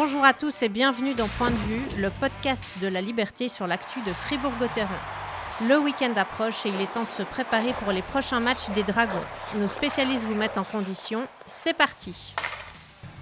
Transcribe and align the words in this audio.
Bonjour 0.00 0.24
à 0.24 0.32
tous 0.32 0.62
et 0.62 0.68
bienvenue 0.68 1.14
dans 1.14 1.26
Point 1.26 1.50
de 1.50 1.56
vue, 1.56 1.82
le 2.00 2.10
podcast 2.10 2.64
de 2.80 2.86
la 2.86 3.00
liberté 3.00 3.48
sur 3.48 3.66
l'actu 3.66 3.98
de 4.06 4.12
Fribourg-Gotteron. 4.12 4.86
Le 5.68 5.76
week-end 5.80 6.12
approche 6.14 6.64
et 6.66 6.68
il 6.68 6.80
est 6.80 6.94
temps 6.94 7.02
de 7.02 7.10
se 7.10 7.24
préparer 7.24 7.72
pour 7.82 7.90
les 7.90 8.02
prochains 8.02 8.38
matchs 8.38 8.70
des 8.76 8.84
Dragons. 8.84 9.18
Nos 9.58 9.66
spécialistes 9.66 10.24
vous 10.24 10.36
mettent 10.36 10.56
en 10.56 10.62
condition. 10.62 11.22
C'est 11.48 11.76
parti. 11.76 12.32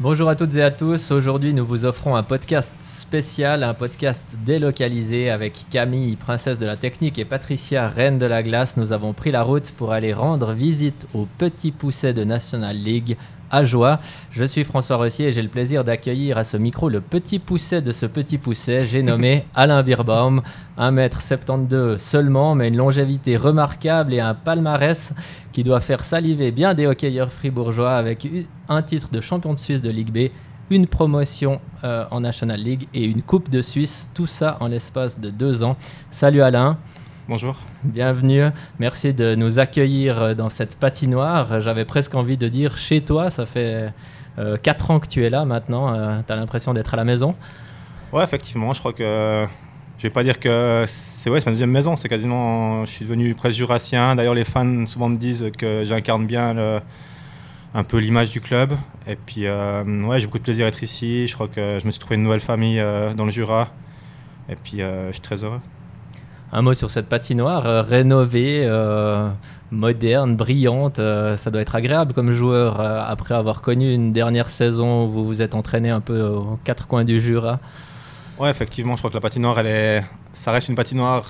Bonjour 0.00 0.28
à 0.28 0.36
toutes 0.36 0.54
et 0.56 0.62
à 0.62 0.70
tous. 0.70 1.10
Aujourd'hui, 1.12 1.54
nous 1.54 1.64
vous 1.64 1.86
offrons 1.86 2.14
un 2.14 2.23
podcast 2.23 2.77
spécial, 2.82 3.62
un 3.62 3.72
podcast 3.72 4.27
délocalisé 4.45 5.30
avec 5.30 5.64
Camille, 5.70 6.16
princesse 6.16 6.58
de 6.58 6.66
la 6.66 6.77
technique, 6.77 7.19
et 7.19 7.24
Patricia, 7.24 7.88
reine 7.88 8.19
de 8.19 8.27
la 8.27 8.42
glace. 8.42 8.77
Nous 8.77 8.92
avons 8.92 9.14
pris 9.14 9.30
la 9.30 9.42
route 9.42 9.70
pour 9.70 9.92
aller 9.92 10.12
rendre 10.12 10.52
visite 10.52 11.06
au 11.14 11.27
petit 11.38 11.72
pousset 11.72 12.12
de 12.12 12.24
National 12.24 12.77
League 12.77 13.16
à 13.50 13.64
joie. 13.64 14.00
Je 14.30 14.45
suis 14.45 14.64
François 14.64 14.96
Rossier 14.96 15.28
et 15.28 15.32
j'ai 15.32 15.42
le 15.42 15.48
plaisir 15.48 15.84
d'accueillir 15.84 16.38
à 16.38 16.45
ce 16.45 16.56
micro 16.56 16.88
le 16.88 17.00
petit 17.00 17.38
pousset 17.38 17.82
de 17.82 17.92
ce 17.92 18.06
petit 18.06 18.38
pousset. 18.38 18.86
J'ai 18.86 19.02
nommé 19.02 19.45
Alain 19.55 19.82
Birbaum, 19.82 20.42
1m72 20.78 21.98
seulement, 21.98 22.55
mais 22.55 22.69
une 22.69 22.77
longévité 22.77 23.36
remarquable 23.36 24.14
et 24.14 24.20
un 24.20 24.34
palmarès 24.34 25.12
qui 25.52 25.64
doit 25.64 25.80
faire 25.80 26.05
saliver 26.05 26.52
bien 26.52 26.74
des 26.74 26.86
hockeyeurs 26.86 27.32
fribourgeois 27.32 27.95
avec 27.95 28.28
un 28.69 28.82
titre 28.82 29.09
de 29.10 29.20
champion 29.20 29.55
de 29.55 29.58
Suisse 29.58 29.83
de 29.83 29.91
Ligue 29.91 30.12
B, 30.12 30.30
une 30.70 30.86
promotion 30.86 31.60
euh, 31.84 32.05
en 32.10 32.20
National 32.20 32.60
League 32.60 32.88
et 32.92 33.05
une 33.05 33.22
Coupe 33.22 33.50
de 33.50 33.60
Suisse. 33.60 34.10
Tout 34.14 34.27
ça 34.27 34.56
en 34.60 34.69
l'espace 34.69 35.19
de 35.19 35.30
deux 35.30 35.62
ans. 35.62 35.77
Salut 36.10 36.42
Alain. 36.42 36.78
Bonjour. 37.28 37.56
Bienvenue. 37.82 38.44
Merci 38.78 39.12
de 39.12 39.34
nous 39.34 39.58
accueillir 39.58 40.22
euh, 40.22 40.34
dans 40.34 40.48
cette 40.48 40.77
patinoire. 40.77 41.60
J'avais 41.60 41.84
presque 41.84 42.14
envie 42.14 42.36
de 42.36 42.48
dire 42.48 42.78
chez 42.78 43.00
toi. 43.00 43.30
Ça 43.30 43.46
fait 43.46 43.92
euh, 44.38 44.56
4 44.56 44.91
ans 44.91 45.00
que 45.00 45.08
tu 45.08 45.24
es 45.24 45.30
là 45.30 45.44
maintenant. 45.44 45.92
Euh, 45.94 46.20
tu 46.27 46.33
as 46.33 46.36
l'impression 46.36 46.72
d'être 46.72 46.94
à 46.94 46.96
la 46.96 47.05
maison 47.05 47.34
Ouais, 48.12 48.22
effectivement. 48.22 48.72
Je 48.72 48.78
crois 48.78 48.92
que. 48.92 49.46
Je 49.98 50.02
vais 50.02 50.10
pas 50.10 50.22
dire 50.22 50.38
que 50.38 50.84
c'est 50.86 51.30
ouais, 51.30 51.41
ma 51.44 51.52
deuxième 51.52 51.70
maison. 51.70 51.96
C'est 51.96 52.08
quasiment. 52.08 52.84
Je 52.84 52.91
suis 52.91 53.05
devenu 53.05 53.34
presque 53.34 53.56
jurassien. 53.56 54.14
D'ailleurs, 54.14 54.34
les 54.34 54.44
fans 54.44 54.86
souvent 54.86 55.08
me 55.08 55.16
disent 55.16 55.50
que 55.58 55.84
j'incarne 55.84 56.27
bien 56.27 56.55
le, 56.55 56.80
un 57.77 57.84
peu 57.84 57.98
l'image 57.98 58.30
du 58.30 58.40
club. 58.40 58.72
Et 59.06 59.16
puis, 59.16 59.46
euh, 59.46 59.84
ouais, 60.02 60.18
j'ai 60.18 60.27
beaucoup 60.27 60.38
de 60.38 60.44
plaisir 60.44 60.64
à 60.64 60.68
être 60.68 60.83
ici. 60.83 61.27
Je 61.27 61.34
crois 61.34 61.46
que 61.46 61.78
je 61.78 61.86
me 61.86 61.90
suis 61.90 62.00
trouvé 62.00 62.16
une 62.16 62.22
nouvelle 62.22 62.40
famille 62.40 62.80
euh, 62.80 63.12
dans 63.12 63.27
le 63.27 63.30
Jura. 63.30 63.68
Et 64.48 64.56
puis, 64.56 64.80
euh, 64.80 65.08
je 65.08 65.12
suis 65.12 65.20
très 65.20 65.44
heureux. 65.44 65.61
Un 66.56 66.62
mot 66.62 66.72
sur 66.72 66.90
cette 66.90 67.06
patinoire 67.10 67.66
euh, 67.66 67.82
rénovée, 67.82 68.62
euh, 68.64 69.28
moderne, 69.70 70.36
brillante. 70.36 70.98
euh, 70.98 71.36
ça 71.36 71.50
doit 71.50 71.60
être 71.60 71.74
agréable 71.74 72.14
comme 72.14 72.32
joueur 72.32 72.80
après 72.80 73.34
avoir 73.34 73.60
connu 73.60 73.92
une 73.92 74.10
dernière 74.14 74.48
saison 74.48 75.04
où 75.04 75.10
vous 75.10 75.27
vous 75.27 75.42
êtes 75.42 75.54
entraîné 75.54 75.90
un 75.90 76.00
peu 76.00 76.22
aux 76.22 76.58
quatre 76.64 76.86
coins 76.86 77.04
du 77.04 77.20
Jura. 77.20 77.60
Ouais, 78.38 78.48
effectivement, 78.48 78.96
je 78.96 79.02
crois 79.02 79.10
que 79.10 79.16
la 79.16 79.20
patinoire, 79.20 79.58
elle 79.58 79.66
est, 79.66 80.04
ça 80.32 80.50
reste 80.50 80.70
une 80.70 80.77
patinoire 80.77 81.27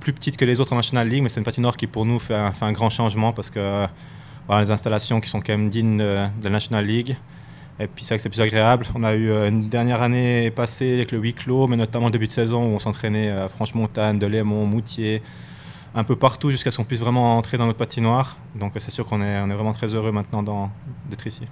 plus 0.00 0.12
petite 0.12 0.36
que 0.36 0.44
les 0.44 0.58
autres 0.60 0.72
en 0.72 0.76
National 0.76 1.08
League, 1.08 1.22
mais 1.22 1.28
c'est 1.28 1.38
une 1.38 1.46
patinoire 1.46 1.76
qui 1.76 1.86
pour 1.86 2.04
nous 2.04 2.18
fait 2.18 2.34
un, 2.34 2.72
grand 2.72 2.90
changement 2.90 3.32
parce 3.32 3.50
que 3.50 3.86
les 4.50 4.70
installations 4.72 5.20
qui 5.20 5.28
sont 5.28 5.40
quand 5.40 5.52
même 5.52 5.68
dignes 5.68 5.98
de 5.98 6.28
la 6.42 6.50
National 6.50 6.84
League. 6.84 7.16
Et 7.80 7.86
puis 7.86 8.04
c'est 8.04 8.14
vrai 8.14 8.16
que 8.16 8.22
c'est 8.22 8.28
plus 8.28 8.40
agréable. 8.40 8.86
On 8.94 9.04
a 9.04 9.14
eu 9.14 9.30
euh, 9.30 9.48
une 9.48 9.68
dernière 9.68 10.02
année 10.02 10.50
passée 10.50 10.94
avec 10.94 11.12
le 11.12 11.18
huis 11.18 11.34
clos, 11.34 11.68
mais 11.68 11.76
notamment 11.76 12.06
le 12.06 12.12
début 12.12 12.26
de 12.26 12.32
saison 12.32 12.64
où 12.64 12.74
on 12.74 12.78
s'entraînait 12.78 13.30
à 13.30 13.48
Franche-Montagne, 13.48 14.18
de 14.18 14.26
Lémont, 14.26 14.66
Moutier, 14.66 15.22
un 15.94 16.04
peu 16.04 16.16
partout 16.16 16.50
jusqu'à 16.50 16.70
ce 16.70 16.76
qu'on 16.78 16.84
puisse 16.84 17.00
vraiment 17.00 17.36
entrer 17.36 17.56
dans 17.56 17.66
notre 17.66 17.78
patinoire. 17.78 18.36
Donc 18.56 18.74
euh, 18.74 18.80
c'est 18.80 18.90
sûr 18.90 19.06
qu'on 19.06 19.22
est, 19.22 19.40
on 19.40 19.50
est 19.50 19.54
vraiment 19.54 19.72
très 19.72 19.94
heureux 19.94 20.12
maintenant 20.12 20.42
d'être 21.08 21.26
ici. 21.26 21.42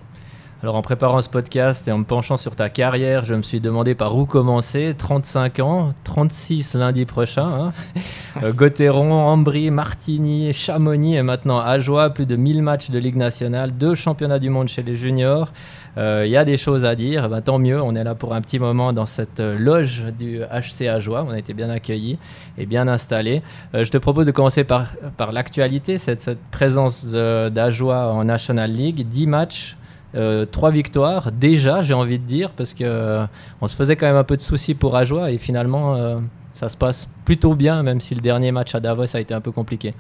Alors 0.63 0.75
en 0.75 0.81
préparant 0.81 1.21
ce 1.21 1.29
podcast 1.29 1.87
et 1.87 1.93
en 1.93 1.99
me 1.99 2.05
penchant 2.05 2.39
sur 2.39 2.57
ta 2.57 2.71
carrière, 2.71 3.25
je 3.25 3.35
me 3.35 3.43
suis 3.43 3.61
demandé 3.61 3.95
par 3.95 4.17
où 4.17 4.25
commencer. 4.25 4.95
35 4.97 5.61
ans, 5.61 5.91
36 6.05 6.75
lundi 6.75 7.05
prochain. 7.05 7.47
Hein. 7.47 7.73
Euh, 8.43 8.53
Gotteron, 8.53 9.15
Ambry, 9.15 9.71
Martigny, 9.71 10.53
Chamonix 10.53 11.17
et 11.17 11.23
maintenant 11.23 11.59
Ajoie, 11.59 12.11
plus 12.11 12.27
de 12.27 12.37
1000 12.37 12.61
matchs 12.61 12.91
de 12.91 12.99
Ligue 12.99 13.17
nationale, 13.17 13.73
deux 13.73 13.95
championnats 13.95 14.39
du 14.39 14.51
monde 14.51 14.69
chez 14.69 14.83
les 14.83 14.95
juniors. 14.95 15.53
Euh, 15.99 16.25
Il 16.27 16.31
y 16.31 16.37
a 16.37 16.45
des 16.45 16.57
choses 16.57 16.85
à 16.85 16.95
dire, 16.95 17.29
ben, 17.29 17.41
tant 17.41 17.59
mieux, 17.59 17.81
on 17.81 17.95
est 17.95 18.05
là 18.05 18.15
pour 18.15 18.35
un 18.35 18.41
petit 18.41 18.59
moment 18.59 18.93
dans 18.93 19.07
cette 19.07 19.41
euh, 19.41 19.59
loge 19.59 20.05
du 20.19 20.41
HC 20.41 20.89
Ajoie, 20.89 21.25
on 21.27 21.31
a 21.31 21.39
été 21.39 21.55
bien 21.55 21.71
accueillis 21.71 22.19
et 22.59 22.67
bien 22.67 22.87
installés. 22.89 23.43
Euh, 23.75 23.85
je 23.85 23.91
te 23.91 23.99
propose 23.99 24.27
de 24.27 24.33
commencer 24.33 24.65
par, 24.65 24.89
par 25.17 25.33
l'actualité, 25.33 25.99
cette, 25.99 26.39
présence 26.51 27.07
euh, 27.15 27.51
d'Ajoie 27.51 28.13
en 28.13 28.25
National 28.25 28.71
League, 28.71 29.07
10 29.09 29.27
matchs. 29.27 29.77
Euh, 30.15 30.47
trois 30.47 30.71
victoires 30.71 31.31
déjà, 31.31 31.83
j'ai 31.83 31.93
envie 31.93 32.19
de 32.19 32.25
dire, 32.25 32.51
parce 32.51 32.73
que 32.73 32.85
euh, 32.85 33.27
on 33.61 33.67
se 33.67 33.77
faisait 33.77 33.97
quand 33.97 34.07
même 34.07 34.17
un 34.17 34.25
peu 34.25 34.37
de 34.37 34.41
soucis 34.41 34.75
pour 34.75 34.97
Ajoie 34.97 35.31
et 35.31 35.37
finalement 35.37 35.95
euh, 35.95 36.19
ça 36.55 36.71
se 36.71 36.77
passe 36.77 37.07
plutôt 37.25 37.55
bien, 37.55 37.83
même 37.83 38.01
si 38.01 38.15
le 38.15 38.23
dernier 38.23 38.51
match 38.51 38.75
à 38.75 38.81
Davos 38.81 39.15
a 39.15 39.21
été 39.21 39.35
un 39.35 39.43
peu 39.43 39.53
compliqué. 39.53 39.95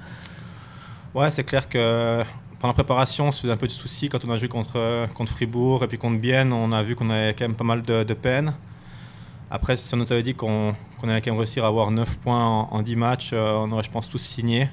Ouais, 1.15 1.31
c'est 1.31 1.45
clair 1.45 1.69
que 1.69 2.23
pendant 2.59 2.71
la 2.71 2.75
préparation, 2.75 3.28
on 3.28 3.33
se 3.33 3.43
faisait 3.43 3.53
un 3.53 3.56
peu 3.56 3.67
de 3.67 3.72
soucis 3.72 4.09
quand 4.09 4.25
on 4.25 4.31
a 4.31 4.37
joué 4.37 4.49
contre, 4.49 5.06
contre 5.15 5.33
Fribourg 5.33 5.84
et 5.84 5.87
puis 5.87 5.99
contre 5.99 6.19
Bienne. 6.19 6.53
On 6.53 6.72
a 6.72 6.83
vu 6.83 6.97
qu'on 6.97 7.11
avait 7.11 7.34
quand 7.34 7.44
même 7.44 7.55
pas 7.55 7.65
mal 7.65 7.83
de, 7.83 8.03
de 8.03 8.15
peine. 8.15 8.55
Après, 9.50 9.77
si 9.77 9.94
on 9.94 9.99
nous 9.99 10.12
avait 10.12 10.22
dit 10.22 10.34
qu'on 10.34 10.75
qu'on 11.00 11.09
allait 11.09 11.21
quand 11.21 11.31
même 11.31 11.39
réussir 11.39 11.65
à 11.65 11.69
avoir 11.69 11.91
9 11.91 12.19
points 12.19 12.45
en, 12.45 12.69
en 12.71 12.83
10 12.83 12.97
matchs, 12.97 13.31
euh, 13.33 13.53
on 13.59 13.71
aurait, 13.72 13.83
je 13.83 13.91
pense, 13.91 14.09
tous 14.09 14.19
signé. 14.19 14.69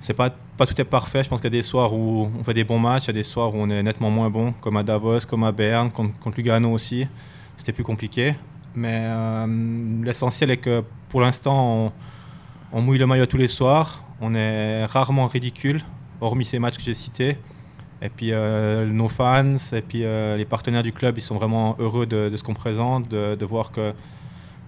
C'est 0.00 0.14
pas, 0.14 0.30
pas 0.30 0.66
tout 0.66 0.78
est 0.80 0.84
parfait. 0.84 1.24
Je 1.24 1.28
pense 1.28 1.40
qu'il 1.40 1.52
y 1.52 1.56
a 1.56 1.58
des 1.58 1.62
soirs 1.62 1.94
où 1.94 2.30
on 2.38 2.44
fait 2.44 2.54
des 2.54 2.64
bons 2.64 2.78
matchs, 2.78 3.04
il 3.04 3.08
y 3.08 3.10
a 3.10 3.14
des 3.14 3.22
soirs 3.22 3.54
où 3.54 3.58
on 3.58 3.70
est 3.70 3.82
nettement 3.82 4.10
moins 4.10 4.30
bon, 4.30 4.52
comme 4.60 4.76
à 4.76 4.82
Davos, 4.82 5.20
comme 5.26 5.44
à 5.44 5.52
Berne, 5.52 5.90
contre, 5.90 6.18
contre 6.18 6.36
Lugano 6.36 6.70
aussi. 6.70 7.06
C'était 7.56 7.72
plus 7.72 7.84
compliqué. 7.84 8.34
Mais 8.74 9.00
euh, 9.04 10.02
l'essentiel 10.04 10.50
est 10.50 10.58
que 10.58 10.84
pour 11.08 11.22
l'instant, 11.22 11.92
on 12.72 12.82
mouille 12.82 12.98
le 12.98 13.06
maillot 13.06 13.26
tous 13.26 13.38
les 13.38 13.48
soirs. 13.48 14.04
On 14.20 14.34
est 14.34 14.84
rarement 14.84 15.26
ridicule, 15.26 15.82
hormis 16.26 16.44
ces 16.44 16.58
matchs 16.58 16.76
que 16.76 16.82
j'ai 16.82 16.94
cités. 16.94 17.38
Et 18.02 18.10
puis 18.10 18.32
euh, 18.32 18.86
nos 18.86 19.08
fans 19.08 19.56
et 19.72 19.80
puis 19.80 20.04
euh, 20.04 20.36
les 20.36 20.44
partenaires 20.44 20.82
du 20.82 20.92
club, 20.92 21.16
ils 21.16 21.22
sont 21.22 21.36
vraiment 21.36 21.76
heureux 21.78 22.06
de, 22.06 22.30
ce 22.36 22.42
qu'on 22.42 22.54
présente, 22.54 23.08
de, 23.08 23.44
voir 23.44 23.70
que 23.70 23.92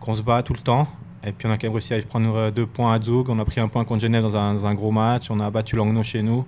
qu'on 0.01 0.15
se 0.15 0.23
bat 0.23 0.43
tout 0.43 0.55
le 0.55 0.61
temps. 0.61 0.89
Et 1.25 1.33
puis 1.33 1.47
on 1.47 1.51
a 1.51 1.59
quand 1.59 1.65
même 1.65 1.73
réussi 1.73 1.93
à 1.93 2.01
prendre 2.03 2.35
euh, 2.35 2.51
deux 2.51 2.67
points 2.67 2.95
à 2.95 3.01
Zug. 3.01 3.29
On 3.29 3.39
a 3.39 3.45
pris 3.45 3.61
un 3.61 3.69
point 3.69 3.85
contre 3.85 4.01
Genève 4.01 4.23
dans 4.23 4.67
un, 4.67 4.75
gros 4.75 4.93
match. 4.93 5.31
On 5.31 5.41
a 5.41 5.51
battu 5.51 5.77
Langnau 5.77 6.03
chez 6.03 6.23
nous. 6.23 6.45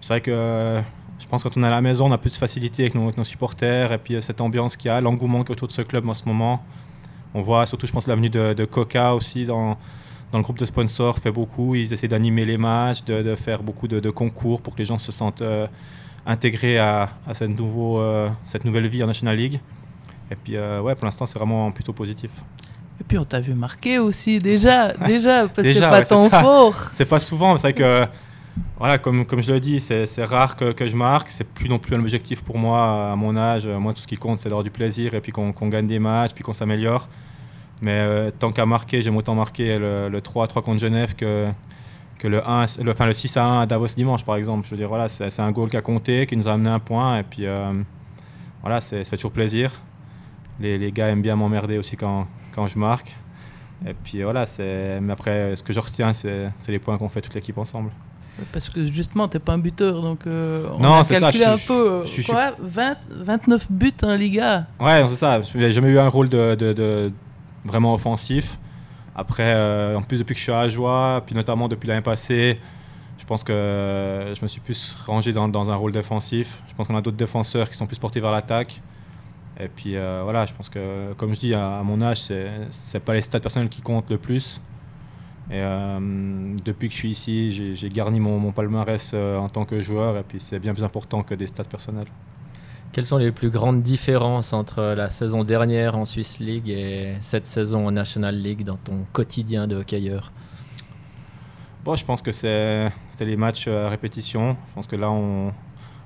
C'est 0.00 0.08
vrai 0.08 0.20
que 0.20 0.80
je 1.20 1.26
pense 1.28 1.44
que 1.44 1.48
quand 1.48 1.60
on 1.60 1.62
est 1.62 1.68
à 1.68 1.70
la 1.70 1.82
maison, 1.82 2.06
on 2.06 2.12
a 2.12 2.18
plus 2.18 2.30
de 2.32 2.36
facilité 2.36 2.82
avec 2.82 2.94
nos, 2.96 3.24
supporters. 3.24 3.92
Et 3.92 3.98
puis 3.98 4.20
cette 4.22 4.40
ambiance 4.40 4.76
qu'il 4.76 4.88
y 4.88 4.90
a, 4.90 5.00
l'engouement 5.00 5.44
qu'il 5.44 5.52
autour 5.52 5.68
de 5.68 5.72
ce 5.72 5.82
club 5.82 6.08
en 6.08 6.14
ce 6.14 6.24
moment. 6.24 6.64
On 7.34 7.42
voit 7.42 7.64
surtout, 7.66 7.86
je 7.86 7.92
pense, 7.92 8.08
l'avenue 8.08 8.28
de, 8.28 8.52
de 8.54 8.64
Coca 8.64 9.14
aussi 9.14 9.46
dans, 9.46 9.78
dans 10.32 10.38
le 10.38 10.42
groupe 10.42 10.58
de 10.58 10.64
sponsors 10.64 11.18
fait 11.18 11.30
beaucoup. 11.30 11.74
Ils 11.74 11.92
essaient 11.92 12.08
d'animer 12.08 12.44
les 12.44 12.56
matchs, 12.56 13.04
de, 13.04 13.22
de 13.22 13.34
faire 13.34 13.62
beaucoup 13.62 13.86
de, 13.86 14.00
de 14.00 14.10
concours 14.10 14.62
pour 14.62 14.74
que 14.74 14.78
les 14.78 14.86
gens 14.86 14.98
se 14.98 15.12
sentent 15.12 15.42
euh, 15.42 15.66
intégrés 16.26 16.78
à, 16.78 17.10
à 17.26 17.34
cette, 17.34 17.50
nouveau, 17.50 18.00
euh, 18.00 18.28
cette 18.46 18.64
nouvelle 18.64 18.88
vie 18.88 19.04
en 19.04 19.06
National 19.06 19.36
League. 19.36 19.60
Et 20.30 20.34
puis, 20.34 20.56
euh, 20.56 20.80
ouais, 20.80 20.94
pour 20.94 21.04
l'instant, 21.04 21.26
c'est 21.26 21.38
vraiment 21.38 21.70
plutôt 21.70 21.92
positif. 21.92 22.30
Et 23.00 23.04
puis 23.04 23.18
on 23.18 23.24
t'a 23.24 23.40
vu 23.40 23.52
marquer 23.52 23.98
aussi 23.98 24.38
déjà, 24.38 24.92
déjà 25.06 25.48
parce 25.48 25.66
que 25.68 25.74
c'est 25.74 25.80
pas 25.80 25.98
ouais, 25.98 26.04
ton 26.06 26.30
fort. 26.30 26.88
C'est 26.92 27.04
pas 27.04 27.18
souvent, 27.18 27.58
c'est 27.58 27.62
vrai 27.62 27.72
que, 27.74 28.06
voilà, 28.78 28.96
comme, 28.98 29.26
comme 29.26 29.42
je 29.42 29.52
le 29.52 29.60
dis, 29.60 29.80
c'est 29.80 30.24
rare 30.24 30.56
que, 30.56 30.72
que 30.72 30.86
je 30.86 30.96
marque. 30.96 31.30
C'est 31.30 31.48
plus 31.48 31.68
non 31.68 31.78
plus 31.78 31.94
un 31.96 32.00
objectif 32.00 32.42
pour 32.42 32.58
moi 32.58 33.12
à 33.12 33.16
mon 33.16 33.36
âge. 33.36 33.66
Moi, 33.66 33.92
tout 33.92 34.00
ce 34.00 34.06
qui 34.06 34.16
compte, 34.16 34.38
c'est 34.38 34.48
d'avoir 34.48 34.62
du 34.62 34.70
plaisir 34.70 35.14
et 35.14 35.20
puis 35.20 35.32
qu'on 35.32 35.52
qu'on 35.52 35.68
gagne 35.68 35.86
des 35.86 35.98
matchs, 35.98 36.32
puis 36.32 36.44
qu'on 36.44 36.52
s'améliore. 36.52 37.08
Mais 37.82 37.90
euh, 37.98 38.30
tant 38.30 38.50
qu'à 38.52 38.64
marquer, 38.64 39.02
j'aime 39.02 39.16
autant 39.16 39.34
marquer 39.34 39.78
le, 39.78 40.08
le 40.08 40.20
3-3 40.20 40.62
contre 40.62 40.78
Genève 40.78 41.14
que, 41.16 41.48
que 42.18 42.28
le, 42.28 42.46
1, 42.48 42.66
le, 42.82 42.92
enfin, 42.92 43.06
le 43.06 43.12
6 43.12 43.36
à 43.36 43.44
1 43.44 43.60
à 43.62 43.66
Davos 43.66 43.88
dimanche, 43.96 44.24
par 44.24 44.36
exemple. 44.36 44.64
Je 44.66 44.70
veux 44.70 44.76
dire, 44.76 44.88
voilà, 44.88 45.08
c'est 45.08 45.40
un 45.40 45.50
goal 45.50 45.68
qui 45.68 45.76
a 45.76 45.82
compté, 45.82 46.26
qui 46.26 46.36
nous 46.36 46.46
a 46.48 46.52
amené 46.52 46.70
un 46.70 46.78
point. 46.78 47.18
Et 47.18 47.22
puis, 47.24 47.44
euh, 47.46 47.72
voilà, 48.60 48.80
c'est 48.80 49.02
toujours 49.16 49.32
plaisir. 49.32 49.72
Les, 50.60 50.78
les 50.78 50.92
gars 50.92 51.08
aiment 51.08 51.22
bien 51.22 51.34
m'emmerder 51.34 51.76
aussi 51.78 51.96
quand, 51.96 52.26
quand 52.54 52.66
je 52.68 52.78
marque. 52.78 53.16
Et 53.84 53.94
puis 53.94 54.22
voilà, 54.22 54.46
c'est- 54.46 55.00
mais 55.00 55.12
après, 55.12 55.56
ce 55.56 55.62
que 55.64 55.72
je 55.72 55.80
retiens, 55.80 56.12
c'est 56.12 56.50
c'est 56.60 56.70
les 56.70 56.78
points 56.78 56.96
qu'on 56.98 57.08
fait 57.08 57.20
toute 57.20 57.34
l'équipe 57.34 57.58
ensemble. 57.58 57.90
Parce 58.52 58.68
que 58.70 58.86
justement, 58.86 59.26
t'es 59.26 59.40
pas 59.40 59.54
un 59.54 59.58
buteur, 59.58 60.00
donc 60.02 60.20
euh, 60.26 60.68
on 60.72 60.78
Non, 60.78 60.94
a 61.00 61.04
c'est 61.04 61.14
ça, 61.14 61.20
calculé 61.20 61.44
je- 61.44 61.50
un 61.50 61.56
je- 61.56 61.66
peu. 61.66 62.06
je- 62.06 62.22
je- 62.22 62.30
quoi 62.30 62.52
20, 62.60 62.96
29 63.10 63.66
buts 63.72 63.92
en 64.04 64.14
Liga. 64.14 64.66
Ouais, 64.78 65.04
c'est 65.08 65.16
ça. 65.16 65.40
J'ai 65.42 65.72
jamais 65.72 65.88
eu 65.88 65.98
un 65.98 66.06
rôle 66.08 66.28
de, 66.28 66.54
de- 66.54 66.72
de 66.72 67.12
vraiment 67.64 67.94
offensif. 67.94 68.58
Après, 69.14 69.54
euh, 69.56 69.96
en 69.98 70.02
plus, 70.02 70.18
depuis 70.18 70.34
que 70.34 70.38
je 70.38 70.44
suis 70.44 70.52
à 70.52 70.60
Ajoie, 70.60 71.22
puis 71.26 71.34
notamment 71.34 71.68
depuis 71.68 71.88
l'année 71.88 72.00
passée, 72.02 72.58
je 73.18 73.24
pense 73.24 73.44
que 73.44 74.32
je 74.34 74.42
me 74.42 74.48
suis 74.48 74.60
plus 74.60 74.96
rangé 75.06 75.32
dans, 75.32 75.70
un 75.70 75.76
rôle 75.76 75.92
défensif. 75.92 76.62
Je 76.68 76.74
pense 76.74 76.88
qu'on 76.88 76.96
a 76.96 77.02
d'autres 77.02 77.16
défenseurs 77.16 77.68
qui 77.68 77.76
sont 77.76 77.86
plus 77.86 77.98
portés 77.98 78.20
vers 78.20 78.32
l'attaque. 78.32 78.80
Et 79.60 79.68
puis 79.68 79.96
euh, 79.96 80.22
voilà, 80.24 80.46
je 80.46 80.54
pense 80.54 80.68
que, 80.68 81.12
comme 81.14 81.34
je 81.34 81.40
dis, 81.40 81.54
à, 81.54 81.82
mon 81.84 82.00
âge, 82.00 82.22
c'est 82.22 82.50
c'est 82.70 83.00
pas 83.00 83.14
les 83.14 83.20
stats 83.20 83.40
personnels 83.40 83.68
qui 83.68 83.82
comptent 83.82 84.10
le 84.10 84.18
plus. 84.18 84.60
Et 85.50 85.54
euh, 85.56 86.56
depuis 86.64 86.88
que 86.88 86.94
je 86.94 86.98
suis 86.98 87.10
ici, 87.10 87.52
j'ai- 87.52 87.88
garni 87.90 88.20
mon, 88.20 88.38
mon 88.38 88.52
palmarès 88.52 89.12
euh, 89.14 89.36
en 89.36 89.48
tant 89.48 89.64
que 89.64 89.80
joueur, 89.80 90.16
et 90.16 90.22
puis 90.22 90.40
c'est 90.40 90.58
bien 90.58 90.72
plus 90.72 90.84
important 90.84 91.22
que 91.22 91.34
des 91.34 91.46
stats 91.46 91.64
personnels. 91.64 92.06
Quelles 92.92 93.06
sont 93.06 93.16
les 93.16 93.32
plus 93.32 93.48
grandes 93.48 93.82
différences 93.82 94.52
entre 94.52 94.82
la 94.82 95.08
saison 95.08 95.44
dernière 95.44 95.96
en 95.96 96.04
Swiss 96.04 96.40
League 96.40 96.68
et 96.68 97.14
cette 97.20 97.46
saison 97.46 97.86
en 97.86 97.90
National 97.90 98.36
League 98.36 98.64
dans 98.64 98.76
ton 98.76 99.06
quotidien 99.14 99.66
de 99.66 99.76
hockeyeur? 99.76 100.30
Bon, 101.86 101.96
je 101.96 102.04
pense 102.04 102.20
que 102.20 102.32
c'est 102.32 102.92
les 103.20 103.36
matchs 103.36 103.66
à 103.66 103.88
répétition. 103.88 104.58
Je 104.68 104.74
pense 104.74 104.86
que 104.86 104.96
là, 104.96 105.10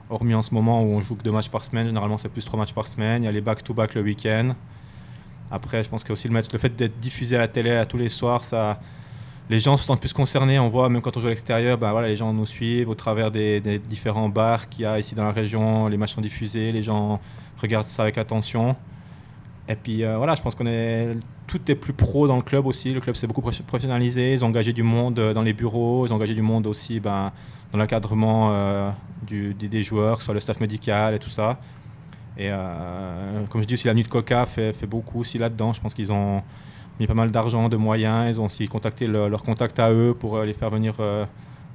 hormis 0.09 0.35
en 0.35 0.43
ce 0.43 0.55
moment 0.55 0.81
où 0.81 0.87
on 0.87 1.01
joue 1.01 1.17
que 1.17 1.25
deux 1.25 1.33
matchs 1.33 1.49
par 1.49 1.65
semaine, 1.65 1.87
généralement 1.87 2.19
c'est 2.19 2.29
plus 2.29 2.45
trois 2.45 2.61
matchs 2.61 2.73
par 2.73 2.87
semaine. 2.87 3.25
Il 3.25 3.27
y 3.27 3.29
a 3.29 3.33
les 3.33 3.41
back-to-back 3.41 3.95
le 3.95 4.03
week-end. 4.03 4.55
Après, 5.51 5.83
je 5.83 5.89
pense 5.89 6.05
a 6.09 6.13
aussi 6.13 6.29
le, 6.29 6.35
match, 6.35 6.47
le 6.53 6.59
fait 6.61 6.77
d'être 6.77 7.01
diffusé 7.01 7.35
à 7.35 7.41
la 7.41 7.49
télé 7.49 7.73
à 7.73 7.85
tous 7.85 7.99
les 7.99 8.09
soirs, 8.09 8.45
ça, 8.45 8.79
les 9.49 9.61
gens 9.61 9.77
se 9.77 9.85
sentent 9.85 10.01
plus 10.01 10.13
concernés. 10.13 10.59
On 10.59 10.69
voit, 10.69 10.89
même 10.89 11.03
quand 11.03 11.17
on 11.17 11.21
joue 11.21 11.27
à 11.27 11.31
l'extérieur, 11.31 11.79
ben 11.79 11.93
voilà, 11.93 12.09
les 12.09 12.17
gens 12.17 12.33
nous 12.33 12.47
suivent 12.47 12.89
au 12.89 12.95
travers 12.95 13.31
des, 13.31 13.61
différents 13.79 14.29
bars 14.29 14.69
qu'il 14.69 14.83
y 14.83 14.87
a 14.87 14.99
ici 14.99 15.15
dans 15.15 15.25
la 15.25 15.33
région. 15.33 15.89
Les 15.89 15.97
matchs 15.97 16.15
sont 16.15 16.21
diffusés, 16.21 16.73
les 16.73 16.83
gens 16.83 17.21
regardent 17.59 17.87
ça 17.87 18.03
avec 18.03 18.19
attention. 18.19 18.77
Et 19.69 19.75
puis 19.75 20.05
euh, 20.05 20.17
voilà, 20.17 20.35
je 20.35 20.43
pense 20.43 20.55
qu'on 20.55 20.67
est 20.67 21.17
tout 21.47 21.61
est 21.71 21.75
plus 21.75 21.93
pro 21.93 22.27
dans 22.27 22.37
le 22.37 22.43
club 22.43 22.67
aussi. 22.67 22.93
Le 22.93 23.01
club 23.01 23.15
s'est 23.15 23.27
beaucoup 23.27 23.41
professionnalisé. 23.41 24.35
Ils 24.35 24.45
ont 24.45 24.49
engagé 24.49 24.73
du 24.73 24.83
monde 24.83 25.19
euh, 25.19 25.33
dans 25.33 25.43
les 25.43 25.53
bureaux. 25.53 26.07
Ils 26.07 26.13
ont 26.13 26.17
engagé 26.17 26.35
du 26.35 26.43
monde 26.43 26.67
aussi 26.67 26.99
ben, 27.01 27.33
dans 27.73 27.79
l'encadrement 27.79 28.51
euh, 28.53 28.91
des, 29.29 29.83
joueurs, 29.83 30.23
soit 30.23 30.35
le 30.35 30.41
staff 30.41 30.61
médical 30.61 31.15
et 31.15 31.19
tout 31.19 31.31
ça. 31.31 31.59
Et 32.39 32.51
comme 33.49 33.63
je 33.63 33.67
dis 33.67 33.73
aussi, 33.73 33.87
la 33.87 33.95
nuit 33.95 34.03
de 34.03 34.09
Coca 34.09 34.45
fait, 34.45 34.75
fait 34.75 34.87
beaucoup 34.87 35.21
aussi 35.21 35.39
là-dedans. 35.39 35.73
Je 35.73 35.81
pense 35.81 35.95
qu'ils 35.95 36.13
ont 36.13 36.43
mis 37.01 37.07
pas 37.07 37.15
mal 37.15 37.31
d'argent, 37.31 37.69
de 37.69 37.77
moyens. 37.77 38.37
Ils 38.37 38.41
ont 38.41 38.47
aussi 38.47 38.69
contacté 38.69 39.07
leurs 39.07 39.43
contacts 39.43 39.79
à 39.79 39.93
eux 39.93 40.15
pour 40.19 40.37
euh, 40.37 40.45
les 40.45 40.53
faire 40.53 40.71
venir 40.71 40.95
euh, 41.01 41.25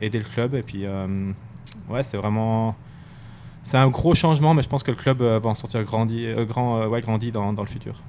aider 0.01 0.17
le 0.17 0.25
club. 0.25 0.55
Et 0.55 0.63
puis, 0.63 0.85
euh, 0.85 1.31
ouais, 1.89 2.03
c'est 2.03 2.17
vraiment. 2.17 2.75
C'est 3.63 3.77
un 3.77 3.89
gros 3.89 4.15
changement, 4.15 4.55
mais 4.55 4.63
je 4.63 4.69
pense 4.69 4.81
que 4.81 4.89
le 4.89 4.97
club 4.97 5.21
va 5.21 5.47
en 5.47 5.53
sortir 5.53 5.83
grandi, 5.83 6.25
grand, 6.47 6.87
ouais, 6.87 6.99
grandi 6.99 7.31
dans, 7.31 7.53
dans, 7.53 7.61
le 7.61 7.67
futur. 7.67 8.01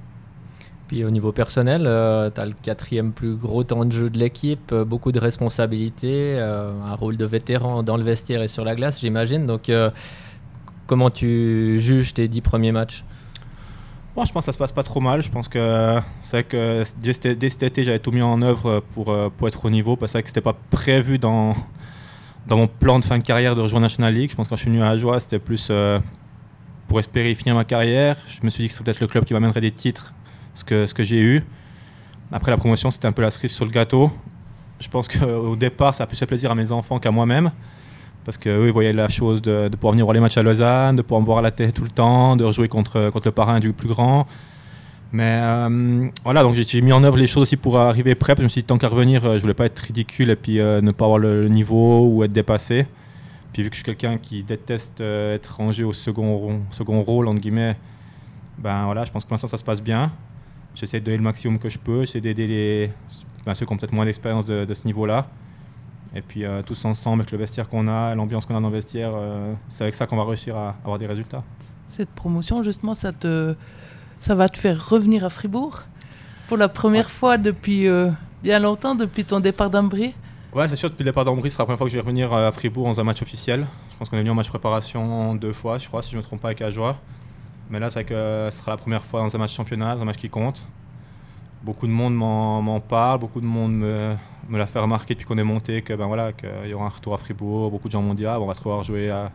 Puis 0.87 1.05
au 1.05 1.11
niveau 1.11 1.31
personnel, 1.31 1.81
tu 1.83 2.41
as 2.41 2.45
le 2.47 2.55
quatrième 2.59 3.11
plus 3.11 3.35
gros 3.35 3.63
temps 3.63 3.85
de 3.85 3.91
jeu 3.91 4.09
de 4.09 4.17
l'équipe, 4.17 4.73
beaucoup 4.73 5.11
de 5.11 5.19
responsabilités, 5.19 6.39
un 6.39 6.95
rôle 6.95 7.17
de 7.17 7.25
vétéran 7.25 7.83
dans 7.83 7.97
le 7.97 8.03
vestiaire 8.03 8.41
et 8.41 8.47
sur 8.47 8.65
la 8.65 8.73
glace, 8.73 8.99
j'imagine. 8.99 9.45
Donc, 9.45 9.71
comment 10.87 11.11
tu 11.11 11.77
juges 11.77 12.15
tes 12.15 12.27
dix 12.27 12.41
premiers 12.41 12.71
matchs? 12.71 13.05
Bon, 14.15 14.25
je 14.25 14.31
pense 14.31 14.43
que 14.43 14.45
ça 14.45 14.53
se 14.53 14.59
passe 14.59 14.71
pas 14.71 14.83
trop 14.83 14.99
mal. 14.99 15.23
Je 15.23 15.29
pense 15.29 15.47
que 15.47 15.99
c'est 16.21 16.37
vrai 16.37 16.43
que 16.43 16.83
dès 17.33 17.49
cet 17.49 17.63
été, 17.63 17.83
j'avais 17.83 17.97
tout 17.97 18.11
mis 18.11 18.21
en 18.21 18.41
œuvre 18.43 18.83
pour, 18.93 19.09
euh, 19.09 19.29
pour 19.35 19.47
être 19.47 19.65
au 19.65 19.71
niveau. 19.71 19.95
Parce 19.95 20.13
que 20.13 20.21
c'était 20.27 20.41
pas 20.41 20.55
prévu 20.69 21.17
dans, 21.17 21.55
dans 22.45 22.57
mon 22.57 22.67
plan 22.67 22.99
de 22.99 23.03
fin 23.03 23.17
de 23.17 23.23
carrière 23.23 23.55
de 23.55 23.61
rejoindre 23.61 23.85
National 23.85 24.13
League. 24.13 24.29
Je 24.29 24.35
pense 24.35 24.45
que 24.45 24.49
quand 24.51 24.55
je 24.55 24.61
suis 24.61 24.69
venu 24.69 24.83
à 24.83 24.89
Ajoie, 24.89 25.19
c'était 25.19 25.39
plus 25.39 25.67
euh, 25.71 25.99
pour 26.87 26.99
espérer 26.99 27.33
finir 27.33 27.55
ma 27.55 27.63
carrière. 27.63 28.17
Je 28.27 28.39
me 28.43 28.51
suis 28.51 28.63
dit 28.63 28.67
que 28.67 28.75
c'était 28.75 28.85
peut-être 28.85 28.99
le 28.99 29.07
club 29.07 29.25
qui 29.25 29.33
m'amènerait 29.33 29.61
des 29.61 29.71
titres, 29.71 30.13
ce 30.53 30.63
que, 30.63 30.85
ce 30.85 30.93
que 30.93 31.03
j'ai 31.03 31.19
eu. 31.19 31.43
Après 32.31 32.51
la 32.51 32.57
promotion, 32.57 32.91
c'était 32.91 33.07
un 33.07 33.13
peu 33.13 33.23
la 33.23 33.31
cerise 33.31 33.51
sur 33.51 33.65
le 33.65 33.71
gâteau. 33.71 34.11
Je 34.79 34.89
pense 34.89 35.07
qu'au 35.07 35.55
départ, 35.55 35.95
ça 35.95 36.03
a 36.03 36.07
plus 36.07 36.17
fait 36.17 36.27
plaisir 36.27 36.51
à 36.51 36.55
mes 36.55 36.71
enfants 36.71 36.99
qu'à 36.99 37.09
moi-même 37.09 37.51
parce 38.25 38.37
qu'eux, 38.37 38.67
ils 38.67 38.71
voyaient 38.71 38.93
la 38.93 39.09
chose 39.09 39.41
de, 39.41 39.69
pouvoir 39.69 39.93
venir 39.93 40.05
voir 40.05 40.13
les 40.13 40.19
matchs 40.19 40.37
à 40.37 40.43
Lausanne, 40.43 40.95
de 40.95 41.01
pouvoir 41.01 41.21
me 41.21 41.25
voir 41.25 41.37
à 41.39 41.41
la 41.41 41.51
tête 41.51 41.73
tout 41.73 41.83
le 41.83 41.89
temps, 41.89 42.35
de 42.35 42.43
rejouer 42.43 42.67
contre, 42.67 43.09
contre 43.09 43.27
le 43.27 43.31
parrain 43.31 43.59
du 43.59 43.73
plus 43.73 43.89
grand. 43.89 44.27
Mais 45.13 45.39
euh, 45.43 46.09
voilà, 46.23 46.41
donc 46.41 46.55
j'ai 46.55 46.81
mis 46.81 46.91
en 46.91 47.03
œuvre 47.03 47.17
les 47.17 47.27
choses 47.27 47.43
aussi 47.43 47.55
pour 47.55 47.77
arriver 47.77 48.15
prêt. 48.15 48.33
je 48.35 48.43
me 48.43 48.47
suis 48.47 48.61
dit, 48.61 48.65
tant 48.65 48.79
qu'à 48.79 48.87
revenir, 48.87 49.23
euh, 49.23 49.37
je 49.37 49.41
voulais 49.41 49.53
pas 49.53 49.65
être 49.65 49.77
ridicule 49.77 50.31
et 50.31 50.35
puis 50.35 50.59
euh, 50.59 50.81
ne 50.81 50.89
pas 50.89 51.05
avoir 51.05 51.19
le, 51.19 51.47
niveau 51.49 52.07
ou 52.07 52.23
être 52.23 52.33
dépassé. 52.33 52.87
Puis 53.53 53.61
vu 53.61 53.69
que 53.69 53.75
je 53.75 53.83
suis 53.83 53.85
quelqu'un 53.85 54.17
qui 54.17 54.41
déteste 54.41 55.01
être 55.01 55.57
rangé 55.57 55.83
au 55.83 55.93
second, 55.93 56.61
second 56.71 57.03
rôle, 57.03 57.27
entre 57.27 57.39
guillemets, 57.39 57.77
ben 58.57 58.85
voilà, 58.85 59.05
je 59.05 59.11
pense 59.11 59.23
que 59.23 59.27
pour 59.27 59.35
l'instant 59.35 59.47
ça 59.47 59.59
se 59.59 59.63
passe 59.63 59.83
bien. 59.83 60.11
J'essaie 60.73 60.99
de 60.99 61.05
donner 61.05 61.17
le 61.17 61.23
maximum 61.23 61.59
que 61.59 61.69
je 61.69 61.77
peux, 61.77 61.99
j'essaie 61.99 62.19
d'aider 62.19 62.47
les, 62.47 62.89
ben, 63.45 63.53
ceux 63.53 63.67
qui 63.67 63.73
ont 63.73 63.77
peut-être 63.77 63.93
moins 63.93 64.05
d'expérience 64.05 64.47
de, 64.47 64.65
de, 64.65 64.73
ce 64.73 64.87
niveau-là. 64.87 65.27
Et 66.15 66.21
puis 66.21 66.45
euh, 66.45 66.61
tous 66.61 66.85
ensemble, 66.85 67.21
avec 67.21 67.31
le 67.31 67.37
vestiaire 67.37 67.67
qu'on 67.67 67.87
a, 67.87 68.13
l'ambiance 68.15 68.45
qu'on 68.45 68.55
a 68.55 68.61
dans 68.61 68.69
le 68.69 68.75
vestiaire, 68.75 69.11
euh, 69.15 69.53
c'est 69.67 69.83
avec 69.83 69.95
ça 69.95 70.05
qu'on 70.05 70.15
va 70.15 70.25
réussir 70.25 70.55
à 70.55 70.75
avoir 70.83 70.99
des 70.99 71.07
résultats. 71.07 71.43
Cette 71.87 72.09
promotion, 72.09 72.61
justement, 72.63 72.93
ça, 72.93 73.11
te, 73.11 73.55
ça 74.17 74.35
va 74.35 74.47
te 74.49 74.57
faire 74.57 74.89
revenir 74.89 75.25
à 75.25 75.29
Fribourg 75.29 75.81
pour 76.47 76.57
la 76.57 76.69
première 76.69 77.09
fois 77.09 77.37
depuis 77.37 77.87
euh, 77.87 78.11
bien 78.43 78.59
longtemps, 78.59 78.95
depuis 78.95 79.25
ton 79.25 79.39
départ 79.39 79.69
d'Ambry? 79.69 80.13
Ouais, 80.53 80.67
c'est 80.67 80.75
sûr, 80.75 80.89
depuis 80.89 81.03
le 81.03 81.09
départ 81.09 81.25
d'Ambry, 81.25 81.49
ce 81.49 81.55
sera 81.55 81.63
la 81.63 81.65
première 81.65 81.77
fois 81.79 81.87
que 81.87 81.91
je 81.91 81.97
vais 81.97 82.01
revenir 82.01 82.31
à 82.31 82.51
Fribourg 82.51 82.85
dans 82.85 82.99
un 82.99 83.03
match 83.03 83.23
officiel. 83.23 83.65
Je 83.91 83.97
pense 83.97 84.09
qu'on 84.09 84.17
est 84.17 84.19
venu 84.19 84.29
en 84.29 84.35
match 84.35 84.49
préparation 84.49 85.33
deux 85.33 85.53
fois, 85.53 85.79
je 85.79 85.87
crois, 85.87 86.03
si 86.03 86.11
je 86.11 86.17
ne 86.17 86.21
me 86.21 86.23
trompe 86.23 86.41
pas, 86.41 86.49
avec 86.49 86.61
Ajoie. 86.61 86.97
Mais 87.71 87.79
là, 87.79 87.89
c'est 87.89 88.03
que 88.03 88.49
ce 88.51 88.59
sera 88.59 88.71
la 88.71 88.77
première 88.77 89.03
fois 89.03 89.21
dans 89.21 89.35
un 89.35 89.39
match 89.39 89.55
championnat, 89.55 89.95
dans 89.95 90.03
un 90.03 90.05
match 90.05 90.17
qui 90.17 90.29
compte. 90.29 90.67
Beaucoup 91.63 91.87
de 91.87 91.91
monde 91.91 92.13
m'en 92.13 92.79
parle, 92.81 93.19
beaucoup 93.19 93.41
de 93.41 93.45
monde 93.45 93.73
me, 93.73 94.15
me 94.49 94.57
l'a 94.57 94.65
fait 94.65 94.79
remarquer 94.79 95.13
depuis 95.13 95.25
qu'on 95.25 95.37
est 95.37 95.43
monté 95.43 95.81
que 95.81 95.93
ben 95.93 96.07
voilà 96.07 96.33
qu'il 96.33 96.69
y 96.69 96.73
aura 96.73 96.85
un 96.85 96.89
retour 96.89 97.13
à 97.13 97.17
Fribourg. 97.17 97.71
Beaucoup 97.71 97.87
de 97.87 97.93
gens 97.93 98.01
m'ont 98.01 98.13
dit 98.13 98.25
ah, 98.25 98.39
on 98.39 98.45
va 98.45 98.55
pouvoir 98.55 98.83
jouer 98.83 99.09
à, 99.09 99.31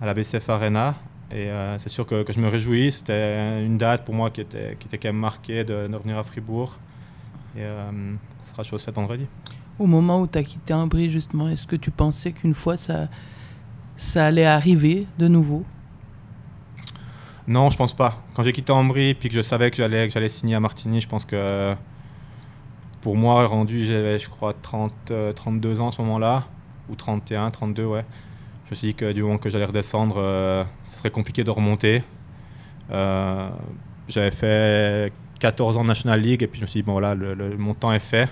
à 0.00 0.06
la 0.06 0.14
BCF 0.14 0.48
Arena. 0.48 0.96
Et 1.30 1.50
euh, 1.50 1.78
c'est 1.78 1.88
sûr 1.88 2.06
que, 2.06 2.22
que, 2.22 2.32
je 2.32 2.40
me 2.40 2.48
réjouis. 2.48 2.92
C'était 2.92 3.64
une 3.64 3.78
date 3.78 4.04
pour 4.04 4.14
moi 4.14 4.30
qui 4.30 4.40
était, 4.40 4.76
qui 4.78 4.86
était 4.86 4.98
quand 4.98 5.08
même 5.08 5.16
marquée 5.16 5.64
de, 5.64 5.88
revenir 5.92 6.18
à 6.18 6.24
Fribourg. 6.24 6.78
Et 7.56 7.60
euh, 7.62 7.90
ce 8.44 8.50
sera 8.50 8.62
chose 8.62 8.84
faite 8.84 8.94
vendredi. 8.94 9.26
Au 9.78 9.86
moment 9.86 10.20
où 10.20 10.26
tu 10.26 10.38
as 10.38 10.44
quitté 10.44 10.72
Ambry, 10.74 11.10
justement, 11.10 11.48
est-ce 11.48 11.66
que 11.66 11.76
tu 11.76 11.90
pensais 11.90 12.32
qu'une 12.32 12.54
fois 12.54 12.76
ça, 12.76 13.08
ça 13.96 14.26
allait 14.26 14.46
arriver 14.46 15.06
de 15.18 15.26
nouveau? 15.26 15.64
Non, 17.46 17.68
je 17.70 17.76
pense 17.76 17.92
pas. 17.92 18.22
Quand 18.34 18.42
j'ai 18.42 18.52
quitté 18.52 18.72
Ambry 18.72 19.14
puis 19.14 19.28
que 19.28 19.34
je 19.34 19.42
savais 19.42 19.70
que 19.70 19.76
j'allais, 19.76 20.06
que 20.06 20.14
j'allais 20.14 20.28
signer 20.28 20.54
à 20.54 20.60
Martigny, 20.60 21.00
je 21.00 21.08
pense 21.08 21.24
que 21.24 21.74
pour 23.04 23.16
moi, 23.18 23.46
rendu, 23.46 23.84
j'avais, 23.84 24.18
je 24.18 24.30
crois, 24.30 24.54
30, 24.54 25.12
32 25.36 25.68
euh, 25.68 25.82
ans 25.82 25.88
à 25.88 25.90
ce 25.90 26.00
moment-là, 26.00 26.44
ou 26.88 26.94
31, 26.94 27.50
32, 27.50 27.84
ouais. 27.84 28.04
Je 28.64 28.70
me 28.70 28.74
suis 28.76 28.88
dit 28.88 28.94
que 28.94 29.12
du 29.12 29.22
moment 29.22 29.36
que 29.36 29.50
j'allais 29.50 29.66
redescendre, 29.66 30.14
euh, 30.16 30.64
ce 30.84 30.96
serait 30.96 31.10
compliqué 31.10 31.44
de 31.44 31.50
remonter. 31.50 32.02
Euh, 32.90 33.50
j'avais 34.08 34.30
fait 34.30 35.12
14 35.38 35.76
ans 35.76 35.84
National 35.84 36.18
League, 36.18 36.42
et 36.42 36.46
puis 36.46 36.60
je 36.60 36.64
me 36.64 36.66
suis 36.66 36.80
dit, 36.80 36.82
bon 36.82 36.92
voilà, 36.92 37.14
le, 37.14 37.34
le, 37.34 37.58
mon 37.58 37.74
temps 37.74 37.92
est 37.92 37.98
fait. 37.98 38.30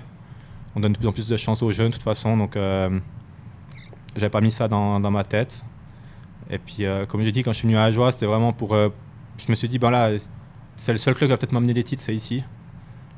On 0.74 0.80
donne 0.80 0.94
de 0.94 0.98
plus 0.98 1.06
en 1.06 1.12
plus 1.12 1.28
de 1.28 1.36
chances 1.36 1.62
aux 1.62 1.70
jeunes, 1.70 1.88
de 1.88 1.92
toute 1.92 2.02
façon, 2.02 2.38
donc 2.38 2.54
j'avais 4.16 4.30
pas 4.30 4.40
mis 4.40 4.50
ça 4.50 4.68
dans, 4.68 5.00
dans, 5.00 5.10
ma 5.10 5.24
tête. 5.24 5.62
Et 6.48 6.56
puis, 6.56 6.86
comme 7.10 7.22
j'ai 7.22 7.32
dit, 7.32 7.42
quand 7.42 7.52
je 7.52 7.58
suis 7.58 7.68
venu 7.68 7.76
à 7.76 7.82
Ajoie, 7.82 8.10
c'était 8.10 8.24
vraiment 8.24 8.54
pour. 8.54 8.74
je 8.74 9.50
me 9.50 9.54
suis 9.54 9.68
dit, 9.68 9.78
ben 9.78 9.90
là, 9.90 10.12
c'est 10.76 10.92
le 10.92 10.98
seul 10.98 11.12
club 11.12 11.28
qui 11.28 11.32
va 11.32 11.36
peut-être 11.36 11.52
m'amener 11.52 11.74
des 11.74 11.84
titres, 11.84 12.02
c'est 12.02 12.14
ici. 12.14 12.42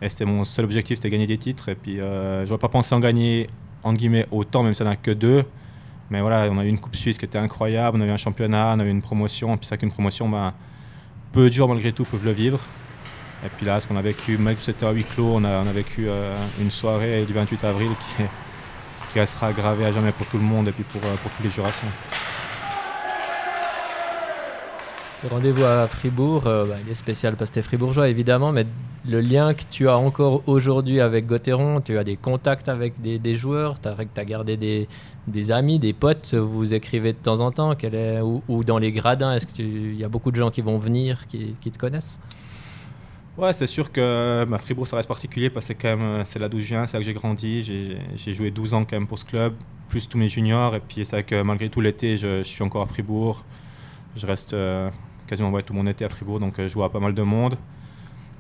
Et 0.03 0.09
c'était 0.09 0.25
mon 0.25 0.45
seul 0.45 0.65
objectif, 0.65 0.97
c'était 0.97 1.11
gagner 1.11 1.27
des 1.27 1.39
titres. 1.39 1.69
Et 1.69 1.75
puis, 1.75 2.01
euh, 2.01 2.45
je 2.45 2.51
n'aurais 2.51 2.61
pas 2.61 2.69
pensé 2.69 2.95
en 2.95 3.01
gagner, 3.01 3.49
entre 3.83 3.99
guillemets, 3.99 4.27
autant, 4.31 4.63
même 4.63 4.75
si 4.75 4.79
ça 4.79 4.85
n'a 4.85 4.97
que 4.97 5.11
deux. 5.11 5.45
Mais 6.11 6.21
voilà, 6.21 6.49
on 6.51 6.59
a 6.59 6.65
eu 6.65 6.69
une 6.69 6.79
Coupe 6.79 6.97
Suisse 6.97 7.17
qui 7.17 7.25
était 7.25 7.39
incroyable, 7.39 7.99
on 7.99 8.01
a 8.03 8.07
eu 8.07 8.11
un 8.11 8.17
championnat, 8.17 8.75
on 8.77 8.81
a 8.81 8.85
eu 8.85 8.91
une 8.91 9.03
promotion. 9.03 9.55
Et 9.55 9.57
puis, 9.57 9.67
c'est 9.67 9.79
qu'une 9.79 9.91
promotion, 9.91 10.29
ben, 10.29 10.53
peu 11.33 11.51
joueurs, 11.51 11.69
malgré 11.69 11.93
tout, 11.93 12.05
peuvent 12.05 12.25
le 12.25 12.33
vivre. 12.33 12.61
Et 13.45 13.49
puis 13.49 13.67
là, 13.67 13.81
ce 13.81 13.87
qu'on 13.87 13.97
a 13.97 14.03
vécu, 14.03 14.39
malgré 14.39 14.61
que 14.61 14.65
c'était 14.65 14.87
à 14.87 14.93
huis 14.93 15.05
clos, 15.05 15.33
on 15.35 15.45
a, 15.45 15.63
on 15.63 15.67
a 15.67 15.73
vécu 15.73 16.07
euh, 16.09 16.35
une 16.61 16.71
soirée 16.71 17.25
du 17.25 17.33
28 17.33 17.65
avril 17.65 17.91
qui, 17.91 18.25
qui 19.13 19.21
restera 19.21 19.53
gravée 19.53 19.85
à 19.85 19.93
jamais 19.93 20.13
pour 20.13 20.27
tout 20.27 20.39
le 20.39 20.45
monde 20.45 20.69
et 20.69 20.73
puis 20.73 20.85
pour, 20.85 21.03
euh, 21.05 21.15
pour 21.23 21.31
tous 21.33 21.43
les 21.43 21.51
jurassiens. 21.51 21.91
Ce 25.25 25.31
rendez-vous 25.31 25.65
à 25.65 25.89
Fribourg, 25.89 26.47
euh, 26.47 26.67
bah, 26.67 26.75
il 26.85 26.93
est 26.93 26.95
spécial 26.95 27.35
parce 27.37 27.51
que 27.51 27.55
tu 27.55 27.61
es 27.61 27.63
fribourgeois 27.63 28.11
évidemment, 28.11 28.53
mais 28.53 28.67
le 29.07 29.23
lien 29.23 29.55
que 29.55 29.63
tu 29.71 29.89
as 29.89 29.97
encore 29.97 30.43
aujourd'hui 30.47 31.01
avec 31.01 31.27
Gauthieron, 31.27 31.81
tu 31.81 31.97
as 31.97 32.05
des 32.05 32.17
contacts 32.17 32.69
avec 32.69 33.01
des, 33.01 33.35
joueurs, 33.35 33.81
tu 33.81 33.89
as, 33.89 34.25
gardé 34.27 34.87
des, 35.27 35.51
amis, 35.51 35.79
des 35.79 35.95
potes, 35.95 36.35
vous 36.35 36.75
écrivez 36.75 37.15
de 37.15 37.19
temps 37.19 37.41
en 37.41 37.53
temps, 37.53 37.73
est, 37.73 38.21
ou, 38.21 38.65
dans 38.65 38.77
les 38.77 38.93
gradins, 38.93 39.35
est-ce 39.35 39.47
qu'il 39.47 39.95
y 39.95 40.05
a 40.05 40.11
beaucoup 40.11 40.31
de 40.31 40.37
gens 40.37 40.51
qui 40.51 40.61
vont 40.61 40.77
venir, 40.77 41.27
qui, 41.27 41.55
te 41.55 41.79
connaissent? 41.79 42.21
Ouais, 43.39 43.55
c'est 43.55 43.67
sûr 43.67 43.91
que 43.91 44.45
ma 44.45 44.59
Fribourg, 44.59 44.87
ça 44.87 44.97
reste 44.97 45.09
particulier 45.09 45.49
parce 45.49 45.69
que 45.69 45.87
même, 45.87 46.23
c'est 46.27 46.39
là 46.39 46.51
d'où 46.51 46.61
je 46.61 46.67
viens, 46.67 46.87
c'est 46.87 46.99
là 46.99 47.01
que 47.01 47.07
j'ai 47.07 47.15
grandi. 47.15 47.63
J'ai 48.15 48.35
joué 48.35 48.51
12 48.51 48.75
ans 48.75 48.85
quand 48.85 48.97
même 48.97 49.07
pour 49.07 49.19
ce 49.19 49.25
club, 49.25 49.55
plus 49.89 50.07
tous 50.07 50.19
mes 50.19 50.29
juniors. 50.29 50.75
Et 50.75 50.81
puis 50.81 51.07
c'est 51.07 51.17
vrai 51.17 51.23
que 51.25 51.41
malgré 51.41 51.71
tout 51.71 51.81
l'été, 51.81 52.19
je, 52.19 52.43
suis 52.43 52.63
encore 52.63 52.83
à 52.83 52.87
Fribourg. 52.87 53.43
Je 54.17 54.27
reste 54.29 54.53
euh, 54.55 54.91
quasiment 55.27 55.51
ouais, 55.51 55.63
tout 55.63 55.75
mon 55.75 55.87
été 55.87 56.05
à 56.05 56.09
Fribourg, 56.09 56.41
donc 56.41 56.59
euh, 56.59 56.69
je 56.69 56.75
vois 56.75 56.91
pas 56.91 57.01
mal 57.01 57.15
de 57.15 57.23
monde. 57.23 57.57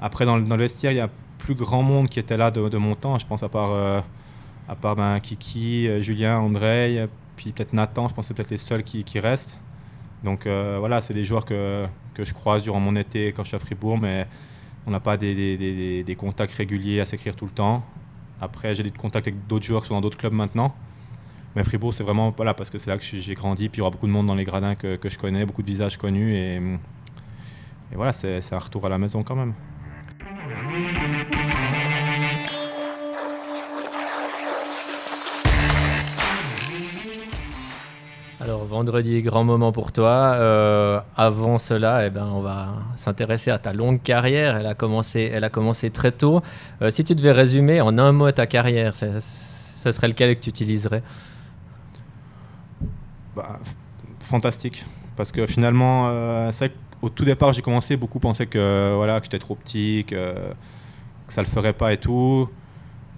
Après, 0.00 0.24
dans, 0.26 0.36
le 0.36 0.56
vestiaire, 0.56 0.92
il 0.92 0.96
y 0.96 1.00
a 1.00 1.10
plus 1.38 1.54
grand 1.54 1.82
monde 1.82 2.08
qui 2.08 2.18
était 2.18 2.36
là 2.36 2.50
de, 2.50 2.76
mon 2.78 2.94
temps, 2.94 3.18
je 3.18 3.26
pense, 3.26 3.42
à 3.42 3.48
part, 3.48 3.70
euh, 3.72 4.00
à 4.68 4.74
part 4.74 4.96
ben, 4.96 5.18
Kiki, 5.20 5.88
euh, 5.88 6.00
Julien, 6.02 6.38
André, 6.38 7.08
puis 7.36 7.52
peut-être 7.52 7.72
Nathan, 7.72 8.08
je 8.08 8.14
pense 8.14 8.26
c'est 8.26 8.34
peut-être 8.34 8.50
les 8.50 8.56
seuls 8.56 8.82
qui, 8.82 9.20
restent. 9.20 9.58
Donc 10.22 10.46
voilà, 10.46 11.00
c'est 11.00 11.14
des 11.14 11.24
joueurs 11.24 11.44
que, 11.44 11.86
que, 12.14 12.24
je 12.24 12.32
croise 12.32 12.62
durant 12.62 12.80
mon 12.80 12.96
été 12.96 13.32
quand 13.32 13.42
je 13.42 13.48
suis 13.48 13.56
à 13.56 13.58
Fribourg, 13.58 13.98
mais 13.98 14.26
on 14.86 14.90
n'a 14.90 15.00
pas 15.00 15.16
des, 15.16 16.02
des, 16.02 16.16
contacts 16.16 16.54
réguliers 16.54 17.00
à 17.00 17.06
s'écrire 17.06 17.36
tout 17.36 17.44
le 17.44 17.50
temps. 17.50 17.84
Après, 18.40 18.74
j'ai 18.74 18.82
des 18.82 18.90
contacts 18.90 19.28
avec 19.28 19.46
d'autres 19.46 19.64
joueurs 19.64 19.82
qui 19.82 19.88
sont 19.88 19.94
dans 19.94 20.00
d'autres 20.00 20.16
clubs 20.16 20.32
maintenant. 20.32 20.74
Mais 21.56 21.62
Fribourg, 21.62 21.94
c'est 21.94 22.02
vraiment 22.02 22.32
voilà, 22.37 22.52
parce 22.52 22.68
que 22.68 22.78
c'est 22.78 22.90
là 22.90 22.99
que 22.99 23.04
j'ai 23.04 23.34
grandi. 23.34 23.68
Puis 23.68 23.78
il 23.78 23.80
y 23.80 23.82
aura 23.82 23.90
beaucoup 23.90 24.06
de 24.06 24.12
monde 24.12 24.26
dans 24.26 24.34
les 24.34 24.44
gradins 24.44 24.75
que, 24.75 24.99
je 25.04 25.18
connais, 25.18 25.46
beaucoup 25.46 25.62
de 25.62 25.68
visages 25.68 25.96
connus. 25.96 26.34
Et, 26.34 26.61
voilà, 27.94 28.12
c'est 28.12 28.52
un 28.52 28.58
retour 28.58 28.84
à 28.87 28.88
la 28.88 28.99
maison 28.99 29.23
quand 29.23 29.37
même. 29.37 29.54
Alors 38.40 38.64
vendredi, 38.64 39.23
grand 39.23 39.44
moment 39.44 39.70
pour 39.70 39.92
toi. 39.92 40.34
Euh, 40.37 41.00
avant 41.16 41.58
cela, 41.58 42.04
eh 42.04 42.11
ben, 42.11 42.26
on 42.26 42.40
va 42.40 42.75
s'intéresser 42.96 43.52
à 43.52 43.58
ta 43.58 43.73
longue 43.73 44.02
carrière. 44.02 44.56
Elle 44.56 44.66
a 44.66 44.75
commencé, 44.75 45.30
elle 45.32 45.44
a 45.44 45.50
commencé 45.50 45.90
très 45.90 46.11
tôt. 46.11 46.42
Euh, 46.82 46.90
si 46.90 47.04
tu 47.04 47.14
devais 47.14 47.32
résumer 47.32 47.80
en 47.80 47.96
un 47.96 48.11
mot 48.11 48.30
ta 48.32 48.46
carrière, 48.46 48.96
ce 48.96 49.92
serait 49.92 50.08
lequel 50.08 50.34
que 50.34 50.40
tu 50.40 50.50
utiliserais? 50.50 51.02
Bah, 53.34 53.58
Fantastique. 54.20 54.84
Parce 55.16 55.32
que 55.32 55.46
finalement, 55.46 56.08
euh, 56.08 56.50
c'est 56.52 56.72
au 57.02 57.08
tout 57.10 57.24
départ, 57.24 57.52
j'ai 57.52 57.62
commencé, 57.62 57.96
beaucoup 57.96 58.18
pensaient 58.18 58.46
que, 58.46 58.94
voilà, 58.96 59.20
que 59.20 59.26
j'étais 59.26 59.38
trop 59.38 59.54
petit, 59.54 60.04
que, 60.08 60.34
que 61.26 61.32
ça 61.32 61.42
le 61.42 61.46
ferait 61.46 61.74
pas 61.74 61.92
et 61.92 61.98
tout. 61.98 62.48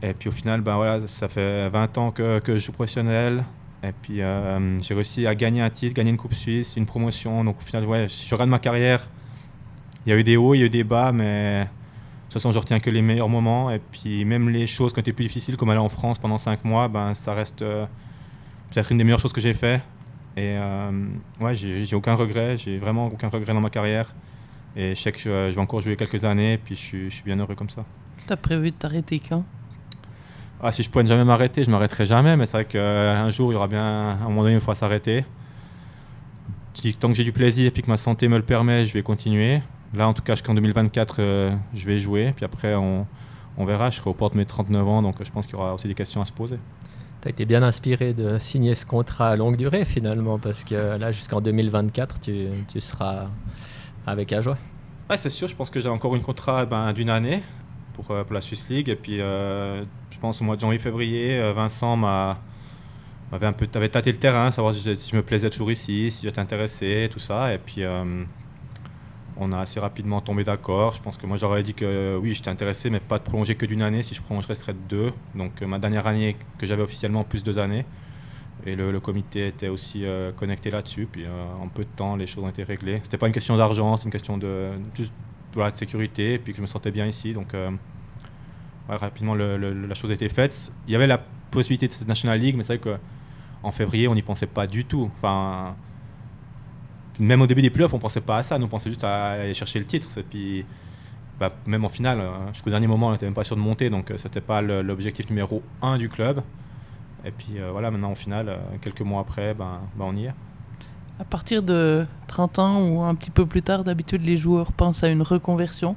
Et 0.03 0.13
puis 0.13 0.29
au 0.29 0.33
final, 0.33 0.61
ben 0.61 0.77
voilà, 0.77 1.07
ça 1.07 1.29
fait 1.29 1.69
20 1.71 1.99
ans 1.99 2.11
que, 2.11 2.39
que 2.41 2.55
je 2.55 2.59
suis 2.59 2.73
professionnel. 2.73 3.45
Et 3.83 3.93
puis 3.93 4.23
euh, 4.23 4.79
j'ai 4.81 4.95
réussi 4.95 5.27
à 5.27 5.35
gagner 5.35 5.63
un 5.63 5.71
titre, 5.71 5.95
gagner 5.95 6.11
une 6.11 6.17
Coupe 6.17 6.35
Suisse, 6.35 6.77
une 6.77 6.87
promotion. 6.87 7.45
Donc 7.45 7.59
au 7.59 7.65
final, 7.65 7.87
ouais, 7.87 8.07
je 8.09 8.35
regarde 8.35 8.51
ma 8.51 8.59
carrière, 8.59 9.09
il 10.05 10.11
y 10.11 10.13
a 10.13 10.19
eu 10.19 10.25
des 10.25 10.37
hauts, 10.37 10.55
il 10.55 10.59
y 10.59 10.63
a 10.63 10.67
eu 10.67 10.71
des 10.71 10.85
bas, 10.85 11.13
mais 11.13 11.61
de 11.61 11.69
toute 12.25 12.35
façon, 12.35 12.53
je 12.53 12.59
retiens 12.59 12.81
que 12.81 12.91
les 12.91 13.03
meilleurs 13.03 13.29
moments. 13.29 13.71
Et 13.71 13.79
puis 13.79 14.25
même 14.25 14.49
les 14.51 14.67
choses 14.67 14.93
qui 14.93 15.01
été 15.01 15.13
plus 15.13 15.25
difficiles, 15.25 15.57
comme 15.57 15.71
aller 15.71 15.79
en 15.79 15.89
France 15.89 16.19
pendant 16.19 16.39
5 16.39 16.65
mois, 16.65 16.89
ben, 16.89 17.15
ça 17.15 17.35
reste 17.35 17.63
euh, 17.63 17.87
peut-être 18.71 18.91
une 18.91 18.99
des 18.99 19.05
meilleures 19.05 19.21
choses 19.21 19.33
que 19.33 19.41
j'ai 19.41 19.55
fait. 19.55 19.81
Et 20.37 20.57
euh, 20.59 20.91
ouais, 21.41 21.55
j'ai 21.55 21.97
aucun 21.97 22.15
regret, 22.15 22.57
j'ai 22.59 22.77
vraiment 22.77 23.07
aucun 23.07 23.29
regret 23.29 23.55
dans 23.55 23.61
ma 23.61 23.71
carrière. 23.71 24.15
Et 24.77 24.95
je 24.95 25.01
sais 25.01 25.11
que 25.11 25.19
je, 25.19 25.31
vais 25.51 25.59
encore 25.59 25.81
jouer 25.81 25.97
quelques 25.97 26.25
années, 26.25 26.59
puis 26.63 26.77
je 26.77 26.81
suis, 26.81 27.11
je 27.11 27.15
suis 27.15 27.25
bien 27.25 27.39
heureux 27.39 27.55
comme 27.55 27.71
ça. 27.71 27.85
Tu 28.27 28.33
as 28.33 28.37
prévu 28.37 28.71
de 28.71 28.77
t'arrêter 28.77 29.21
quand? 29.27 29.45
Ah, 30.63 30.73
si 30.73 30.83
je 30.83 30.91
pouvais 30.91 31.05
ne 31.05 31.09
jamais 31.09 31.25
m'arrêter, 31.25 31.65
je 31.65 31.71
m'arrêterai 31.71 32.05
jamais, 32.05 32.37
mais 32.37 32.45
c'est 32.45 32.59
vrai 32.59 32.65
qu'un 32.67 33.31
jour, 33.31 33.51
il 33.51 33.55
y 33.55 33.57
aura 33.57 33.69
bien, 33.69 33.83
à 33.83 34.13
un 34.13 34.29
moment 34.29 34.43
donné, 34.43 34.55
il 34.55 34.61
faudra 34.61 34.75
s'arrêter. 34.75 35.25
Tant 37.01 37.09
que 37.09 37.15
j'ai 37.15 37.25
du 37.25 37.33
plaisir 37.33 37.67
et 37.67 37.71
puis 37.71 37.83
que 37.83 37.89
ma 37.89 37.97
santé 37.97 38.29
me 38.29 38.37
le 38.37 38.43
permet, 38.43 38.85
je 38.85 38.93
vais 38.93 39.03
continuer. 39.03 39.63
Là, 39.95 40.09
en 40.09 40.13
tout 40.13 40.23
cas, 40.23 40.35
jusqu'en 40.35 40.55
2024, 40.55 41.17
euh, 41.19 41.55
je 41.73 41.87
vais 41.87 41.99
jouer. 41.99 42.33
Puis 42.37 42.45
après, 42.45 42.75
on, 42.75 43.07
on, 43.57 43.65
verra. 43.65 43.89
Je 43.89 43.97
serai 43.97 44.11
aux 44.11 44.15
portes 44.15 44.35
de 44.35 44.39
mes 44.39 44.45
39 44.45 44.87
ans, 44.87 45.03
donc 45.03 45.15
je 45.23 45.31
pense 45.31 45.47
qu'il 45.47 45.57
y 45.57 45.59
aura 45.59 45.75
aussi 45.75 45.89
des 45.89 45.95
questions 45.95 46.21
à 46.21 46.27
se 46.27 46.33
poser. 46.33 46.59
Tu 47.27 47.31
as 47.31 47.33
été 47.33 47.45
bien 47.45 47.65
inspiré 47.65 48.15
de 48.15 48.39
signer 48.39 48.77
ce 48.77 48.87
contrat 48.87 49.31
à 49.31 49.37
longue 49.37 49.57
durée, 49.57 49.85
finalement, 49.85 50.39
parce 50.39 50.63
que 50.63 50.97
là, 50.97 51.11
jusqu'en 51.11 51.41
2024, 51.41 52.21
tu, 52.21 52.47
tu, 52.73 52.81
seras 52.81 53.27
avec 54.07 54.33
Ajoie. 54.33 54.57
Ouais, 55.11 55.17
c'est 55.17 55.31
sûr. 55.31 55.49
Je 55.49 55.57
pense 55.57 55.69
que 55.69 55.81
j'ai 55.81 55.89
encore 55.89 56.15
une 56.15 56.23
contrat 56.23 56.67
ben, 56.67 56.93
d'une 56.93 57.11
année 57.11 57.43
pour, 57.95 58.13
euh, 58.13 58.23
pour, 58.23 58.33
la 58.33 58.41
Swiss 58.41 58.69
League. 58.69 58.89
Et 58.89 58.95
puis, 58.95 59.21
euh, 59.21 59.83
je 60.11 60.19
pense 60.21 60.41
au 60.41 60.45
mois 60.45 60.55
de 60.55 60.61
janvier-février, 60.61 61.41
euh, 61.41 61.53
Vincent 61.53 61.97
m'avait 61.97 62.37
un 63.47 63.53
peu 63.53 63.67
avait 63.75 63.89
tâté 63.89 64.13
le 64.13 64.19
terrain, 64.19 64.53
savoir 64.53 64.73
si 64.73 64.83
je, 64.83 65.17
me 65.17 65.23
plaisais 65.23 65.51
toujours 65.51 65.73
ici, 65.73 66.13
si 66.13 66.27
j'étais 66.27 66.39
intéressé, 66.39 67.09
tout 67.11 67.19
ça. 67.19 67.53
Et 67.53 67.59
puis, 67.59 67.83
on 69.39 69.53
a 69.53 69.59
assez 69.59 69.81
rapidement 69.81 70.21
tombé 70.21 70.45
d'accord. 70.45 70.95
Je 70.95 71.03
pense 71.03 71.17
que 71.17 71.27
moi, 71.27 71.37
j'aurais 71.37 71.63
dit 71.63 71.75
que 71.75 72.19
oui, 72.21 72.33
j'étais 72.33 72.51
intéressé, 72.51 72.91
mais 72.91 73.01
pas 73.01 73.19
de 73.19 73.25
prolonger 73.25 73.55
que 73.55 73.67
d'une 73.67 73.83
année. 73.83 74.03
Si 74.03 74.15
je 74.15 74.23
prolongerais, 74.23 74.55
ce 74.55 74.63
serait 74.63 74.75
de 74.75 74.79
deux. 74.89 75.13
Donc, 75.35 75.61
ma 75.63 75.79
dernière 75.79 76.07
année 76.07 76.37
que 76.59 76.67
j'avais 76.67 76.83
officiellement, 76.83 77.25
plus 77.25 77.43
deux 77.43 77.59
années. 77.59 77.85
Et 78.65 78.75
le, 78.75 78.99
comité 78.99 79.47
était 79.47 79.69
aussi 79.69 80.05
connecté 80.37 80.71
là-dessus. 80.71 81.07
Puis 81.11 81.25
en 81.27 81.69
peu 81.69 81.85
de 81.85 81.91
temps, 81.95 82.17
les 82.17 82.27
choses 82.27 82.45
ont 82.45 82.49
été 82.49 82.63
réglées. 82.65 83.01
C'était 83.03 83.19
pas 83.19 83.27
une 83.27 83.33
question 83.33 83.57
d'argent, 83.57 83.97
c'est 83.97 84.07
une 84.07 84.11
question 84.11 84.39
de 84.39 84.71
juste 84.95 85.13
voilà, 85.57 85.71
de 85.71 85.77
sécurité, 85.77 86.35
et 86.35 86.39
puis 86.39 86.53
que 86.53 86.59
je 86.59 86.63
me 86.63 86.67
sentais 86.67 86.91
bien 86.91 87.07
ici. 87.07 87.33
Donc, 87.33 87.55
euh, 87.55 87.71
rapidement, 88.89 89.35
la 89.35 89.95
chose 89.95 90.11
a 90.11 90.15
été 90.15 90.29
faite. 90.29 90.73
Il 90.87 90.93
y 90.93 90.97
avait 90.97 91.07
la 91.07 91.19
possibilité 91.51 91.89
de 91.89 91.93
cette 91.93 92.09
National 92.09 92.39
League, 92.39 92.57
mais 92.57 92.63
c'est 92.63 92.77
vrai 92.77 92.99
qu'en 93.63 93.71
février, 93.71 94.07
on 94.07 94.15
n'y 94.15 94.23
pensait 94.23 94.47
pas 94.47 94.67
du 94.67 94.85
tout. 94.85 95.11
Enfin, 95.17 95.75
même 97.19 97.43
au 97.43 97.47
début 97.47 97.63
des 97.63 97.71
playoffs, 97.71 97.95
on 97.95 97.99
pensait 97.99 98.21
pas 98.21 98.39
à 98.39 98.43
ça. 98.43 98.59
Nous, 98.59 98.67
on 98.67 98.69
pensait 98.69 98.91
juste 98.91 99.05
à 99.05 99.33
aller 99.33 99.55
chercher 99.55 99.79
le 99.79 99.85
titre. 99.85 100.09
Et 100.19 100.23
puis, 100.23 100.65
bah, 101.39 101.51
même 101.67 101.85
en 101.85 101.89
finale, 101.89 102.21
euh, 102.21 102.53
jusqu'au 102.53 102.71
dernier 102.71 102.87
moment, 102.87 103.09
on 103.09 103.13
n'était 103.13 103.27
même 103.27 103.35
pas 103.35 103.45
sûr 103.45 103.57
de 103.57 103.61
monter, 103.61 103.91
donc 103.91 104.11
euh, 104.11 104.17
c'était 104.17 104.41
pas 104.41 104.63
l'objectif 104.63 105.29
numéro 105.29 105.63
un 105.83 105.99
du 105.99 106.09
club. 106.09 106.43
Et 107.25 107.31
puis 107.33 107.57
voilà, 107.73 107.91
maintenant 107.91 108.13
en 108.13 108.15
finale, 108.15 108.57
quelques 108.81 109.01
mois 109.01 109.21
après, 109.21 109.53
ben, 109.53 109.81
ben 109.97 110.05
on 110.07 110.15
y 110.15 110.27
est. 110.27 110.35
À 111.19 111.25
partir 111.25 111.63
de 111.63 112.07
30 112.27 112.59
ans 112.59 112.83
ou 112.83 113.03
un 113.03 113.15
petit 113.15 113.31
peu 113.31 113.47
plus 113.47 113.63
tard, 113.63 113.85
d'habitude, 113.85 114.23
les 114.23 114.37
joueurs 114.37 114.73
pensent 114.73 115.03
à 115.03 115.09
une 115.09 115.23
reconversion. 115.23 115.97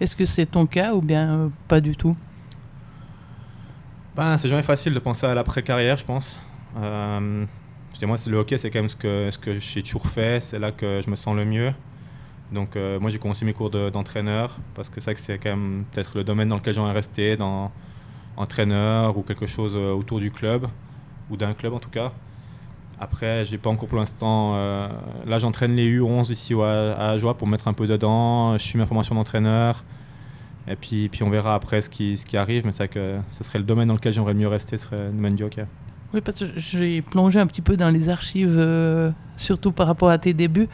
Est-ce 0.00 0.16
que 0.16 0.24
c'est 0.24 0.46
ton 0.46 0.66
cas 0.66 0.94
ou 0.94 1.00
bien 1.00 1.34
euh, 1.34 1.48
pas 1.68 1.80
du 1.80 1.94
tout? 1.94 2.16
Ben, 4.16 4.36
C'est 4.38 4.48
jamais 4.48 4.62
facile 4.62 4.92
de 4.92 4.98
penser 4.98 5.26
à 5.26 5.34
l'après-carrière, 5.34 5.96
je 5.96 6.04
pense. 6.04 6.40
Euh, 6.76 7.44
moi, 8.06 8.16
le 8.26 8.36
hockey, 8.38 8.58
c'est 8.58 8.70
quand 8.70 8.78
même 8.78 8.88
ce 8.88 8.96
que, 8.96 9.30
ce 9.30 9.38
que 9.38 9.58
j'ai 9.58 9.82
toujours 9.82 10.06
fait. 10.06 10.42
C'est 10.42 10.58
là 10.58 10.72
que 10.72 11.00
je 11.04 11.10
me 11.10 11.16
sens 11.16 11.36
le 11.36 11.44
mieux. 11.44 11.72
Donc, 12.52 12.76
euh, 12.76 12.98
moi, 12.98 13.10
j'ai 13.10 13.18
commencé 13.18 13.44
mes 13.44 13.52
cours 13.52 13.70
d'entraîneur 13.70 14.58
parce 14.74 14.88
que 14.88 15.00
c'est 15.00 15.14
que 15.14 15.20
c'est 15.20 15.38
quand 15.38 15.50
même 15.50 15.84
peut-être 15.92 16.16
le 16.16 16.24
domaine 16.24 16.48
dans 16.48 16.56
lequel 16.56 16.74
j'aimerais 16.74 16.92
rester, 16.92 17.36
dans 17.36 17.70
entraîneur 18.36 19.16
ou 19.18 19.22
quelque 19.22 19.46
chose 19.46 19.74
euh, 19.76 19.92
autour 19.92 20.18
du 20.20 20.30
club, 20.30 20.66
ou 21.30 21.36
d'un 21.36 21.54
club 21.54 21.74
en 21.74 21.78
tout 21.80 21.90
cas. 21.90 22.12
Après, 22.98 23.44
j'ai 23.44 23.56
pas 23.58 23.70
encore 23.70 23.88
pour 23.88 23.98
l'instant. 23.98 24.52
Euh, 24.54 24.88
là, 25.26 25.38
j'entraîne 25.38 25.74
les 25.74 25.98
U11 25.98 26.30
ici 26.30 26.54
à, 26.54 27.16
Joie 27.18 27.34
pour 27.34 27.48
mettre 27.48 27.68
un 27.68 27.72
peu 27.72 27.86
dedans. 27.86 28.58
Je 28.58 28.64
suis 28.64 28.78
ma 28.78 28.84
formation 28.84 29.14
d'entraîneur. 29.14 29.84
Et 30.68 30.76
puis, 30.76 31.08
puis 31.08 31.22
on 31.22 31.30
verra 31.30 31.54
après 31.54 31.80
ce 31.80 31.88
qui, 31.88 32.18
ce 32.18 32.26
qui 32.26 32.36
arrive. 32.36 32.66
Mais 32.66 32.72
c'est 32.72 32.88
que 32.88 33.18
ce 33.28 33.42
serait 33.42 33.58
le 33.58 33.64
domaine 33.64 33.88
dans 33.88 33.94
lequel 33.94 34.12
j'aimerais 34.12 34.34
mieux 34.34 34.48
rester, 34.48 34.76
ce 34.76 34.84
serait 34.84 35.06
le 35.06 35.12
domaine 35.12 35.34
du 35.34 35.44
hockey. 35.44 35.64
Oui, 36.12 36.20
parce 36.20 36.40
que 36.40 36.46
j'ai 36.56 37.02
plongé 37.02 37.38
un 37.38 37.46
petit 37.46 37.62
peu 37.62 37.76
dans 37.76 37.90
les 37.90 38.08
archives, 38.08 38.56
euh, 38.56 39.10
surtout 39.36 39.72
par 39.72 39.86
rapport 39.86 40.10
à 40.10 40.18
tes 40.18 40.32
débuts. 40.32 40.68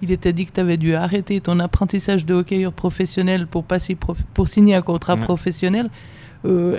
Il 0.00 0.10
était 0.12 0.32
dit 0.32 0.46
que 0.46 0.52
tu 0.52 0.60
avais 0.60 0.76
dû 0.76 0.94
arrêter 0.94 1.40
ton 1.40 1.58
apprentissage 1.58 2.24
de 2.24 2.34
hockeyeur 2.34 2.72
professionnel 2.72 3.46
pour, 3.46 3.64
passer 3.64 3.96
pour 4.32 4.48
signer 4.48 4.74
un 4.76 4.82
contrat 4.82 5.16
professionnel. 5.16 5.90
Euh, 6.44 6.78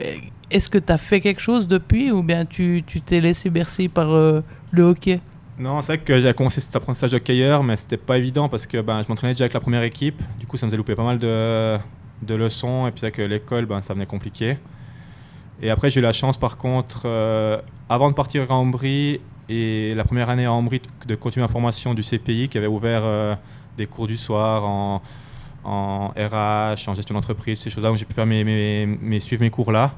est-ce 0.49 0.69
que 0.69 0.77
tu 0.77 0.91
as 0.91 0.97
fait 0.97 1.19
quelque 1.19 1.41
chose 1.41 1.67
depuis 1.67 2.11
ou 2.11 2.23
bien 2.23 2.45
tu 2.45 2.83
t'es 3.05 3.19
laissé 3.19 3.49
bercer 3.49 3.89
par 3.89 4.07
le 4.07 4.81
hockey? 4.81 5.19
Non, 5.59 5.81
c'est 5.81 5.97
vrai 5.97 5.97
que 5.97 6.21
j'ai 6.21 6.33
commencé 6.33 6.61
cet 6.61 6.73
apprentissage 6.77 7.11
de 7.11 7.17
hockeyeur, 7.17 7.63
mais 7.65 7.75
c'était 7.75 7.97
pas 7.97 8.17
évident 8.17 8.47
parce 8.47 8.65
que 8.65 8.79
ben, 8.79 9.01
je 9.03 9.09
m'entraînais 9.09 9.33
déjà 9.33 9.43
avec 9.43 9.53
la 9.53 9.59
première 9.59 9.83
équipe. 9.83 10.21
Du 10.39 10.47
coup, 10.47 10.55
ça 10.55 10.65
me 10.65 10.69
faisait 10.69 10.77
louper 10.77 10.95
pas 10.95 11.03
mal 11.03 11.19
de, 11.19 11.77
de 12.21 12.33
leçons. 12.33 12.87
Et 12.87 12.91
puis, 12.91 13.01
c'est 13.01 13.11
que 13.11 13.21
l'école, 13.21 13.65
ben, 13.65 13.81
ça 13.81 13.93
venait 13.93 14.05
compliqué. 14.05 14.57
Et 15.61 15.69
après, 15.69 15.89
j'ai 15.89 15.99
eu 15.99 16.03
la 16.03 16.13
chance, 16.13 16.37
par 16.37 16.57
contre, 16.57 17.01
euh, 17.05 17.59
avant 17.89 18.09
de 18.09 18.15
partir 18.15 18.49
à 18.49 18.55
Ambry, 18.55 19.19
et 19.49 19.93
la 19.95 20.03
première 20.03 20.29
année 20.29 20.45
à 20.45 20.53
Ambry, 20.53 20.81
de 21.05 21.15
continuer 21.15 21.43
ma 21.43 21.51
formation 21.51 21.93
du 21.93 22.03
CPI 22.03 22.47
qui 22.49 22.57
avait 22.57 22.67
ouvert 22.67 23.01
euh, 23.03 23.35
des 23.77 23.87
cours 23.87 24.07
du 24.07 24.15
soir 24.15 24.63
en, 24.63 25.01
en 25.63 26.09
RH, 26.09 26.87
en 26.87 26.93
gestion 26.93 27.15
d'entreprise, 27.15 27.59
ces 27.59 27.69
choses-là, 27.69 27.91
où 27.91 27.97
j'ai 27.97 28.05
pu 28.05 28.13
faire 28.13 28.25
mes, 28.25 29.19
suivre 29.19 29.41
mes 29.41 29.49
cours 29.49 29.71
là. 29.71 29.93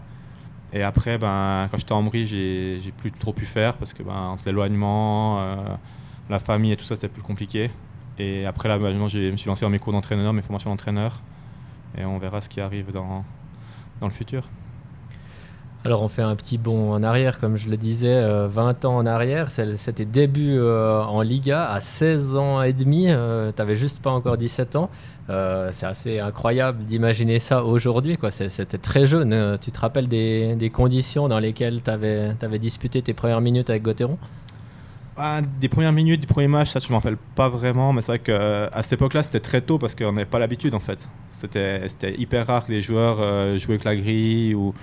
Et 0.73 0.83
après, 0.83 1.17
ben, 1.17 1.67
quand 1.69 1.77
j'étais 1.77 1.91
en 1.91 2.01
Brie, 2.01 2.25
j'ai, 2.25 2.79
plus 2.97 3.11
trop 3.11 3.33
pu 3.33 3.45
faire 3.45 3.75
parce 3.75 3.93
que 3.93 4.03
ben, 4.03 4.37
l'éloignement, 4.45 5.41
euh, 5.41 5.55
la 6.29 6.39
famille 6.39 6.71
et 6.71 6.77
tout 6.77 6.85
ça, 6.85 6.95
c'était 6.95 7.09
plus 7.09 7.21
compliqué. 7.21 7.69
Et 8.17 8.45
après, 8.45 8.69
là, 8.69 8.79
ben, 8.79 9.07
je 9.07 9.31
me 9.31 9.37
suis 9.37 9.47
lancé 9.47 9.65
dans 9.65 9.69
mes 9.69 9.79
cours 9.79 9.93
d'entraîneur, 9.93 10.31
mes 10.33 10.41
formations 10.41 10.69
d'entraîneur. 10.69 11.19
Et 11.97 12.05
on 12.05 12.17
verra 12.17 12.41
ce 12.41 12.47
qui 12.47 12.61
arrive 12.61 12.91
dans, 12.93 13.25
dans 13.99 14.07
le 14.07 14.13
futur. 14.13 14.43
Alors 15.83 16.03
on 16.03 16.07
fait 16.07 16.21
un 16.21 16.35
petit 16.35 16.59
bond 16.59 16.93
en 16.93 17.01
arrière, 17.01 17.39
comme 17.39 17.57
je 17.57 17.67
le 17.67 17.75
disais, 17.75 18.13
20 18.13 18.85
euh, 18.85 18.87
ans 18.87 18.97
en 18.97 19.05
arrière, 19.07 19.49
c'était 19.49 20.05
début 20.05 20.59
euh, 20.59 21.01
en 21.01 21.21
Liga, 21.21 21.65
à 21.65 21.79
16 21.79 22.35
ans 22.35 22.61
et 22.61 22.71
demi, 22.71 23.07
euh, 23.09 23.49
tu 23.51 23.59
n'avais 23.59 23.73
juste 23.73 23.99
pas 23.99 24.11
encore 24.11 24.37
17 24.37 24.75
ans. 24.75 24.91
c'est 25.27 25.87
assez 25.87 26.19
incroyable 26.19 26.83
d'imaginer 26.85 27.39
ça 27.39 27.63
aujourd'hui, 27.63 28.15
c'était 28.29 28.77
très 28.77 29.07
jeune. 29.07 29.57
Tu 29.59 29.71
te 29.71 29.79
rappelles 29.79 30.07
des, 30.07 30.71
conditions 30.71 31.27
dans 31.27 31.39
lesquelles 31.39 31.81
tu 31.81 31.89
avais, 31.89 32.59
disputé 32.59 33.01
tes 33.01 33.15
premières 33.15 33.41
minutes 33.41 33.71
avec 33.71 33.81
Gauthieron? 33.81 34.19
Ah, 35.17 35.41
des 35.59 35.67
premières 35.67 35.93
minutes 35.93 36.21
du 36.21 36.27
premier 36.27 36.47
match, 36.47 36.69
ça 36.69 36.79
je 36.79 36.89
me 36.89 36.93
rappelle 36.93 37.17
pas 37.35 37.49
vraiment, 37.49 37.91
mais 37.91 38.01
c'est 38.01 38.11
vrai 38.11 38.19
qu'à 38.19 38.83
cette 38.83 38.93
époque-là 38.93 39.23
c'était 39.23 39.39
très 39.39 39.61
tôt 39.61 39.79
parce 39.79 39.95
qu'on 39.95 40.11
n'avait 40.11 40.25
pas 40.25 40.37
l'habitude 40.37 40.75
en 40.75 40.79
fait. 40.79 41.09
C'était 41.31 41.89
hyper 42.19 42.45
rare 42.45 42.67
que 42.67 42.71
les 42.71 42.83
joueurs 42.83 43.17
jouaient 43.57 43.73
avec 43.73 43.83
la 43.83 43.95
grille 43.95 44.53
ou, 44.53 44.75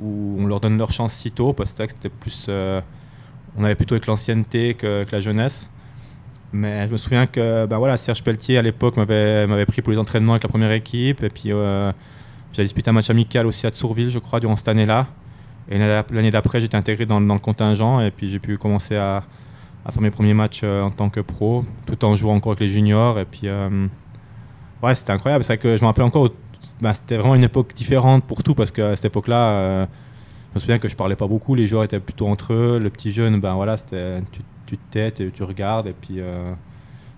où 0.00 0.36
on 0.38 0.46
leur 0.46 0.60
donne 0.60 0.78
leur 0.78 0.92
chance 0.92 1.12
si 1.12 1.30
tôt, 1.30 1.52
parce 1.52 1.74
que 1.74 1.86
c'était 1.88 2.08
plus. 2.08 2.46
Euh, 2.48 2.80
on 3.56 3.64
avait 3.64 3.74
plutôt 3.74 3.94
avec 3.94 4.06
l'ancienneté 4.06 4.74
que, 4.74 5.06
la 5.10 5.20
jeunesse. 5.20 5.68
Mais 6.52 6.86
je 6.86 6.92
me 6.92 6.96
souviens 6.96 7.26
que 7.26 7.66
ben 7.66 7.78
voilà, 7.78 7.96
Serge 7.96 8.22
Pelletier 8.22 8.58
à 8.58 8.62
l'époque 8.62 8.96
m'avait 8.96 9.66
pris 9.66 9.82
pour 9.82 9.92
les 9.92 9.98
entraînements 9.98 10.34
avec 10.34 10.44
la 10.44 10.48
première 10.48 10.70
équipe. 10.72 11.22
Et 11.22 11.28
puis 11.28 11.52
euh, 11.52 11.92
j'ai 12.52 12.62
disputé 12.62 12.90
un 12.90 12.92
match 12.92 13.10
amical 13.10 13.46
aussi 13.46 13.66
à 13.66 13.70
Tsourville, 13.70 14.10
je 14.10 14.20
crois, 14.20 14.38
durant 14.38 14.56
cette 14.56 14.68
année-là. 14.68 15.08
Et 15.68 15.78
l'année 15.78 16.30
d'après, 16.30 16.60
j'étais 16.60 16.76
intégré 16.76 17.06
dans, 17.06 17.18
le 17.18 17.38
contingent 17.38 18.00
et 18.00 18.10
puis 18.10 18.28
j'ai 18.28 18.38
pu 18.38 18.58
commencer 18.58 18.96
à, 18.96 19.24
faire 19.90 20.02
mes 20.02 20.10
premiers 20.10 20.34
matchs 20.34 20.62
en 20.62 20.90
tant 20.90 21.10
que 21.10 21.20
pro, 21.20 21.64
tout 21.86 22.04
en 22.04 22.14
jouant 22.14 22.34
encore 22.34 22.52
avec 22.52 22.60
les 22.60 22.68
juniors. 22.68 23.18
Et 23.18 23.24
puis, 23.24 23.48
ouais, 24.82 24.94
c'était 24.94 25.12
incroyable. 25.12 25.42
C'est 25.42 25.58
que 25.58 25.76
je 25.76 25.82
me 25.82 25.86
rappelle 25.86 26.04
encore, 26.04 26.28
bah, 26.80 26.94
c'était 26.94 27.16
vraiment 27.16 27.34
une 27.34 27.44
époque 27.44 27.74
différente 27.74 28.24
pour 28.24 28.42
tout 28.42 28.54
parce 28.54 28.70
qu'à 28.70 28.96
cette 28.96 29.06
époque-là, 29.06 29.86
je 30.54 30.58
me 30.58 30.60
souviens 30.60 30.78
que 30.78 30.86
je 30.86 30.94
parlais 30.94 31.16
pas 31.16 31.26
beaucoup, 31.26 31.56
les 31.56 31.66
joueurs 31.66 31.82
étaient 31.82 31.98
plutôt 31.98 32.28
entre 32.28 32.52
eux. 32.52 32.78
Le 32.80 32.88
petit 32.88 33.10
jeune, 33.10 33.40
ben 33.40 33.54
voilà, 33.54 33.76
c'était 33.76 34.20
tu, 34.30 34.40
tu 34.66 34.78
te 34.78 34.92
têtes, 34.92 35.32
tu 35.32 35.42
regardes 35.42 35.88
et 35.88 35.92
puis 35.92 36.20
euh, 36.20 36.52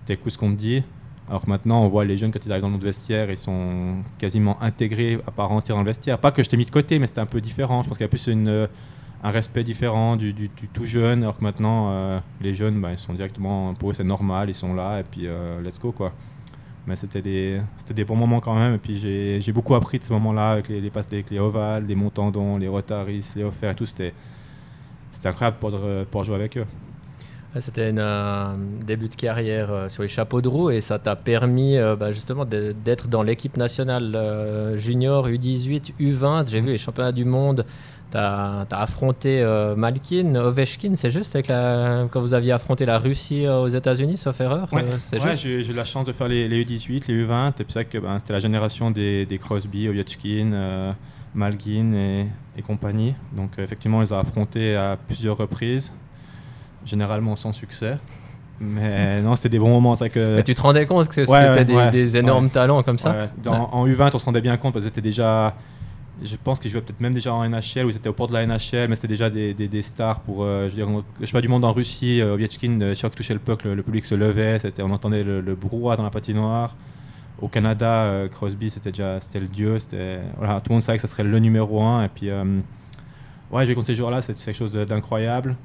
tu 0.07 0.13
écoutes 0.13 0.31
ce 0.31 0.37
qu'on 0.39 0.51
te 0.51 0.57
dit. 0.57 0.83
Alors 1.29 1.41
que 1.41 1.49
maintenant, 1.49 1.83
on 1.83 1.87
voit 1.87 2.03
les 2.03 2.17
jeunes 2.17 2.31
quand 2.31 2.43
ils 2.43 2.51
arrivent 2.51 2.63
dans 2.63 2.71
notre 2.71 2.85
vestiaire, 2.85 3.29
ils 3.29 3.37
sont 3.37 4.03
quasiment 4.17 4.59
intégrés 4.61 5.19
à 5.27 5.31
part 5.31 5.51
entière 5.51 5.75
dans 5.75 5.83
le 5.83 5.87
vestiaire. 5.87 6.17
Pas 6.17 6.31
que 6.31 6.41
je 6.41 6.49
t'ai 6.49 6.57
mis 6.57 6.65
de 6.65 6.71
côté, 6.71 6.99
mais 6.99 7.05
c'était 7.07 7.19
un 7.19 7.25
peu 7.27 7.41
différent. 7.41 7.83
Je 7.83 7.89
pense 7.89 7.97
qu'il 7.97 8.05
y 8.05 8.07
a 8.07 8.09
plus 8.09 8.29
un 9.23 9.31
respect 9.31 9.63
différent 9.63 10.15
du, 10.15 10.33
du, 10.33 10.49
tout 10.49 10.85
jeune. 10.85 11.23
Alors 11.23 11.37
que 11.37 11.43
maintenant, 11.43 11.89
euh, 11.89 12.19
les 12.41 12.55
jeunes, 12.55 12.79
ben, 12.79 12.91
ils 12.91 12.97
sont 12.97 13.13
directement, 13.13 13.73
pour 13.73 13.91
eux, 13.91 13.93
c'est 13.93 14.03
normal, 14.03 14.49
ils 14.49 14.55
sont 14.55 14.73
là 14.73 15.01
et 15.01 15.03
puis 15.03 15.27
euh, 15.27 15.61
let's 15.61 15.79
go 15.79 15.91
quoi 15.91 16.13
mais 16.87 16.95
c'était 16.95 17.21
des, 17.21 17.61
des 17.93 18.05
bons 18.05 18.15
moments 18.15 18.39
quand 18.39 18.55
même. 18.55 18.75
Et 18.75 18.79
puis 18.79 18.97
j'ai 18.97 19.51
beaucoup 19.51 19.75
appris 19.75 19.99
de 19.99 20.03
ce 20.03 20.13
moment-là 20.13 20.51
avec 20.51 20.69
les, 20.69 20.81
les, 20.81 20.91
avec 20.95 21.29
les 21.29 21.39
ovales, 21.39 21.85
les 21.85 21.95
montandons, 21.95 22.57
les 22.57 22.67
rotaris, 22.67 23.33
les 23.35 23.43
offerts 23.43 23.71
et 23.71 23.75
tout. 23.75 23.85
C'était 23.85 24.13
incroyable 25.23 25.57
pour, 25.59 25.79
pour 26.09 26.23
jouer 26.23 26.35
avec 26.35 26.57
eux. 26.57 26.65
C'était 27.59 27.93
un 27.97 28.55
début 28.85 29.07
de 29.07 29.15
carrière 29.15 29.71
euh, 29.71 29.89
sur 29.89 30.03
les 30.03 30.09
chapeaux 30.09 30.41
de 30.41 30.47
roue 30.47 30.69
et 30.69 30.81
ça 30.81 30.99
t'a 30.99 31.15
permis 31.15 31.77
euh, 31.77 31.95
bah, 31.95 32.11
justement 32.11 32.45
d'être 32.45 33.07
dans 33.07 33.23
l'équipe 33.23 33.57
nationale 33.57 34.15
euh, 34.15 34.75
junior 34.75 35.27
U18, 35.27 35.93
U20. 35.99 36.49
J'ai 36.49 36.59
vu 36.59 36.67
les 36.67 36.77
championnats 36.77 37.11
du 37.11 37.25
monde 37.25 37.65
tu 38.11 38.17
as, 38.17 38.65
affronté 38.71 39.41
euh, 39.41 39.75
Malkin, 39.75 40.35
Ovechkin, 40.35 40.95
c'est 40.95 41.09
juste 41.09 41.35
avec 41.35 41.47
la, 41.47 42.07
quand 42.09 42.21
vous 42.21 42.33
aviez 42.33 42.51
affronté 42.51 42.85
la 42.85 42.97
Russie 42.97 43.45
euh, 43.45 43.59
aux 43.59 43.67
États-Unis, 43.67 44.17
sauf 44.17 44.39
erreur 44.39 44.71
Ouais, 44.71 44.85
euh, 45.13 45.33
j'ai 45.35 45.65
eu 45.69 45.73
la 45.73 45.83
chance 45.83 46.07
de 46.07 46.13
faire 46.13 46.27
les, 46.27 46.47
U18, 46.63 47.03
les 47.07 47.25
U20, 47.25 47.49
et 47.49 47.63
puis 47.63 47.73
ça 47.73 47.83
que 47.83 47.97
ben, 47.97 48.17
c'était 48.19 48.33
la 48.33 48.39
génération 48.39 48.91
des, 48.91 49.25
des 49.25 49.37
Crosby, 49.37 49.89
Ovechkin, 49.89 50.95
Malkin 51.35 51.93
et, 51.93 52.27
et, 52.57 52.61
compagnie. 52.61 53.13
Donc 53.33 53.51
effectivement, 53.57 53.97
on 53.97 54.01
les 54.01 54.13
a 54.13 54.19
affrontés 54.19 54.75
à 54.75 54.97
plusieurs 55.05 55.37
reprises, 55.37 55.93
généralement 56.85 57.35
sans 57.35 57.51
succès. 57.51 57.97
Mais 58.59 59.21
non, 59.23 59.35
c'était 59.35 59.49
des 59.49 59.59
bons 59.59 59.69
moments. 59.69 59.95
Ça 59.95 60.09
que... 60.09 60.37
Mais 60.37 60.43
tu 60.43 60.55
te 60.55 60.61
rendais 60.61 60.85
compte 60.85 61.07
que 61.09 61.25
c'était 61.25 61.65
des, 61.91 62.17
énormes 62.17 62.49
talents 62.49 62.83
comme 62.83 62.97
ça? 62.97 63.27
En 63.45 63.85
U20, 63.85 64.11
on 64.13 64.17
se 64.17 64.25
rendait 64.25 64.41
bien 64.41 64.57
compte 64.57 64.73
parce 64.73 64.85
que 64.85 64.89
c'était 64.89 65.01
déjà 65.01 65.55
je 66.23 66.35
pense 66.43 66.59
qu'ils 66.59 66.71
jouaient 66.71 66.81
peut-être 66.81 66.99
même 66.99 67.13
déjà 67.13 67.33
en 67.33 67.47
NHL 67.47 67.85
ou 67.85 67.89
ils 67.89 67.95
étaient 67.95 68.09
au 68.09 68.13
port 68.13 68.27
de 68.27 68.33
la 68.33 68.45
NHL, 68.45 68.87
mais 68.89 68.95
c'était 68.95 69.07
déjà 69.07 69.29
des, 69.29 69.53
des, 69.53 69.81
stars 69.81 70.21
pour. 70.21 70.43
Euh, 70.43 70.69
je 70.69 70.75
veux 70.75 70.85
dire, 70.85 71.03
je 71.19 71.25
sais 71.25 71.31
pas, 71.31 71.41
du 71.41 71.47
monde 71.47 71.63
en 71.63 71.73
Russie, 71.73 72.21
euh, 72.21 72.33
Ovechkin, 72.33 72.81
euh, 72.81 72.95
chaque 72.95 73.15
touchait 73.15 73.33
le 73.33 73.39
puck, 73.39 73.63
le, 73.63 73.81
public 73.83 74.05
se 74.05 74.15
levait, 74.15 74.57
on 74.79 74.91
entendait 74.91 75.23
le, 75.23 75.41
le, 75.41 75.55
brouhaha 75.55 75.95
dans 75.95 76.03
la 76.03 76.09
patinoire. 76.09 76.75
Au 77.39 77.47
Canada, 77.47 78.05
euh, 78.05 78.27
Crosby, 78.27 78.71
c'était 78.71 78.91
déjà 78.91 79.19
c'était 79.21 79.39
le 79.39 79.47
dieu, 79.47 79.77
voilà, 80.37 80.59
tout 80.59 80.69
le 80.69 80.75
monde 80.75 80.81
savait 80.81 80.97
que 80.97 81.03
ça 81.03 81.07
serait 81.07 81.23
le 81.23 81.39
numéro 81.39 81.83
un. 81.83 82.03
Et 82.05 82.09
puis, 82.09 82.29
ouais, 83.51 83.65
j'ai 83.65 83.75
contre 83.75 83.87
ces 83.87 83.95
joueurs-là, 83.95 84.21
c'est 84.21 84.33
quelque 84.33 84.57
chose 84.57 84.73
d'incroyable. 84.73 85.55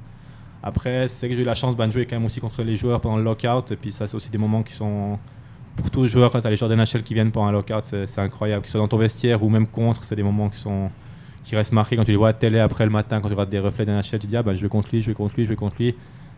Après, 0.61 1.07
c'est 1.07 1.27
que 1.27 1.35
j'ai 1.35 1.41
eu 1.41 1.45
la 1.45 1.55
chance 1.55 1.75
ben, 1.75 1.87
de 1.87 1.91
jouer 1.91 2.05
quand 2.05 2.15
même 2.15 2.25
aussi 2.25 2.39
contre 2.39 2.63
les 2.63 2.77
joueurs 2.77 3.01
pendant 3.01 3.17
le 3.17 3.23
lockout, 3.23 3.71
et 3.71 3.75
puis 3.75 3.91
ça, 3.91 4.07
c'est 4.07 4.15
aussi 4.15 4.29
des 4.29 4.37
moments 4.37 4.63
qui 4.63 4.73
sont 4.73 5.19
pour 5.75 5.89
tous 5.89 6.03
les 6.03 6.07
joueurs, 6.09 6.31
quand 6.31 6.41
tu 6.41 6.47
as 6.47 6.49
les 6.49 6.55
joueurs 6.55 6.69
NHL 6.75 7.03
qui 7.03 7.13
viennent 7.13 7.31
pour 7.31 7.45
un 7.45 7.51
lockout, 7.51 7.83
c'est 7.83 8.19
incroyable. 8.19 8.63
Qu'ils 8.63 8.71
soient 8.71 8.81
dans 8.81 8.87
ton 8.87 8.97
vestiaire 8.97 9.43
ou 9.43 9.49
même 9.49 9.67
contre, 9.67 10.03
c'est 10.03 10.15
des 10.15 10.23
moments 10.23 10.49
qui, 10.49 10.59
sont, 10.59 10.89
qui 11.43 11.55
restent 11.55 11.71
marqués. 11.73 11.95
Quand 11.95 12.03
tu 12.03 12.11
les 12.11 12.17
vois 12.17 12.29
à 12.29 12.33
télé 12.33 12.59
après 12.59 12.85
le 12.85 12.91
matin, 12.91 13.19
quand 13.19 13.27
tu 13.27 13.33
regardes 13.33 13.49
des 13.49 13.59
reflets 13.59 13.85
d'NHL, 13.85 14.03
tu 14.03 14.19
te 14.19 14.27
dis 14.27 14.37
ah, 14.37 14.43
bah, 14.43 14.53
je 14.53 14.61
vais 14.61 14.69
contre 14.69 14.89
lui, 14.91 15.01
je 15.01 15.07
vais 15.07 15.15
contre 15.15 15.35
lui, 15.35 15.45
je 15.45 15.49
vais 15.49 15.55
contre 15.55 15.75
lui. 15.79 15.95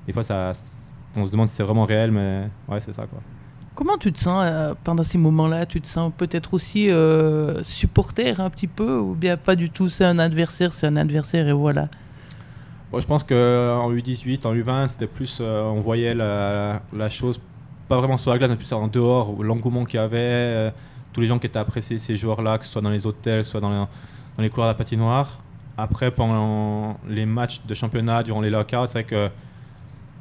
Des 0.08 0.14
fois, 0.14 0.24
ça, 0.24 0.54
on 1.16 1.26
se 1.26 1.32
demande 1.32 1.50
si 1.50 1.56
c'est 1.56 1.64
vraiment 1.64 1.86
réel, 1.86 2.12
mais 2.12 2.48
ouais, 2.70 2.80
c'est 2.80 2.94
ça. 2.94 3.06
quoi. 3.08 3.20
Comment 3.76 3.98
tu 3.98 4.14
te 4.14 4.20
sens 4.20 4.42
euh, 4.46 4.74
pendant 4.86 5.04
ces 5.04 5.18
moments-là? 5.18 5.66
Tu 5.66 5.82
te 5.82 5.88
sens 5.88 6.14
peut-être 6.16 6.54
aussi 6.54 6.90
euh, 6.90 7.62
supporter 7.62 8.40
un 8.40 8.50
petit 8.50 8.68
peu 8.68 8.98
ou 8.98 9.16
bien 9.16 9.36
pas 9.36 9.58
du 9.58 9.70
tout? 9.70 9.90
C'est 9.90 10.06
un 10.06 10.18
adversaire, 10.18 10.72
c'est 10.72 10.88
un 10.88 10.96
adversaire 10.96 11.46
et 11.50 11.52
voilà. 11.54 11.90
Bon, 12.90 13.02
je 13.02 13.06
pense 13.08 13.26
qu'en 13.26 13.92
U18, 13.92 14.48
en 14.48 14.54
U20, 14.56 14.90
c'était 14.90 15.08
plus, 15.08 15.40
euh, 15.42 15.64
on 15.64 15.82
voyait 15.82 16.14
la, 16.16 16.84
la 16.94 17.10
chose 17.10 17.42
pas 17.88 17.98
vraiment 17.98 18.18
sur 18.18 18.32
la 18.32 18.38
glace, 18.38 18.50
mais 18.50 18.56
plus 18.56 18.72
en 18.74 18.88
dehors, 18.88 19.42
l'engouement 19.44 19.86
qu'il 19.86 20.00
y 20.00 20.04
avait, 20.04 20.18
euh, 20.18 20.72
tous 21.14 21.22
les 21.22 21.28
gens 21.28 21.40
qui 21.40 21.48
étaient 21.48 21.60
appréciés 21.60 22.00
ces 22.00 22.18
joueurs-là, 22.18 22.58
que 22.58 22.66
ce 22.66 22.72
soit 22.72 22.82
dans 22.82 22.90
les 22.90 23.06
hôtels, 23.06 23.46
soit 23.46 23.62
dans 23.62 23.70
les, 23.70 23.86
dans 24.38 24.44
les 24.44 24.50
couloirs 24.50 24.68
de 24.68 24.74
la 24.74 24.78
patinoire. 24.78 25.40
Après, 25.78 26.12
pendant 26.12 26.98
les 27.08 27.26
matchs 27.26 27.62
de 27.66 27.74
championnat, 27.74 28.24
durant 28.24 28.42
les 28.42 28.50
lockouts, 28.50 28.88
c'est 28.88 28.94
vrai 28.94 29.04
que 29.04 29.30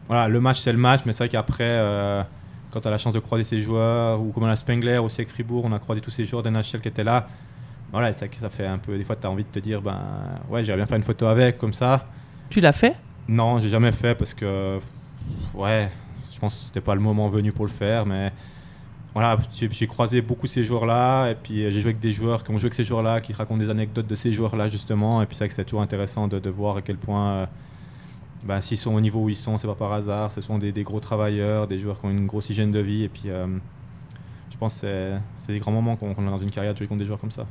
voilà, 0.08 0.28
le 0.28 0.40
match 0.40 0.60
c'est 0.60 0.72
le 0.72 0.78
match, 0.78 1.02
mais 1.06 1.12
c'est 1.12 1.24
vrai 1.24 1.28
qu'après, 1.30 1.64
euh, 1.64 2.22
quand 2.70 2.80
tu 2.80 2.88
as 2.88 2.90
la 2.90 2.98
chance 2.98 3.14
de 3.14 3.20
croiser 3.20 3.44
ces 3.44 3.60
joueurs, 3.60 4.20
ou 4.20 4.32
comme 4.32 4.44
à 4.44 4.48
la 4.48 4.56
Spengler 4.56 4.98
aussi 4.98 5.20
avec 5.20 5.30
Fribourg, 5.30 5.64
on 5.64 5.72
a 5.72 5.78
croisé 5.78 6.00
tous 6.00 6.10
ces 6.10 6.24
joueurs 6.24 6.42
d'NHL 6.42 6.80
qui 6.82 6.88
étaient 6.88 7.04
là. 7.04 7.28
Voilà, 7.92 8.12
c'est 8.12 8.28
que 8.28 8.36
ça 8.36 8.48
fait 8.48 8.66
un 8.66 8.78
peu. 8.78 8.98
Des 8.98 9.04
fois, 9.04 9.14
tu 9.14 9.26
as 9.26 9.30
envie 9.30 9.44
de 9.44 9.48
te 9.48 9.60
dire, 9.60 9.80
ben 9.80 10.00
ouais, 10.50 10.64
j'irais 10.64 10.76
bien 10.76 10.86
faire 10.86 10.96
une 10.96 11.04
photo 11.04 11.26
avec, 11.26 11.58
comme 11.58 11.72
ça. 11.72 12.06
Tu 12.50 12.60
l'as 12.60 12.72
fait? 12.72 12.96
Non, 13.28 13.60
j'ai 13.60 13.68
jamais 13.68 13.92
fait 13.92 14.14
parce 14.14 14.34
que. 14.34 14.78
Ouais, 15.54 15.88
je 16.34 16.40
pense 16.40 16.54
que 16.56 16.64
c'était 16.66 16.80
pas 16.80 16.94
le 16.94 17.00
moment 17.00 17.28
venu 17.28 17.52
pour 17.52 17.64
le 17.64 17.70
faire, 17.70 18.06
mais 18.06 18.32
voilà, 19.12 19.38
j'ai 19.52 19.86
croisé 19.86 20.20
beaucoup 20.20 20.48
ces 20.48 20.64
joueurs-là, 20.64 21.30
et 21.30 21.34
puis 21.36 21.70
j'ai 21.70 21.80
joué 21.80 21.90
avec 21.90 22.00
des 22.00 22.10
joueurs 22.10 22.42
qui 22.42 22.50
ont 22.50 22.58
joué 22.58 22.66
avec 22.66 22.74
ces 22.74 22.82
joueurs-là, 22.82 23.20
qui 23.20 23.32
racontent 23.32 23.60
des 23.60 23.70
anecdotes 23.70 24.08
de 24.08 24.14
ces 24.16 24.32
joueurs-là, 24.32 24.68
justement, 24.68 25.22
et 25.22 25.26
puis 25.26 25.36
c'est 25.36 25.46
que 25.46 25.54
c'est 25.54 25.64
toujours 25.64 25.82
intéressant 25.82 26.26
de, 26.26 26.50
voir 26.50 26.78
à 26.78 26.82
quel 26.82 26.96
point, 26.96 27.28
euh, 27.28 27.46
ben, 28.44 28.60
s'ils 28.60 28.78
sont 28.78 28.92
au 28.92 29.00
niveau 29.00 29.20
où 29.20 29.28
ils 29.28 29.36
sont, 29.36 29.56
c'est 29.56 29.68
pas 29.68 29.76
par 29.76 29.92
hasard, 29.92 30.32
ce 30.32 30.40
sont 30.40 30.58
des, 30.58 30.72
gros 30.82 30.98
travailleurs, 30.98 31.68
des 31.68 31.78
joueurs 31.78 32.00
qui 32.00 32.06
ont 32.06 32.10
une 32.10 32.26
grosse 32.26 32.50
hygiène 32.50 32.72
de 32.72 32.80
vie, 32.80 33.04
et 33.04 33.08
puis 33.08 33.26
euh, 33.26 33.46
je 34.50 34.56
pense 34.56 34.80
que 34.80 35.16
c'est 35.36 35.52
des 35.52 35.60
grands 35.60 35.72
moments 35.72 35.94
qu'on 35.94 36.10
a 36.10 36.30
dans 36.30 36.38
une 36.38 36.50
carrière 36.50 36.72
de 36.72 36.78
jouer 36.78 36.88
contre 36.88 36.98
des 36.98 37.06
joueurs 37.06 37.20
comme 37.20 37.30
ça 37.30 37.46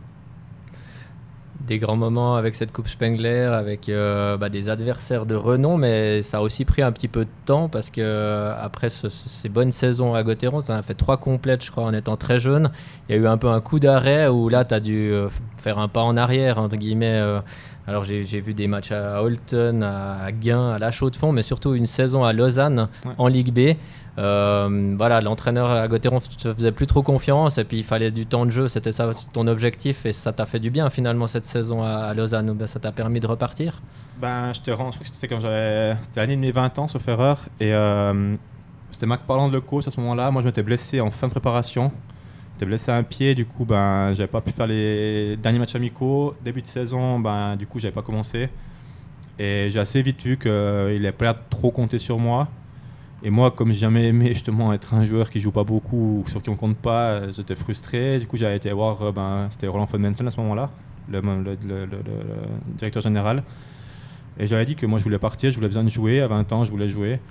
des 1.68 1.80
grands 1.80 1.96
moments 1.96 2.36
avec 2.36 2.56
cette 2.56 2.72
Coupe 2.72 2.88
Spengler, 2.88 3.50
avec 3.54 3.88
euh, 3.88 4.38
bah, 4.38 4.50
des 4.50 4.70
adversaires 4.70 5.26
de 5.26 5.36
renom, 5.36 5.78
mais 5.78 6.22
ça 6.22 6.38
a 6.38 6.42
aussi 6.42 6.66
pris 6.66 6.82
un 6.82 6.92
petit 6.92 7.08
peu 7.08 7.26
de 7.26 7.30
temps 7.46 7.70
parce 7.70 7.90
que 7.90 8.02
euh, 8.02 8.54
après 8.62 8.90
ces 8.90 9.50
bonnes 9.50 9.72
saisons 9.72 10.14
à 10.14 10.24
Gauthieron, 10.24 10.62
tu 10.62 10.72
as 10.72 10.82
fait 10.82 10.94
trois 10.94 11.18
complètes, 11.18 11.64
je 11.64 11.72
crois, 11.72 11.84
en 11.84 11.94
étant 11.94 12.18
très 12.18 12.38
jeune. 12.38 12.72
Il 13.08 13.16
y 13.16 13.18
a 13.18 13.22
eu 13.22 13.28
un 13.28 13.38
peu 13.38 13.48
un 13.48 13.62
coup 13.62 13.80
d'arrêt 13.80 14.28
où 14.28 14.50
là, 14.50 14.66
tu 14.66 14.74
as 14.74 14.80
dû 14.82 15.12
euh, 15.12 15.30
faire 15.58 15.80
un 15.80 15.88
pas 15.88 16.02
en 16.02 16.18
arrière, 16.18 16.58
entre 16.58 16.76
guillemets. 16.76 17.22
alors 17.88 18.04
j'ai 18.04 18.22
vu 18.42 18.54
des 18.54 18.68
matchs 18.68 18.92
à 18.92 19.24
Holton, 19.24 19.84
à 19.84 20.32
Gain, 20.34 20.72
à 20.72 20.80
La 20.80 20.92
Chaux-de-Fonds, 20.92 21.32
mais 21.32 21.44
surtout 21.44 21.76
une 21.76 21.88
saison 21.88 22.26
à 22.26 22.34
Lausanne 22.34 22.90
en 23.18 23.28
Ligue 23.28 23.54
B. 23.54 23.78
Euh, 24.20 24.94
voilà, 24.96 25.22
l'entraîneur 25.22 25.72
à 25.72 25.88
Gauthieron 25.88 26.20
te 26.20 26.54
faisait 26.54 26.72
plus 26.72 26.86
trop 26.86 27.02
confiance 27.02 27.58
et 27.58 27.64
puis 27.64 27.78
il 27.78 27.84
fallait 27.84 28.12
du 28.12 28.28
temps 28.28 28.46
de 28.46 28.52
jeu, 28.52 28.68
c'était 28.68 28.92
ça 28.92 29.10
ton 29.34 29.48
objectif 29.48 30.06
et 30.06 30.14
ça 30.14 30.32
t'a 30.32 30.46
fait 30.46 30.60
du 30.60 30.70
bien 30.70 30.92
finalement 30.92 31.26
cette 31.26 31.46
saison 31.46 31.82
à, 31.82 32.14
Lausanne 32.14 32.52
ou 32.52 32.68
ça 32.68 32.80
t'a 32.80 32.92
permis 32.92 33.20
de 33.20 33.26
repartir? 33.26 33.82
Ben, 34.22 34.54
je 34.54 34.62
te 34.62 34.70
rends, 34.70 34.92
je 34.92 34.98
crois 34.98 35.10
que 35.10 35.16
c'était 35.16 35.28
quand 35.28 35.40
j'avais, 35.40 35.98
c'était 36.04 36.20
l'année 36.20 36.36
de 36.36 36.42
mes 36.42 36.52
20 36.52 36.78
ans 36.78 36.88
sauf 36.88 37.08
erreur 37.08 37.40
et 37.60 37.74
euh, 37.74 38.36
c'était 38.94 39.08
Mac 39.08 39.22
Parlant 39.22 39.48
de 39.48 39.54
le 39.54 39.62
coach 39.62 39.88
à 39.88 39.92
ce 39.92 40.00
moment-là. 40.00 40.30
Moi, 40.30 40.44
je 40.44 40.48
m'étais 40.48 40.62
blessé 40.62 41.02
en 41.02 41.10
fin 41.10 41.28
de 41.28 41.32
préparation. 41.32 41.92
J'étais 42.54 42.68
blessé 42.68 42.92
à 42.92 42.96
un 42.96 43.04
pied, 43.04 43.34
du 43.34 43.46
coup, 43.46 43.66
ben, 43.66 44.14
j'avais 44.14 44.28
pas 44.28 44.40
pu 44.40 44.52
faire 44.52 44.68
les 44.68 45.36
derniers 45.38 45.58
matchs 45.58 45.76
amicaux. 45.76 46.36
Début 46.44 46.62
de 46.62 46.68
saison, 46.68 47.20
ben, 47.20 47.56
du 47.56 47.66
coup, 47.66 47.80
j'avais 47.80 47.94
pas 47.94 48.04
commencé. 48.04 48.50
Et 49.40 49.70
j'ai 49.72 49.80
assez 49.80 50.04
vite 50.04 50.22
vu 50.22 50.38
qu'il 50.38 50.52
n'avait 50.52 51.12
pas 51.12 51.34
trop 51.34 51.72
compté 51.72 51.98
sur 51.98 52.20
moi. 52.20 52.48
Et 53.26 53.30
moi, 53.30 53.52
comme 53.52 53.72
j'ai 53.72 53.80
jamais 53.80 54.08
aimé 54.10 54.28
justement 54.34 54.74
être 54.74 54.94
un 54.94 55.06
joueur 55.06 55.30
qui 55.30 55.40
joue 55.40 55.52
pas 55.52 55.64
beaucoup 55.64 56.24
ou 56.26 56.30
sur 56.30 56.42
qui 56.42 56.50
on 56.50 56.58
compte 56.58 56.76
pas, 56.76 57.32
j'étais 57.32 57.56
frustré. 57.56 58.20
Du 58.20 58.28
coup, 58.28 58.36
j'ai 58.36 58.54
été 58.54 58.70
voir, 58.74 59.02
euh, 59.02 59.12
ben, 59.14 59.48
c'était 59.50 59.68
Roland 59.68 59.86
Fonmenton 59.86 60.28
à 60.28 60.32
ce 60.32 60.42
moment-là, 60.42 60.70
le, 61.10 61.22
directeur 62.78 63.02
général. 63.02 63.44
Et 64.38 64.46
j'avais 64.46 64.66
dit 64.66 64.76
que 64.76 64.86
moi, 64.86 65.00
je 65.00 65.06
voulais 65.06 65.20
partir, 65.20 65.52
je 65.52 65.56
voulais 65.56 65.70
besoin 65.70 65.86
de 65.86 65.90
jouer. 65.90 66.20
À 66.20 66.28
20 66.28 66.52
ans, 66.52 66.66
je 66.66 66.72
voulais 66.72 66.90
jouer. 66.90 67.22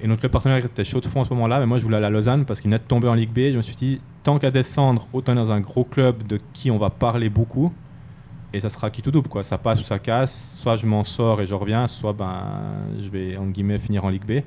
Et 0.00 0.06
notre 0.06 0.26
partenaire 0.28 0.64
était 0.64 0.84
chaud 0.84 1.00
de 1.00 1.06
fond 1.06 1.20
à 1.20 1.24
ce 1.24 1.30
moment-là, 1.30 1.60
mais 1.60 1.66
moi, 1.66 1.78
je 1.78 1.84
voulais 1.84 1.98
aller 1.98 2.06
à 2.06 2.10
Lausanne 2.10 2.46
parce 2.46 2.60
qu'il 2.60 2.70
venait 2.70 2.78
de 2.78 2.88
tomber 2.88 3.08
en 3.08 3.14
Ligue 3.14 3.32
B. 3.32 3.52
Je 3.52 3.56
me 3.56 3.62
suis 3.62 3.76
dit, 3.76 4.00
tant 4.22 4.38
qu'à 4.38 4.50
descendre, 4.50 5.08
autant 5.12 5.34
dans 5.34 5.50
un 5.50 5.60
gros 5.60 5.84
club 5.84 6.26
de 6.26 6.40
qui 6.54 6.70
on 6.70 6.78
va 6.78 6.88
parler 6.88 7.28
beaucoup. 7.28 7.70
Et 8.54 8.60
ça 8.60 8.70
sera 8.70 8.88
qui 8.88 9.02
tout 9.02 9.10
double, 9.10 9.28
quoi. 9.28 9.42
Ça 9.42 9.58
passe 9.58 9.80
ou 9.80 9.82
ça 9.82 9.98
casse. 9.98 10.58
Soit 10.62 10.76
je 10.76 10.86
m'en 10.86 11.04
sors 11.04 11.42
et 11.42 11.46
je 11.46 11.52
reviens, 11.52 11.86
soit 11.86 12.14
ben, 12.14 12.44
je 12.98 13.10
vais, 13.10 13.36
en 13.36 13.46
guillemets, 13.48 13.78
finir 13.78 14.06
en 14.06 14.08
Ligue 14.08 14.24
B. 14.24 14.40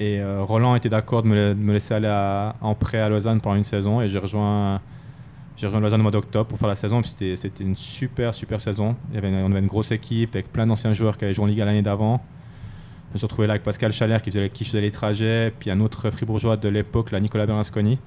Et 0.00 0.18
euh, 0.18 0.42
Roland 0.42 0.74
était 0.74 0.88
d'accord 0.88 1.22
de, 1.22 1.28
me, 1.28 1.72
laisser 1.72 1.94
aller 1.94 2.52
en 2.60 2.74
prêt 2.74 2.98
à 2.98 3.08
Lausanne 3.08 3.40
pendant 3.40 3.56
une 3.56 3.64
saison. 3.64 4.00
Et 4.00 4.08
j'ai 4.08 4.18
rejoint, 4.18 4.80
j'ai 5.56 5.66
rejoint 5.66 5.80
Lausanne 5.80 6.00
au 6.00 6.02
mois 6.02 6.10
d'octobre 6.10 6.46
pour 6.46 6.58
faire 6.58 6.68
la 6.68 6.74
saison. 6.74 7.02
C'était, 7.02 7.36
c'était 7.36 7.62
une 7.62 7.76
super, 7.76 8.34
super 8.34 8.60
saison. 8.60 8.96
On 9.12 9.16
avait 9.16 9.60
une 9.60 9.66
grosse 9.66 9.92
équipe 9.92 10.34
avec 10.34 10.50
plein 10.50 10.66
d'anciens 10.66 10.92
joueurs 10.92 11.16
qui 11.16 11.24
avaient 11.24 11.34
joué 11.34 11.44
en 11.44 11.48
Ligue 11.48 11.58
l'année 11.58 11.82
d'avant. 11.82 12.24
Je 13.10 13.14
me 13.14 13.18
suis 13.18 13.26
retrouvé 13.26 13.46
là 13.46 13.52
avec 13.52 13.62
Pascal 13.62 13.92
Chalère 13.92 14.22
qui 14.22 14.32
faisait, 14.32 14.50
qui 14.50 14.64
faisait 14.64 14.80
les 14.80 14.90
trajets. 14.90 15.52
Puis 15.56 15.70
un 15.70 15.78
autre 15.78 16.10
fribourgeois 16.10 16.56
de 16.56 16.68
l'époque, 16.68 17.12
là, 17.12 17.20
Nicolas 17.20 17.46
Bernasconi. 17.46 17.98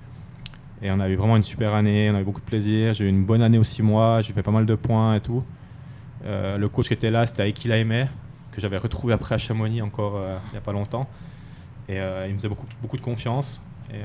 Et 0.81 0.91
on 0.91 0.99
a 0.99 1.07
eu 1.07 1.15
vraiment 1.15 1.37
une 1.37 1.43
super 1.43 1.73
année. 1.73 2.09
On 2.11 2.15
a 2.15 2.21
eu 2.21 2.25
beaucoup 2.25 2.41
de 2.41 2.45
plaisir. 2.45 2.93
J'ai 2.93 3.05
eu 3.05 3.09
une 3.09 3.23
bonne 3.23 3.41
année 3.41 3.57
aussi, 3.57 3.81
mois. 3.81 4.21
J'ai 4.21 4.33
fait 4.33 4.43
pas 4.43 4.51
mal 4.51 4.65
de 4.65 4.75
points 4.75 5.15
et 5.15 5.21
tout. 5.21 5.41
le 6.25 6.67
coach 6.67 6.89
qui 6.89 6.93
était 6.93 7.11
là, 7.11 7.25
c'était 7.25 7.47
Aiki 7.47 7.69
Laimé, 7.69 8.07
que 8.51 8.59
j'avais 8.59 8.77
retrouvé 8.77 9.13
après 9.13 9.35
à 9.35 9.37
Chamonix 9.37 9.81
encore 9.81 10.19
il 10.49 10.51
n'y 10.51 10.57
a 10.57 10.61
pas 10.61 10.73
longtemps. 10.73 11.07
Et 11.89 11.97
il 11.97 12.33
me 12.33 12.37
faisait 12.37 12.49
beaucoup, 12.49 12.65
beaucoup 12.81 12.97
de 12.97 13.01
confiance. 13.01 13.61
Et 13.93 14.01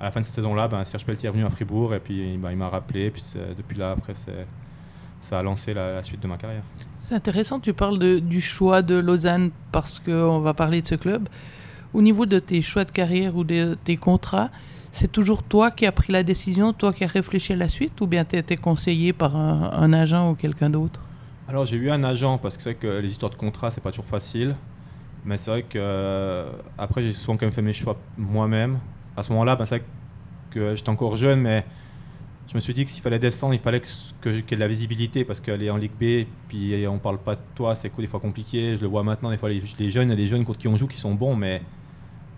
à 0.00 0.04
la 0.04 0.10
fin 0.10 0.20
de 0.20 0.26
cette 0.26 0.34
saison-là, 0.34 0.68
ben, 0.68 0.84
Serge 0.84 1.04
Pelletier 1.04 1.28
est 1.28 1.32
venu 1.32 1.44
à 1.44 1.50
Fribourg 1.50 1.94
et 1.94 2.00
puis 2.00 2.36
ben, 2.36 2.50
il 2.50 2.56
m'a 2.56 2.68
rappelé. 2.68 3.10
Puis 3.10 3.24
depuis 3.56 3.78
là, 3.78 3.92
après, 3.92 4.12
ça 5.20 5.38
a 5.38 5.42
lancé 5.42 5.72
la, 5.74 6.02
suite 6.02 6.20
de 6.20 6.28
ma 6.28 6.36
carrière. 6.36 6.62
C'est 6.98 7.14
intéressant, 7.14 7.58
tu 7.58 7.72
parles 7.72 7.98
de, 7.98 8.18
du 8.18 8.40
choix 8.40 8.82
de 8.82 8.96
Lausanne 8.96 9.50
parce 9.72 9.98
qu'on 9.98 10.40
va 10.40 10.54
parler 10.54 10.82
de 10.82 10.86
ce 10.86 10.94
club. 10.94 11.28
Au 11.94 12.02
niveau 12.02 12.26
de 12.26 12.38
tes 12.38 12.60
choix 12.60 12.84
de 12.84 12.90
carrière 12.90 13.34
ou 13.36 13.44
de 13.44 13.76
tes 13.84 13.96
contrats, 13.96 14.50
c'est 14.92 15.10
toujours 15.10 15.42
toi 15.42 15.70
qui 15.70 15.86
as 15.86 15.92
pris 15.92 16.12
la 16.12 16.22
décision, 16.22 16.72
toi 16.72 16.92
qui 16.92 17.04
as 17.04 17.08
réfléchi 17.08 17.52
à 17.52 17.56
la 17.56 17.68
suite 17.68 18.00
ou 18.00 18.06
bien 18.06 18.24
tu 18.24 18.36
as 18.36 18.40
été 18.40 18.56
conseillé 18.56 19.12
par 19.12 19.36
un, 19.36 19.92
agent 19.92 20.30
ou 20.30 20.34
quelqu'un 20.34 20.70
d'autre? 20.70 21.00
Alors 21.48 21.64
j'ai 21.64 21.76
eu 21.76 21.90
un 21.90 22.04
agent 22.04 22.38
parce 22.38 22.56
que 22.56 22.62
c'est 22.62 22.72
vrai 22.72 22.78
que 22.80 22.98
les 22.98 23.10
histoires 23.10 23.30
de 23.30 23.36
contrats, 23.36 23.70
c'est 23.70 23.80
pas 23.80 23.90
toujours 23.90 24.04
facile. 24.04 24.54
Mais 25.24 25.36
c'est 25.36 25.50
vrai 25.50 25.62
que 25.62 25.78
euh, 25.78 26.50
après 26.76 27.02
j'ai 27.02 27.12
souvent 27.12 27.36
quand 27.36 27.46
même 27.46 27.52
fait 27.52 27.62
mes 27.62 27.72
choix 27.72 27.98
moi-même 28.16 28.78
à 29.18 29.22
ce 29.22 29.32
moment-là, 29.32 29.56
ben, 29.56 29.66
c'est 29.66 29.82
que 30.50 30.76
j'étais 30.76 30.88
encore 30.90 31.16
jeune, 31.16 31.40
mais 31.40 31.64
je 32.46 32.54
me 32.54 32.60
suis 32.60 32.72
dit 32.72 32.84
que 32.84 32.90
s'il 32.90 33.02
fallait 33.02 33.18
descendre, 33.18 33.52
il 33.52 33.60
fallait 33.60 33.80
que, 33.80 33.86
qu'il 34.22 34.32
y 34.32 34.38
ait 34.38 34.56
de 34.56 34.60
la 34.60 34.68
visibilité 34.68 35.24
parce 35.24 35.40
qu'elle 35.40 35.62
est 35.62 35.70
en 35.70 35.76
Ligue 35.76 35.92
B, 36.00 36.26
puis 36.46 36.86
on 36.86 36.98
parle 36.98 37.18
pas 37.18 37.34
de 37.34 37.40
toi, 37.54 37.74
c'est 37.74 37.94
des 37.98 38.06
fois 38.06 38.20
compliqué. 38.20 38.76
Je 38.76 38.82
le 38.82 38.86
vois 38.86 39.02
maintenant, 39.02 39.30
des 39.30 39.36
fois 39.36 39.48
les, 39.48 39.90
jeunes, 39.90 40.08
il 40.08 40.10
y 40.10 40.12
a 40.12 40.16
des 40.16 40.28
jeunes 40.28 40.44
contre 40.44 40.60
qui 40.60 40.68
on 40.68 40.76
joue 40.76 40.86
qui 40.86 40.96
sont 40.96 41.14
bons, 41.14 41.34
mais 41.34 41.62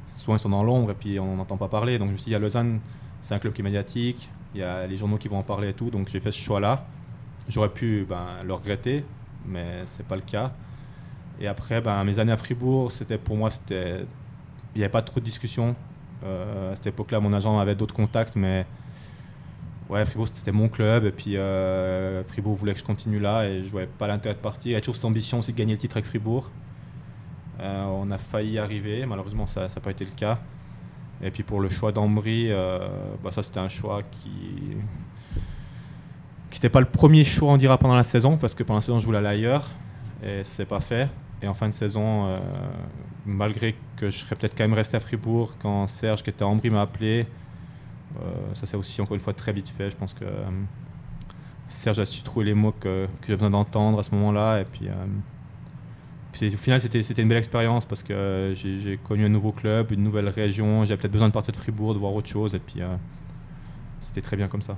souvent 0.07 0.37
ils 0.37 0.41
sont 0.41 0.49
dans 0.49 0.65
l'ombre 0.65 0.93
et 0.93 0.95
puis 0.95 1.21
on 1.21 1.37
n'entend 1.37 1.59
pas 1.59 1.69
parler. 1.69 1.99
Donc 1.99 2.09
je 2.09 2.13
me 2.13 2.19
suis 2.19 2.31
dit, 2.31 2.35
à 2.35 2.39
Lausanne, 2.39 2.81
c'est 3.21 3.35
un 3.35 3.39
club 3.39 3.53
qui 3.53 3.61
est 3.61 3.65
médiatique, 3.65 4.31
il 4.55 4.61
y 4.61 4.65
a 4.65 4.87
les 4.87 4.97
journaux 4.97 5.19
qui 5.19 5.29
vont 5.29 5.39
en 5.39 5.43
parler 5.43 5.69
et 5.69 5.75
tout, 5.75 5.91
donc 5.91 6.09
j'ai 6.09 6.21
fait 6.21 6.33
ce 6.33 6.41
choix-là. 6.41 6.87
J'aurais 7.49 7.69
pu 7.69 8.07
ben, 8.09 8.27
le 8.45 8.55
regretter, 8.55 9.05
mais 9.47 9.83
c'est 9.85 10.07
pas 10.07 10.17
le 10.17 10.23
cas. 10.23 10.53
Et 11.41 11.47
après, 11.47 11.81
ben, 11.81 12.05
mes 12.05 12.19
années 12.19 12.33
à 12.33 12.37
Fribourg, 12.37 12.93
c'était 12.93 13.17
pour 13.17 13.37
moi, 13.37 13.49
il 13.71 14.07
n'y 14.77 14.83
avait 14.83 14.91
pas 14.91 15.03
trop 15.03 15.21
de 15.21 15.25
discussion. 15.25 15.75
Euh, 16.23 16.73
à 16.73 16.77
cette 16.77 16.89
époque-là, 16.89 17.21
mon 17.21 17.33
agent 17.33 17.59
avait 17.59 17.75
d'autres 17.75 17.95
contacts, 17.95 18.37
mais 18.37 18.67
ouais, 19.89 20.05
Fribourg 20.05 20.29
c'était 20.33 20.53
mon 20.53 20.69
club. 20.69 21.05
Et 21.07 21.13
puis 21.13 21.37
euh, 21.37 22.23
Fribourg 22.25 22.55
voulait 22.55 22.75
que 22.75 22.79
je 22.79 22.85
continue 22.85 23.19
là 23.19 23.49
et 23.49 23.65
je 23.65 23.71
voyais 23.71 23.87
pas 23.87 24.07
l'intérêt 24.07 24.35
de 24.35 24.41
partir. 24.41 24.71
Il 24.71 24.75
y 24.75 24.77
a 24.77 24.81
toujours 24.81 24.97
cette 24.97 25.05
ambition 25.07 25.39
aussi 25.39 25.53
de 25.53 25.57
gagner 25.57 25.73
le 25.73 25.79
titre 25.79 25.97
avec 25.97 26.07
Fribourg. 26.07 26.51
Euh, 27.61 27.85
on 27.87 28.11
a 28.11 28.19
failli 28.19 28.53
y 28.53 28.59
arriver, 28.59 29.05
malheureusement 29.07 29.47
ça 29.47 29.63
n'a 29.63 29.81
pas 29.83 29.91
été 29.91 30.05
le 30.05 30.13
cas. 30.13 30.39
Et 31.23 31.31
puis 31.31 31.43
pour 31.43 31.61
le 31.61 31.69
choix 31.69 31.93
d'Ambry, 31.93 32.51
bah, 33.23 33.31
ça 33.31 33.43
c'était 33.43 33.61
un 33.61 33.69
choix 33.69 34.03
qui 34.03 34.77
qui 36.51 36.59
n'était 36.59 36.71
pas 36.71 36.81
le 36.81 36.87
premier 36.87 37.25
choix 37.25 37.53
on 37.53 37.57
dira 37.57 37.79
pendant 37.79 37.95
la 37.95 38.03
saison 38.03 38.37
parce 38.37 38.55
que 38.55 38.63
pendant 38.63 38.79
la 38.79 38.83
saison 38.83 38.99
je 38.99 39.07
voulais 39.07 39.19
aller 39.19 39.29
ailleurs 39.29 39.69
et 40.23 40.43
ça 40.45 40.53
s'est 40.53 40.65
pas 40.65 40.81
fait. 40.81 41.09
Et 41.43 41.49
en 41.49 41.55
fin 41.55 41.69
de 41.69 41.75
saison, 41.75 42.27
euh, 42.27 42.39
malgré 43.25 43.75
que 43.97 44.11
je 44.11 44.19
serais 44.19 44.37
peut-être 44.37 44.57
quand 44.57 44.65
même 44.65 44.75
resté 44.75 44.97
à 44.97 45.01
Fribourg, 45.01 45.55
quand 45.61 45.87
Serge, 45.87 46.23
qui 46.23 46.31
était 46.31 46.43
à 46.43 46.47
Ambry, 46.47 46.69
m'a 46.69 46.83
appelé, 46.83 47.27
euh, 48.21 48.25
ça 48.55 48.67
s'est 48.67 48.77
aussi 48.77 49.01
encore 49.01 49.15
une 49.15 49.23
fois 49.23 49.33
très 49.33 49.53
vite 49.53 49.71
fait. 49.71 49.91
Je 49.91 49.97
pense 49.97 50.13
que 50.13 50.25
euh, 50.25 50.51
Serge 51.69 51.99
a 51.99 52.07
su 52.07 52.23
trouver 52.23 52.47
les 52.47 52.55
mots 52.55 52.73
que, 52.73 53.07
que 53.07 53.27
j'ai 53.27 53.35
besoin 53.35 53.51
d'entendre 53.51 53.99
à 53.99 54.03
ce 54.03 54.15
moment-là. 54.15 54.61
Et 54.61 54.65
puis, 54.65 54.89
au 56.43 56.57
final, 56.59 56.81
c'était 56.81 57.23
une 57.23 57.29
belle 57.29 57.39
expérience 57.39 57.87
parce 57.87 58.03
que 58.03 58.53
j'ai 58.55 58.99
connu 59.09 59.25
un 59.25 59.31
nouveau 59.31 59.53
club, 59.53 59.93
une 59.93 60.03
nouvelle 60.03 60.29
région. 60.29 60.85
J'avais 60.85 61.01
peut-être 61.01 61.13
besoin 61.13 61.29
de 61.29 61.33
partir 61.33 61.53
de 61.53 61.59
Fribourg, 61.59 61.95
de 61.95 61.99
voir 61.99 62.13
autre 62.13 62.29
chose. 62.29 62.55
Et 62.55 62.59
puis, 62.59 62.81
c'était 64.01 64.21
très 64.21 64.37
bien 64.37 64.49
comme 64.49 64.63
ça. 64.63 64.77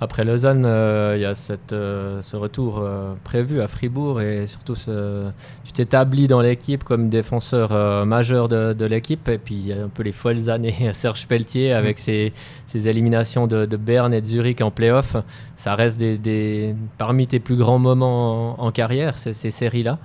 Après 0.00 0.24
Lausanne, 0.24 0.64
euh, 0.66 1.14
il 1.16 1.22
y 1.22 1.24
a 1.24 1.36
cette, 1.36 1.72
euh, 1.72 2.20
ce 2.20 2.36
retour 2.36 2.78
euh, 2.78 3.14
prévu 3.22 3.60
à 3.60 3.68
Fribourg 3.68 4.20
et 4.20 4.46
surtout 4.48 4.74
ce, 4.74 5.30
tu 5.64 5.72
t'établis 5.72 6.26
dans 6.26 6.40
l'équipe 6.40 6.82
comme 6.82 7.08
défenseur 7.08 8.04
majeur 8.04 8.48
de, 8.48 8.84
l'équipe 8.84 9.28
et 9.28 9.38
puis 9.38 9.72
un 9.72 9.88
peu 9.88 10.02
les 10.02 10.12
folles 10.12 10.50
années 10.50 10.92
Serge 10.92 11.28
Pelletier 11.28 11.72
avec 11.72 11.98
ses, 11.98 12.32
ses, 12.66 12.88
éliminations 12.88 13.46
de, 13.46 13.64
Berne 13.76 14.12
et 14.12 14.20
de 14.20 14.26
Zurich 14.26 14.60
en 14.60 14.70
playoff. 14.70 15.16
Ça 15.56 15.74
reste 15.76 15.98
des, 15.98 16.74
parmi 16.98 17.26
tes 17.26 17.38
plus 17.38 17.56
grands 17.56 17.78
moments 17.78 18.60
en, 18.62 18.72
carrière, 18.72 19.16
ces, 19.16 19.32
ces 19.32 19.50
séries-là? 19.50 19.98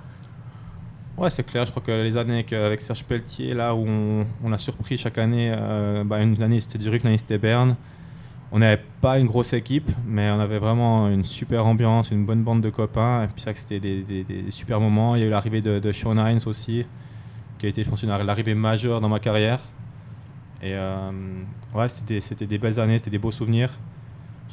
Ouais, 1.18 1.30
c'est 1.30 1.44
clair. 1.44 1.66
Je 1.66 1.72
crois 1.72 1.82
que 1.84 1.90
les 1.90 2.16
années 2.16 2.46
avec 2.52 2.80
Serge 2.80 3.04
Pelletier, 3.04 3.54
là 3.54 3.74
où 3.74 3.86
on, 3.86 4.52
a 4.52 4.58
surpris 4.58 4.96
chaque 4.96 5.18
année, 5.18 5.52
bah, 6.06 6.22
une 6.22 6.40
année 6.42 6.60
c'était 6.60 6.80
Zurich, 6.80 7.02
une 7.02 7.08
année 7.08 7.18
c'était 7.18 7.38
Berne. 7.38 7.76
On 8.52 8.58
n'avait 8.58 8.82
pas 9.00 9.18
une 9.18 9.26
grosse 9.26 9.52
équipe, 9.52 9.90
mais 10.06 10.28
on 10.30 10.40
avait 10.40 10.58
vraiment 10.58 11.08
une 11.08 11.24
super 11.24 11.66
ambiance, 11.66 12.10
une 12.10 12.26
bonne 12.26 12.42
bande 12.42 12.60
de 12.60 12.70
copains. 12.70 13.24
Et 13.24 13.26
puis 13.28 13.40
ça, 13.40 13.52
c'était 13.54 13.78
des, 13.78 14.50
super 14.50 14.80
moments. 14.80 15.14
Il 15.14 15.20
y 15.20 15.24
a 15.24 15.26
eu 15.26 15.30
l'arrivée 15.30 15.60
de, 15.60 15.92
Sean 15.92 16.16
Hines 16.16 16.40
aussi, 16.46 16.84
qui 17.58 17.66
a 17.66 17.68
été, 17.68 17.82
je 17.82 17.88
pense, 17.88 18.02
l'arrivée 18.02 18.54
majeure 18.54 19.00
dans 19.00 19.08
ma 19.08 19.20
carrière. 19.20 19.60
Et 20.62 20.74
euh, 20.74 21.10
ouais, 21.74 21.88
c'était 21.88 22.46
des 22.46 22.58
belles 22.58 22.80
années, 22.80 22.98
c'était 22.98 23.10
des 23.10 23.18
beaux 23.18 23.30
souvenirs. 23.30 23.70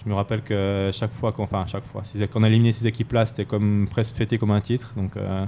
Je 0.03 0.09
me 0.09 0.15
rappelle 0.15 0.41
que 0.41 0.89
chaque 0.93 1.11
fois 1.11 1.31
qu'on, 1.31 1.43
enfin 1.43 1.65
chaque 1.67 1.83
fois, 1.83 2.03
a 2.03 2.47
éliminé 2.47 2.71
ces 2.71 2.87
équipes-là, 2.87 3.25
c'était 3.25 3.45
comme 3.45 3.87
presque 3.89 4.15
fêté 4.15 4.37
comme 4.37 4.51
un 4.51 4.61
titre. 4.61 4.93
Donc 4.95 5.17
euh, 5.17 5.45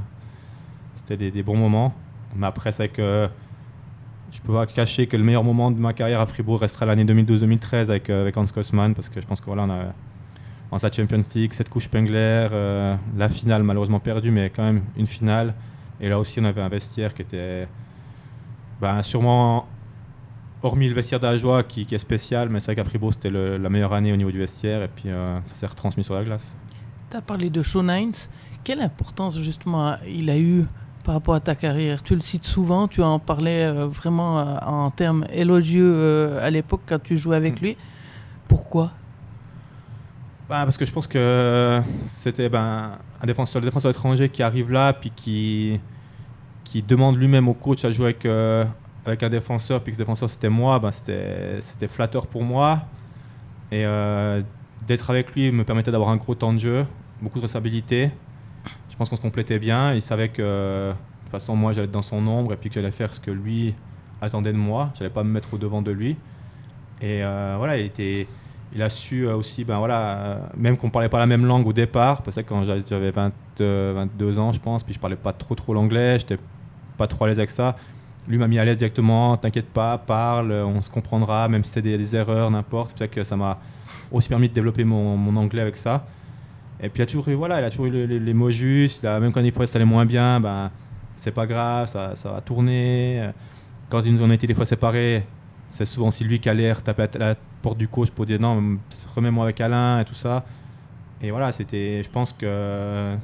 c'était 0.95 1.31
des, 1.31 1.43
bons 1.43 1.55
moments. 1.55 1.93
Mais 2.35 2.47
après, 2.47 2.71
c'est 2.71 2.89
que 2.89 3.29
je 4.31 4.41
peux 4.41 4.53
pas 4.53 4.65
cacher 4.65 5.07
que 5.07 5.17
le 5.17 5.23
meilleur 5.23 5.43
moment 5.43 5.71
de 5.71 5.79
ma 5.79 5.93
carrière 5.93 6.21
à 6.21 6.25
Fribourg 6.25 6.59
restera 6.59 6.85
l'année 6.85 7.05
2012-2013 7.05 7.89
avec, 7.89 8.09
euh, 8.09 8.21
avec 8.21 8.37
Hans 8.37 8.45
Kosman 8.45 8.93
parce 8.93 9.09
que 9.09 9.19
je 9.21 9.25
pense 9.25 9.41
que 9.41 9.45
voilà, 9.45 9.63
a 9.63 9.93
entre 10.71 10.85
la 10.85 10.91
Champions 10.91 11.21
League, 11.33 11.53
cette 11.53 11.69
couche 11.69 11.85
Spengler, 11.85 12.47
euh, 12.51 12.95
la 13.17 13.29
finale 13.29 13.63
malheureusement 13.63 13.99
perdue, 13.99 14.31
mais 14.31 14.49
quand 14.49 14.63
même 14.63 14.83
une 14.97 15.07
finale. 15.07 15.55
Et 15.99 16.09
là 16.09 16.19
aussi, 16.19 16.39
on 16.39 16.45
avait 16.45 16.61
un 16.61 16.69
vestiaire 16.69 17.13
qui 17.13 17.23
était 17.23 17.67
ben, 18.79 19.01
sûrement, 19.01 19.67
hormis 20.61 20.87
le 20.87 20.93
vestiaire 20.93 21.19
d'Ajoie 21.19 21.63
qui, 21.63 21.85
qui 21.85 21.95
est 21.95 21.99
spécial, 21.99 22.49
mais 22.49 22.59
c'est 22.59 22.67
vrai 22.67 22.75
qu'à 22.75 22.85
Fribourg, 22.85 23.13
c'était 23.13 23.31
la 23.31 23.69
meilleure 23.69 23.93
année 23.93 24.13
au 24.13 24.15
niveau 24.15 24.31
du 24.31 24.39
vestiaire 24.39 24.83
et 24.83 24.87
puis 24.87 25.09
euh, 25.09 25.39
ça 25.47 25.55
s'est 25.55 25.65
retransmis 25.65 26.03
sur 26.03 26.13
la 26.13 26.23
glace. 26.23 26.55
Tu 27.09 27.17
as 27.17 27.21
parlé 27.21 27.49
de 27.49 27.63
Hines. 27.63 28.13
Quelle 28.63 28.81
importance 28.81 29.39
justement 29.39 29.95
il 30.05 30.29
a 30.29 30.37
eu 30.37 30.65
par 31.03 31.13
rapport 31.15 31.35
à 31.35 31.39
ta 31.39 31.55
carrière 31.55 32.03
Tu 32.03 32.15
le 32.15 32.21
cites 32.21 32.45
souvent, 32.45 32.87
tu 32.87 33.01
en 33.01 33.19
parlais 33.19 33.65
euh, 33.65 33.87
vraiment 33.87 34.39
euh, 34.39 34.55
en 34.65 34.91
termes 34.91 35.25
élogieux 35.31 35.91
euh, 35.93 36.45
à 36.45 36.49
l'époque 36.49 36.81
quand 36.85 37.01
tu 37.01 37.17
jouais 37.17 37.35
avec 37.35 37.61
mm. 37.61 37.63
lui. 37.63 37.77
Pourquoi? 38.47 38.91
Bah, 40.49 40.61
Parce 40.63 40.77
que 40.77 40.85
je 40.85 40.91
pense 40.91 41.07
que 41.07 41.81
c'était 41.99 42.49
ben, 42.49 42.91
un 43.21 43.25
défenseur, 43.25 43.61
défenseur 43.61 43.91
étranger 43.91 44.29
qui 44.29 44.41
arrive 44.41 44.71
là, 44.71 44.93
puis 44.93 45.11
qui, 45.15 45.79
qui 46.63 46.81
demande 46.81 47.17
lui-même 47.17 47.47
au 47.47 47.53
coach 47.53 47.85
à 47.85 47.91
jouer 47.91 48.05
avec, 48.05 48.25
avec 49.05 49.21
un 49.21 49.29
défenseur, 49.29 49.81
puis 49.81 49.91
que 49.91 49.97
ce 49.97 50.01
défenseur 50.01 50.27
c'était 50.27 50.49
moi, 50.49 50.79
ben, 50.79 50.89
c'était 50.89 51.87
flatteur 51.87 52.25
pour 52.25 52.43
moi. 52.43 52.79
Et 53.71 53.85
d'être 54.87 55.11
avec 55.11 55.35
lui 55.35 55.51
me 55.51 55.63
permettait 55.63 55.91
d'avoir 55.91 56.09
un 56.09 56.17
gros 56.17 56.33
temps 56.33 56.53
de 56.53 56.57
jeu, 56.57 56.85
beaucoup 57.21 57.37
de 57.37 57.43
responsabilités 57.43 58.09
pense 58.99 59.09
qu'on 59.09 59.15
se 59.15 59.21
complétait 59.21 59.59
bien. 59.59 59.93
Il 59.93 60.01
savait 60.01 60.27
que 60.29 60.89
de 60.89 60.93
toute 61.23 61.31
façon, 61.31 61.55
moi, 61.55 61.71
j'allais 61.73 61.85
être 61.85 61.91
dans 61.91 62.01
son 62.01 62.27
ombre 62.27 62.53
et 62.53 62.57
puis 62.57 62.69
que 62.69 62.75
j'allais 62.75 62.91
faire 62.91 63.15
ce 63.15 63.19
que 63.19 63.31
lui 63.31 63.73
attendait 64.21 64.51
de 64.51 64.57
moi. 64.57 64.91
J'allais 64.95 65.09
pas 65.09 65.23
me 65.23 65.31
mettre 65.31 65.53
au 65.53 65.57
devant 65.57 65.81
de 65.81 65.91
lui. 65.91 66.17
Et 67.01 67.23
euh, 67.23 67.55
voilà, 67.57 67.77
il, 67.77 67.85
était, 67.85 68.27
il 68.73 68.83
a 68.83 68.89
su 68.89 69.25
euh, 69.25 69.35
aussi, 69.35 69.63
ben 69.63 69.77
voilà, 69.77 70.17
euh, 70.17 70.39
même 70.57 70.75
qu'on 70.75 70.89
parlait 70.89 71.07
pas 71.07 71.19
la 71.19 71.27
même 71.27 71.45
langue 71.45 71.65
au 71.65 71.71
départ, 71.71 72.23
parce 72.23 72.35
que 72.35 72.41
quand 72.41 72.65
j'avais 72.65 73.11
22 73.11 74.37
ans, 74.37 74.51
je 74.51 74.59
pense, 74.59 74.83
puis 74.83 74.93
je 74.93 74.99
parlais 74.99 75.15
pas 75.15 75.31
trop 75.31 75.55
trop 75.55 75.73
l'anglais, 75.73 76.19
j'étais 76.19 76.37
pas 76.97 77.07
trop 77.07 77.23
à 77.23 77.29
l'aise 77.29 77.39
avec 77.39 77.51
ça. 77.51 77.77
Lui 78.27 78.37
m'a 78.37 78.49
mis 78.49 78.59
à 78.59 78.65
l'aise 78.65 78.77
directement, 78.77 79.37
t'inquiète 79.37 79.69
pas, 79.69 79.97
parle, 79.97 80.51
on 80.51 80.81
se 80.81 80.89
comprendra, 80.89 81.47
même 81.47 81.63
si 81.63 81.71
c'était 81.71 81.97
des, 81.97 82.15
erreurs, 82.17 82.51
n'importe. 82.51 82.91
C'est 82.97 83.07
que 83.07 83.23
ça 83.23 83.37
m'a 83.37 83.59
aussi 84.11 84.27
permis 84.27 84.49
de 84.49 84.53
développer 84.53 84.83
mon 84.83 85.35
anglais 85.37 85.61
avec 85.61 85.77
ça. 85.77 86.05
Et 86.81 86.89
puis 86.89 86.99
il 86.99 87.03
a 87.03 87.05
toujours 87.05 87.27
eu, 87.27 87.33
voilà, 87.33 87.59
il 87.59 87.63
a 87.63 87.69
toujours 87.69 87.87
eu 87.87 88.07
les, 88.07 88.33
mots 88.33 88.51
justes. 88.51 89.03
même 89.03 89.33
quand 89.33 89.41
des 89.41 89.51
fois 89.51 89.67
ça 89.67 89.77
allait 89.77 89.85
moins 89.85 90.05
bien, 90.05 90.39
ben, 90.39 90.71
c'est 91.17 91.31
pas 91.31 91.45
grave, 91.45 91.87
ça, 91.87 92.15
ça, 92.15 92.31
va 92.31 92.41
tourner. 92.41 93.31
Quand 93.89 94.01
ils 94.01 94.13
nous 94.13 94.23
ont 94.23 94.31
été 94.31 94.47
des 94.47 94.53
fois 94.53 94.65
séparés, 94.65 95.25
c'est 95.69 95.85
souvent 95.85 96.09
lui 96.21 96.39
qui 96.39 96.49
a 96.49 96.53
l'air 96.53 96.81
taper 96.81 97.03
à 97.03 97.17
la 97.17 97.35
porte 97.61 97.77
du 97.77 97.87
coach 97.87 98.09
pour 98.11 98.25
dire 98.25 98.39
non, 98.39 98.77
remets-moi 99.15 99.43
avec 99.43 99.61
Alain 99.61 99.99
et 99.99 100.05
tout 100.05 100.15
ça. 100.15 100.45
Et 101.21 101.31
voilà, 101.31 101.51
c'était, 101.51 102.01
je 102.03 102.09
pense 102.09 102.33
que 102.33 103.15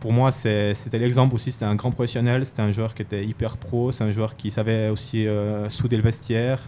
pour 0.00 0.12
moi, 0.12 0.32
c'était 0.32 0.98
l'exemple 0.98 1.34
aussi. 1.34 1.52
C'était 1.52 1.64
un 1.64 1.74
grand 1.74 1.90
professionnel, 1.90 2.44
c'était 2.46 2.62
un 2.62 2.70
joueur 2.70 2.94
qui 2.94 3.02
était 3.02 3.24
hyper 3.24 3.56
pro, 3.56 3.92
c'est 3.92 4.04
un 4.04 4.10
joueur 4.10 4.36
qui 4.36 4.50
savait 4.50 4.88
aussi 4.90 5.26
euh, 5.26 5.68
souder 5.68 5.96
le 5.96 6.02
vestiaire, 6.02 6.60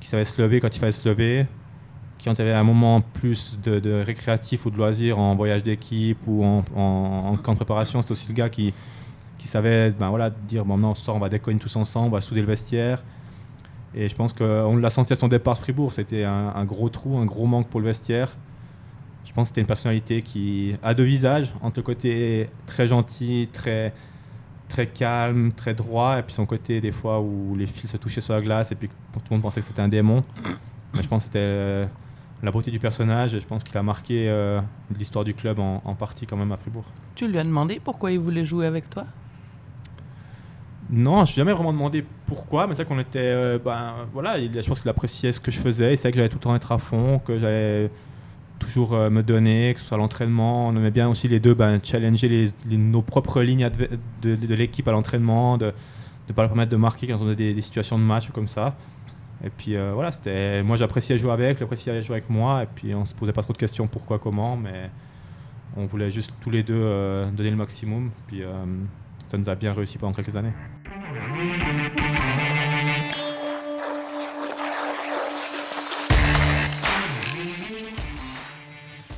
qui 0.00 0.08
savait 0.08 0.24
se 0.24 0.40
lever 0.40 0.60
quand 0.60 0.74
il 0.74 0.78
fallait 0.78 0.92
se 0.92 1.08
lever 1.08 1.46
y 2.24 2.28
avait 2.28 2.52
un 2.52 2.64
moment 2.64 3.00
plus 3.00 3.58
de, 3.62 4.02
récréatif 4.02 4.66
ou 4.66 4.70
de 4.70 4.76
loisir 4.76 5.18
en 5.18 5.34
voyage 5.34 5.62
d'équipe 5.62 6.18
ou 6.26 6.44
en, 6.44 7.36
camp 7.42 7.52
de 7.52 7.56
préparation, 7.56 8.02
c'était 8.02 8.12
aussi 8.12 8.28
le 8.28 8.34
gars 8.34 8.48
qui, 8.48 8.72
qui 9.38 9.48
savait 9.48 9.90
ben 9.90 10.08
voilà, 10.08 10.30
dire 10.30 10.64
bon, 10.64 10.76
non, 10.76 10.92
on 11.08 11.18
va 11.18 11.28
déconner 11.28 11.58
tous 11.58 11.76
ensemble, 11.76 12.08
on 12.08 12.10
va 12.10 12.20
souder 12.20 12.40
le 12.40 12.46
vestiaire. 12.46 13.02
Et 13.94 14.08
je 14.08 14.14
pense 14.14 14.32
qu'on 14.32 14.76
l'a 14.76 14.90
senti 14.90 15.12
à 15.12 15.16
son 15.16 15.28
départ 15.28 15.54
de 15.54 15.60
Fribourg, 15.60 15.92
c'était 15.92 16.24
un, 16.24 16.64
gros 16.64 16.88
trou, 16.88 17.16
un 17.16 17.24
gros 17.24 17.46
manque 17.46 17.68
pour 17.68 17.80
le 17.80 17.86
vestiaire. 17.86 18.36
je 19.24 19.32
pense 19.32 19.44
que 19.44 19.48
c'était 19.48 19.62
une 19.62 19.66
personnalité 19.66 20.20
qui 20.20 20.74
a 20.82 20.92
deux 20.92 21.04
visages, 21.04 21.54
entre 21.62 21.78
le 21.78 21.82
côté 21.82 22.50
très 22.66 22.86
gentil, 22.86 23.48
très, 23.52 23.94
très 24.68 24.86
calme, 24.86 25.52
très 25.52 25.72
droit, 25.72 26.18
et 26.18 26.22
puis 26.22 26.34
son 26.34 26.44
côté 26.44 26.80
des 26.82 26.92
fois 26.92 27.20
où 27.20 27.56
les 27.56 27.66
fils 27.66 27.92
se 27.92 27.96
touchaient 27.96 28.20
sur 28.20 28.34
la 28.34 28.42
glace, 28.42 28.70
et 28.72 28.74
puis 28.74 28.88
tout 28.88 29.20
le 29.30 29.36
monde 29.36 29.42
pensait 29.42 29.60
que 29.60 29.66
c'était 29.66 29.80
un 29.80 29.88
démon. 29.88 30.22
Mais 30.92 31.02
je 31.02 31.08
pense 31.08 31.22
que 31.22 31.28
c'était 31.28 31.38
euh, 31.38 31.86
la 32.42 32.50
beauté 32.50 32.70
du 32.70 32.78
personnage, 32.78 33.34
et 33.34 33.40
je 33.40 33.46
pense 33.46 33.64
qu'il 33.64 33.76
a 33.78 33.82
marqué 33.82 34.28
euh, 34.28 34.60
l'histoire 34.96 35.24
du 35.24 35.34
club 35.34 35.58
en, 35.58 35.82
en, 35.84 35.94
partie 35.94 36.26
quand 36.26 36.36
même 36.36 36.52
à 36.52 36.56
Fribourg. 36.56 36.84
Tu 37.14 37.28
lui 37.28 37.38
as 37.38 37.44
demandé 37.44 37.80
pourquoi 37.82 38.12
il 38.12 38.18
voulait 38.18 38.44
jouer 38.44 38.66
avec 38.66 38.90
toi? 38.90 39.06
Non, 40.90 41.16
je 41.16 41.20
ne 41.20 41.24
suis 41.26 41.36
jamais 41.36 41.52
vraiment 41.52 41.72
demandé 41.72 42.04
pourquoi, 42.26 42.66
mais 42.66 42.74
c'est 42.74 42.84
vrai 42.84 42.94
qu'on 42.94 43.00
était. 43.00 43.18
Euh, 43.18 43.58
ben, 43.58 43.94
voilà, 44.12 44.38
je 44.38 44.68
pense 44.68 44.80
qu'il 44.80 44.90
appréciait 44.90 45.32
ce 45.32 45.40
que 45.40 45.50
je 45.50 45.58
faisais, 45.58 45.96
c'est 45.96 46.02
vrai 46.02 46.10
que 46.12 46.16
j'allais 46.16 46.28
tout 46.28 46.36
le 46.36 46.42
temps 46.42 46.54
être 46.54 46.70
à 46.70 46.78
fond, 46.78 47.18
que 47.18 47.38
j'allais 47.38 47.90
toujours 48.58 48.94
euh, 48.94 49.10
me 49.10 49.22
donner, 49.22 49.74
que 49.74 49.80
ce 49.80 49.86
soit 49.86 49.98
l'entraînement. 49.98 50.68
On 50.68 50.76
aimait 50.76 50.92
bien 50.92 51.08
aussi 51.08 51.26
les 51.26 51.40
deux 51.40 51.54
ben, 51.54 51.80
challenger 51.82 52.28
les, 52.28 52.76
nos 52.76 53.02
propres 53.02 53.42
lignes 53.42 53.68
de, 54.22 54.36
de, 54.36 54.54
l'équipe 54.54 54.86
à 54.86 54.92
l'entraînement, 54.92 55.58
de 55.58 55.72
ne 56.28 56.34
pas 56.34 56.42
leur 56.42 56.50
permettre 56.50 56.70
de 56.70 56.76
marquer 56.76 57.08
quand 57.08 57.18
on 57.20 57.30
a 57.30 57.34
des, 57.34 57.52
des, 57.52 57.62
situations 57.62 57.98
de 57.98 58.04
match 58.04 58.30
comme 58.30 58.46
ça. 58.46 58.76
Et 59.46 59.50
puis 59.50 59.76
euh, 59.76 59.92
voilà, 59.94 60.10
c'était 60.10 60.60
moi 60.64 60.76
j'appréciais 60.76 61.18
jouer 61.18 61.30
avec, 61.30 61.58
j'appréciais 61.60 62.02
jouer 62.02 62.16
avec 62.16 62.28
moi, 62.28 62.64
et 62.64 62.66
puis 62.66 62.96
on 62.96 63.04
se 63.06 63.14
posait 63.14 63.32
pas 63.32 63.42
trop 63.42 63.52
de 63.52 63.58
questions 63.58 63.86
pourquoi, 63.86 64.18
comment, 64.18 64.56
mais 64.56 64.90
on 65.76 65.86
voulait 65.86 66.10
juste 66.10 66.32
tous 66.40 66.50
les 66.50 66.64
deux 66.64 66.74
euh, 66.74 67.30
donner 67.30 67.50
le 67.50 67.56
maximum. 67.56 68.10
Puis 68.26 68.42
euh, 68.42 68.52
ça 69.28 69.38
nous 69.38 69.48
a 69.48 69.54
bien 69.54 69.72
réussi 69.72 69.98
pendant 69.98 70.12
quelques 70.12 70.34
années. 70.34 70.52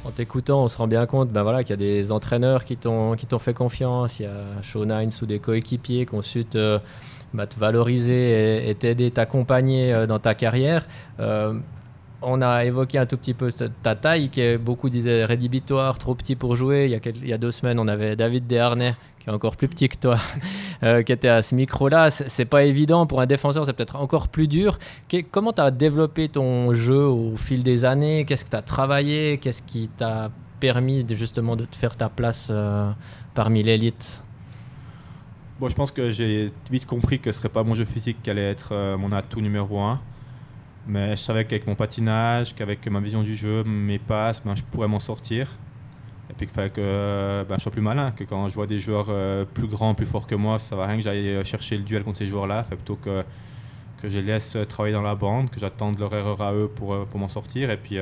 En 0.04 0.10
t'écoutant, 0.10 0.64
on 0.64 0.68
se 0.68 0.76
rend 0.76 0.88
bien 0.88 1.06
compte 1.06 1.30
ben 1.30 1.42
voilà, 1.42 1.62
qu'il 1.62 1.70
y 1.70 1.72
a 1.72 1.76
des 1.76 2.12
entraîneurs 2.12 2.64
qui 2.64 2.76
t'ont 2.76 3.16
fait 3.38 3.54
confiance. 3.54 4.20
Il 4.20 4.24
y 4.24 4.26
a 4.26 5.02
Hines 5.02 5.10
ou 5.22 5.26
des 5.26 5.38
coéquipiers 5.38 6.04
qui 6.04 6.14
ont 6.14 6.20
te 7.46 7.58
valoriser 7.58 8.68
et 8.68 8.74
t'aider, 8.74 9.10
t'accompagner 9.10 9.92
euh, 9.92 10.06
dans 10.06 10.18
ta 10.18 10.34
carrière. 10.34 10.86
Euh, 11.20 11.58
on 12.20 12.42
a 12.42 12.64
évoqué 12.64 12.98
un 12.98 13.06
tout 13.06 13.16
petit 13.16 13.34
peu 13.34 13.52
ta 13.52 13.94
taille, 13.94 14.28
qui 14.28 14.40
est, 14.40 14.58
beaucoup 14.58 14.90
disaient 14.90 15.24
rédhibitoire, 15.24 15.98
trop 15.98 16.16
petit 16.16 16.34
pour 16.34 16.56
jouer. 16.56 16.90
Il 16.90 17.28
y, 17.28 17.32
a 17.32 17.38
deux 17.38 17.52
semaines, 17.52 17.78
on 17.78 17.86
avait 17.86 18.16
David 18.16 18.48
Desharnais, 18.48 18.96
qui 19.20 19.28
est 19.28 19.32
encore 19.32 19.54
plus 19.54 19.68
petit 19.68 19.88
que 19.88 19.96
toi, 19.96 20.18
euh, 20.82 21.02
qui 21.04 21.12
était 21.12 21.28
à 21.28 21.42
ce 21.42 21.54
micro-là. 21.54 22.10
C'est 22.10 22.44
pas 22.44 22.64
évident 22.64 23.06
pour 23.06 23.20
un 23.20 23.26
défenseur, 23.26 23.64
c'est 23.66 23.72
peut-être 23.72 23.94
encore 23.94 24.26
plus 24.26 24.48
dur. 24.48 24.80
comment 25.30 25.52
tu 25.52 25.60
as 25.60 25.70
développé 25.70 26.28
ton 26.28 26.74
jeu 26.74 27.04
au 27.04 27.36
fil 27.36 27.62
des 27.62 27.84
années? 27.84 28.24
Qu'est-ce 28.24 28.44
que 28.44 28.50
tu 28.50 28.56
as 28.56 28.62
travaillé? 28.62 29.38
Qu'est-ce 29.38 29.62
qui 29.62 29.88
t'a 29.88 30.32
permis 30.58 31.06
justement 31.08 31.54
de 31.54 31.66
te 31.66 31.76
faire 31.76 31.96
ta 31.96 32.08
place 32.08 32.50
parmi 33.34 33.62
l'élite? 33.62 34.22
Bon, 35.58 35.68
je 35.68 35.74
pense 35.74 35.90
que 35.90 36.12
j'ai 36.12 36.52
vite 36.70 36.86
compris 36.86 37.18
que 37.18 37.32
ce 37.32 37.38
serait 37.38 37.48
pas 37.48 37.64
mon 37.64 37.74
jeu 37.74 37.84
physique 37.84 38.22
qui 38.22 38.30
allait 38.30 38.48
être 38.48 38.68
euh, 38.70 38.96
mon 38.96 39.10
atout 39.10 39.40
numéro 39.40 39.80
un. 39.80 40.00
Mais 40.86 41.10
je 41.16 41.22
savais 41.22 41.44
qu'avec 41.44 41.66
mon 41.66 41.74
patinage, 41.74 42.54
qu'avec 42.54 42.86
ma 42.88 43.00
vision 43.00 43.24
du 43.24 43.34
jeu, 43.34 43.64
mes 43.64 43.98
passes, 43.98 44.40
ben, 44.44 44.54
je 44.54 44.62
pourrais 44.62 44.86
m'en 44.86 45.00
sortir. 45.00 45.58
Et 46.30 46.34
puis 46.34 46.46
qu'il 46.46 46.54
fallait 46.54 46.70
que 46.70 47.44
ben, 47.48 47.56
je 47.58 47.62
sois 47.62 47.72
plus 47.72 47.82
malin, 47.82 48.12
que 48.12 48.22
quand 48.22 48.48
je 48.48 48.54
vois 48.54 48.68
des 48.68 48.78
joueurs 48.78 49.06
euh, 49.08 49.44
plus 49.44 49.66
grands, 49.66 49.94
plus 49.94 50.06
forts 50.06 50.28
que 50.28 50.36
moi, 50.36 50.60
ça 50.60 50.76
va 50.76 50.86
rien 50.86 50.96
que 50.96 51.02
j'aille 51.02 51.28
euh, 51.28 51.44
chercher 51.44 51.76
le 51.76 51.82
duel 51.82 52.04
contre 52.04 52.18
ces 52.18 52.26
joueurs-là. 52.28 52.62
Plutôt 52.62 52.94
que, 52.96 53.24
que 54.00 54.08
je 54.08 54.18
les 54.18 54.24
laisse 54.24 54.56
travailler 54.68 54.94
dans 54.94 55.02
la 55.02 55.16
bande, 55.16 55.50
que 55.50 55.58
j'attende 55.58 55.98
leur 55.98 56.14
erreur 56.14 56.40
à 56.40 56.54
eux 56.54 56.70
pour, 56.72 56.94
euh, 56.94 57.04
pour 57.04 57.18
m'en 57.18 57.28
sortir. 57.28 57.70
Et 57.70 57.78
puis, 57.78 57.98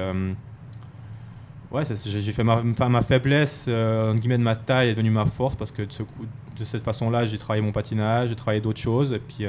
ouais, 1.70 1.84
j'ai 2.04 2.32
fait 2.32 2.44
ma, 2.44 2.62
ma 2.62 3.00
faiblesse, 3.00 3.66
en 3.66 4.14
guillemets, 4.14 4.38
de 4.38 4.42
ma 4.42 4.56
taille 4.56 4.90
est 4.90 4.94
devenue 4.94 5.10
ma 5.10 5.24
force 5.24 5.56
parce 5.56 5.70
que 5.70 5.82
de, 5.82 5.92
ce 5.92 6.02
coup, 6.02 6.26
de 6.58 6.64
cette 6.64 6.82
façon-là, 6.82 7.26
j'ai 7.26 7.38
travaillé 7.38 7.62
mon 7.62 7.72
patinage, 7.72 8.30
j'ai 8.30 8.36
travaillé 8.36 8.60
d'autres 8.60 8.80
choses. 8.80 9.18
Puis. 9.28 9.46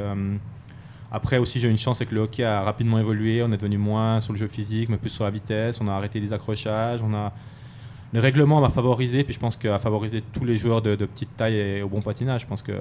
Après 1.10 1.38
aussi, 1.38 1.60
j'ai 1.60 1.70
eu 1.70 1.72
une 1.72 1.78
chance, 1.78 2.00
c'est 2.00 2.06
que 2.06 2.14
le 2.14 2.22
hockey 2.22 2.44
a 2.44 2.62
rapidement 2.62 3.00
évolué. 3.00 3.42
On 3.42 3.52
est 3.52 3.58
devenu 3.58 3.78
moins 3.78 4.20
sur 4.20 4.34
le 4.34 4.40
jeu 4.40 4.48
physique, 4.48 4.90
mais 4.90 4.98
plus 4.98 5.10
sur 5.10 5.24
la 5.24 5.30
vitesse. 5.30 5.80
On 5.80 5.88
a 5.88 5.94
arrêté 5.94 6.20
les 6.20 6.34
accrochages. 6.34 7.02
Le 8.14 8.20
règlement 8.20 8.62
m'a 8.62 8.70
favorisé, 8.70 9.24
puis 9.24 9.34
je 9.34 9.40
pense 9.40 9.58
qu'il 9.58 9.70
a 9.70 9.80
favorisé 9.80 10.22
tous 10.22 10.46
les 10.46 10.58
joueurs 10.58 10.82
de, 10.82 10.96
petite 10.96 11.36
taille 11.36 11.56
et 11.56 11.82
au 11.82 11.90
bon 11.90 12.02
patinage. 12.02 12.42
Je 12.42 12.48
pense 12.48 12.62
que 12.62 12.72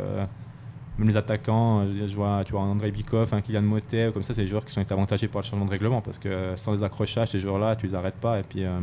même 0.98 1.08
les 1.08 1.16
attaquants, 1.16 1.84
je 1.84 2.14
vois, 2.14 2.42
tu 2.44 2.52
vois 2.52 2.62
André 2.62 2.90
Bikov, 2.90 3.34
un 3.34 3.40
Kylian 3.40 3.62
Motet, 3.62 4.10
comme 4.12 4.22
ça, 4.22 4.34
c'est 4.34 4.42
des 4.42 4.46
joueurs 4.46 4.64
qui 4.64 4.72
sont 4.72 4.80
été 4.80 4.92
avantagés 4.92 5.28
par 5.28 5.42
le 5.42 5.46
changement 5.46 5.66
de 5.66 5.70
règlement, 5.70 6.00
parce 6.00 6.18
que 6.18 6.54
sans 6.56 6.72
les 6.72 6.82
accrochages, 6.82 7.28
ces 7.28 7.40
joueurs-là, 7.40 7.76
tu 7.76 7.86
les 7.86 7.94
arrêtes 7.94 8.20
pas, 8.20 8.38
et 8.38 8.42
puis 8.42 8.64
euh, 8.64 8.80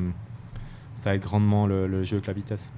ça 0.96 1.16
aide 1.16 1.22
grandement 1.22 1.66
le, 1.66 1.88
le 1.88 2.04
jeu 2.04 2.18
avec 2.18 2.28
la 2.28 2.34
vitesse. 2.34 2.72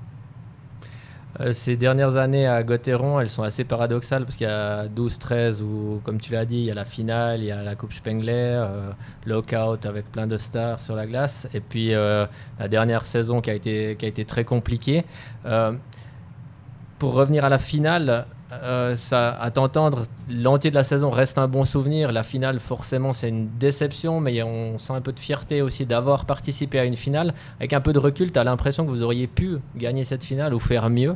Euh, 1.41 1.51
ces 1.51 1.75
dernières 1.75 2.15
années 2.15 2.47
à 2.47 2.63
Gotteron, 2.63 3.19
elles 3.19 3.29
sont 3.29 3.43
assez 3.43 3.63
paradoxales 3.65 4.23
parce 4.23 4.37
qu'il 4.37 4.47
y 4.47 4.49
a 4.49 4.87
12-13 4.87 5.61
où, 5.61 5.99
comme 6.03 6.19
tu 6.19 6.31
l'as 6.31 6.45
dit, 6.45 6.57
il 6.57 6.65
y 6.65 6.71
a 6.71 6.73
la 6.73 6.85
finale, 6.85 7.41
il 7.41 7.47
y 7.47 7.51
a 7.51 7.61
la 7.61 7.75
Coupe 7.75 7.93
Spengler, 7.93 8.31
euh, 8.31 8.91
lockout 9.25 9.85
avec 9.85 10.11
plein 10.11 10.27
de 10.27 10.37
stars 10.37 10.81
sur 10.81 10.95
la 10.95 11.05
glace, 11.05 11.47
et 11.53 11.59
puis 11.59 11.93
euh, 11.93 12.25
la 12.59 12.67
dernière 12.67 13.05
saison 13.05 13.41
qui 13.41 13.49
a 13.49 13.53
été, 13.53 13.95
qui 13.97 14.05
a 14.05 14.07
été 14.07 14.23
très 14.25 14.45
compliquée. 14.45 15.03
pour 16.97 17.13
revenir 17.13 17.43
à 17.43 17.49
la 17.49 17.57
finale, 17.57 18.25
euh, 18.51 18.95
ça, 18.95 19.31
à 19.31 19.49
t'entendre, 19.49 20.03
l'entier 20.29 20.69
de 20.69 20.75
la 20.75 20.83
saison 20.83 21.09
reste 21.09 21.37
un 21.37 21.47
bon 21.47 21.63
souvenir. 21.63 22.11
La 22.11 22.23
finale, 22.23 22.59
forcément, 22.59 23.11
c'est 23.11 23.29
une 23.29 23.49
déception, 23.57 24.19
mais 24.19 24.43
on 24.43 24.77
sent 24.77 24.93
un 24.93 25.01
peu 25.01 25.13
de 25.13 25.19
fierté 25.19 25.61
aussi 25.61 25.85
d'avoir 25.85 26.25
participé 26.25 26.79
à 26.79 26.85
une 26.85 26.95
finale. 26.95 27.33
Avec 27.59 27.73
un 27.73 27.81
peu 27.81 27.91
de 27.91 27.99
recul, 27.99 28.31
tu 28.31 28.39
as 28.39 28.43
l'impression 28.43 28.85
que 28.85 28.89
vous 28.89 29.01
auriez 29.01 29.27
pu 29.27 29.57
gagner 29.75 30.03
cette 30.03 30.23
finale 30.23 30.53
ou 30.53 30.59
faire 30.59 30.89
mieux? 30.89 31.15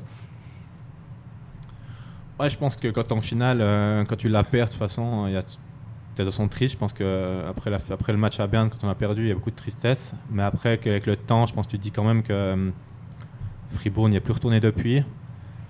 Ouais, 2.40 2.50
je 2.50 2.58
pense 2.58 2.78
que 2.78 2.88
quand 2.88 3.12
en 3.12 3.22
finale, 3.22 3.60
euh, 3.62 4.06
quand 4.06 4.16
tu 4.16 4.30
la 4.30 4.44
perds, 4.44 4.66
de 4.66 4.72
toute 4.72 4.80
façon, 4.80 5.28
il 5.28 5.34
y 5.34 5.38
a 5.38 5.44
de 6.18 6.26
façon 6.26 6.48
triste. 6.48 6.74
Je 6.74 6.80
pense 6.80 6.94
que 6.94 7.44
après, 7.48 7.70
la, 7.70 7.78
après 7.92 8.12
le 8.12 8.18
match 8.18 8.40
à 8.40 8.48
Berne, 8.48 8.70
quand 8.70 8.88
on 8.88 8.90
a 8.90 8.96
perdu, 8.96 9.24
il 9.24 9.28
y 9.28 9.32
a 9.32 9.36
beaucoup 9.36 9.52
de 9.52 9.56
tristesse. 9.56 10.14
Mais 10.32 10.44
après, 10.44 10.70
avec 10.70 11.06
le 11.06 11.16
temps, 11.16 11.46
je 11.46 11.54
pense 11.54 11.68
que 11.68 11.72
tu 11.72 11.78
dis 11.78 11.92
quand 11.92 12.04
même 12.04 12.24
que 12.24 12.34
euh, 12.34 12.70
Fribourg 13.72 14.10
n'y 14.10 14.16
est 14.16 14.22
plus 14.22 14.34
retourné 14.34 14.60
depuis. 14.60 15.04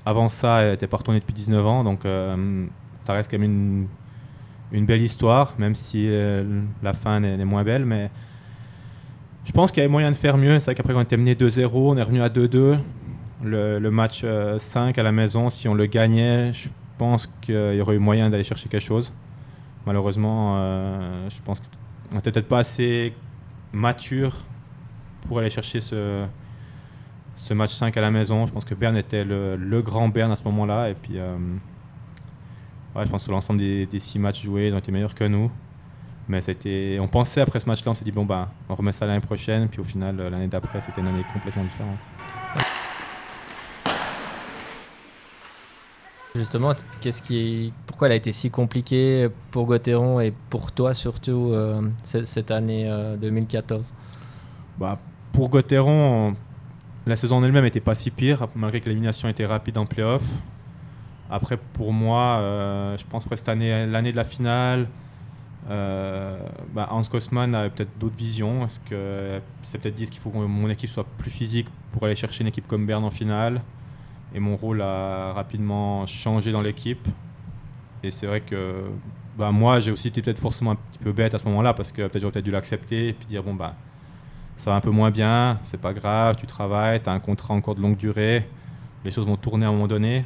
Avant 0.05 0.29
ça, 0.29 0.61
elle 0.61 0.71
n'était 0.71 0.87
pas 0.87 0.97
retournée 0.97 1.19
depuis 1.19 1.33
19 1.33 1.65
ans, 1.65 1.83
donc 1.83 2.05
euh, 2.05 2.65
ça 3.01 3.13
reste 3.13 3.29
quand 3.29 3.37
même 3.37 3.87
une, 4.71 4.85
belle 4.85 5.01
histoire, 5.01 5.53
même 5.57 5.75
si 5.75 6.05
euh, 6.07 6.61
la 6.81 6.93
fin 6.93 7.21
est, 7.23 7.43
moins 7.45 7.63
belle. 7.63 7.85
Mais 7.85 8.09
je 9.43 9.51
pense 9.51 9.71
qu'il 9.71 9.81
y 9.81 9.83
avait 9.83 9.91
moyen 9.91 10.11
de 10.11 10.15
faire 10.15 10.37
mieux. 10.37 10.59
C'est 10.59 10.65
vrai 10.65 10.75
qu'après, 10.75 10.93
on 10.93 11.01
était 11.01 11.17
mené 11.17 11.35
2-0, 11.35 11.69
on 11.73 11.97
est 11.97 12.01
revenu 12.01 12.21
à 12.21 12.29
2-2. 12.29 12.79
Le, 13.41 13.79
le, 13.79 13.91
match 13.91 14.21
5 14.21 14.25
euh, 14.25 15.01
à 15.01 15.03
la 15.03 15.11
maison, 15.11 15.49
si 15.49 15.67
on 15.67 15.73
le 15.73 15.85
gagnait, 15.85 16.51
je 16.53 16.69
pense 16.97 17.27
qu'il 17.41 17.75
y 17.75 17.81
aurait 17.81 17.95
eu 17.95 17.99
moyen 17.99 18.29
d'aller 18.29 18.43
chercher 18.43 18.67
quelque 18.67 18.81
chose. 18.81 19.13
Malheureusement, 19.85 20.57
je 21.29 21.41
pense 21.43 21.61
qu'on 21.61 22.17
n'était 22.17 22.31
peut-être 22.31 22.49
pas 22.49 22.59
assez 22.59 23.13
mature 23.71 24.43
pour 25.27 25.39
aller 25.39 25.49
chercher 25.49 25.79
ce, 25.79 26.25
ce 27.39 27.53
match 27.53 27.73
5 27.73 27.95
à 27.95 28.01
la 28.01 28.11
maison. 28.11 28.45
Je 28.45 28.51
pense 28.51 28.65
que 28.65 28.75
Berne 28.75 28.97
était 28.97 29.23
le, 29.23 29.81
grand 29.81 30.09
Berne 30.09 30.31
à 30.31 30.35
ce 30.35 30.43
moment-là. 30.43 30.89
Et 30.89 30.93
puis, 30.93 31.13
euh, 31.15 31.37
ouais, 32.95 33.05
je 33.05 33.09
pense 33.09 33.25
que 33.25 33.31
l'ensemble 33.31 33.59
des, 33.59 33.87
six 33.97 34.19
matchs 34.19 34.43
joués, 34.43 34.67
ils 34.67 34.73
ont 34.73 34.77
été 34.77 34.91
meilleurs 34.91 35.15
que 35.15 35.23
nous. 35.23 35.49
Mais 36.27 36.41
on 36.99 37.07
pensait 37.07 37.41
après 37.41 37.59
ce 37.59 37.67
match-là, 37.67 37.91
on 37.91 37.93
s'est 37.95 38.05
dit, 38.05 38.11
bon, 38.11 38.25
bah, 38.25 38.51
on 38.67 38.75
remet 38.75 38.91
ça 38.91 39.07
l'année 39.07 39.21
prochaine. 39.21 39.67
Puis 39.69 39.79
au 39.79 39.83
final, 39.83 40.17
l'année 40.17 40.47
d'après, 40.47 40.81
c'était 40.81 41.01
une 41.01 41.07
année 41.07 41.23
complètement 41.33 41.63
différente. 41.63 41.99
Justement, 46.35 46.73
qu'est-ce 47.01 47.23
qui, 47.23 47.73
pourquoi 47.87 48.07
elle 48.07 48.13
a 48.13 48.17
été 48.17 48.31
si 48.31 48.51
compliquée 48.51 49.29
pour 49.49 49.65
Gauthieron 49.65 50.19
et 50.19 50.31
pour 50.49 50.71
toi 50.71 50.93
surtout 50.93 51.51
euh, 51.53 51.81
cette 52.03 52.51
année 52.51 52.87
2014 53.19 53.81
euh, 53.81 53.93
bah, 54.77 54.99
Pour 55.33 55.49
Gauthieron, 55.49 56.35
la 57.05 57.15
saison 57.15 57.37
en 57.37 57.43
elle-même 57.43 57.63
n'était 57.63 57.79
pas 57.79 57.95
si 57.95 58.11
pire, 58.11 58.47
malgré 58.55 58.81
que 58.81 58.85
l'élimination 58.85 59.29
était 59.29 59.45
rapide 59.45 59.77
en 59.77 59.85
playoff. 59.85 60.23
Après, 61.29 61.57
pour 61.73 61.93
moi, 61.93 62.39
euh, 62.39 62.97
je 62.97 63.05
pense 63.05 63.25
que 63.25 63.35
cette 63.35 63.49
année, 63.49 63.85
l'année 63.85 64.11
de 64.11 64.17
la 64.17 64.23
finale, 64.23 64.87
euh, 65.69 66.39
bah, 66.73 66.87
Hans 66.91 67.03
Kosman 67.03 67.53
avait 67.53 67.69
peut-être 67.69 67.97
d'autres 67.99 68.15
visions. 68.15 68.65
Est-ce 68.65 68.79
que 68.79 69.39
c'est 69.61 69.77
peut-être 69.77 69.95
dit 69.95 70.09
qu'il 70.09 70.19
faut 70.19 70.31
que 70.31 70.37
mon 70.37 70.69
équipe 70.69 70.89
soit 70.89 71.05
plus 71.17 71.29
physique 71.29 71.67
pour 71.91 72.03
aller 72.05 72.15
chercher 72.15 72.41
une 72.41 72.47
équipe 72.47 72.67
comme 72.67 72.85
Berne 72.85 73.03
en 73.03 73.11
finale? 73.11 73.61
Et 74.33 74.39
mon 74.39 74.55
rôle 74.55 74.81
a 74.81 75.33
rapidement 75.33 76.05
changé 76.05 76.51
dans 76.51 76.61
l'équipe. 76.61 77.07
Et 78.03 78.11
c'est 78.11 78.25
vrai 78.25 78.41
que 78.41 78.85
bah, 79.37 79.51
moi, 79.51 79.79
j'ai 79.79 79.91
aussi 79.91 80.07
été 80.07 80.21
peut-être 80.21 80.39
forcément 80.39 80.71
un 80.71 80.75
petit 80.75 80.99
peu 80.99 81.11
bête 81.11 81.33
à 81.33 81.37
ce 81.37 81.45
moment-là 81.45 81.73
parce 81.73 81.91
que 81.91 82.03
peut-être 82.03 82.19
j'aurais 82.21 82.33
peut-être 82.33 82.45
dû 82.45 82.51
l'accepter 82.51 83.09
et 83.09 83.13
puis 83.13 83.27
dire 83.27 83.43
bon 83.43 83.53
bah 83.53 83.75
ça 84.59 84.71
va 84.71 84.75
un 84.75 84.81
peu 84.81 84.91
moins 84.91 85.09
bien, 85.11 85.59
c'est 85.63 85.79
pas 85.79 85.93
grave, 85.93 86.35
tu 86.35 86.45
travailles, 86.45 87.01
tu 87.01 87.09
as 87.09 87.13
un 87.13 87.19
contrat 87.19 87.53
encore 87.53 87.75
de 87.75 87.81
longue 87.81 87.97
durée, 87.97 88.47
les 89.03 89.11
choses 89.11 89.25
vont 89.25 89.37
tourner 89.37 89.65
à 89.65 89.69
un 89.69 89.71
moment 89.71 89.87
donné. 89.87 90.25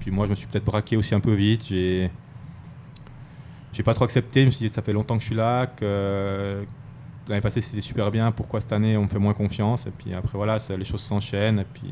Puis 0.00 0.10
moi, 0.10 0.26
je 0.26 0.30
me 0.30 0.36
suis 0.36 0.46
peut-être 0.46 0.64
braqué 0.64 0.96
aussi 0.96 1.14
un 1.14 1.20
peu 1.20 1.32
vite, 1.32 1.66
j'ai 1.66 2.10
j'ai 3.72 3.82
pas 3.82 3.94
trop 3.94 4.04
accepté, 4.04 4.40
je 4.40 4.46
me 4.46 4.50
suis 4.50 4.66
dit 4.66 4.72
ça 4.72 4.82
fait 4.82 4.92
longtemps 4.92 5.16
que 5.16 5.20
je 5.22 5.26
suis 5.26 5.36
là, 5.36 5.66
que 5.66 6.64
l'année 7.28 7.40
passée 7.40 7.60
c'était 7.60 7.80
super 7.80 8.10
bien, 8.10 8.32
pourquoi 8.32 8.60
cette 8.60 8.72
année 8.72 8.96
on 8.96 9.02
me 9.02 9.08
fait 9.08 9.18
moins 9.18 9.34
confiance? 9.34 9.86
Et 9.86 9.90
puis 9.90 10.14
après 10.14 10.36
voilà, 10.36 10.58
les 10.76 10.84
choses 10.84 11.02
s'enchaînent. 11.02 11.60
Et 11.60 11.66
puis 11.72 11.90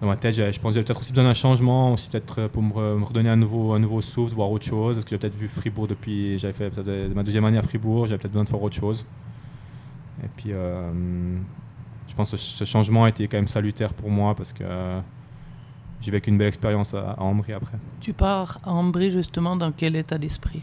dans 0.00 0.08
ma 0.08 0.16
tête, 0.16 0.34
je 0.34 0.60
pense 0.60 0.74
que 0.74 0.80
peut-être 0.80 1.00
aussi 1.00 1.12
besoin 1.12 1.24
d'un 1.24 1.34
changement, 1.34 1.92
aussi 1.92 2.08
peut-être 2.08 2.48
pour 2.48 2.62
me, 2.62 3.04
redonner 3.04 3.28
un 3.28 3.36
nouveau, 3.36 3.72
un 3.74 3.78
nouveau 3.78 4.00
souffle, 4.00 4.34
voir 4.34 4.50
autre 4.50 4.66
chose. 4.66 4.96
Parce 4.96 5.04
que 5.04 5.10
j'ai 5.10 5.18
peut-être 5.18 5.36
vu 5.36 5.48
Fribourg 5.48 5.86
depuis, 5.86 6.38
j'avais 6.38 6.54
fait 6.54 6.76
ma 7.14 7.22
deuxième 7.22 7.44
année 7.44 7.58
à 7.58 7.62
Fribourg, 7.62 8.06
j'avais 8.06 8.18
peut-être 8.18 8.32
besoin 8.32 8.44
de 8.44 8.48
faire 8.48 8.62
autre 8.62 8.76
chose. 8.76 9.06
Et 10.22 10.28
puis 10.36 10.52
euh, 10.52 10.92
je 12.06 12.14
pense 12.14 12.30
que 12.30 12.36
ce 12.36 12.64
changement 12.64 13.04
a 13.04 13.08
été 13.08 13.26
quand 13.26 13.38
même 13.38 13.48
salutaire 13.48 13.94
pour 13.94 14.10
moi 14.10 14.34
parce 14.34 14.52
que 14.52 14.64
j'ai 16.00 16.10
vécu 16.10 16.30
une 16.30 16.38
belle 16.38 16.48
expérience 16.48 16.94
à, 16.94 17.12
à 17.12 17.22
Ambry 17.22 17.52
après. 17.52 17.78
Tu 18.00 18.12
pars 18.12 18.60
à 18.64 18.72
Ambry 18.72 19.10
justement 19.10 19.56
dans 19.56 19.72
quel 19.72 19.96
état 19.96 20.18
d'esprit? 20.18 20.62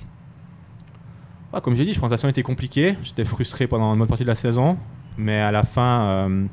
Comme 1.60 1.76
j'ai 1.76 1.84
dit, 1.84 1.94
je 1.94 2.00
pense 2.00 2.08
que 2.08 2.14
la 2.14 2.18
saison 2.18 2.30
était 2.30 2.44
compliquée. 2.44 2.96
J'étais 3.04 3.26
frustré 3.26 3.68
pendant 3.68 3.92
une 3.92 4.00
bonne 4.00 4.08
partie 4.08 4.24
de 4.24 4.30
la 4.30 4.36
saison. 4.36 4.78
Mais 5.18 5.40
à 5.42 5.52
la 5.52 5.64
fin, 5.64 6.02
euh, 6.02 6.46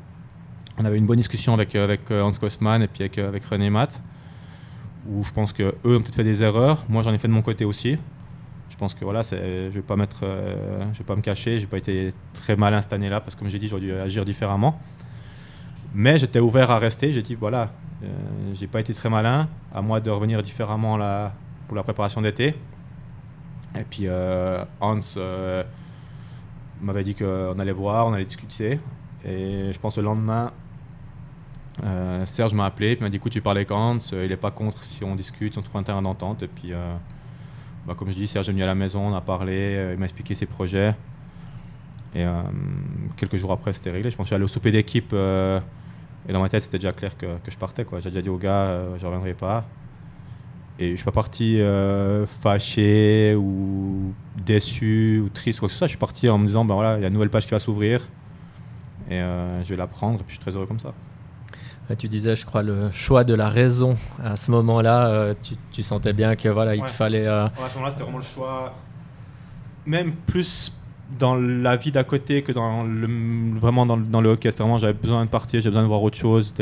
on 0.77 0.85
avait 0.85 0.97
une 0.97 1.05
bonne 1.05 1.17
discussion 1.17 1.53
avec, 1.53 1.73
euh, 1.75 1.85
avec 1.85 2.11
euh, 2.11 2.21
Hans 2.21 2.33
Kosman 2.33 2.81
et 2.81 2.87
puis 2.87 3.03
avec, 3.03 3.17
avec 3.17 3.45
René 3.45 3.69
Matt, 3.69 4.01
où 5.07 5.23
je 5.23 5.31
pense 5.31 5.53
qu'eux 5.53 5.73
ont 5.85 6.01
peut-être 6.01 6.15
fait 6.15 6.23
des 6.25 6.43
erreurs. 6.43 6.83
Moi, 6.89 7.01
j'en 7.01 7.13
ai 7.13 7.17
fait 7.17 7.29
de 7.29 7.33
mon 7.33 7.41
côté 7.41 7.63
aussi. 7.63 7.97
Je 8.69 8.77
pense 8.77 8.93
que 8.93 9.03
voilà, 9.03 9.21
je 9.23 9.35
ne 9.35 9.39
vais, 9.41 9.71
je 9.71 9.79
vais 9.79 9.81
pas 9.81 9.95
me 11.15 11.21
cacher. 11.21 11.59
Je 11.59 11.65
n'ai 11.65 11.69
pas 11.69 11.77
été 11.77 12.13
très 12.33 12.55
malin 12.55 12.81
cette 12.81 12.93
année-là 12.93 13.19
parce 13.19 13.35
que, 13.35 13.39
comme 13.39 13.49
j'ai 13.49 13.59
dit, 13.59 13.67
j'aurais 13.67 13.81
dû 13.81 13.93
agir 13.93 14.25
différemment. 14.25 14.79
Mais 15.93 16.17
j'étais 16.17 16.39
ouvert 16.39 16.71
à 16.71 16.79
rester. 16.79 17.11
J'ai 17.11 17.23
dit, 17.23 17.35
voilà, 17.35 17.71
euh, 18.03 18.07
j'ai 18.53 18.67
pas 18.67 18.79
été 18.79 18.93
très 18.93 19.09
malin, 19.09 19.49
à 19.73 19.81
moi 19.81 19.99
de 19.99 20.09
revenir 20.09 20.41
différemment 20.41 20.97
pour 21.67 21.75
la 21.75 21.83
préparation 21.83 22.21
d'été. 22.21 22.55
Et 23.77 23.83
puis 23.87 24.03
euh, 24.05 24.63
Hans 24.81 24.99
euh, 25.17 25.63
m'avait 26.81 27.03
dit 27.03 27.15
qu'on 27.15 27.59
allait 27.59 27.71
voir, 27.71 28.07
on 28.07 28.13
allait 28.13 28.25
discuter. 28.25 28.79
Et 29.25 29.71
je 29.73 29.79
pense 29.79 29.97
le 29.97 30.03
lendemain, 30.03 30.51
Serge 32.25 32.53
m'a 32.53 32.65
appelé, 32.65 32.93
il 32.93 33.03
m'a 33.03 33.09
dit 33.09 33.17
écoute, 33.17 33.31
tu 33.31 33.41
parlais 33.41 33.59
avec 33.59 33.71
Hans, 33.71 33.99
il 34.11 34.29
n'est 34.29 34.37
pas 34.37 34.51
contre 34.51 34.83
si 34.83 35.03
on 35.03 35.15
discute, 35.15 35.53
si 35.53 35.59
on 35.59 35.61
trouve 35.61 35.77
un 35.77 35.83
terrain 35.83 36.01
d'entente. 36.01 36.43
Et 36.43 36.47
puis, 36.47 36.71
bah, 37.89 37.95
comme 37.97 38.09
je 38.09 38.15
dis, 38.15 38.27
Serge 38.27 38.47
est 38.47 38.51
venu 38.51 38.63
à 38.63 38.67
la 38.67 38.75
maison, 38.75 39.07
on 39.07 39.15
a 39.15 39.21
parlé, 39.21 39.91
il 39.93 39.99
m'a 39.99 40.05
expliqué 40.05 40.35
ses 40.35 40.45
projets. 40.45 40.95
Et 42.15 42.25
quelques 43.17 43.35
jours 43.35 43.51
après, 43.51 43.73
c'était 43.73 43.91
réglé. 43.91 44.09
Je 44.09 44.17
pense 44.17 44.29
que 44.29 44.35
allé 44.35 44.43
au 44.43 44.47
souper 44.47 44.71
d'équipe 44.71 45.13
et 46.29 46.33
dans 46.33 46.41
ma 46.41 46.49
tête, 46.49 46.63
c'était 46.63 46.77
déjà 46.77 46.91
clair 46.91 47.17
que, 47.17 47.25
que 47.43 47.51
je 47.51 47.57
partais. 47.57 47.85
J'ai 48.01 48.09
déjà 48.09 48.21
dit 48.21 48.29
au 48.29 48.37
gars, 48.37 48.51
euh, 48.51 48.97
je 48.97 49.03
ne 49.03 49.07
reviendrai 49.07 49.33
pas. 49.33 49.65
Et 50.77 50.87
je 50.87 50.91
ne 50.91 50.95
suis 50.97 51.05
pas 51.05 51.11
parti 51.11 51.59
euh, 51.59 52.25
fâché 52.25 53.35
ou 53.35 54.13
déçu 54.45 55.21
ou 55.23 55.29
triste 55.29 55.59
quoi 55.59 55.67
que 55.67 55.73
ce 55.73 55.77
soit. 55.77 55.87
Je 55.87 55.91
suis 55.91 55.99
parti 55.99 56.29
en 56.29 56.37
me 56.37 56.45
disant, 56.45 56.63
ben 56.65 56.75
voilà, 56.75 56.97
il 56.97 57.01
y 57.01 57.03
a 57.03 57.07
une 57.07 57.13
nouvelle 57.13 57.29
page 57.29 57.45
qui 57.45 57.51
va 57.51 57.59
s'ouvrir. 57.59 58.07
Et 59.09 59.15
euh, 59.15 59.63
je 59.63 59.69
vais 59.69 59.75
la 59.75 59.87
prendre. 59.87 60.19
Et 60.21 60.23
puis 60.23 60.27
je 60.29 60.33
suis 60.33 60.39
très 60.39 60.55
heureux 60.55 60.67
comme 60.67 60.79
ça. 60.79 60.93
Tu 61.97 62.07
disais, 62.07 62.35
je 62.35 62.45
crois, 62.45 62.61
le 62.61 62.91
choix 62.91 63.23
de 63.23 63.33
la 63.33 63.49
raison. 63.49 63.97
À 64.23 64.35
ce 64.35 64.51
moment-là, 64.51 65.33
tu, 65.41 65.55
tu, 65.71 65.81
sentais 65.83 66.13
bien 66.13 66.35
que 66.35 66.47
voilà, 66.49 66.75
il 66.75 66.83
te 66.83 66.89
fallait. 66.89 67.27
à 67.27 67.51
ce 67.67 67.73
moment-là, 67.75 67.91
c'était 67.91 68.03
vraiment 68.03 68.19
le 68.19 68.23
choix. 68.23 68.73
Même 69.85 70.13
plus 70.13 70.71
dans 71.17 71.35
la 71.35 71.75
vie 71.75 71.91
d'à 71.91 72.03
côté 72.03 72.43
que 72.43 72.51
dans 72.51 72.83
le, 72.83 73.07
vraiment 73.59 73.85
dans, 73.85 73.97
dans 73.97 74.21
le 74.21 74.29
hockey. 74.29 74.49
Vraiment, 74.49 74.77
j'avais 74.77 74.93
besoin 74.93 75.25
de 75.25 75.29
partir, 75.29 75.59
j'avais 75.61 75.71
besoin 75.71 75.83
de 75.83 75.87
voir 75.87 76.03
autre 76.03 76.17
chose. 76.17 76.53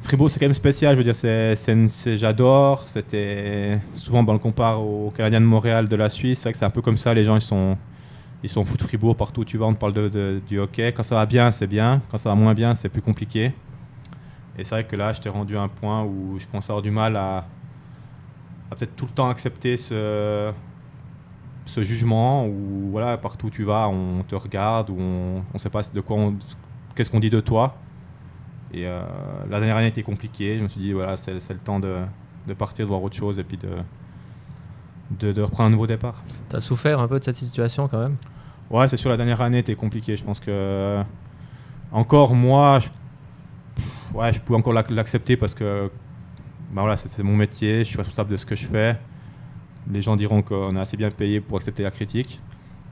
Fribourg, 0.00 0.30
c'est 0.30 0.38
quand 0.38 0.46
même 0.46 0.54
spécial. 0.54 0.94
Je 0.94 0.98
veux 0.98 1.04
dire, 1.04 1.16
c'est, 1.16 2.16
j'adore. 2.16 2.84
C'était 2.86 3.78
souvent, 3.94 4.22
ben, 4.22 4.32
on 4.32 4.34
le 4.34 4.38
compare 4.38 4.80
aux 4.80 5.10
Canadiens 5.16 5.40
de 5.40 5.46
Montréal, 5.46 5.88
de 5.88 5.96
la 5.96 6.10
Suisse. 6.10 6.38
C'est 6.38 6.44
vrai 6.44 6.52
que 6.52 6.58
c'est 6.58 6.64
un 6.64 6.70
peu 6.70 6.82
comme 6.82 6.96
ça. 6.96 7.14
Les 7.14 7.24
gens, 7.24 7.36
ils 7.36 7.40
sont, 7.40 7.76
ils 8.42 8.48
sont 8.48 8.64
fous 8.64 8.76
de 8.76 8.82
Fribourg 8.82 9.16
partout 9.16 9.42
où 9.42 9.44
tu 9.44 9.58
vas. 9.58 9.66
On 9.66 9.74
parle 9.74 9.94
de, 9.94 10.40
du 10.46 10.58
hockey. 10.58 10.92
Quand 10.92 11.02
ça 11.02 11.14
va 11.14 11.26
bien, 11.26 11.50
c'est 11.52 11.66
bien. 11.66 12.02
Quand 12.10 12.18
ça 12.18 12.28
va 12.28 12.34
moins 12.34 12.54
bien, 12.54 12.74
c'est 12.74 12.88
plus 12.88 13.02
compliqué. 13.02 13.52
Et 14.58 14.64
c'est 14.64 14.74
vrai 14.74 14.84
que 14.84 14.96
là, 14.96 15.12
je 15.12 15.20
t'ai 15.20 15.28
rendu 15.28 15.56
à 15.56 15.62
un 15.62 15.68
point 15.68 16.04
où 16.04 16.38
je 16.38 16.46
pense 16.46 16.70
avoir 16.70 16.82
du 16.82 16.90
mal 16.90 17.16
à, 17.16 17.46
à 18.70 18.76
peut-être 18.76 18.94
tout 18.96 19.06
le 19.06 19.12
temps 19.12 19.28
accepter 19.28 19.76
ce 19.76 20.52
ce 21.66 21.82
jugement 21.82 22.46
où 22.46 22.90
voilà, 22.90 23.16
partout 23.16 23.46
où 23.46 23.50
tu 23.50 23.64
vas, 23.64 23.88
on 23.88 24.22
te 24.22 24.34
regarde, 24.34 24.90
ou 24.90 24.96
on 24.98 25.42
ne 25.52 25.58
sait 25.58 25.70
pas 25.70 25.82
de 25.82 26.00
quoi 26.00 26.32
qu'est-ce 26.94 27.10
qu'on 27.10 27.20
dit 27.20 27.30
de 27.30 27.40
toi. 27.40 27.76
Et 28.72 28.86
euh, 28.86 29.02
la 29.48 29.60
dernière 29.60 29.76
année 29.76 29.88
était 29.88 30.02
compliquée. 30.02 30.58
Je 30.58 30.62
me 30.62 30.68
suis 30.68 30.80
dit, 30.80 30.92
voilà, 30.92 31.16
c'est, 31.16 31.32
le 31.32 31.58
temps 31.58 31.80
de, 31.80 31.98
de, 32.46 32.54
partir, 32.54 32.84
de 32.84 32.88
voir 32.88 33.02
autre 33.02 33.16
chose 33.16 33.38
et 33.38 33.44
puis 33.44 33.56
de, 33.56 35.32
de, 35.32 35.42
reprendre 35.42 35.68
un 35.68 35.70
nouveau 35.70 35.86
départ. 35.86 36.22
Tu 36.50 36.56
as 36.56 36.60
souffert 36.60 37.00
un 37.00 37.08
peu 37.08 37.18
de 37.18 37.24
cette 37.24 37.36
situation 37.36 37.88
quand 37.88 38.00
même? 38.00 38.16
Ouais, 38.70 38.88
c'est 38.88 38.96
sûr, 38.96 39.10
la 39.10 39.16
dernière 39.16 39.40
année 39.40 39.58
était 39.58 39.76
compliquée. 39.76 40.16
Je 40.16 40.24
pense 40.24 40.40
que, 40.40 41.02
encore 41.92 42.34
moi, 42.34 42.80
je, 42.80 42.88
ouais, 44.14 44.32
je 44.32 44.40
pouvais 44.40 44.58
encore 44.58 44.72
l'accepter 44.72 45.36
parce 45.36 45.54
que 45.54 45.90
bah 46.72 46.82
voilà, 46.82 46.96
c'est 46.96 47.22
mon 47.22 47.36
métier, 47.36 47.80
je 47.80 47.84
suis 47.84 47.98
responsable 47.98 48.30
de 48.30 48.36
ce 48.36 48.46
que 48.46 48.54
je 48.54 48.66
fais 48.66 48.96
les 49.90 50.02
gens 50.02 50.16
diront 50.16 50.42
qu'on 50.42 50.76
est 50.76 50.80
assez 50.80 50.96
bien 50.96 51.10
payé 51.10 51.40
pour 51.40 51.56
accepter 51.56 51.82
la 51.82 51.90
critique. 51.90 52.40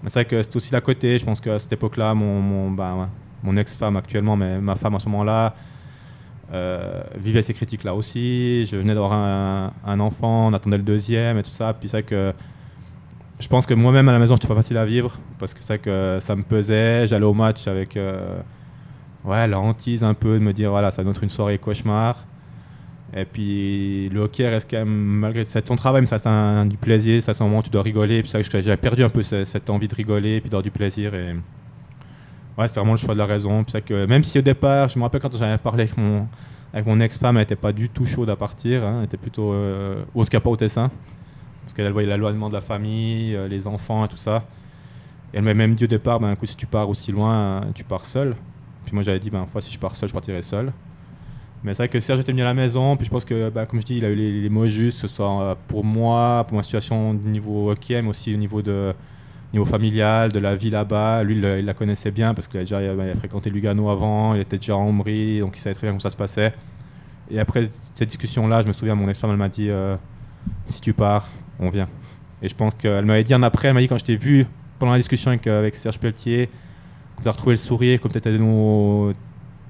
Mais 0.03 0.09
c'est 0.09 0.21
vrai 0.21 0.25
que 0.25 0.43
c'est 0.43 0.57
aussi 0.57 0.73
la 0.73 0.81
côté. 0.81 1.19
Je 1.19 1.25
pense 1.25 1.41
qu'à 1.41 1.59
cette 1.59 1.73
époque-là, 1.73 2.15
mon, 2.15 2.41
mon, 2.41 2.71
bah, 2.71 3.09
mon 3.43 3.57
ex-femme 3.57 3.97
actuellement, 3.97 4.37
mais 4.37 4.61
ma 4.61 4.75
femme 4.75 4.95
à 4.95 4.99
ce 4.99 5.07
moment-là, 5.07 5.55
euh, 6.53 7.03
vivait 7.17 7.43
ces 7.43 7.55
critiques-là 7.55 7.95
aussi. 7.95 8.67
Je 8.67 8.77
venais 8.77 8.95
d'avoir 8.95 9.13
un, 9.13 10.01
enfant, 10.01 10.49
on 10.49 10.53
attendait 10.53 10.77
le 10.77 10.83
deuxième 10.83 11.39
et 11.39 11.43
tout 11.43 11.51
ça. 11.51 11.73
Puis 11.75 11.89
c'est 11.89 11.99
vrai 11.99 12.03
que 12.03 12.33
je 13.39 13.49
pense 13.49 13.67
que 13.67 13.75
moi-même 13.75 14.09
à 14.09 14.13
la 14.13 14.19
maison, 14.19 14.37
c'était 14.37 14.49
pas 14.49 14.57
facile 14.57 14.77
à 14.77 14.85
vivre 14.85 15.19
parce 15.39 15.55
que 15.55 15.61
c'est 15.61 15.75
vrai 15.75 15.79
que 15.79 16.19
ça 16.21 16.37
me 16.37 16.43
pesait. 16.43 17.07
J'allais 17.07 17.25
au 17.25 17.35
match 17.35 17.67
avec 17.69 17.97
euh, 17.97 18.41
ouais, 19.25 19.47
la 19.47 19.59
hantise 19.61 20.05
un 20.05 20.15
peu 20.15 20.39
de 20.39 20.45
me 20.45 20.53
dire 20.53 20.71
voilà, 20.71 20.91
ça 20.91 21.03
être 21.03 21.23
une 21.23 21.31
soirée 21.31 21.59
cauchemar. 21.59 22.25
Et 23.15 23.27
puis 23.27 24.09
le 24.09 24.21
hockey 24.21 24.49
reste 24.49 24.71
quand 24.71 24.79
même, 24.79 24.89
malgré 24.89 25.45
c'est 25.45 25.63
ton 25.63 25.77
travail, 25.77 26.01
mais 26.01 26.07
ça 26.07 26.19
c'est 26.19 26.69
du 26.69 26.79
plaisir, 26.79 27.23
ça 27.23 27.35
c'est 27.35 27.43
un 27.43 27.47
moment 27.47 27.59
où 27.59 27.63
tu 27.63 27.71
dois 27.71 27.83
rigoler. 27.83 28.19
Et 28.19 28.23
puis 28.23 28.31
ça, 28.31 28.41
j'avais 28.41 28.77
perdu 28.77 29.05
un 29.05 29.11
peu 29.11 29.23
cette, 29.23 29.69
envie 29.69 29.89
de 29.89 29.95
rigoler 29.95 30.37
et 30.37 30.41
puis 30.41 30.49
d'avoir 30.49 30.63
du 30.63 30.71
plaisir. 30.71 31.15
Et 31.15 31.35
ouais, 32.59 32.69
c'était 32.69 32.81
vraiment 32.81 32.93
le 32.93 32.99
choix 32.99 33.15
de 33.15 33.19
la 33.19 33.27
raison. 33.27 33.65
Puis 33.65 33.83
que 33.83 34.07
même 34.07 34.25
si 34.25 34.39
au 34.39 34.43
départ, 34.43 34.89
je 34.89 34.99
me 34.99 35.05
rappelle 35.05 35.21
quand 35.21 35.37
j'avais 35.37 35.59
parlé 35.59 35.85
avec 35.85 35.99
mon, 35.99 36.27
avec 36.73 36.87
mon 36.87 37.01
ex-femme, 37.01 37.37
elle 37.37 37.43
n'était 37.43 37.57
pas 37.57 37.73
du 37.73 37.91
tout 37.91 38.07
chaude 38.07 38.31
à 38.31 38.37
partir. 38.37 38.83
Hein. 38.83 38.99
elle 39.01 39.05
était 39.05 39.19
plutôt, 39.19 39.53
euh, 39.53 40.03
ou 40.15 40.23
en 40.23 40.25
cas 40.25 40.41
pas 40.41 40.49
au 40.49 40.57
Tessin, 40.57 40.91
parce 41.63 41.75
qu'elle 41.75 41.93
voyait 41.93 42.09
l'éloignement 42.09 42.49
de 42.49 42.55
la 42.55 42.63
famille, 42.63 43.37
euh, 43.37 43.47
les 43.47 43.67
enfants 43.67 44.07
et 44.07 44.09
tout 44.09 44.17
ça. 44.17 44.45
Et 45.35 45.39
elle 45.39 45.45
m'a 45.45 45.53
même 45.53 45.75
dit 45.75 45.85
au 45.85 45.89
départ, 45.89 46.19
ben, 46.19 46.35
coup, 46.35 46.47
si 46.47 46.57
tu 46.57 46.67
pars 46.67 46.89
aussi 46.89 47.13
loin, 47.13 47.63
tu 47.75 47.85
pars 47.85 48.07
seul. 48.07 48.37
Puis 48.85 48.95
moi 48.95 49.03
j'avais 49.03 49.19
dit, 49.19 49.31
ben, 49.31 49.47
fois 49.47 49.61
si 49.61 49.73
je 49.73 49.79
pars 49.79 49.95
seul, 49.97 50.09
je 50.09 50.15
partirai 50.15 50.43
seul. 50.43 50.73
Mais 51.65 51.75
c'est 51.75 51.85
vrai 51.85 51.89
que 51.89 52.01
Serge 52.01 52.21
était 52.21 52.33
venu 52.33 52.43
à 52.43 52.47
la 52.47 52.55
maison, 52.55 52.97
puis 52.97 53.07
je 53.07 53.11
pense 53.11 53.25
que, 53.25 53.49
bah, 53.49 53.67
comme 53.67 53.81
je 53.81 53.85
dis, 53.85 53.99
il 53.99 54.05
a 54.05 54.09
eu 54.09 54.17
les, 54.17 54.49
mots 54.49 54.67
justes, 54.67 55.03
que 55.03 55.09
ce 55.09 55.15
soit 55.15 55.43
euh, 55.43 55.55
pour 55.69 55.85
moi, 55.85 56.45
pour 56.49 56.57
ma 56.57 56.63
situation 56.65 57.15
du 57.15 57.29
niveau 57.29 57.71
hockey, 57.71 58.03
mais 58.03 58.09
aussi 58.09 58.35
au 58.35 58.37
niveau, 58.37 58.63
de, 58.63 58.93
niveau 59.53 59.65
familial, 59.65 60.33
de 60.33 60.41
la 60.41 60.57
vie 60.57 60.71
là-bas. 60.71 61.23
Lui, 61.23 61.37
il, 61.37 61.65
la 61.65 61.75
connaissait 61.75 62.11
bien 62.11 62.35
parce 62.35 62.49
qu'il 62.49 62.59
a 62.59 62.63
déjà 62.65 62.81
fréquenté 63.17 63.51
Lugano 63.51 63.91
avant, 63.91 64.35
il 64.35 64.41
était 64.41 64.57
déjà 64.57 64.77
en 64.77 64.87
Ombrie, 64.87 65.39
donc 65.39 65.57
il 65.57 65.61
savait 65.61 65.75
très 65.75 65.87
bien 65.87 65.93
comment 65.93 66.01
ça 66.01 66.11
se 66.11 66.17
passait. 66.17 66.53
Et 67.31 67.39
après 67.39 67.65
cette 67.95 68.09
discussion-là, 68.09 68.63
je 68.63 68.67
me 68.67 68.73
souviens, 68.73 68.95
mon 68.95 69.09
ex-femme, 69.09 69.31
elle 69.31 69.37
m'a 69.37 69.49
dit 69.49 69.69
euh, 69.71 69.97
Si 70.67 70.81
tu 70.81 70.93
pars, 70.93 71.29
on 71.61 71.71
vient. 71.71 71.89
Et 72.43 72.49
je 72.49 72.55
pense 72.57 72.75
qu'elle 72.75 73.05
m'avait 73.05 73.23
dit 73.23 73.35
en 73.35 73.43
après, 73.43 73.69
elle 73.69 73.75
m'a 73.75 73.81
dit 73.81 73.89
quand 73.89 73.99
je 73.99 74.05
t'ai 74.05 74.17
vu 74.17 74.47
pendant 74.81 74.93
la 74.93 74.99
discussion 74.99 75.31
avec, 75.31 75.47
euh, 75.47 75.61
avec 75.61 75.77
Serge 75.77 75.99
Pelletier, 75.99 76.49
as 77.29 77.33
retrouvé 77.33 77.55
le 77.55 77.59
sourire, 77.59 78.01
comme 78.01 78.13
de 78.13 78.37
nous 78.39 79.13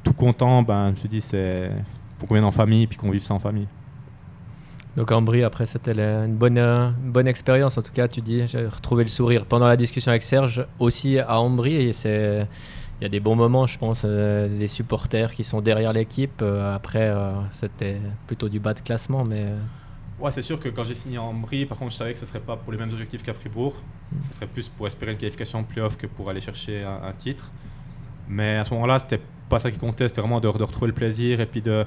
tout 0.02 0.12
content, 0.12 0.62
ben, 0.62 0.86
je 0.86 0.90
me 0.92 0.96
suis 0.96 1.08
dit, 1.08 1.20
c'est 1.20 1.70
faut 2.18 2.26
qu'on 2.26 2.34
vienne 2.34 2.44
en 2.44 2.50
famille 2.50 2.86
puis 2.86 2.96
qu'on 2.96 3.10
vive 3.10 3.22
ça 3.22 3.34
en 3.34 3.38
famille. 3.38 3.66
Donc 4.96 5.10
Ambry, 5.10 5.42
après, 5.42 5.64
c'était 5.64 5.92
une 5.92 6.36
bonne, 6.36 6.58
euh, 6.58 6.90
bonne 7.02 7.26
expérience. 7.26 7.78
En 7.78 7.82
tout 7.82 7.92
cas, 7.92 8.08
tu 8.08 8.20
dis, 8.20 8.46
j'ai 8.46 8.66
retrouvé 8.66 9.04
le 9.04 9.10
sourire 9.10 9.46
pendant 9.46 9.66
la 9.66 9.76
discussion 9.76 10.10
avec 10.10 10.22
Serge, 10.22 10.66
aussi 10.78 11.18
à 11.18 11.40
Ambry. 11.40 11.74
Et 11.74 11.92
c'est, 11.92 12.46
il 13.00 13.04
y 13.04 13.06
a 13.06 13.08
des 13.08 13.20
bons 13.20 13.34
moments, 13.34 13.66
je 13.66 13.78
pense, 13.78 14.02
euh, 14.04 14.48
des 14.58 14.68
supporters 14.68 15.32
qui 15.32 15.44
sont 15.44 15.62
derrière 15.62 15.94
l'équipe. 15.94 16.42
Euh, 16.42 16.74
après, 16.74 17.12
c'était 17.50 18.00
plutôt 18.26 18.48
du 18.48 18.60
bas 18.60 18.74
de 18.74 18.80
classement, 18.80 19.24
mais. 19.24 19.46
Ouais, 20.22 20.30
c'est 20.30 20.42
sûr 20.42 20.60
que 20.60 20.68
quand 20.68 20.84
j'ai 20.84 20.94
signé 20.94 21.16
à 21.16 21.22
Ambry, 21.22 21.66
par 21.66 21.76
contre, 21.76 21.90
je 21.90 21.96
savais 21.96 22.12
que 22.12 22.18
ce 22.20 22.26
serait 22.26 22.38
pas 22.38 22.56
pour 22.56 22.72
les 22.72 22.78
mêmes 22.78 22.92
objectifs 22.92 23.24
qu'à 23.24 23.34
Fribourg. 23.34 23.74
Ce 24.20 24.32
serait 24.32 24.46
plus 24.46 24.68
pour 24.68 24.86
espérer 24.86 25.10
une 25.10 25.18
qualification 25.18 25.58
en 25.58 25.64
playoff 25.64 25.96
que 25.96 26.06
pour 26.06 26.30
aller 26.30 26.40
chercher 26.40 26.84
un, 26.84 27.12
titre. 27.12 27.50
Mais 28.28 28.58
à 28.58 28.64
ce 28.64 28.72
moment-là, 28.74 29.00
c'était 29.00 29.20
pas 29.48 29.58
ça 29.58 29.68
qui 29.68 29.78
comptait, 29.78 30.06
c'était 30.06 30.20
vraiment 30.20 30.38
de, 30.38 30.46
retrouver 30.46 30.86
le 30.86 30.92
plaisir 30.92 31.40
et 31.40 31.46
puis 31.46 31.60
de, 31.60 31.84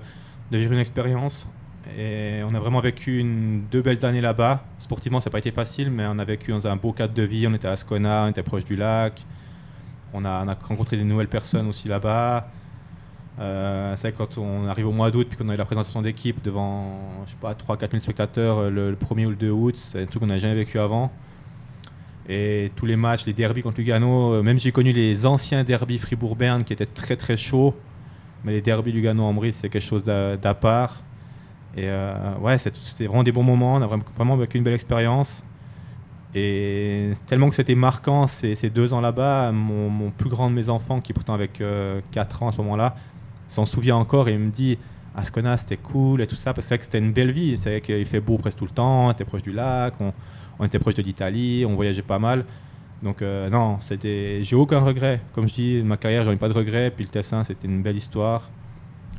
vivre 0.52 0.74
une 0.74 0.80
expérience. 0.80 1.48
Et 1.98 2.42
on 2.44 2.54
a 2.54 2.60
vraiment 2.60 2.82
vécu 2.82 3.24
deux 3.72 3.82
belles 3.82 4.04
années 4.04 4.20
là-bas. 4.20 4.66
Sportivement, 4.80 5.22
ça 5.22 5.30
n'a 5.30 5.32
pas 5.32 5.40
été 5.40 5.52
facile, 5.52 5.90
mais 5.90 6.04
on 6.06 6.20
a 6.20 6.26
vécu 6.26 6.52
dans 6.52 6.68
un 6.68 6.76
beau 6.76 6.92
cadre 6.92 7.14
de 7.14 7.24
vie. 7.24 7.48
On 7.48 7.54
était 7.54 7.70
à 7.70 7.72
Ascona, 7.72 8.26
on 8.26 8.32
était 8.32 8.44
proche 8.44 8.66
du 8.66 8.76
lac. 8.76 9.26
On 10.12 10.26
a, 10.26 10.44
rencontré 10.62 10.98
des 10.98 11.06
nouvelles 11.06 11.30
personnes 11.30 11.70
aussi 11.70 11.88
là-bas. 11.88 12.50
Euh, 13.40 13.96
c'est 13.98 14.14
quand 14.14 14.38
on 14.38 14.66
arrive 14.68 14.88
au 14.88 14.94
mois 14.94 15.12
d'août 15.12 15.28
puis 15.28 15.38
qu'on 15.38 15.50
a 15.50 15.56
eu 15.56 15.58
la 15.58 15.66
présentation 15.66 16.02
d'équipe 16.02 16.42
devant, 16.42 17.00
je 17.26 17.32
sais 17.32 17.38
pas, 17.40 17.54
3-4 17.54 17.92
000 17.92 18.02
spectateurs 18.02 18.60
euh, 18.60 18.70
le, 18.70 18.96
1er 18.96 19.26
ou 19.26 19.32
le 19.32 19.36
2 19.36 19.50
août, 19.50 19.76
c'est 19.76 20.04
un 20.04 20.06
truc 20.06 20.22
qu'on 20.22 20.28
n'a 20.28 20.40
jamais 20.40 20.56
vécu 20.56 20.80
avant. 20.80 21.12
Et 22.28 22.72
tous 22.76 22.86
les 22.86 22.96
matchs, 22.96 23.26
les 23.26 23.34
derbies 23.34 23.62
contre 23.62 23.78
Lugano, 23.78 24.34
euh, 24.34 24.44
même 24.44 24.60
j'ai 24.60 24.72
connu 24.72 24.92
les 24.92 25.26
anciens 25.26 25.64
derbies 25.64 26.00
Fribourg-Berne 26.00 26.64
qui 26.64 26.74
étaient 26.74 26.86
très 26.86 27.16
très 27.16 27.38
chauds. 27.38 27.76
Mais 28.44 28.54
les 28.54 28.62
derbies 28.62 28.92
Lugano-Ambry, 28.92 29.54
c'est 29.54 29.70
quelque 29.70 29.84
chose 29.84 30.04
d'à 30.04 30.54
part. 30.54 31.02
Et 31.76 31.90
euh, 31.90 32.36
ouais, 32.40 32.58
c'était 32.58 33.06
vraiment 33.06 33.24
des 33.24 33.32
bons 33.32 33.44
moments. 33.44 33.76
On 33.76 33.82
a 33.82 33.88
vraiment, 33.88 34.38
vécu 34.38 34.58
une 34.58 34.64
belle 34.64 34.74
expérience. 34.74 35.44
Et 36.34 37.14
tellement 37.28 37.50
que 37.50 37.56
c'était 37.56 37.76
marquant 37.76 38.28
ces, 38.28 38.70
deux 38.70 38.94
ans 38.94 39.02
là-bas, 39.02 39.52
mon, 39.52 40.12
plus 40.12 40.30
grand 40.30 40.50
de 40.50 40.56
mes 40.56 40.70
enfants, 40.70 41.02
qui 41.02 41.14
pourtant 41.14 41.34
avec 41.34 41.54
4 41.54 41.64
euh, 41.64 42.02
ans 42.42 42.50
à 42.50 42.52
ce 42.52 42.58
moment-là, 42.58 42.96
s'en 43.48 43.66
souvient 43.66 43.96
encore 43.96 44.30
et 44.30 44.38
me 44.38 44.50
dit 44.50 44.78
Ascona 45.16 45.56
c'était 45.58 45.78
cool 45.78 46.22
et 46.22 46.28
tout 46.28 46.36
ça, 46.36 46.54
parce 46.54 46.68
que 46.68 46.84
c'était 46.84 47.00
une 47.00 47.14
belle 47.14 47.32
vie. 47.32 47.58
C'est 47.58 47.70
vrai 47.70 47.82
qu'il 47.82 48.06
fait 48.06 48.20
beau 48.20 48.38
presque 48.38 48.58
tout 48.58 48.66
le 48.66 48.72
temps, 48.72 49.08
on 49.08 49.12
était 49.12 49.26
proche 49.26 49.44
du 49.44 49.52
lac, 49.52 49.94
on, 50.00 50.66
était 50.66 50.80
proche 50.80 50.96
de 50.96 51.02
l'Italie, 51.02 51.66
on 51.68 51.76
voyageait 51.76 52.02
pas 52.02 52.20
mal. 52.20 52.46
Donc 53.04 53.22
euh, 53.22 53.50
non, 53.50 53.78
c'était, 53.82 54.40
j'ai 54.42 54.56
aucun 54.56 54.80
regret. 54.80 55.22
Comme 55.34 55.48
je 55.48 55.54
dis, 55.54 55.82
ma 55.84 55.98
carrière, 55.98 56.24
j'en 56.24 56.32
ai 56.32 56.38
pas 56.38 56.50
de 56.50 56.54
regret. 56.54 56.92
Puis 56.96 57.06
le 57.06 57.10
Tessin, 57.10 57.44
c'était 57.44 57.68
une 57.68 57.82
belle 57.82 57.98
histoire. 57.98 58.50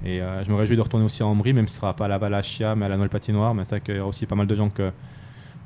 Et 0.05 0.21
euh, 0.21 0.45
je 0.45 0.51
me 0.51 0.57
réjouis 0.57 0.77
de 0.77 0.83
retourner 0.83 1.07
aussi 1.07 1.23
à 1.23 1.27
Ambry, 1.27 1.53
même 1.53 1.69
si 1.69 1.75
ce 1.75 1.81
sera 1.81 1.95
pas 1.95 2.05
à 2.05 2.09
la 2.09 2.19
Valachia, 2.19 2.75
mais 2.75 2.87
à 2.87 2.89
la 2.89 2.97
Noël 2.97 3.09
Patinoire. 3.09 3.55
Mais 3.55 3.65
c'est 3.65 3.77
vrai 3.77 3.81
qu'il 3.81 3.97
y 3.97 3.99
a 3.99 4.07
aussi 4.07 4.27
pas 4.27 4.35
mal 4.35 4.47
de 4.47 4.55
gens 4.55 4.69
que, 4.69 4.93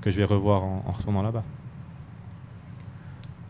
que 0.00 0.11
je 0.11 0.16
vais 0.18 0.24
revoir 0.24 0.62
en 0.62 0.92
retournant 0.92 1.22
là-bas. 1.22 1.44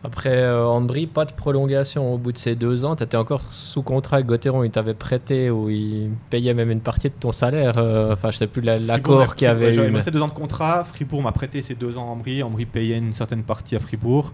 Après 0.03 0.35
euh, 0.35 0.65
Ambry, 0.65 1.05
pas 1.05 1.25
de 1.25 1.33
prolongation 1.33 2.13
au 2.13 2.17
bout 2.17 2.31
de 2.31 2.37
ces 2.37 2.55
deux 2.55 2.85
ans. 2.85 2.95
Tu 2.95 3.03
étais 3.03 3.17
encore 3.17 3.41
sous 3.41 3.83
contrat 3.83 4.17
avec 4.17 4.25
Gauthieron, 4.25 4.63
il 4.63 4.71
t'avait 4.71 4.95
prêté 4.95 5.51
ou 5.51 5.69
il 5.69 6.09
payait 6.31 6.55
même 6.55 6.71
une 6.71 6.81
partie 6.81 7.09
de 7.09 7.13
ton 7.13 7.31
salaire. 7.31 7.77
Euh, 7.77 8.13
enfin, 8.13 8.31
je 8.31 8.37
sais 8.37 8.47
plus 8.47 8.61
l'accord 8.61 9.35
qu'il 9.35 9.45
y 9.45 9.49
avait 9.49 9.69
eu. 9.69 9.73
J'avais 9.73 10.11
deux 10.11 10.21
ans 10.21 10.27
de 10.27 10.33
contrat. 10.33 10.83
Fribourg 10.85 11.21
m'a 11.21 11.31
prêté 11.31 11.61
ces 11.61 11.75
deux 11.75 11.97
ans 11.99 12.07
à 12.07 12.11
Ambry. 12.11 12.41
Ambry 12.41 12.65
payait 12.65 12.97
une 12.97 13.13
certaine 13.13 13.43
partie 13.43 13.75
à 13.75 13.79
Fribourg. 13.79 14.33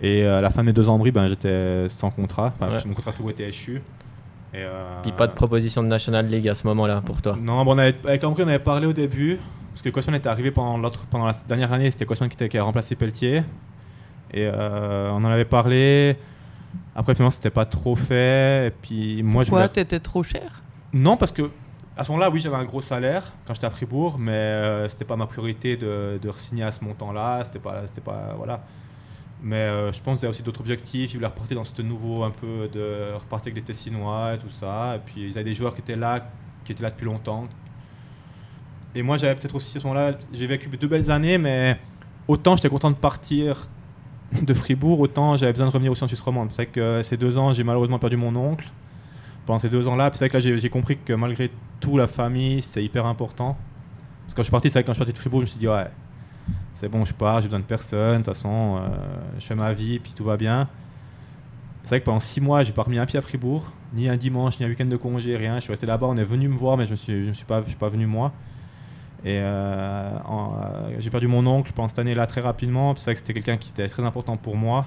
Et 0.00 0.22
euh, 0.22 0.38
à 0.38 0.40
la 0.40 0.50
fin 0.50 0.62
de 0.62 0.66
mes 0.66 0.72
deux 0.72 0.88
ans 0.88 0.92
à 0.92 0.94
Ambry, 0.94 1.10
ben, 1.10 1.26
j'étais 1.26 1.88
sans 1.88 2.10
contrat. 2.10 2.52
Enfin, 2.58 2.70
Mon 2.86 2.94
contrat 2.94 3.10
Fribourg 3.10 3.32
était 3.32 3.48
échu. 3.48 3.82
Et 4.54 4.64
Puis 5.02 5.12
pas 5.12 5.26
de 5.26 5.32
proposition 5.32 5.82
de 5.82 5.88
National 5.88 6.26
League 6.26 6.46
à 6.46 6.54
ce 6.54 6.66
moment-là 6.68 7.00
pour 7.04 7.22
toi 7.22 7.36
Non, 7.40 7.64
bon, 7.64 7.76
avec 7.78 8.22
Ambry, 8.22 8.44
on 8.44 8.48
avait 8.48 8.58
parlé 8.60 8.86
au 8.86 8.92
début. 8.92 9.40
Parce 9.70 9.82
que 9.82 9.88
Cosman 9.88 10.14
était 10.14 10.28
arrivé 10.28 10.50
pendant, 10.50 10.90
pendant 11.10 11.24
la 11.24 11.34
dernière 11.48 11.72
année, 11.72 11.90
c'était 11.90 12.04
Cosman 12.04 12.28
qui, 12.28 12.48
qui 12.48 12.58
a 12.58 12.62
remplacé 12.62 12.94
Pelletier. 12.94 13.42
Et 14.32 14.46
euh, 14.46 15.10
on 15.10 15.16
en 15.16 15.24
avait 15.26 15.44
parlé. 15.44 16.16
Après, 16.94 17.14
finalement, 17.14 17.30
c'était 17.30 17.50
pas 17.50 17.64
trop 17.64 17.96
fait. 17.96 18.68
Et 18.68 18.70
puis, 18.70 19.22
moi, 19.22 19.44
Pourquoi 19.44 19.66
je 19.66 19.72
t'étais 19.72 20.00
trop 20.00 20.22
cher? 20.22 20.62
Non, 20.92 21.16
parce 21.16 21.32
que 21.32 21.50
à 21.96 22.04
ce 22.04 22.10
moment-là, 22.10 22.30
oui, 22.30 22.40
j'avais 22.40 22.56
un 22.56 22.64
gros 22.64 22.80
salaire 22.80 23.32
quand 23.46 23.54
j'étais 23.54 23.66
à 23.66 23.70
Fribourg, 23.70 24.16
mais 24.18 24.32
euh, 24.32 24.88
c'était 24.88 25.04
pas 25.04 25.16
ma 25.16 25.26
priorité 25.26 25.76
de, 25.76 26.18
de 26.20 26.32
signer 26.38 26.64
à 26.64 26.72
ce 26.72 26.82
montant-là. 26.84 27.44
C'était 27.44 27.58
pas, 27.58 27.82
c'était 27.86 28.00
pas, 28.00 28.34
voilà. 28.36 28.62
Mais 29.42 29.56
euh, 29.56 29.92
je 29.92 30.00
pense 30.00 30.18
qu'il 30.18 30.24
y 30.24 30.26
a 30.26 30.30
aussi 30.30 30.42
d'autres 30.42 30.60
objectifs. 30.60 31.12
Ils 31.12 31.16
voulaient 31.16 31.26
repartir 31.26 31.56
dans 31.56 31.64
ce 31.64 31.82
nouveau 31.82 32.22
un 32.22 32.30
peu 32.30 32.68
de 32.72 33.12
repartir 33.14 33.52
avec 33.52 33.54
des 33.54 33.62
Tessinois 33.62 34.34
et 34.34 34.38
tout 34.38 34.50
ça. 34.50 34.96
Et 34.96 35.00
puis 35.04 35.28
ils 35.28 35.32
avaient 35.32 35.44
des 35.44 35.54
joueurs 35.54 35.74
qui 35.74 35.80
étaient 35.80 35.96
là, 35.96 36.30
qui 36.64 36.72
étaient 36.72 36.82
là 36.82 36.90
depuis 36.90 37.06
longtemps. 37.06 37.46
Et 38.94 39.02
moi, 39.02 39.16
j'avais 39.16 39.34
peut-être 39.34 39.54
aussi 39.54 39.76
à 39.76 39.80
ce 39.80 39.86
moment-là, 39.86 40.12
j'ai 40.32 40.46
vécu 40.46 40.68
deux 40.68 40.86
belles 40.86 41.10
années, 41.10 41.38
mais 41.38 41.78
autant 42.28 42.56
j'étais 42.56 42.68
content 42.68 42.90
de 42.90 42.96
partir 42.96 43.68
de 44.40 44.54
Fribourg, 44.54 45.00
autant 45.00 45.36
j'avais 45.36 45.52
besoin 45.52 45.66
de 45.66 45.72
revenir 45.72 45.92
aussi 45.92 46.04
en 46.04 46.08
Suisse. 46.08 46.22
C'est 46.50 46.66
que 46.66 47.02
ces 47.02 47.16
deux 47.16 47.36
ans, 47.38 47.52
j'ai 47.52 47.64
malheureusement 47.64 47.98
perdu 47.98 48.16
mon 48.16 48.34
oncle 48.34 48.70
pendant 49.46 49.58
ces 49.58 49.68
deux 49.68 49.88
ans-là. 49.88 50.10
C'est 50.14 50.28
que 50.28 50.38
là, 50.38 50.56
j'ai 50.56 50.70
compris 50.70 50.98
que 50.98 51.12
malgré 51.12 51.50
tout, 51.80 51.98
la 51.98 52.06
famille, 52.06 52.62
c'est 52.62 52.82
hyper 52.82 53.06
important. 53.06 53.56
Parce 54.22 54.34
que 54.34 54.36
quand 54.36 54.42
je 54.42 54.46
suis 54.46 54.50
parti, 54.50 54.70
c'est 54.70 54.78
vrai 54.78 54.82
que 54.82 54.86
quand 54.86 54.92
je 54.92 54.96
suis 54.96 55.04
parti 55.04 55.12
de 55.12 55.18
Fribourg, 55.18 55.40
je 55.40 55.44
me 55.44 55.46
suis 55.46 55.58
dit, 55.58 55.68
ouais, 55.68 55.88
c'est 56.74 56.88
bon, 56.88 57.04
je 57.04 57.12
pars, 57.12 57.40
j'ai 57.40 57.48
besoin 57.48 57.60
de 57.60 57.64
personne, 57.64 58.20
de 58.20 58.24
toute 58.24 58.34
façon, 58.34 58.78
euh, 58.78 58.88
je 59.38 59.44
fais 59.44 59.54
ma 59.54 59.72
vie, 59.72 59.98
puis 59.98 60.12
tout 60.16 60.24
va 60.24 60.36
bien. 60.36 60.68
C'est 61.84 61.90
vrai 61.90 62.00
que 62.00 62.04
pendant 62.04 62.20
six 62.20 62.40
mois, 62.40 62.62
j'ai 62.62 62.72
pas 62.72 62.82
remis 62.82 62.98
un 62.98 63.06
pied 63.06 63.18
à 63.18 63.22
Fribourg, 63.22 63.72
ni 63.92 64.08
un 64.08 64.16
dimanche, 64.16 64.58
ni 64.60 64.66
un 64.66 64.68
week-end 64.68 64.86
de 64.86 64.96
congé, 64.96 65.36
rien. 65.36 65.56
Je 65.56 65.62
suis 65.62 65.72
resté 65.72 65.86
là-bas, 65.86 66.06
on 66.06 66.16
est 66.16 66.24
venu 66.24 66.48
me 66.48 66.56
voir, 66.56 66.76
mais 66.76 66.86
je 66.86 66.92
ne 66.92 66.96
suis, 66.96 67.34
suis, 67.34 67.44
suis 67.44 67.76
pas 67.76 67.88
venu 67.88 68.06
moi. 68.06 68.32
Et 69.24 69.38
euh, 69.38 69.44
euh, 69.44 70.96
j'ai 70.98 71.10
perdu 71.10 71.28
mon 71.28 71.46
oncle 71.46 71.72
pendant 71.72 71.88
cette 71.88 71.98
année-là 71.98 72.26
très 72.26 72.40
rapidement. 72.40 72.94
C'est 72.96 73.04
vrai 73.04 73.14
que 73.14 73.20
c'était 73.20 73.34
quelqu'un 73.34 73.56
qui 73.56 73.70
était 73.70 73.86
très 73.86 74.02
important 74.02 74.36
pour 74.36 74.56
moi. 74.56 74.86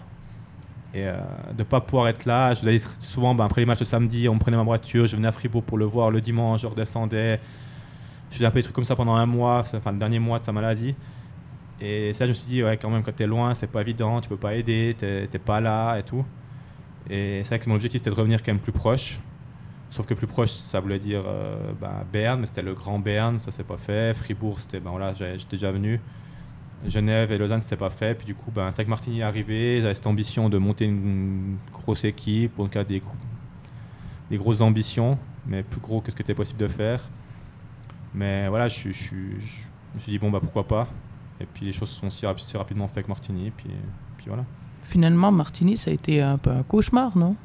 Et 0.94 1.08
euh, 1.08 1.18
de 1.52 1.60
ne 1.60 1.64
pas 1.64 1.82
pouvoir 1.82 2.08
être 2.08 2.26
là, 2.26 2.54
je 2.54 2.66
l'avais 2.66 2.82
souvent 3.00 3.36
ben, 3.36 3.46
après 3.46 3.62
les 3.62 3.66
matchs 3.66 3.80
le 3.80 3.86
samedi, 3.86 4.30
on 4.30 4.38
prenait 4.38 4.58
ma 4.58 4.64
voiture, 4.64 5.08
je 5.08 5.16
venais 5.16 5.28
à 5.28 5.32
Fribourg 5.34 5.64
pour 5.64 5.78
le 5.78 5.86
voir 5.86 6.10
le 6.10 6.22
dimanche, 6.22 6.62
je 6.62 6.68
redescendais. 6.68 7.40
Je 8.30 8.36
faisais 8.36 8.46
un 8.46 8.52
peu 8.52 8.60
des 8.60 8.64
trucs 8.64 8.76
comme 8.76 8.86
ça 8.86 8.96
pendant 8.96 9.16
un 9.16 9.26
mois, 9.26 9.64
enfin 9.74 9.92
le 9.92 10.00
dernier 10.00 10.20
mois 10.20 10.40
de 10.40 10.46
sa 10.46 10.52
maladie. 10.52 10.96
Et 11.82 12.14
ça, 12.14 12.26
je 12.26 12.30
me 12.30 12.34
suis 12.34 12.48
dit, 12.48 12.64
ouais, 12.64 12.78
quand 12.78 12.90
même, 12.90 13.04
quand 13.04 13.16
tu 13.16 13.24
es 13.24 13.28
loin, 13.28 13.54
c'est 13.54 13.68
pas 13.68 13.82
évident, 13.82 14.22
tu 14.22 14.30
peux 14.30 14.38
pas 14.38 14.56
aider, 14.56 14.96
tu 14.98 15.06
n'es 15.06 15.40
pas 15.40 15.60
là 15.60 15.98
et 15.98 16.04
tout. 16.04 16.26
Et 17.10 17.42
c'est 17.44 17.50
vrai 17.50 17.60
que 17.60 17.70
mon 17.70 17.76
objectif, 17.76 18.00
c'était 18.00 18.10
de 18.10 18.16
revenir 18.16 18.42
quand 18.42 18.52
même 18.52 18.62
plus 18.62 18.72
proche. 18.72 19.20
Sauf 19.96 20.06
que 20.06 20.14
plus 20.14 20.28
proche, 20.28 20.52
ça 20.52 20.82
voulait 20.82 21.00
dire 21.00 21.22
euh, 21.26 21.72
bah, 21.80 22.04
Berne, 22.12 22.42
mais 22.42 22.48
c'était 22.48 22.62
le 22.62 22.74
Grand 22.74 23.00
Berne, 23.00 23.40
ça 23.40 23.50
s'est 23.52 23.64
pas 23.64 23.78
fait. 23.78 24.14
Fribourg, 24.14 24.60
c'était 24.60 24.82
ben 24.82 24.90
voilà, 24.90 25.14
j'étais 25.14 25.52
déjà 25.52 25.72
venu. 25.72 26.02
Genève 26.86 27.32
et 27.32 27.38
Lausanne, 27.38 27.62
s'est 27.62 27.78
pas 27.78 27.90
fait. 27.90 28.14
Puis 28.14 28.26
du 28.26 28.36
coup, 28.36 28.52
ben, 28.52 28.74
c'est 28.74 28.84
que 28.84 28.90
Martigny 28.90 29.22
est 29.22 29.24
arrivé. 29.24 29.80
J'avais 29.82 29.94
cette 29.94 30.08
ambition 30.08 30.50
de 30.50 30.58
monter 30.58 30.84
une, 30.84 31.56
grosse 31.72 32.04
équipe, 32.04 32.56
pour 32.56 32.66
le 32.66 32.70
cas 32.70 32.84
des, 32.84 33.02
grosses 34.34 34.60
ambitions, 34.60 35.18
mais 35.48 35.64
plus 35.64 35.80
gros 35.80 36.02
que 36.02 36.12
ce 36.12 36.16
qui 36.18 36.24
était 36.24 36.34
possible 36.34 36.60
de 36.60 36.68
faire. 36.68 37.00
Mais 38.14 38.50
voilà, 38.50 38.68
je, 38.68 38.92
je, 38.92 39.16
me 39.16 40.00
suis 40.00 40.12
dit, 40.12 40.20
bon, 40.20 40.30
bah 40.30 40.42
pourquoi 40.42 40.68
pas. 40.68 40.90
Et 41.40 41.46
puis 41.46 41.68
les 41.68 41.72
choses 41.72 41.90
se 41.90 42.02
sont 42.02 42.10
si, 42.10 42.26
rapidement 42.58 42.90
faites 42.90 42.98
avec 42.98 43.08
Martigny. 43.08 43.50
Puis, 43.56 43.70
voilà. 44.28 44.44
Finalement, 44.84 45.32
Martigny, 45.32 45.78
ça 45.78 45.90
a 45.90 45.94
été 45.94 46.22
un 46.22 46.38
peu 46.38 46.50
un 46.50 46.64
cauchemar, 46.64 47.18
non? 47.18 47.38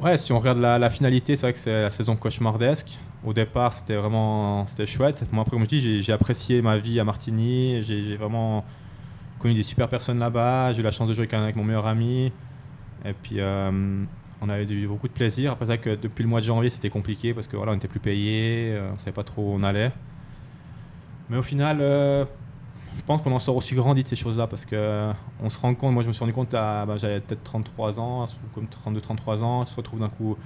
Ouais, 0.00 0.16
si 0.16 0.32
on 0.32 0.38
regarde 0.38 0.58
la, 0.58 0.90
finalité, 0.90 1.34
c'est 1.34 1.46
vrai 1.46 1.52
que 1.52 1.58
c'est 1.58 1.82
la 1.82 1.90
saison 1.90 2.14
cauchemardesque. 2.14 3.00
Au 3.24 3.32
départ, 3.32 3.72
c'était 3.72 3.96
vraiment 3.96 4.64
c'était 4.66 4.86
chouette. 4.86 5.24
Moi, 5.32 5.42
après, 5.42 5.56
comme 5.56 5.64
je 5.64 5.68
dis, 5.68 6.02
j'ai 6.02 6.12
apprécié 6.12 6.62
ma 6.62 6.78
vie 6.78 7.00
à 7.00 7.04
Martigny. 7.04 7.82
J'ai 7.82 8.16
vraiment 8.16 8.64
connu 9.40 9.54
des 9.54 9.64
super 9.64 9.88
personnes 9.88 10.20
là-bas. 10.20 10.72
J'ai 10.72 10.80
eu 10.80 10.84
la 10.84 10.92
chance 10.92 11.08
de 11.08 11.14
jouer 11.14 11.28
avec 11.32 11.56
mon 11.56 11.64
meilleur 11.64 11.86
ami. 11.86 12.32
Et 13.04 13.12
puis, 13.12 13.40
euh, 13.40 14.04
on 14.40 14.48
avait 14.48 14.64
eu 14.64 14.86
beaucoup 14.86 15.08
de 15.08 15.12
plaisir. 15.12 15.50
Après, 15.50 15.64
vrai 15.64 15.78
que 15.78 15.96
depuis 15.96 16.22
le 16.22 16.28
mois 16.28 16.40
de 16.40 16.46
janvier, 16.46 16.70
c'était 16.70 16.90
compliqué 16.90 17.34
parce 17.34 17.48
que 17.48 17.56
voilà, 17.56 17.72
on 17.72 17.74
n'était 17.74 17.88
plus 17.88 18.00
payé, 18.00 18.74
euh, 18.74 18.90
on 18.90 18.94
ne 18.94 18.98
savait 18.98 19.12
pas 19.12 19.24
trop 19.24 19.42
où 19.42 19.54
on 19.54 19.64
allait. 19.64 19.90
Mais 21.28 21.36
au 21.36 21.42
final, 21.42 21.78
euh, 21.80 22.24
je 22.98 23.02
pense 23.04 23.22
qu'on 23.22 23.32
en 23.32 23.38
sort 23.38 23.56
aussi 23.56 23.74
grandi 23.74 24.02
de 24.02 24.08
ces 24.08 24.16
choses-là 24.16 24.48
parce 24.48 24.66
qu'on 24.66 24.74
euh, 24.74 25.12
se 25.48 25.58
rend 25.60 25.72
compte, 25.74 25.94
moi 25.94 26.02
je 26.02 26.08
me 26.08 26.12
suis 26.12 26.20
rendu 26.20 26.32
compte, 26.32 26.52
à, 26.52 26.84
bah, 26.84 26.96
j'avais 26.96 27.20
peut-être 27.20 27.44
33 27.44 28.00
ans, 28.00 28.26
comme 28.54 28.66
32-33 28.66 29.42
ans, 29.42 29.64
tu 29.64 29.70
te 29.70 29.76
retrouves 29.76 30.00
d'un 30.00 30.08
coup 30.08 30.36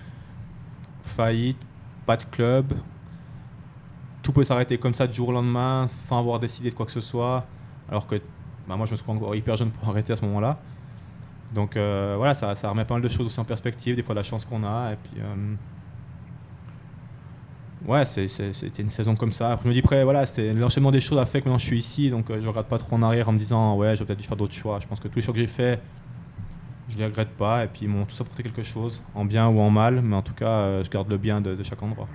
faillite, 1.02 1.56
pas 2.04 2.18
de 2.18 2.24
club, 2.24 2.74
tout 4.22 4.32
peut 4.32 4.44
s'arrêter 4.44 4.76
comme 4.76 4.92
ça 4.92 5.06
du 5.06 5.14
jour 5.14 5.30
au 5.30 5.32
lendemain 5.32 5.88
sans 5.88 6.18
avoir 6.18 6.38
décidé 6.38 6.70
de 6.70 6.74
quoi 6.74 6.84
que 6.84 6.92
ce 6.92 7.00
soit, 7.00 7.46
alors 7.88 8.06
que 8.06 8.16
bah, 8.68 8.76
moi 8.76 8.84
je 8.84 8.92
me 8.92 8.96
suis 8.96 9.10
encore 9.10 9.34
hyper 9.34 9.56
jeune 9.56 9.70
pour 9.70 9.88
arrêter 9.88 10.12
à 10.12 10.16
ce 10.16 10.24
moment-là. 10.26 10.58
Donc 11.54 11.76
euh, 11.76 12.14
voilà, 12.18 12.34
ça, 12.34 12.54
ça, 12.54 12.68
remet 12.68 12.84
pas 12.84 12.94
mal 12.94 13.02
de 13.02 13.08
choses 13.08 13.26
aussi 13.26 13.40
en 13.40 13.44
perspective, 13.44 13.96
des 13.96 14.02
fois 14.02 14.14
la 14.14 14.22
chance 14.22 14.44
qu'on 14.44 14.62
a, 14.62 14.92
et 14.92 14.96
puis 14.96 15.20
euh, 15.20 15.54
ouais, 17.86 18.04
c'était 18.06 18.82
une 18.82 18.90
saison 18.90 19.16
comme 19.16 19.32
ça. 19.32 19.52
Après, 19.52 19.64
je 19.64 19.68
me 19.68 19.74
dis, 19.74 19.80
après, 19.80 20.04
voilà, 20.04 20.24
l'enchaînement 20.54 20.90
des 20.90 21.00
choses 21.00 21.18
a 21.18 21.26
fait 21.26 21.40
que 21.40 21.46
maintenant 21.46 21.58
je 21.58 21.66
suis 21.66 21.78
ici, 21.78 22.10
donc 22.10 22.30
euh, 22.30 22.40
je 22.40 22.48
regarde 22.48 22.68
pas 22.68 22.78
trop 22.78 22.96
en 22.96 23.02
arrière 23.02 23.28
en 23.28 23.32
me 23.32 23.38
disant, 23.38 23.76
ouais, 23.76 23.96
j'aurais 23.96 24.06
peut-être 24.06 24.20
dû 24.20 24.28
faire 24.28 24.36
d'autres 24.36 24.54
choix. 24.54 24.78
Je 24.80 24.86
pense 24.86 25.00
que 25.00 25.08
tous 25.08 25.16
les 25.16 25.22
choix 25.22 25.34
que 25.34 25.40
j'ai 25.40 25.46
faits, 25.46 25.80
je 26.88 26.98
les 26.98 27.04
regrette 27.04 27.30
pas, 27.30 27.64
et 27.64 27.68
puis 27.68 27.80
ils 27.82 27.88
m'ont 27.88 28.04
tous 28.04 28.20
apporté 28.20 28.42
quelque 28.42 28.62
chose, 28.62 29.00
en 29.14 29.24
bien 29.24 29.48
ou 29.48 29.60
en 29.60 29.70
mal, 29.70 30.02
mais 30.02 30.16
en 30.16 30.22
tout 30.22 30.34
cas, 30.34 30.60
euh, 30.60 30.84
je 30.84 30.90
garde 30.90 31.08
le 31.08 31.18
bien 31.18 31.40
de 31.40 31.62
chaque 31.62 31.82
endroit. 31.82 32.08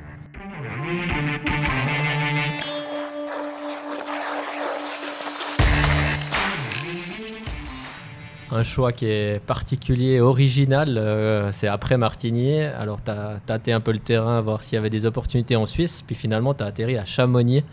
Un 8.51 8.63
choix 8.63 8.91
qui 8.91 9.05
est 9.05 9.41
particulier, 9.45 10.19
original. 10.19 10.97
Euh, 10.97 11.51
c'est 11.51 11.67
après 11.67 11.97
Martigny. 11.97 12.61
Alors, 12.61 13.03
tu 13.03 13.11
as 13.11 13.39
tâté 13.45 13.73
un 13.73 13.79
peu 13.79 13.91
le 13.91 13.99
terrain, 13.99 14.41
voir 14.41 14.63
s'il 14.63 14.75
y 14.75 14.79
avait 14.79 14.89
des 14.89 15.05
opportunités 15.05 15.55
en 15.55 15.65
Suisse. 15.65 16.03
Puis 16.05 16.15
finalement, 16.15 16.53
tu 16.53 16.63
as 16.63 16.67
atterri 16.67 16.97
à 16.97 17.05
Chamonix. 17.05 17.63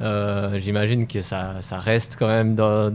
Euh, 0.00 0.58
j'imagine 0.58 1.06
que 1.06 1.20
ça, 1.20 1.56
ça, 1.60 1.78
reste 1.78 2.16
quand 2.18 2.26
même 2.26 2.54
dans, 2.54 2.94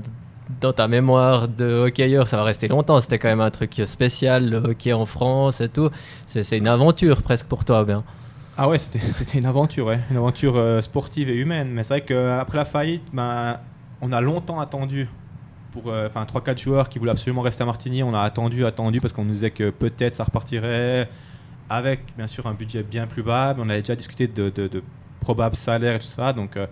dans, 0.59 0.73
ta 0.73 0.87
mémoire 0.87 1.47
de 1.47 1.85
hockeyeur. 1.85 2.27
Ça 2.27 2.37
va 2.37 2.43
rester 2.43 2.67
longtemps. 2.67 2.99
C'était 2.99 3.19
quand 3.19 3.29
même 3.29 3.41
un 3.41 3.51
truc 3.51 3.73
spécial, 3.85 4.49
le 4.49 4.57
hockey 4.57 4.93
en 4.93 5.05
France 5.05 5.61
et 5.61 5.69
tout. 5.69 5.89
C'est 6.25 6.57
une 6.57 6.67
aventure 6.67 7.21
presque 7.21 7.45
pour 7.45 7.63
toi, 7.63 7.85
bien. 7.85 8.03
Ah 8.57 8.67
ouais, 8.67 8.79
c'était 8.79 9.37
une 9.37 9.45
aventure, 9.45 9.85
ouais. 9.85 9.99
une 10.09 10.17
aventure 10.17 10.57
euh, 10.57 10.81
sportive 10.81 11.29
et 11.29 11.35
humaine. 11.35 11.69
Mais 11.71 11.83
c'est 11.83 11.93
vrai 11.93 12.01
qu'après 12.01 12.57
la 12.57 12.65
faillite, 12.65 13.03
ben, 13.13 13.57
on 14.01 14.11
a 14.11 14.19
longtemps 14.19 14.59
attendu 14.59 15.07
pour 15.71 15.87
euh, 15.87 16.07
enfin 16.07 16.23
3-4 16.23 16.57
joueurs 16.57 16.89
qui 16.89 16.99
voulaient 16.99 17.11
absolument 17.11 17.41
rester 17.41 17.63
à 17.63 17.65
Martigny. 17.65 18.03
On 18.03 18.13
a 18.13 18.21
attendu, 18.21 18.65
attendu 18.65 19.01
parce 19.01 19.13
qu'on 19.13 19.25
nous 19.25 19.33
disait 19.33 19.51
que 19.51 19.69
peut-être 19.69 20.15
ça 20.15 20.23
repartirait 20.23 21.09
avec 21.69 22.15
bien 22.17 22.27
sûr 22.27 22.47
un 22.47 22.53
budget 22.53 22.83
bien 22.83 23.07
plus 23.07 23.23
bas. 23.23 23.53
Mais 23.55 23.63
on 23.63 23.69
avait 23.69 23.81
déjà 23.81 23.95
discuté 23.95 24.27
de, 24.27 24.49
de, 24.49 24.83
probables 25.19 25.55
salaires 25.55 25.95
et 25.95 25.99
tout 25.99 26.05
ça. 26.05 26.33
Donc 26.33 26.57
euh, 26.57 26.67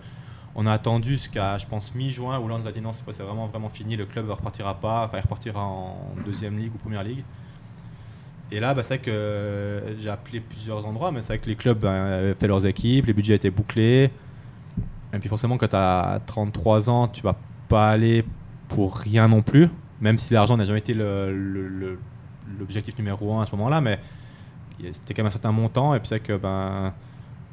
On 0.54 0.66
a 0.66 0.72
attendu 0.72 1.12
jusqu'à, 1.12 1.58
je 1.58 1.66
pense, 1.66 1.94
mi-juin 1.94 2.38
où 2.38 2.48
là 2.48 2.56
on 2.56 2.58
nous 2.58 2.66
a 2.66 2.72
dit 2.72 2.80
non, 2.80 2.92
cette 2.92 3.04
fois 3.04 3.12
c'est 3.12 3.22
vraiment, 3.22 3.46
vraiment 3.46 3.68
fini, 3.68 3.96
le 3.96 4.06
club 4.06 4.26
ne 4.26 4.32
repartira 4.32 4.74
pas, 4.74 5.04
enfin 5.04 5.18
il 5.18 5.22
repartira 5.22 5.64
en 5.64 6.14
deuxième 6.24 6.58
ligue 6.58 6.74
ou 6.74 6.78
première 6.78 7.04
ligue. 7.04 7.24
Et 8.50 8.60
là, 8.60 8.72
bah, 8.72 8.82
c'est 8.82 8.94
vrai 8.94 9.04
que 9.04 9.82
j'ai 9.98 10.08
appelé 10.08 10.40
plusieurs 10.40 10.86
endroits, 10.86 11.12
mais 11.12 11.20
c'est 11.20 11.34
vrai 11.34 11.38
que 11.38 11.48
les 11.48 11.56
clubs 11.56 11.78
bah, 11.78 12.14
avaient 12.16 12.34
fait 12.34 12.46
leurs 12.46 12.64
équipes, 12.64 13.06
les 13.06 13.12
budgets 13.12 13.34
étaient 13.34 13.50
bouclés. 13.50 14.10
Et 15.12 15.18
puis 15.18 15.28
forcément, 15.28 15.58
quand 15.58 15.68
tu 15.68 15.76
as 15.76 16.20
33 16.26 16.90
ans, 16.90 17.08
tu 17.08 17.22
vas 17.22 17.36
pas 17.68 17.90
aller 17.90 18.24
pour 18.68 18.96
rien 18.96 19.28
non 19.28 19.42
plus, 19.42 19.68
même 20.00 20.18
si 20.18 20.32
l'argent 20.34 20.56
n'a 20.56 20.64
jamais 20.64 20.78
été 20.80 20.94
l'objectif 22.58 22.96
numéro 22.98 23.34
un 23.34 23.42
à 23.42 23.46
ce 23.46 23.56
moment-là, 23.56 23.80
mais 23.80 23.98
c'était 24.92 25.14
quand 25.14 25.22
même 25.22 25.28
un 25.28 25.30
certain 25.30 25.52
montant. 25.52 25.94
Et 25.94 25.98
puis 25.98 26.08
c'est 26.08 26.20
que 26.20 26.36
ben, 26.36 26.92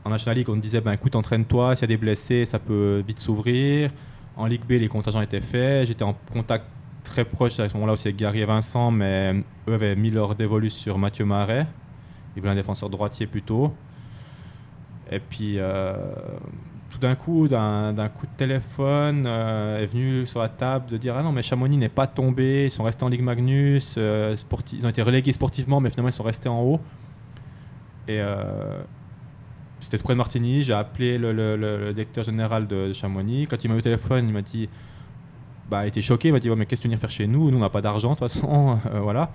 en 0.03 0.09
National 0.09 0.37
League, 0.37 0.49
on 0.49 0.57
disait 0.57 0.81
ben, 0.81 0.93
écoute, 0.93 1.15
entraîne-toi, 1.15 1.75
s'il 1.75 1.83
y 1.83 1.85
a 1.85 1.95
des 1.95 1.97
blessés, 1.97 2.45
ça 2.45 2.59
peut 2.59 3.03
vite 3.07 3.19
s'ouvrir. 3.19 3.91
En 4.37 4.45
Ligue 4.45 4.65
B, 4.67 4.71
les 4.73 4.87
contingents 4.87 5.21
étaient 5.21 5.41
faits. 5.41 5.87
J'étais 5.87 6.03
en 6.03 6.15
contact 6.31 6.65
très 7.03 7.23
proche 7.23 7.59
à 7.59 7.69
ce 7.69 7.73
moment-là 7.75 7.93
aussi 7.93 8.07
avec 8.07 8.17
Gary 8.17 8.41
et 8.41 8.45
Vincent, 8.45 8.91
mais 8.91 9.43
eux 9.67 9.73
avaient 9.73 9.95
mis 9.95 10.11
leur 10.11 10.35
dévolu 10.35 10.69
sur 10.69 10.97
Mathieu 10.97 11.23
Marais. 11.23 11.65
Ils 12.35 12.41
voulaient 12.41 12.51
un 12.51 12.55
défenseur 12.55 12.89
droitier 12.89 13.27
plutôt. 13.27 13.73
Et 15.09 15.19
puis, 15.19 15.55
euh, 15.57 15.93
tout 16.95 17.01
d'un 17.01 17.15
coup, 17.15 17.49
d'un 17.49 18.09
coup 18.09 18.25
de 18.25 18.31
téléphone, 18.37 19.25
euh, 19.27 19.83
est 19.83 19.85
venu 19.85 20.25
sur 20.25 20.39
la 20.39 20.47
table 20.47 20.89
de 20.89 20.95
dire 20.95 21.15
Ah 21.17 21.23
non, 21.23 21.33
mais 21.33 21.41
Chamonix 21.41 21.75
n'est 21.75 21.89
pas 21.89 22.07
tombé, 22.07 22.65
ils 22.65 22.71
sont 22.71 22.83
restés 22.83 23.03
en 23.03 23.09
Ligue 23.09 23.21
Magnus, 23.21 23.95
euh, 23.97 24.33
ils 24.71 24.85
ont 24.85 24.89
été 24.89 25.01
relégués 25.01 25.33
sportivement, 25.33 25.81
mais 25.81 25.89
finalement 25.89 26.07
ils 26.07 26.13
sont 26.13 26.23
restés 26.23 26.47
en 26.47 26.61
haut. 26.61 26.79
Et 28.07 28.21
c'était 29.81 29.97
près 29.97 30.13
de 30.13 30.17
Martigny, 30.17 30.63
j'ai 30.63 30.73
appelé 30.73 31.17
le, 31.17 31.91
directeur 31.93 32.23
général 32.23 32.65
de, 32.65 32.93
Chamonix. 32.93 33.45
Quand 33.47 33.61
il 33.61 33.67
m'a 33.67 33.75
eu 33.75 33.79
au 33.79 33.81
téléphone, 33.81 34.27
il 34.27 34.33
m'a 34.33 34.41
dit 34.41 34.69
bah, 35.69 35.83
il 35.83 35.89
était 35.89 36.01
choqué, 36.01 36.29
il 36.29 36.31
m'a 36.31 36.39
dit 36.39 36.49
Mais 36.49 36.65
qu'est-ce 36.65 36.79
que 36.79 36.83
tu 36.83 36.89
viens 36.89 36.97
faire 36.97 37.09
chez 37.09 37.27
nous? 37.27 37.51
Nous, 37.51 37.57
on 37.57 37.61
n'a 37.61 37.69
pas 37.69 37.81
d'argent 37.81 38.13
de 38.13 38.19
toute 38.19 38.31
façon. 38.31 38.79
voilà. 39.01 39.31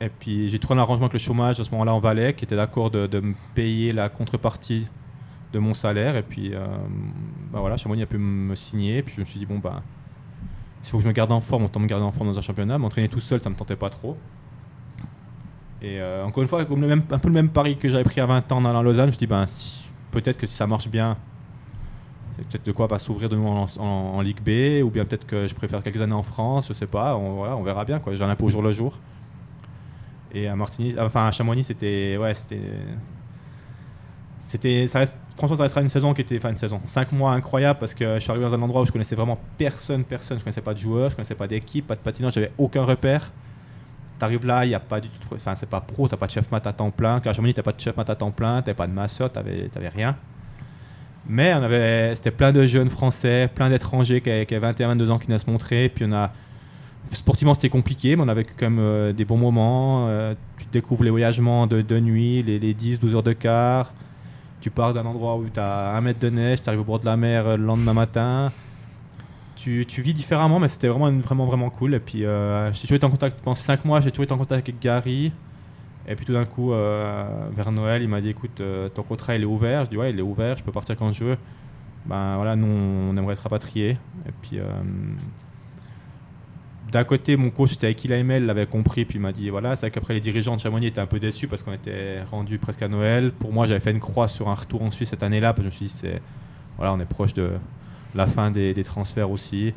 Et 0.00 0.08
puis 0.08 0.48
j'ai 0.48 0.58
trouvé 0.58 0.80
un 0.80 0.82
arrangement 0.82 1.04
avec 1.04 1.12
le 1.12 1.18
chômage 1.20 1.60
à 1.60 1.64
ce 1.64 1.70
moment-là 1.70 1.94
en 1.94 2.00
Valais, 2.00 2.34
qui 2.34 2.44
était 2.44 2.56
d'accord 2.56 2.90
de, 2.90 3.06
de 3.06 3.20
me 3.20 3.34
payer 3.54 3.92
la 3.92 4.08
contrepartie 4.08 4.88
de 5.54 5.58
mon 5.58 5.74
salaire. 5.74 6.16
Et 6.16 6.22
puis, 6.22 6.54
euh, 6.54 6.66
bah 7.52 7.60
voilà, 7.60 7.76
Chamonix 7.76 8.02
a 8.02 8.06
pu 8.06 8.18
me 8.18 8.54
signer. 8.54 9.02
Puis 9.02 9.14
je 9.14 9.20
me 9.20 9.24
suis 9.24 9.38
dit, 9.38 9.46
bon, 9.46 9.58
bah, 9.58 9.82
s'il 10.82 10.90
faut 10.90 10.98
que 10.98 11.02
je 11.02 11.08
me 11.08 11.12
garde 11.12 11.32
en 11.32 11.40
forme, 11.40 11.64
autant 11.64 11.80
me 11.80 11.86
garder 11.86 12.04
en 12.04 12.12
forme 12.12 12.28
dans 12.28 12.38
un 12.38 12.42
championnat. 12.42 12.76
M'entraîner 12.78 13.08
tout 13.08 13.20
seul, 13.20 13.40
ça 13.40 13.48
me 13.48 13.54
tentait 13.54 13.76
pas 13.76 13.90
trop. 13.90 14.16
Et 15.80 16.00
euh, 16.00 16.24
encore 16.24 16.42
une 16.42 16.48
fois, 16.48 16.64
comme 16.64 16.80
le 16.80 16.88
même, 16.88 17.02
un 17.10 17.18
peu 17.18 17.28
le 17.28 17.34
même 17.34 17.48
pari 17.48 17.76
que 17.76 17.88
j'avais 17.88 18.04
pris 18.04 18.20
à 18.20 18.26
20 18.26 18.52
ans 18.52 18.60
dans 18.60 18.72
la 18.72 18.82
Lausanne, 18.82 19.04
je 19.04 19.06
me 19.06 19.12
suis 19.12 19.18
dit, 19.18 19.26
ben, 19.26 19.44
peut-être 20.10 20.38
que 20.38 20.46
si 20.46 20.54
ça 20.54 20.66
marche 20.66 20.88
bien, 20.88 21.16
c'est 22.36 22.46
peut-être 22.48 22.66
de 22.66 22.72
quoi 22.72 22.88
pas 22.88 22.98
s'ouvrir 22.98 23.28
de 23.28 23.36
nouveau 23.36 23.66
en, 23.78 24.20
Ligue 24.20 24.40
B, 24.40 24.84
ou 24.84 24.90
bien 24.90 25.04
peut-être 25.04 25.26
que 25.26 25.46
je 25.46 25.54
préfère 25.54 25.82
quelques 25.82 26.00
années 26.00 26.14
en 26.14 26.22
France, 26.22 26.68
je 26.68 26.72
sais 26.72 26.86
pas, 26.86 27.16
on, 27.16 27.42
on 27.42 27.62
verra 27.62 27.84
bien. 27.84 28.00
J'en 28.12 28.30
ai 28.30 28.42
au 28.42 28.48
jour 28.48 28.62
le 28.62 28.72
jour. 28.72 28.98
Et 30.34 30.48
à 30.48 30.56
Martigny, 30.56 30.94
enfin 30.98 31.28
à 31.28 31.30
Chamonix, 31.30 31.64
c'était. 31.64 32.16
Ouais, 32.20 32.34
c'était. 32.34 32.60
C'était. 34.42 34.86
Ça 34.88 34.98
reste 34.98 35.16
franchement, 35.36 35.56
ça 35.56 35.62
restera 35.64 35.80
une 35.82 35.88
saison 35.88 36.14
qui 36.14 36.20
était, 36.20 36.36
enfin 36.36 36.50
une 36.50 36.56
saison, 36.56 36.80
5 36.84 37.12
mois 37.12 37.32
incroyable 37.32 37.78
parce 37.78 37.94
que 37.94 38.14
je 38.14 38.20
suis 38.20 38.30
arrivé 38.30 38.44
dans 38.44 38.54
un 38.54 38.62
endroit 38.62 38.82
où 38.82 38.84
je 38.84 38.92
connaissais 38.92 39.16
vraiment 39.16 39.38
personne, 39.58 40.04
personne. 40.04 40.38
Je 40.38 40.44
connaissais 40.44 40.60
pas 40.60 40.74
de 40.74 40.78
joueurs, 40.78 41.10
je 41.10 41.16
connaissais 41.16 41.34
pas 41.34 41.46
d'équipe, 41.46 41.86
pas 41.86 41.96
de 41.96 42.00
patinage, 42.00 42.34
j'avais 42.34 42.52
aucun 42.58 42.84
repère. 42.84 43.30
Tu 44.18 44.24
arrives 44.24 44.46
là, 44.46 44.64
il 44.64 44.70
y 44.70 44.74
a 44.74 44.80
pas 44.80 45.00
du 45.00 45.08
tout, 45.08 45.34
enfin 45.34 45.54
c'est 45.56 45.68
pas 45.68 45.80
pro, 45.80 46.06
t'as 46.06 46.16
pas 46.16 46.26
de 46.26 46.32
chef 46.32 46.50
mat 46.52 46.64
à 46.66 46.72
temps 46.72 46.90
plein. 46.90 47.20
Quand 47.20 47.32
tu 47.32 47.52
t'as 47.52 47.62
pas 47.62 47.72
de 47.72 47.80
chef 47.80 47.96
mat 47.96 48.08
à 48.08 48.14
temps 48.14 48.30
plein, 48.30 48.62
t'avais 48.62 48.74
pas 48.74 48.86
de 48.86 48.92
masseur, 48.92 49.32
t'avais, 49.32 49.70
avais 49.74 49.88
rien. 49.88 50.14
Mais 51.26 51.54
on 51.54 51.62
avait, 51.62 52.14
c'était 52.14 52.30
plein 52.30 52.52
de 52.52 52.66
jeunes 52.66 52.90
français, 52.90 53.50
plein 53.52 53.70
d'étrangers 53.70 54.20
qui 54.20 54.30
avaient, 54.30 54.58
21, 54.58 54.88
22 54.88 55.10
ans 55.10 55.18
qui 55.18 55.26
venaient 55.26 55.38
se 55.38 55.50
montrer. 55.50 55.88
Puis 55.88 56.04
on 56.06 56.12
a, 56.12 56.32
sportivement 57.10 57.54
c'était 57.54 57.70
compliqué, 57.70 58.14
mais 58.14 58.22
on 58.22 58.28
avait 58.28 58.44
quand 58.44 58.70
même 58.70 58.78
euh, 58.78 59.12
des 59.12 59.24
bons 59.24 59.38
moments. 59.38 60.06
Euh, 60.08 60.34
tu 60.58 60.66
découvres 60.70 61.02
les 61.02 61.10
voyagements 61.10 61.66
de, 61.66 61.80
de 61.80 61.98
nuit, 61.98 62.42
les, 62.42 62.58
les 62.60 62.74
10, 62.74 63.00
12 63.00 63.16
heures 63.16 63.22
de 63.22 63.32
quart 63.32 63.92
tu 64.64 64.70
pars 64.70 64.94
d'un 64.94 65.04
endroit 65.04 65.36
où 65.36 65.46
tu 65.46 65.60
as 65.60 65.94
un 65.94 66.00
mètre 66.00 66.20
de 66.20 66.30
neige, 66.30 66.62
tu 66.62 66.70
arrives 66.70 66.80
au 66.80 66.84
bord 66.84 66.98
de 66.98 67.04
la 67.04 67.18
mer 67.18 67.46
euh, 67.46 67.56
le 67.58 67.64
lendemain 67.66 67.92
matin. 67.92 68.50
Tu, 69.56 69.84
vis 69.84 70.14
différemment, 70.14 70.58
mais 70.58 70.68
c'était 70.68 70.88
vraiment, 70.88 71.10
vraiment, 71.10 71.44
vraiment 71.44 71.68
cool. 71.68 71.92
Et 71.92 72.00
puis, 72.00 72.24
euh, 72.24 72.72
j'ai 72.72 72.82
toujours 72.82 72.96
été 72.96 73.04
en 73.04 73.10
contact, 73.10 73.40
pendant 73.42 73.54
ces 73.54 73.62
5 73.62 73.84
mois, 73.84 74.00
j'ai 74.00 74.10
toujours 74.10 74.24
été 74.24 74.32
en 74.32 74.38
contact 74.38 74.66
avec 74.66 74.80
Gary. 74.80 75.32
Et 76.08 76.14
puis 76.16 76.24
tout 76.24 76.32
d'un 76.32 76.46
coup, 76.46 76.72
euh, 76.72 77.48
vers 77.54 77.72
Noël, 77.72 78.02
il 78.02 78.08
m'a 78.08 78.22
dit 78.22 78.30
écoute, 78.30 78.62
ton 78.94 79.02
contrat 79.02 79.36
il 79.36 79.42
est 79.42 79.46
ouvert. 79.46 79.84
Je 79.84 79.90
dis 79.90 79.96
ouais, 79.98 80.10
il 80.10 80.18
est 80.18 80.22
ouvert, 80.22 80.56
je 80.56 80.64
peux 80.64 80.72
partir 80.72 80.96
quand 80.96 81.12
je 81.12 81.24
veux. 81.24 81.38
Ben 82.06 82.36
voilà, 82.36 82.56
nous 82.56 82.66
on 82.66 83.16
aimerait 83.16 83.34
être 83.34 83.42
rapatriés. 83.42 83.98
Et 84.26 84.32
puis 84.42 84.58
d'un 86.94 87.02
côté, 87.02 87.36
mon 87.36 87.50
coach, 87.50 87.70
c'était 87.70 87.86
avec 87.86 88.04
il 88.04 88.10
l'avait 88.10 88.66
compris, 88.66 89.04
puis 89.04 89.18
il 89.18 89.20
m'a 89.20 89.32
dit 89.32 89.50
voilà, 89.50 89.74
c'est 89.74 89.90
qu'après 89.90 90.14
les 90.14 90.20
dirigeants 90.20 90.54
de 90.54 90.60
Chamonix 90.60 90.86
étaient 90.86 91.00
un 91.00 91.06
peu 91.06 91.18
déçus 91.18 91.48
parce 91.48 91.64
qu'on 91.64 91.72
était 91.72 92.22
rendu 92.30 92.58
presque 92.58 92.82
à 92.82 92.88
Noël. 92.88 93.32
Pour 93.32 93.52
moi, 93.52 93.66
j'avais 93.66 93.80
fait 93.80 93.90
une 93.90 93.98
croix 93.98 94.28
sur 94.28 94.48
un 94.48 94.54
retour 94.54 94.80
en 94.80 94.92
Suisse 94.92 95.08
cette 95.08 95.24
année-là, 95.24 95.52
parce 95.52 95.66
que 95.66 95.74
je 95.74 95.74
me 95.74 95.76
suis 95.76 95.86
dit 95.86 95.92
c'est 95.92 96.22
voilà, 96.76 96.92
on 96.94 97.00
est 97.00 97.04
proche 97.04 97.34
de 97.34 97.50
la 98.14 98.28
fin 98.28 98.52
des, 98.52 98.84
transferts 98.84 99.28
aussi. 99.28 99.74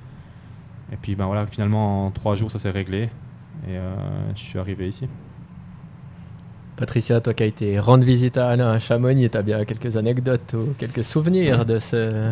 Et 0.91 0.95
puis 1.01 1.15
ben 1.15 1.25
voilà, 1.25 1.47
finalement 1.47 2.05
en 2.05 2.11
trois 2.11 2.35
jours, 2.35 2.51
ça 2.51 2.59
s'est 2.59 2.69
réglé 2.69 3.09
et 3.67 3.71
euh, 3.71 3.95
je 4.35 4.39
suis 4.39 4.59
arrivé 4.59 4.87
ici. 4.87 5.07
Patricia, 6.77 7.19
toi 7.21 7.33
qui 7.33 7.41
as 7.41 7.47
été 7.47 7.79
rendre 7.79 8.03
visite 8.03 8.37
à 8.37 8.49
Anna 8.49 8.71
à 8.71 8.79
Chamonix, 8.79 9.31
tu 9.31 9.37
as 9.37 9.41
bien 9.41 9.65
quelques 9.65 9.97
anecdotes 9.97 10.53
ou 10.53 10.75
quelques 10.77 11.03
souvenirs 11.03 11.65
de 11.65 11.79
ce 11.79 12.31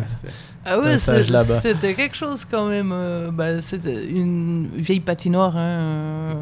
ah 0.64 0.78
ouais, 0.78 0.96
là-bas 1.30 1.60
C'était 1.60 1.94
quelque 1.94 2.16
chose 2.16 2.44
quand 2.44 2.66
même. 2.66 2.90
Euh, 2.92 3.30
bah, 3.32 3.60
c'était 3.60 4.04
une 4.04 4.68
vieille 4.76 5.00
patinoire, 5.00 5.56
hein, 5.56 5.60
euh, 5.60 6.34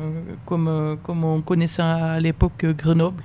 comme, 0.44 0.68
euh, 0.68 0.96
comme 1.02 1.24
on 1.24 1.40
connaissait 1.40 1.82
à 1.82 2.20
l'époque 2.20 2.64
Grenoble, 2.64 3.22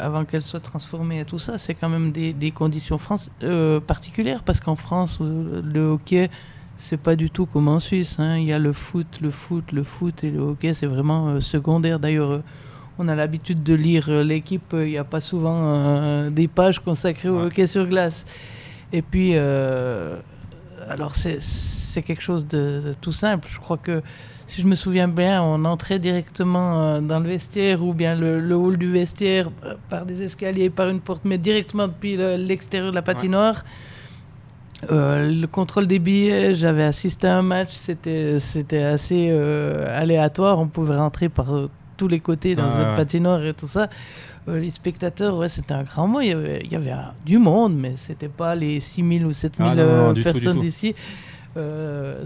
avant 0.00 0.24
qu'elle 0.24 0.42
soit 0.42 0.60
transformée 0.60 1.20
et 1.20 1.24
tout 1.24 1.38
ça. 1.38 1.56
C'est 1.56 1.74
quand 1.74 1.88
même 1.88 2.10
des, 2.10 2.32
des 2.32 2.50
conditions 2.50 2.98
France, 2.98 3.30
particulières, 3.86 4.42
parce 4.42 4.58
qu'en 4.58 4.76
France, 4.76 5.18
le 5.20 5.80
hockey, 5.80 6.28
c'est 6.76 7.00
pas 7.00 7.14
du 7.14 7.30
tout 7.30 7.46
comme 7.46 7.68
en 7.68 7.78
Suisse. 7.78 8.16
Hein. 8.18 8.38
Il 8.38 8.46
y 8.46 8.52
a 8.52 8.58
le 8.58 8.72
foot, 8.72 9.06
le 9.20 9.30
foot, 9.30 9.70
le 9.70 9.84
foot, 9.84 10.24
et 10.24 10.30
le 10.30 10.40
hockey, 10.40 10.74
c'est 10.74 10.86
vraiment 10.86 11.40
secondaire. 11.40 11.98
D'ailleurs, 11.98 12.42
on 12.98 13.08
a 13.08 13.14
l'habitude 13.14 13.62
de 13.62 13.74
lire 13.74 14.06
euh, 14.08 14.22
l'équipe, 14.22 14.72
il 14.72 14.86
n'y 14.86 14.98
a 14.98 15.04
pas 15.04 15.20
souvent 15.20 15.60
euh, 15.64 16.30
des 16.30 16.48
pages 16.48 16.78
consacrées 16.80 17.28
au 17.28 17.40
hockey 17.40 17.66
sur 17.66 17.86
glace. 17.86 18.24
Et 18.92 19.02
puis, 19.02 19.32
euh, 19.34 20.16
alors 20.88 21.14
c'est 21.14 22.02
quelque 22.02 22.22
chose 22.22 22.46
de, 22.46 22.94
tout 23.00 23.12
simple. 23.12 23.48
Je 23.50 23.58
crois 23.58 23.76
que, 23.76 24.02
si 24.46 24.62
je 24.62 24.66
me 24.66 24.74
souviens 24.74 25.08
bien, 25.08 25.42
on 25.42 25.64
entrait 25.64 25.98
directement 25.98 27.00
dans 27.02 27.18
le 27.18 27.26
vestiaire 27.26 27.82
ou 27.82 27.92
bien 27.92 28.14
le, 28.14 28.54
hall 28.54 28.76
du 28.76 28.90
vestiaire 28.90 29.50
par 29.88 30.06
des 30.06 30.22
escaliers, 30.22 30.70
par 30.70 30.88
une 30.88 31.00
porte, 31.00 31.24
mais 31.24 31.38
directement 31.38 31.88
depuis 31.88 32.16
l'extérieur 32.16 32.90
de 32.90 32.94
la 32.94 33.02
patinoire. 33.02 33.64
le 34.88 35.46
contrôle 35.46 35.88
des 35.88 35.98
billets, 35.98 36.52
j'avais 36.52 36.84
assisté 36.84 37.26
à 37.26 37.38
un 37.38 37.42
match, 37.42 37.72
c'était 37.72 38.82
assez 38.82 39.30
aléatoire. 39.30 40.60
On 40.60 40.68
pouvait 40.68 40.96
rentrer 40.96 41.28
par 41.28 41.48
tous 41.96 42.08
les 42.08 42.20
côtés 42.20 42.54
dans 42.54 42.70
cette 42.70 42.96
patinoire 42.96 43.44
et 43.44 43.54
tout 43.54 43.66
ça. 43.68 43.88
Euh, 44.48 44.60
les 44.60 44.70
spectateurs, 44.70 45.36
ouais, 45.36 45.48
c'était 45.48 45.74
un 45.74 45.82
grand 45.82 46.06
mot. 46.06 46.20
Il 46.20 46.28
y 46.28 46.32
avait, 46.32 46.60
il 46.64 46.70
y 46.70 46.76
avait 46.76 46.94
du 47.24 47.38
monde, 47.38 47.76
mais 47.76 47.94
c'était 47.96 48.28
pas 48.28 48.54
les 48.54 48.80
6000 48.80 49.26
ou 49.26 49.32
7000 49.32 49.68
ah, 49.68 49.80
euh, 49.80 50.22
personnes 50.22 50.60
d'ici. 50.60 50.94
Euh, 51.56 52.24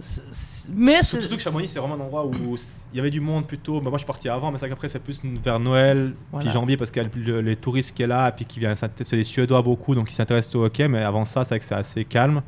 mais 0.74 1.02
surtout 1.04 1.36
que 1.36 1.40
Chamonix, 1.40 1.68
c'est 1.68 1.78
vraiment 1.78 1.94
un 1.94 2.00
endroit 2.00 2.26
où 2.26 2.56
il 2.92 2.96
y 2.96 3.00
avait 3.00 3.10
du 3.10 3.20
monde 3.20 3.46
plutôt. 3.46 3.80
Bah, 3.80 3.88
moi, 3.88 3.92
je 3.92 4.00
suis 4.00 4.06
parti 4.06 4.28
avant, 4.28 4.50
mais 4.50 4.58
c'est 4.58 4.68
qu'après, 4.68 4.88
c'est 4.88 4.98
plus 4.98 5.22
vers 5.42 5.60
Noël, 5.60 6.14
puis 6.38 6.50
janvier, 6.50 6.76
parce 6.76 6.90
qu'il 6.90 7.02
y 7.02 7.30
a 7.30 7.40
les 7.40 7.56
touristes 7.56 7.94
qui 7.94 8.02
est 8.02 8.08
là, 8.08 8.30
puis 8.32 8.44
qui 8.44 8.58
viennent. 8.58 8.76
C'est 8.76 9.12
les 9.12 9.24
Suédois 9.24 9.62
beaucoup, 9.62 9.94
donc 9.94 10.10
ils 10.10 10.14
s'intéressent 10.14 10.56
au 10.56 10.64
hockey. 10.64 10.88
Mais 10.88 11.02
avant 11.02 11.24
ça, 11.24 11.44
c'est 11.44 11.58
que 11.58 11.64
c'est 11.64 11.74
assez 11.74 12.04
calme. 12.04 12.42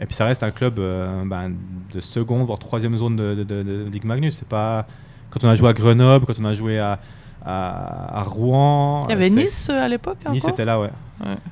Et 0.00 0.06
puis 0.06 0.14
ça 0.14 0.26
reste 0.26 0.44
un 0.44 0.52
club 0.52 0.76
ben, 0.76 1.52
de 1.92 2.00
seconde, 2.00 2.46
voire 2.46 2.60
troisième 2.60 2.96
zone 2.96 3.16
de, 3.16 3.42
de 3.42 3.86
Ligue 3.92 4.04
Magnus. 4.04 4.36
C'est 4.36 4.48
pas 4.48 4.86
quand 5.30 5.44
on 5.44 5.48
a 5.48 5.54
joué 5.54 5.68
à 5.68 5.72
Grenoble, 5.72 6.26
quand 6.26 6.38
on 6.40 6.44
a 6.44 6.54
joué 6.54 6.78
à, 6.78 6.98
à, 7.44 8.22
Rouen. 8.24 9.06
Il 9.08 9.10
y 9.10 9.14
avait 9.14 9.30
Nice 9.30 9.68
euh, 9.70 9.84
à 9.84 9.88
l'époque 9.88 10.18
Nice 10.30 10.46
était 10.46 10.64
là, 10.64 10.80
ouais. 10.80 10.90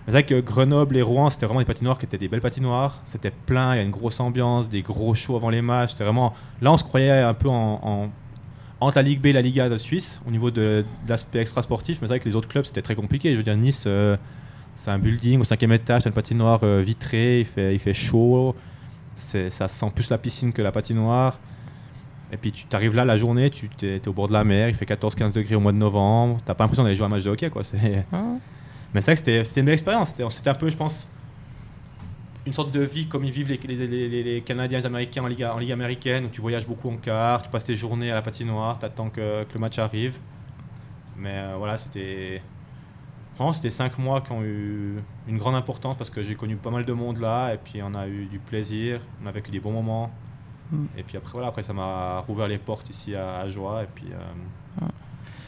C'est 0.04 0.12
vrai 0.12 0.22
que 0.22 0.40
Grenoble 0.40 0.96
et 0.96 1.02
Rouen, 1.02 1.28
c'était 1.28 1.46
vraiment 1.46 1.60
des 1.60 1.66
patinoires 1.66 1.98
qui 1.98 2.06
étaient 2.06 2.18
des 2.18 2.28
belles 2.28 2.40
patinoires. 2.40 3.02
C'était 3.06 3.32
plein, 3.32 3.74
il 3.74 3.78
y 3.78 3.80
a 3.80 3.82
une 3.82 3.90
grosse 3.90 4.20
ambiance, 4.20 4.68
des 4.68 4.82
gros 4.82 5.14
shows 5.14 5.36
avant 5.36 5.50
les 5.50 5.62
matchs. 5.62 5.90
C'était 5.90 6.04
vraiment. 6.04 6.34
Là, 6.62 6.72
on 6.72 6.76
se 6.76 6.84
croyait 6.84 7.10
un 7.10 7.34
peu 7.34 7.48
en, 7.48 8.10
entre 8.80 8.96
la 8.96 9.02
Ligue 9.02 9.20
B 9.20 9.26
et 9.26 9.32
la 9.32 9.42
Liga 9.42 9.68
de 9.68 9.76
Suisse 9.76 10.20
au 10.26 10.30
niveau 10.30 10.52
de, 10.52 10.84
l'aspect 11.08 11.40
extra 11.40 11.62
sportif. 11.62 11.98
Mais 12.00 12.06
c'est 12.06 12.12
vrai 12.12 12.20
que 12.20 12.28
les 12.28 12.36
autres 12.36 12.48
clubs, 12.48 12.64
c'était 12.64 12.82
très 12.82 12.94
compliqué. 12.94 13.32
Je 13.32 13.38
veux 13.38 13.42
dire, 13.42 13.56
Nice, 13.56 13.84
euh, 13.86 14.16
c'est 14.76 14.90
un 14.90 14.98
building 14.98 15.40
au 15.40 15.44
cinquième 15.44 15.72
étage, 15.72 16.02
c'est 16.02 16.08
une 16.08 16.14
patinoire 16.14 16.60
euh, 16.62 16.82
vitrée, 16.84 17.40
il 17.40 17.46
fait, 17.46 17.74
il 17.74 17.80
fait 17.80 17.94
chaud. 17.94 18.54
Ça 19.16 19.66
sent 19.66 19.92
plus 19.94 20.10
la 20.10 20.18
piscine 20.18 20.52
que 20.52 20.62
la 20.62 20.70
patinoire. 20.70 21.38
Et 22.32 22.36
puis 22.36 22.52
tu 22.52 22.64
arrives 22.74 22.94
là 22.94 23.04
la 23.04 23.16
journée, 23.16 23.50
tu 23.50 23.68
es, 23.82 24.06
au 24.08 24.12
bord 24.12 24.28
de 24.28 24.32
la 24.32 24.44
mer, 24.44 24.68
il 24.68 24.74
fait 24.74 24.84
14-15 24.84 25.32
degrés 25.32 25.54
au 25.54 25.60
mois 25.60 25.72
de 25.72 25.78
novembre, 25.78 26.38
t'as 26.44 26.54
pas 26.54 26.64
l'impression 26.64 26.82
d'aller 26.82 26.96
jouer 26.96 27.04
à 27.04 27.06
un 27.06 27.10
match 27.10 27.24
de 27.24 27.30
hockey. 27.30 27.50
Quoi. 27.50 27.62
Ah. 28.12 28.22
Mais 28.92 29.00
c'est 29.00 29.12
vrai 29.12 29.22
que 29.22 29.44
c'était 29.44 29.60
une 29.60 29.66
belle 29.66 29.74
expérience. 29.74 30.14
C'était 30.30 30.50
un 30.50 30.54
peu, 30.54 30.70
je 30.70 30.76
pense, 30.76 31.08
une 32.46 32.52
sorte 32.52 32.70
de 32.70 32.80
vie 32.80 33.06
comme 33.08 33.24
ils 33.24 33.32
vivent 33.32 33.48
les, 33.48 33.58
les, 33.58 34.22
les, 34.22 34.40
Canadiens, 34.40 34.78
les 34.78 34.86
Américains 34.86 35.24
en 35.24 35.26
Ligue, 35.26 35.44
en 35.44 35.58
Ligue 35.58 35.72
américaine, 35.72 36.26
où 36.26 36.28
tu 36.28 36.40
voyages 36.40 36.66
beaucoup 36.66 36.88
en 36.88 36.96
car, 36.96 37.42
tu 37.42 37.50
passes 37.50 37.64
tes 37.64 37.76
journées 37.76 38.10
à 38.10 38.14
la 38.14 38.22
patinoire, 38.22 38.78
tu 38.78 38.86
attends 38.86 39.10
que, 39.10 39.44
que, 39.44 39.54
le 39.54 39.60
match 39.60 39.78
arrive. 39.78 40.18
Mais 41.16 41.34
euh, 41.34 41.54
voilà, 41.58 41.76
c'était. 41.76 42.40
Franchement, 43.34 43.52
c'était 43.52 43.70
cinq 43.70 43.98
mois 43.98 44.22
qui 44.22 44.32
ont 44.32 44.42
eu 44.42 44.94
une 45.28 45.36
grande 45.36 45.56
importance 45.56 45.96
parce 45.98 46.08
que 46.08 46.22
j'ai 46.22 46.36
connu 46.36 46.56
pas 46.56 46.70
mal 46.70 46.86
de 46.86 46.92
monde 46.92 47.18
là, 47.18 47.52
et 47.52 47.58
puis 47.58 47.82
on 47.82 47.94
a 47.94 48.08
eu 48.08 48.26
du 48.26 48.38
plaisir, 48.38 49.00
on 49.22 49.26
a 49.26 49.32
vécu 49.32 49.50
des 49.50 49.60
bons 49.60 49.72
moments. 49.72 50.10
Mm. 50.70 50.84
Et 50.98 51.02
puis 51.02 51.16
après, 51.16 51.32
voilà, 51.32 51.48
après 51.48 51.62
ça 51.62 51.72
m'a 51.72 52.20
rouvert 52.20 52.48
les 52.48 52.58
portes 52.58 52.88
ici 52.90 53.14
à, 53.14 53.48
Joie, 53.48 53.84
et 53.84 53.88
puis. 53.94 54.06
Euh, 54.12 54.84
mm. 54.84 54.88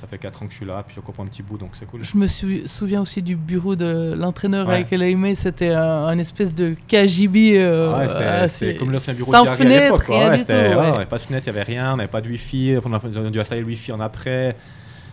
Ça 0.01 0.07
fait 0.07 0.19
4 0.19 0.45
ans 0.45 0.47
que 0.47 0.53
je 0.53 0.59
suis 0.59 0.65
là, 0.65 0.85
puis 0.87 0.97
on 0.97 1.03
comprend 1.03 1.25
un 1.25 1.27
petit 1.27 1.43
bout, 1.43 1.59
donc 1.59 1.71
c'est 1.73 1.85
cool. 1.85 2.05
Je 2.05 2.17
me 2.17 2.29
souviens 2.29 3.01
aussi 3.01 3.21
du 3.21 3.35
bureau 3.35 3.75
de 3.75 4.15
l'entraîneur 4.17 4.71
avec 4.71 4.93
Elaimé, 4.93 5.35
c'était 5.35 5.73
un, 5.73 6.17
espèce 6.21 6.55
de 6.55 6.77
KGB. 6.87 7.59
Euh, 7.59 8.47
c'était 8.47 8.77
comme 8.77 8.93
l'ancien 8.93 9.13
bureau 9.15 9.33
sans 9.33 9.43
de 9.43 9.49
fenêtre, 9.49 10.05
rien 10.07 10.37
du 10.37 10.45
tout. 10.45 10.53
Ouais. 10.53 11.05
pas 11.05 11.17
de 11.17 11.23
fenêtre, 11.23 11.49
il 11.49 11.53
n'y 11.53 11.59
avait 11.59 11.65
rien, 11.65 11.95
on 11.95 11.97
n'avait 11.97 12.09
pas 12.09 12.21
de 12.21 12.29
wifi, 12.29 12.77
on 12.85 12.93
a 12.93 13.31
dû 13.31 13.41
installer 13.41 13.63
le 13.63 13.67
wifi 13.67 13.91
en 13.91 13.99
après. 13.99 14.55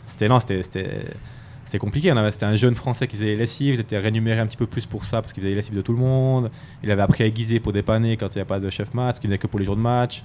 C'était 0.05 0.27
non, 0.27 0.39
c'était 0.39 1.07
compliqué. 1.79 2.13
C'était 2.31 2.45
un 2.45 2.55
jeune 2.55 2.75
français 2.75 3.07
qui 3.07 3.15
faisait 3.15 3.27
les 3.27 3.35
lessives, 3.35 3.75
il 3.75 3.79
était 3.81 3.97
rémunéré 3.97 4.39
un 4.39 4.47
petit 4.47 4.57
peu 4.57 4.67
plus 4.67 4.85
pour 4.85 5.05
ça 5.05 5.21
parce 5.21 5.33
qu'il 5.33 5.41
faisait 5.41 5.51
les 5.51 5.55
lessives 5.55 5.75
de 5.75 5.81
tout 5.81 5.93
le 5.93 5.99
monde. 5.99 6.51
Il 6.83 6.91
avait 6.91 7.01
appris 7.01 7.23
à 7.23 7.27
aiguiser 7.27 7.59
pour 7.59 7.73
dépanner 7.73 8.17
quand 8.17 8.33
il 8.35 8.37
n'y 8.37 8.41
a 8.41 8.45
pas 8.45 8.59
de 8.59 8.69
chef 8.69 8.93
match, 8.93 9.19
qui 9.19 9.27
venait 9.27 9.37
que 9.37 9.47
pour 9.47 9.59
les 9.59 9.65
jours 9.65 9.75
de 9.75 9.81
match. 9.81 10.23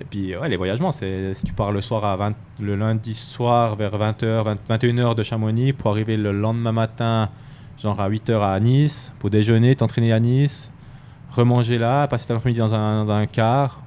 Et 0.00 0.04
puis, 0.04 0.36
ouais, 0.36 0.48
les 0.48 0.56
voyagements, 0.56 0.90
c'est 0.90 1.34
si 1.34 1.44
tu 1.44 1.52
pars 1.52 1.70
le 1.70 1.80
soir 1.80 2.04
à 2.04 2.16
20, 2.16 2.32
le 2.60 2.74
lundi 2.74 3.14
soir 3.14 3.76
vers 3.76 3.96
20h, 3.96 4.56
21h 4.68 5.14
de 5.14 5.22
Chamonix 5.22 5.72
pour 5.72 5.92
arriver 5.92 6.16
le 6.16 6.32
lendemain 6.32 6.72
matin, 6.72 7.30
genre 7.80 8.00
à 8.00 8.10
8h 8.10 8.42
à 8.42 8.58
Nice, 8.58 9.12
pour 9.20 9.30
déjeuner, 9.30 9.76
t'entraîner 9.76 10.12
à 10.12 10.18
Nice, 10.18 10.72
remanger 11.30 11.78
là, 11.78 12.08
passer 12.08 12.26
ton 12.26 12.34
après-midi 12.34 12.58
dans 12.58 12.68
dans 12.68 13.10
un 13.10 13.26
car, 13.26 13.83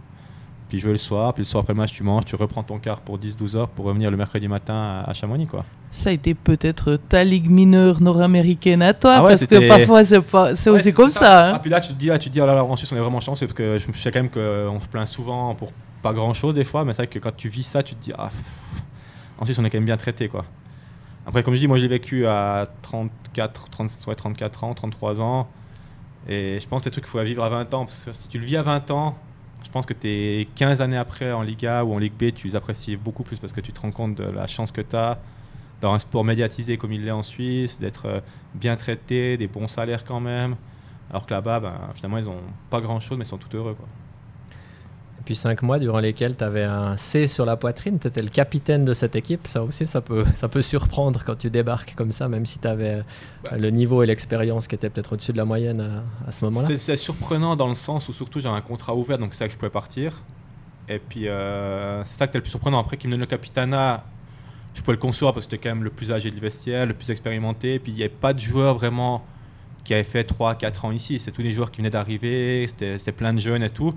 puis 0.67 0.79
jouer 0.79 0.91
le 0.91 0.97
soir, 0.97 1.33
puis 1.33 1.41
le 1.41 1.45
soir 1.45 1.61
après 1.61 1.73
le 1.73 1.77
match, 1.77 1.93
tu 1.93 2.03
manges, 2.03 2.25
tu 2.25 2.35
reprends 2.35 2.63
ton 2.63 2.77
car 2.77 2.99
pour 2.99 3.17
10-12 3.17 3.55
heures 3.55 3.69
pour 3.69 3.85
revenir 3.85 4.11
le 4.11 4.17
mercredi 4.17 4.47
matin 4.47 5.03
à, 5.05 5.13
Chamonix, 5.13 5.47
quoi. 5.47 5.63
Ça 5.91 6.09
a 6.09 6.13
été 6.13 6.33
peut-être 6.33 6.97
ta 7.07 7.23
ligue 7.23 7.49
mineure 7.49 8.01
nord-américaine 8.01 8.81
à 8.81 8.93
toi, 8.93 9.15
ah 9.17 9.23
parce 9.23 9.45
que 9.45 9.67
parfois 9.67 10.03
c'est 10.55 10.69
aussi 10.69 10.93
comme 10.93 11.09
ça. 11.09 11.47
hein. 11.47 11.51
ah, 11.55 11.59
puis 11.59 11.69
là, 11.69 11.79
tu 11.79 11.89
te 11.89 11.93
dis, 11.93 12.07
là, 12.07 12.19
tu 12.19 12.29
te 12.29 12.33
dis, 12.33 12.41
oh 12.41 12.45
là, 12.45 12.55
là, 12.55 12.63
en 12.63 12.75
Suisse, 12.75 12.91
on 12.91 12.97
est 12.97 12.99
vraiment 12.99 13.21
chanceux, 13.21 13.47
parce 13.47 13.55
que 13.55 13.77
je 13.79 13.91
sais 13.97 14.11
quand 14.11 14.19
même 14.21 14.29
qu'on 14.29 14.79
se 14.79 14.87
plaint 14.87 15.07
souvent 15.07 15.55
pour 15.55 15.71
pas 16.01 16.13
grand 16.13 16.33
chose 16.33 16.55
des 16.55 16.63
fois, 16.63 16.83
mais 16.83 16.91
c'est 16.91 17.03
vrai 17.03 17.07
que 17.07 17.19
quand 17.19 17.35
tu 17.35 17.49
vis 17.49 17.63
ça, 17.63 17.81
tu 17.81 17.95
te 17.95 18.03
dis, 18.03 18.11
ah, 18.17 18.29
ensuite 19.39 19.57
on 19.59 19.65
est 19.65 19.69
quand 19.69 19.77
même 19.77 19.85
bien 19.85 19.97
traité 19.97 20.27
quoi. 20.27 20.45
Après, 21.25 21.43
comme 21.43 21.55
je 21.55 21.59
dis, 21.59 21.67
moi 21.67 21.77
j'ai 21.77 21.87
vécu 21.87 22.25
à 22.27 22.67
34, 22.81 23.69
34 24.15 24.63
ans, 24.63 24.73
33 24.73 25.21
ans, 25.21 25.47
et 26.27 26.57
je 26.61 26.67
pense 26.67 26.79
que 26.79 26.83
c'est 26.83 26.89
des 26.89 26.93
trucs 26.93 27.05
qu'il 27.05 27.11
faut 27.11 27.23
vivre 27.23 27.43
à 27.43 27.49
20 27.49 27.73
ans, 27.73 27.85
parce 27.85 28.03
que 28.03 28.11
si 28.11 28.27
tu 28.27 28.39
le 28.39 28.45
vis 28.45 28.57
à 28.57 28.63
20 28.63 28.91
ans, 28.91 29.17
je 29.63 29.69
pense 29.69 29.85
que 29.85 29.93
tu 29.93 30.07
es 30.07 30.47
15 30.55 30.81
années 30.81 30.97
après 30.97 31.31
en 31.31 31.41
Liga 31.41 31.83
ou 31.83 31.93
en 31.93 31.97
Ligue 31.97 32.13
B, 32.13 32.33
tu 32.33 32.47
les 32.47 32.55
apprécies 32.55 32.95
beaucoup 32.95 33.23
plus 33.23 33.39
parce 33.39 33.53
que 33.53 33.61
tu 33.61 33.73
te 33.73 33.79
rends 33.81 33.91
compte 33.91 34.15
de 34.15 34.23
la 34.23 34.47
chance 34.47 34.71
que 34.71 34.81
tu 34.81 34.95
as 34.95 35.19
dans 35.81 35.93
un 35.93 35.99
sport 35.99 36.23
médiatisé 36.23 36.77
comme 36.77 36.93
il 36.93 37.03
l'est 37.03 37.11
en 37.11 37.23
Suisse, 37.23 37.79
d'être 37.79 38.05
euh, 38.07 38.19
bien 38.55 38.75
traité, 38.75 39.37
des 39.37 39.47
bons 39.47 39.67
salaires 39.67 40.03
quand 40.03 40.19
même. 40.19 40.55
Alors 41.09 41.25
que 41.25 41.33
là-bas, 41.33 41.59
ben, 41.59 41.73
finalement, 41.93 42.17
ils 42.17 42.27
ont 42.27 42.41
pas 42.69 42.81
grand-chose, 42.81 43.17
mais 43.17 43.25
ils 43.25 43.27
sont 43.27 43.37
tout 43.37 43.55
heureux. 43.55 43.77
Depuis 45.27 45.35
cinq 45.35 45.61
mois 45.61 45.77
durant 45.77 45.99
lesquels 45.99 46.37
tu 46.37 46.43
avais 46.45 46.63
un 46.63 46.95
C 46.95 47.27
sur 47.27 47.45
la 47.45 47.57
poitrine, 47.57 47.99
tu 47.99 48.07
étais 48.07 48.21
le 48.21 48.29
capitaine 48.29 48.85
de 48.85 48.93
cette 48.93 49.13
équipe. 49.17 49.45
Ça 49.45 49.61
aussi, 49.61 49.85
ça 49.85 49.99
peut, 49.99 50.23
ça 50.35 50.47
peut 50.47 50.61
surprendre 50.61 51.21
quand 51.25 51.35
tu 51.35 51.49
débarques 51.49 51.95
comme 51.97 52.13
ça, 52.13 52.29
même 52.29 52.45
si 52.45 52.59
tu 52.59 52.67
avais 52.67 53.03
bah. 53.43 53.57
le 53.57 53.69
niveau 53.69 54.03
et 54.03 54.05
l'expérience 54.05 54.69
qui 54.69 54.75
étaient 54.75 54.89
peut-être 54.89 55.11
au-dessus 55.11 55.33
de 55.33 55.37
la 55.37 55.43
moyenne 55.43 55.85
à, 56.25 56.31
ce 56.31 56.45
moment-là. 56.45 56.77
C'est 56.77 56.95
surprenant 56.95 57.57
dans 57.57 57.67
le 57.67 57.75
sens 57.75 58.07
où 58.07 58.13
surtout 58.13 58.39
j'avais 58.39 58.55
un 58.55 58.61
contrat 58.61 58.95
ouvert, 58.95 59.17
donc 59.17 59.33
c'est 59.33 59.39
ça 59.39 59.47
que 59.47 59.51
je 59.51 59.57
pouvais 59.57 59.69
partir. 59.69 60.23
Et 60.87 60.99
puis 60.99 61.27
euh, 61.27 62.05
c'est 62.05 62.15
ça 62.15 62.27
qui 62.27 62.31
était 62.31 62.37
le 62.37 62.43
plus 62.43 62.51
surprenant. 62.51 62.79
Après 62.79 62.95
qu'il 62.95 63.09
me 63.09 63.15
donne 63.15 63.19
le 63.19 63.25
capitana, 63.25 64.05
je 64.75 64.81
pouvais 64.81 64.95
le 64.95 65.01
concevoir 65.01 65.33
parce 65.33 65.45
que 65.45 65.51
j'étais 65.51 65.67
quand 65.67 65.75
même 65.75 65.83
le 65.83 65.89
plus 65.89 66.13
âgé 66.13 66.31
du 66.31 66.39
vestiaire, 66.39 66.85
le 66.85 66.93
plus 66.93 67.09
expérimenté. 67.09 67.73
Et 67.73 67.79
puis 67.79 67.91
il 67.91 67.95
n'y 67.95 68.01
avait 68.03 68.09
pas 68.09 68.31
de 68.31 68.39
joueurs 68.39 68.75
vraiment 68.75 69.25
qui 69.83 69.93
avaient 69.93 70.05
fait 70.05 70.23
3-4 70.31 70.85
ans 70.85 70.91
ici. 70.93 71.19
C'est 71.19 71.31
tous 71.31 71.41
les 71.41 71.51
joueurs 71.51 71.69
qui 71.69 71.79
venaient 71.79 71.89
d'arriver, 71.89 72.65
c'était 72.67 73.11
plein 73.11 73.33
de 73.33 73.39
jeunes 73.39 73.63
et 73.63 73.69
tout. 73.69 73.93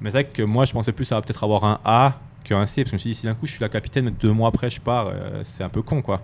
Mais 0.00 0.10
c'est 0.10 0.22
vrai 0.22 0.24
que 0.24 0.42
moi, 0.42 0.64
je 0.64 0.72
pensais 0.72 0.92
plus 0.92 1.10
à 1.12 1.20
peut-être 1.20 1.44
avoir 1.44 1.64
un 1.64 1.80
A 1.84 2.18
qu'un 2.44 2.66
C, 2.66 2.82
parce 2.82 2.84
que 2.84 2.90
je 2.90 2.94
me 2.94 2.98
suis 2.98 3.10
dit, 3.10 3.14
si 3.14 3.26
d'un 3.26 3.34
coup 3.34 3.46
je 3.46 3.52
suis 3.52 3.60
la 3.60 3.68
capitaine, 3.68 4.14
deux 4.20 4.32
mois 4.32 4.48
après 4.48 4.70
je 4.70 4.80
pars, 4.80 5.08
euh, 5.08 5.40
c'est 5.44 5.64
un 5.64 5.68
peu 5.68 5.82
con, 5.82 6.02
quoi. 6.02 6.20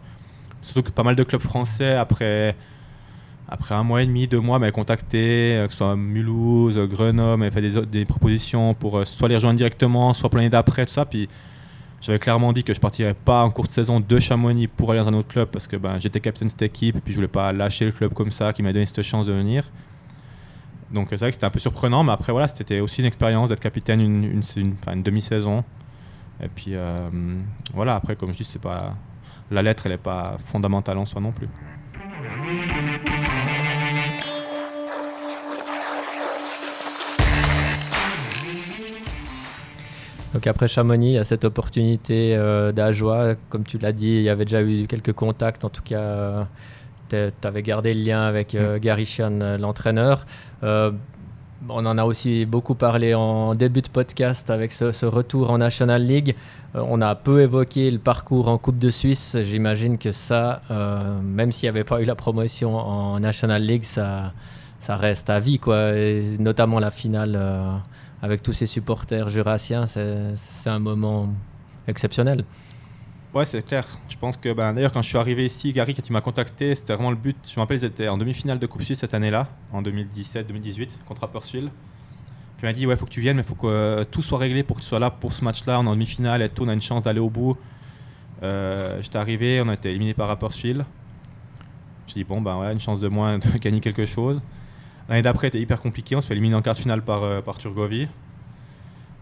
Surtout 0.62 0.82
que 0.82 0.90
pas 0.90 1.02
mal 1.02 1.16
de 1.16 1.24
clubs 1.24 1.40
français, 1.40 1.94
après, 1.94 2.54
après 3.48 3.74
un 3.74 3.82
mois 3.82 4.02
et 4.02 4.06
demi, 4.06 4.28
deux 4.28 4.40
mois, 4.40 4.58
m'avaient 4.58 4.72
contacté, 4.72 5.56
euh, 5.56 5.66
que 5.66 5.72
ce 5.72 5.78
soit 5.78 5.96
Mulhouse, 5.96 6.78
Grenoble, 6.78 7.40
m'avaient 7.40 7.50
fait 7.50 7.62
des, 7.62 7.86
des, 7.86 8.04
propositions 8.04 8.74
pour 8.74 8.98
euh, 8.98 9.04
soit 9.04 9.28
les 9.28 9.36
rejoindre 9.36 9.56
directement, 9.56 10.12
soit 10.12 10.28
pour 10.28 10.36
l'année 10.36 10.50
d'après, 10.50 10.84
tout 10.84 10.92
ça. 10.92 11.06
Puis 11.06 11.28
j'avais 12.00 12.18
clairement 12.18 12.52
dit 12.52 12.64
que 12.64 12.74
je 12.74 12.80
partirais 12.80 13.14
pas 13.14 13.42
en 13.42 13.50
courte 13.50 13.70
saison 13.70 14.00
de 14.00 14.18
Chamonix 14.18 14.68
pour 14.68 14.90
aller 14.90 15.00
dans 15.00 15.08
un 15.08 15.14
autre 15.14 15.28
club, 15.28 15.48
parce 15.48 15.66
que 15.66 15.76
ben, 15.76 15.98
j'étais 15.98 16.20
capitaine 16.20 16.48
de 16.48 16.52
cette 16.52 16.62
équipe, 16.62 16.96
et 16.96 17.00
puis 17.00 17.12
je 17.12 17.18
voulais 17.18 17.28
pas 17.28 17.52
lâcher 17.52 17.86
le 17.86 17.92
club 17.92 18.12
comme 18.12 18.30
ça, 18.30 18.52
qui 18.52 18.62
m'a 18.62 18.72
donné 18.72 18.86
cette 18.86 19.02
chance 19.02 19.26
de 19.26 19.32
venir. 19.32 19.64
Donc 20.93 21.09
c'est 21.11 21.16
vrai 21.16 21.28
que 21.28 21.34
c'était 21.34 21.47
un 21.47 21.51
peu 21.51 21.61
surprenant, 21.61 22.03
mais 22.03 22.12
après 22.12 22.32
voilà, 22.32 22.49
c'était 22.49 22.80
aussi 22.80 23.01
une 23.01 23.07
expérience 23.07 23.49
d'être 23.49 23.61
capitaine 23.61 24.01
une, 24.01 24.43
une, 24.57 25.03
demi-saison. 25.03 25.64
Et 26.43 26.49
puis 26.49 26.74
euh, 26.74 27.09
voilà, 27.74 27.95
après 27.95 28.16
comme 28.16 28.32
je 28.32 28.38
dis, 28.38 28.45
c'est 28.45 28.61
pas 28.61 28.95
la 29.51 29.62
lettre, 29.62 29.86
elle 29.86 29.93
n'est 29.93 29.99
pas 29.99 30.36
fondamentale 30.51 30.99
en 30.99 31.05
soi 31.05 31.20
non 31.20 31.32
plus. 31.32 31.49
Donc 40.32 40.47
après 40.47 40.68
Chamonix, 40.68 41.09
il 41.09 41.14
y 41.14 41.18
a 41.18 41.24
cette 41.24 41.45
opportunité 41.45 42.36
euh, 42.36 42.70
d'Ajoie. 42.72 43.34
Comme 43.49 43.64
tu 43.64 43.78
l'as 43.78 43.93
dit, 43.93 44.09
il 44.09 44.22
y 44.22 44.28
avait 44.28 44.45
déjà 44.45 44.62
eu 44.62 44.86
quelques 44.86 45.12
contacts, 45.12 45.64
en 45.64 45.70
tout 45.70 45.82
cas. 45.82 46.47
Euh, 47.12 47.30
tu 47.40 47.48
avais 47.48 47.62
gardé 47.62 47.94
le 47.94 48.02
lien 48.02 48.22
avec 48.22 48.54
euh, 48.54 48.76
mm. 48.76 48.80
Gary 48.80 49.06
Chan, 49.06 49.38
euh, 49.40 49.58
l'entraîneur. 49.58 50.26
Euh, 50.62 50.92
on 51.68 51.84
en 51.84 51.98
a 51.98 52.04
aussi 52.04 52.46
beaucoup 52.46 52.74
parlé 52.74 53.12
en 53.14 53.54
début 53.54 53.82
de 53.82 53.88
podcast 53.88 54.48
avec 54.48 54.72
ce, 54.72 55.04
retour 55.04 55.50
en 55.50 55.58
National 55.58 56.02
League. 56.02 56.34
on 56.74 57.02
a 57.02 57.14
peu 57.14 57.42
évoqué 57.42 57.90
le 57.90 57.98
parcours 57.98 58.48
en 58.48 58.56
Coupe 58.56 58.78
de 58.78 58.88
Suisse. 58.88 59.36
J'imagine 59.42 59.98
que 59.98 60.11
ça, 60.11 60.62
même 61.22 61.52
s'il 61.52 61.66
n'y 61.66 61.76
avait 61.76 61.84
pas 61.84 62.00
eu 62.00 62.06
la 62.06 62.14
promotion 62.14 62.76
en 62.76 63.20
National 63.20 63.62
League, 63.62 63.82
ça, 63.82 64.32
ça 64.78 64.96
reste 64.96 65.28
à 65.28 65.38
vie, 65.38 65.58
quoi. 65.58 65.92
notamment 66.38 66.78
la 66.78 66.90
finale 66.90 67.38
avec 68.22 68.42
tous 68.42 68.54
ces 68.54 68.66
supporters 68.66 69.28
jurassiens, 69.28 69.84
c'est 69.84 70.70
un 70.70 70.78
moment 70.78 71.28
exceptionnel. 71.86 72.44
Ouais, 73.32 73.44
c'est 73.44 73.64
clair. 73.64 73.86
Je 74.08 74.16
pense 74.16 74.36
que 74.36 74.52
ben, 74.52 74.72
d'ailleurs, 74.72 74.90
quand 74.90 75.02
je 75.02 75.08
suis 75.08 75.16
arrivé 75.16 75.46
ici, 75.46 75.72
Gary, 75.72 75.94
quand 75.94 76.06
il 76.08 76.12
m'a 76.12 76.20
contacté, 76.20 76.74
c'était 76.74 76.94
vraiment 76.94 77.10
le 77.10 77.16
but. 77.16 77.36
Je 77.44 77.54
me 77.54 77.60
rappelle, 77.60 77.76
ils 77.76 77.84
étaient 77.84 78.08
en 78.08 78.18
demi-finale 78.18 78.58
de 78.58 78.66
Coupe 78.66 78.82
Suisse 78.82 78.98
cette 78.98 79.14
année-là, 79.14 79.46
en 79.72 79.82
2017-2018, 79.82 81.04
contre 81.06 81.22
Uppersfield. 81.22 81.70
Puis 82.56 82.64
il 82.64 82.66
m'a 82.66 82.72
dit 82.72 82.86
Ouais, 82.88 82.96
faut 82.96 83.06
que 83.06 83.10
tu 83.10 83.20
viennes, 83.20 83.36
mais 83.36 83.44
faut 83.44 83.54
que 83.54 83.68
euh, 83.68 84.04
tout 84.04 84.22
soit 84.22 84.38
réglé 84.38 84.64
pour 84.64 84.76
que 84.76 84.82
tu 84.82 84.88
sois 84.88 84.98
là 84.98 85.12
pour 85.12 85.32
ce 85.32 85.44
match-là. 85.44 85.78
On 85.78 85.84
est 85.84 85.88
en 85.88 85.92
demi-finale 85.92 86.42
et 86.42 86.48
tout, 86.48 86.64
on 86.64 86.68
a 86.68 86.72
une 86.72 86.80
chance 86.80 87.04
d'aller 87.04 87.20
au 87.20 87.30
bout. 87.30 87.56
Euh, 88.42 89.00
J'étais 89.00 89.18
arrivé, 89.18 89.62
on 89.64 89.68
a 89.68 89.74
été 89.74 89.90
éliminé 89.90 90.12
par 90.12 90.28
Uppersfield. 90.28 90.84
Je 92.08 92.14
dit 92.14 92.24
Bon, 92.24 92.40
ben 92.40 92.58
ouais, 92.58 92.72
une 92.72 92.80
chance 92.80 92.98
de 92.98 93.06
moins 93.06 93.38
de 93.38 93.58
gagner 93.60 93.78
quelque 93.78 94.06
chose. 94.06 94.42
L'année 95.08 95.22
d'après 95.22 95.46
était 95.46 95.60
hyper 95.60 95.80
compliqué, 95.80 96.16
on 96.16 96.20
se 96.20 96.26
fait 96.26 96.34
éliminer 96.34 96.56
en 96.56 96.62
quart 96.62 96.74
de 96.74 96.80
finale 96.80 97.02
par, 97.02 97.22
euh, 97.22 97.40
par 97.42 97.58
Turgovie. 97.58 98.08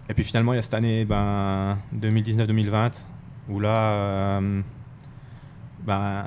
Et 0.08 0.14
puis 0.14 0.24
finalement, 0.24 0.54
il 0.54 0.56
y 0.56 0.58
a 0.60 0.62
cette 0.62 0.72
année, 0.72 1.04
ben, 1.04 1.76
2019-2020 1.94 3.04
où 3.48 3.60
là, 3.60 3.92
euh, 4.38 4.62
ben, 5.84 6.24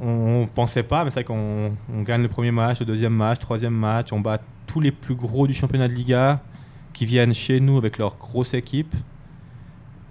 on 0.00 0.42
ne 0.42 0.46
pensait 0.46 0.82
pas, 0.82 1.04
mais 1.04 1.10
c'est 1.10 1.22
vrai 1.22 1.24
qu'on 1.24 2.02
gagne 2.02 2.22
le 2.22 2.28
premier 2.28 2.50
match, 2.50 2.80
le 2.80 2.86
deuxième 2.86 3.12
match, 3.12 3.38
le 3.38 3.42
troisième 3.42 3.74
match, 3.74 4.12
on 4.12 4.20
bat 4.20 4.40
tous 4.66 4.80
les 4.80 4.90
plus 4.90 5.14
gros 5.14 5.46
du 5.46 5.54
championnat 5.54 5.88
de 5.88 5.92
Liga 5.92 6.40
qui 6.92 7.06
viennent 7.06 7.34
chez 7.34 7.60
nous 7.60 7.76
avec 7.76 7.98
leur 7.98 8.16
grosse 8.16 8.54
équipe 8.54 8.94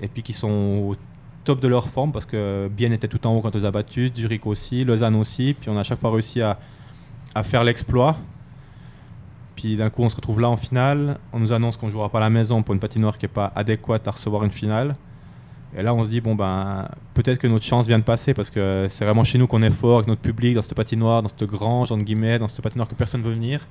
et 0.02 0.08
puis 0.08 0.22
qui 0.22 0.34
sont 0.34 0.50
au 0.50 0.96
top 1.44 1.60
de 1.60 1.68
leur 1.68 1.88
forme 1.88 2.12
parce 2.12 2.26
que 2.26 2.70
Bien 2.72 2.92
était 2.92 3.08
tout 3.08 3.26
en 3.28 3.36
haut 3.36 3.42
quand 3.42 3.56
on 3.56 3.58
les 3.58 3.66
a 3.66 3.72
battus, 3.72 4.12
Zurich 4.16 4.46
aussi, 4.46 4.84
Lausanne 4.84 5.16
aussi, 5.16 5.56
puis 5.60 5.70
on 5.70 5.78
a 5.78 5.82
à 5.82 5.84
chaque 5.84 6.00
fois 6.00 6.12
réussi 6.12 6.42
à, 6.42 6.60
à 7.36 7.44
faire 7.44 7.64
l'exploit. 7.64 8.18
Puis 9.56 9.76
d'un 9.76 9.90
coup, 9.90 10.04
on 10.04 10.10
se 10.10 10.16
retrouve 10.16 10.42
là 10.42 10.50
en 10.50 10.58
finale. 10.58 11.18
On 11.32 11.40
nous 11.40 11.54
annonce 11.54 11.78
qu'on 11.78 11.88
ne 11.88 11.92
jouera 11.92 12.10
pas 12.10 12.18
à 12.18 12.22
la 12.22 12.30
maison 12.30 12.64
pour 12.64 12.74
une 12.74 12.80
patinoire 12.80 13.18
qui 13.18 13.26
n'est 13.26 13.32
pas 13.32 13.52
adéquate 13.56 14.08
à 14.08 14.12
recevoir 14.12 14.44
une 14.44 14.52
finale. 14.52 14.96
Et 15.76 15.82
là, 15.82 15.94
on 15.94 16.04
se 16.04 16.10
dit, 16.10 16.22
bon, 16.22 16.36
ben, 16.36 16.88
peut-être 17.14 17.40
que 17.40 17.48
notre 17.48 17.66
chance 17.66 17.88
vient 17.88 17.98
de 17.98 18.04
passer 18.04 18.34
parce 18.34 18.50
que 18.50 18.88
c'est 18.90 19.06
vraiment 19.06 19.24
chez 19.24 19.38
nous 19.38 19.48
qu'on 19.48 19.64
est 19.64 19.72
fort, 19.72 19.98
avec 19.98 20.08
notre 20.08 20.22
public, 20.22 20.54
dans 20.54 20.62
cette 20.62 20.76
patinoire, 20.76 21.24
dans 21.24 21.30
cette 21.30 21.46
grange, 21.46 21.92
entre 21.92 22.04
guillemets, 22.04 22.38
dans 22.38 22.48
cette 22.48 22.62
patinoire 22.62 22.88
que 22.88 22.94
personne 22.94 23.22
ne 23.22 23.26
veut 23.26 23.34
venir. 23.34 23.68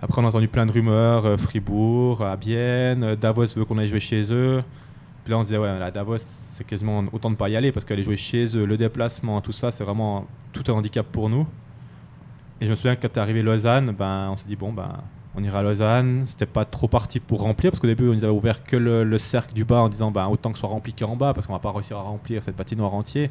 Après, 0.00 0.20
on 0.20 0.24
a 0.24 0.28
entendu 0.28 0.48
plein 0.48 0.66
de 0.66 0.72
rumeurs, 0.72 1.24
euh, 1.26 1.36
Fribourg, 1.36 2.22
à 2.22 2.36
euh, 2.46 3.16
Davos 3.16 3.46
veut 3.56 3.64
qu'on 3.64 3.78
aille 3.78 3.88
jouer 3.88 4.00
chez 4.00 4.32
eux. 4.32 4.62
Puis 5.24 5.30
là, 5.30 5.38
on 5.38 5.42
se 5.42 5.48
dit, 5.48 5.56
ouais, 5.56 5.78
là, 5.78 5.90
Davos, 5.90 6.18
c'est 6.18 6.64
quasiment 6.64 7.04
autant 7.12 7.28
de 7.28 7.34
ne 7.34 7.38
pas 7.38 7.48
y 7.48 7.56
aller 7.56 7.72
parce 7.72 7.84
qu'aller 7.84 8.02
jouer 8.02 8.16
chez 8.16 8.56
eux, 8.56 8.64
le 8.64 8.76
déplacement, 8.76 9.40
tout 9.40 9.52
ça, 9.52 9.70
c'est 9.70 9.84
vraiment 9.84 10.26
tout 10.52 10.62
un 10.68 10.74
handicap 10.74 11.06
pour 11.06 11.28
nous. 11.28 11.46
Et 12.60 12.66
je 12.66 12.70
me 12.70 12.76
souviens 12.76 12.96
que 12.96 13.02
quand 13.02 13.12
tu 13.12 13.18
es 13.18 13.18
arrivé 13.18 13.40
à 13.40 13.42
Lausanne, 13.42 13.94
ben, 13.98 14.28
on 14.30 14.36
s'est 14.36 14.46
dit, 14.46 14.56
bon, 14.56 14.72
ben, 14.72 14.90
on 15.36 15.42
ira 15.42 15.60
à 15.60 15.62
Lausanne. 15.62 16.24
C'était 16.26 16.46
pas 16.46 16.64
trop 16.64 16.88
parti 16.88 17.20
pour 17.20 17.42
remplir, 17.42 17.70
parce 17.70 17.80
qu'au 17.80 17.86
début, 17.86 18.08
on 18.08 18.14
nous 18.14 18.24
avait 18.24 18.32
ouvert 18.32 18.62
que 18.64 18.76
le, 18.76 19.18
cercle 19.18 19.54
du 19.54 19.64
bas 19.64 19.80
en 19.80 19.88
disant, 19.88 20.10
ben, 20.10 20.26
autant 20.28 20.52
que 20.52 20.58
soit 20.58 20.68
rempli 20.68 20.92
qu'en 20.92 21.16
bas, 21.16 21.34
parce 21.34 21.46
qu'on 21.46 21.52
va 21.52 21.58
pas 21.58 21.72
réussir 21.72 21.96
à 21.96 22.02
remplir 22.02 22.42
cette 22.42 22.56
patinoire 22.56 22.94
entière. 22.94 23.30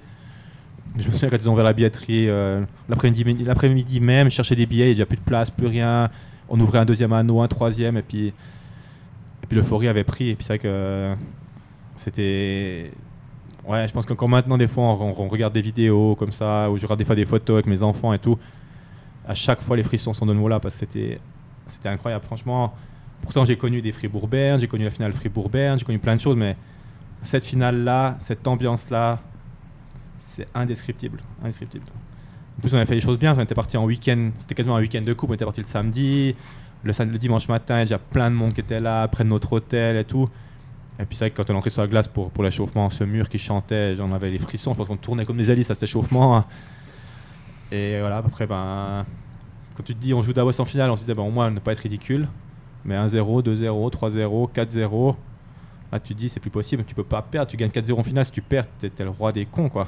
Je 0.98 1.08
me 1.08 1.14
souviens 1.14 1.30
quand 1.30 1.38
ils 1.38 1.50
ont 1.50 1.54
ouvert 1.54 1.66
la 1.66 1.74
billetterie, 1.74 2.30
euh, 2.30 2.64
l'après-midi, 2.90 4.00
même, 4.00 4.30
je 4.30 4.36
cherchais 4.36 4.56
des 4.56 4.66
billets, 4.66 4.92
il 4.92 4.96
n'y 4.96 5.02
a 5.02 5.06
plus 5.06 5.18
de 5.18 5.24
place, 5.24 5.50
plus 5.50 5.68
rien. 5.68 6.10
On 6.50 6.60
ouvrait 6.60 6.80
un 6.80 6.86
deuxième 6.86 7.14
anneau, 7.14 7.42
un 7.42 7.48
troisième, 7.48 7.98
et 7.98 8.02
puis, 8.02 8.28
et 8.28 9.48
puis 9.48 9.58
l'euphorie 9.58 9.88
avait 9.88 10.04
pris. 10.04 10.30
Et 10.30 10.36
puis 10.36 10.46
c'est 10.46 10.54
vrai 10.54 10.60
que 10.60 11.16
c'était. 11.96 12.92
Ouais, 13.66 13.88
je 13.88 13.94
pense 13.94 14.06
qu'encore 14.06 14.28
maintenant, 14.28 14.58
des 14.58 14.68
fois, 14.68 14.84
on, 14.84 15.16
on, 15.18 15.28
regarde 15.30 15.54
des 15.54 15.62
vidéos 15.62 16.16
comme 16.16 16.34
ça, 16.34 16.70
ou 16.70 16.78
je 16.78 16.84
regarde 16.84 17.00
des 17.00 17.06
fois 17.06 17.16
des 17.16 17.26
photos 17.26 17.56
avec 17.56 17.66
mes 17.66 17.82
enfants 17.82 18.12
et 18.14 18.20
tout. 18.20 18.38
À 19.26 19.34
chaque 19.34 19.62
fois, 19.62 19.78
les 19.78 19.84
frissons 19.84 20.12
sont 20.12 20.26
de 20.26 20.34
nouveau 20.34 20.50
là, 20.50 20.60
parce 20.60 20.76
que 20.76 20.80
c'était 20.82 21.20
c'était 21.66 21.90
incroyable, 21.90 22.26
franchement. 22.26 22.74
Pourtant, 23.22 23.46
j'ai 23.46 23.58
connu 23.58 23.82
des 23.82 23.92
Fribourg-Berne, 23.92 24.60
j'ai 24.60 24.68
connu 24.68 24.84
la 24.84 24.92
finale 24.92 25.14
Fribourg-Berne, 25.14 25.80
j'ai 25.80 25.86
connu 25.86 26.00
plein 26.00 26.16
de 26.16 26.22
choses, 26.22 26.36
mais 26.36 26.58
cette 27.22 27.46
finale-là, 27.46 28.18
cette 28.20 28.46
ambiance-là, 28.48 29.20
c'est 30.20 30.48
indescriptible, 30.54 31.20
indescriptible. 31.42 31.86
En 32.58 32.62
plus, 32.62 32.74
on 32.74 32.78
avait 32.78 32.86
fait 32.86 32.96
des 32.96 33.02
choses 33.02 33.18
bien. 33.18 33.34
On 33.36 33.42
était 33.42 33.56
parti 33.56 33.78
en 33.78 33.86
week-end, 33.86 34.32
c'était 34.40 34.56
quasiment 34.56 34.76
un 34.76 34.82
week-end 34.82 35.02
de 35.02 35.14
coupe. 35.14 35.30
On 35.32 35.34
était 35.34 35.46
parti 35.46 35.62
le 35.62 35.68
samedi, 35.68 36.36
le, 36.84 37.18
dimanche 37.18 37.48
matin, 37.48 37.76
il 37.76 37.80
y 37.80 37.82
a 37.82 37.86
déjà 37.86 38.00
plein 38.00 38.30
de 38.30 38.36
monde 38.36 38.54
qui 38.54 38.62
était 38.62 38.80
là, 38.80 39.08
près 39.08 39.24
de 39.24 39.30
notre 39.30 39.54
hôtel 39.54 39.98
et 39.98 40.04
tout. 40.04 40.30
Et 41.00 41.06
puis 41.06 41.16
c'est 41.16 41.26
vrai 41.26 41.32
que 41.32 41.38
quand 41.38 41.50
on 41.50 41.54
est 41.54 41.58
entré 41.58 41.70
sur 41.70 41.82
la 41.82 41.88
glace 41.88 42.08
pour, 42.08 42.30
pour 42.30 42.44
l'échauffement, 42.44 42.90
ce 42.90 43.04
mur 43.04 43.28
qui 43.30 43.40
chantait, 43.40 43.96
j'en 43.96 44.12
avais 44.12 44.30
les 44.30 44.38
frissons. 44.38 44.74
Je 44.74 44.78
pense 44.78 44.88
qu'on 44.88 44.98
tournait 44.98 45.26
comme 45.26 45.38
des 45.38 45.50
hélices 45.50 45.72
à 45.72 45.74
cet 45.74 45.84
échauffement. 45.84 46.46
Et 47.72 48.00
voilà, 48.00 48.18
après, 48.18 48.46
ben, 48.46 49.06
quand 49.76 49.84
tu 49.84 49.96
te 49.96 50.00
dis 50.00 50.14
on 50.14 50.22
joue 50.22 50.34
Davos 50.34 50.60
en 50.60 50.66
finale, 50.66 50.90
on 50.92 50.96
se 50.96 51.02
disait 51.02 51.16
ben, 51.16 51.24
au 51.24 51.32
moins 51.32 51.50
ne 51.50 51.60
pas 51.60 51.72
être 51.72 51.80
ridicule. 51.80 52.28
Mais 52.86 52.96
1-0, 52.96 53.44
2-0, 53.44 53.92
3-0, 53.92 54.52
4-0, 54.52 55.16
là 55.92 56.00
tu 56.00 56.14
te 56.14 56.20
dis 56.20 56.30
c'est 56.30 56.40
plus 56.40 56.50
possible, 56.50 56.84
tu 56.86 56.96
peux 56.96 57.04
pas 57.04 57.22
perdre. 57.22 57.50
Tu 57.50 57.58
gagnes 57.58 57.70
4-0 57.70 57.94
en 57.94 58.04
finale, 58.04 58.26
si 58.26 58.32
tu 58.32 58.42
perds, 58.42 58.66
t'es 58.78 58.92
es 58.98 59.04
le 59.04 59.10
roi 59.10 59.32
des 59.32 59.46
cons 59.46 59.70
quoi. 59.70 59.88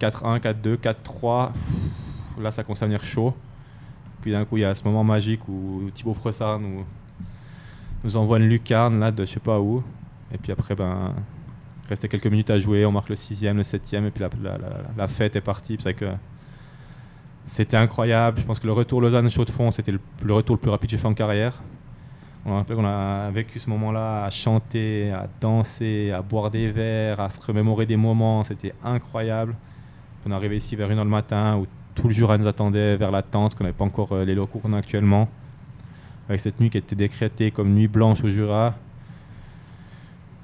4-1, 0.00 0.40
4-2, 0.40 0.76
4-3, 0.76 1.50
là 2.40 2.50
ça 2.50 2.62
commence 2.62 2.82
à 2.82 2.86
venir 2.86 3.04
chaud. 3.04 3.34
Puis 4.22 4.32
d'un 4.32 4.44
coup 4.44 4.56
il 4.56 4.60
y 4.60 4.64
a 4.64 4.74
ce 4.74 4.84
moment 4.84 5.04
magique 5.04 5.46
où 5.48 5.90
Thibaut 5.92 6.14
Fressard 6.14 6.60
nous, 6.60 6.84
nous 8.04 8.16
envoie 8.16 8.38
une 8.38 8.48
lucarne 8.48 9.00
là 9.00 9.10
de 9.10 9.24
je 9.24 9.32
sais 9.32 9.40
pas 9.40 9.60
où. 9.60 9.82
Et 10.32 10.38
puis 10.38 10.50
après 10.50 10.74
ben 10.74 11.12
restait 11.88 12.08
quelques 12.08 12.26
minutes 12.26 12.50
à 12.50 12.58
jouer, 12.58 12.86
on 12.86 12.92
marque 12.92 13.10
le 13.10 13.16
6 13.16 13.42
le 13.42 13.62
7 13.62 13.94
et 13.94 14.10
puis 14.10 14.24
la, 14.96 15.08
fête 15.08 15.36
est 15.36 15.40
partie. 15.40 15.76
Que 15.76 16.06
c'était 17.46 17.76
incroyable. 17.76 18.40
Je 18.40 18.44
pense 18.44 18.58
que 18.58 18.66
le 18.66 18.72
retour 18.72 19.00
Lausanne-Chaux 19.00 19.44
de 19.44 19.50
Fonds, 19.50 19.70
c'était 19.70 19.92
le, 19.92 20.34
retour 20.34 20.56
le 20.56 20.60
plus 20.60 20.70
rapide 20.70 20.88
que 20.88 20.96
j'ai 20.96 21.00
fait 21.00 21.08
en 21.08 21.14
carrière. 21.14 21.60
On 22.44 22.56
a, 22.58 23.30
vécu 23.30 23.60
ce 23.60 23.70
moment-là 23.70 24.24
à 24.24 24.30
chanter, 24.30 25.12
à 25.12 25.28
danser, 25.40 26.10
à 26.10 26.22
boire 26.22 26.50
des 26.50 26.68
verres, 26.70 27.20
à 27.20 27.30
se 27.30 27.40
remémorer 27.40 27.86
des 27.86 27.96
moments. 27.96 28.42
C'était 28.42 28.74
incroyable. 28.84 29.54
On 30.26 30.30
est 30.30 30.34
arrivé 30.34 30.56
ici 30.56 30.74
vers 30.74 30.88
1h 30.88 30.96
le 30.96 31.04
matin 31.04 31.56
où 31.56 31.66
tout 31.94 32.08
le 32.08 32.14
Jura 32.14 32.38
nous 32.38 32.46
attendait 32.46 32.96
vers 32.96 33.10
la 33.10 33.22
tente, 33.22 33.54
qu'on 33.54 33.64
n'avait 33.64 33.76
pas 33.76 33.84
encore 33.84 34.12
euh, 34.12 34.24
les 34.24 34.34
locaux 34.34 34.58
qu'on 34.58 34.72
a 34.72 34.78
actuellement. 34.78 35.28
Avec 36.28 36.40
cette 36.40 36.58
nuit 36.60 36.70
qui 36.70 36.78
était 36.78 36.96
décrétée 36.96 37.50
comme 37.50 37.74
nuit 37.74 37.88
blanche 37.88 38.24
au 38.24 38.28
Jura. 38.28 38.74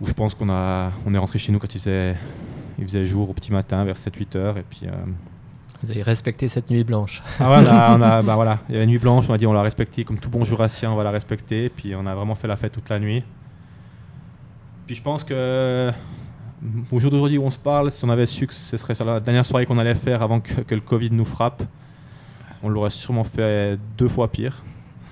Où 0.01 0.07
je 0.07 0.13
pense 0.13 0.35
qu'on 0.35 0.49
on 0.51 1.15
est 1.15 1.19
rentré 1.19 1.39
chez 1.39 1.51
nous 1.51 1.59
quand 1.59 1.75
il 1.75 1.81
faisait, 1.81 2.15
il 2.79 2.85
faisait 2.85 3.05
jour 3.05 3.31
au 3.31 3.33
petit 3.33 3.53
matin 3.53 3.85
vers 3.85 3.97
7-8 3.97 4.37
heures. 4.37 4.59
Et 4.59 4.65
puis. 4.69 4.83
Euh, 4.85 4.93
vous 5.83 5.91
avez 5.91 6.03
respecté 6.03 6.49
cette 6.49 6.71
nuit 6.71 6.85
blanche. 6.85 7.23
Ah 7.39 7.51
ouais, 7.51 7.67
on 7.67 8.03
a, 8.03 8.23
bah 8.23 8.35
voilà, 8.35 8.59
il 8.69 8.77
y 8.77 8.79
a 8.79 8.83
une 8.83 8.91
nuit 8.91 8.99
blanche, 8.99 9.27
on 9.29 9.35
a 9.35 9.39
dit 9.39 9.47
on 9.47 9.53
l'a 9.53 9.63
respecté 9.63 10.05
comme 10.05 10.19
tout 10.19 10.31
bon 10.31 10.45
jurassien, 10.45 10.91
on 10.91 10.97
va 10.97 11.05
la 11.05 11.11
respecter. 11.11 11.69
Puis 11.69 11.95
on 11.95 12.07
a 12.07 12.15
vraiment 12.15 12.35
fait 12.35 12.49
la 12.49 12.57
fête 12.57 12.73
toute 12.73 12.89
la 12.89 12.99
nuit. 12.99 13.23
Puis 14.87 14.97
je 14.97 15.03
pense 15.03 15.23
que 15.23 15.93
au 16.91 16.99
jour 16.99 17.11
d'aujourd'hui 17.11 17.39
où 17.39 17.45
on 17.45 17.51
se 17.51 17.59
parle, 17.59 17.91
si 17.91 18.05
on 18.05 18.11
avait 18.11 18.27
su 18.27 18.47
que 18.47 18.55
ce 18.55 18.77
serait 18.77 18.95
la 19.05 19.21
dernière 19.21 19.47
soirée 19.47 19.67
qu'on 19.67 19.79
allait 19.79 19.95
faire 19.95 20.23
avant 20.23 20.41
que, 20.41 20.75
le 20.75 20.81
Covid 20.81 21.11
nous 21.13 21.25
frappe, 21.25 21.63
on 22.63 22.69
l'aurait 22.69 22.91
sûrement 22.91 23.25
fait 23.25 23.79
deux 23.97 24.09
fois 24.09 24.31
pire. 24.31 24.63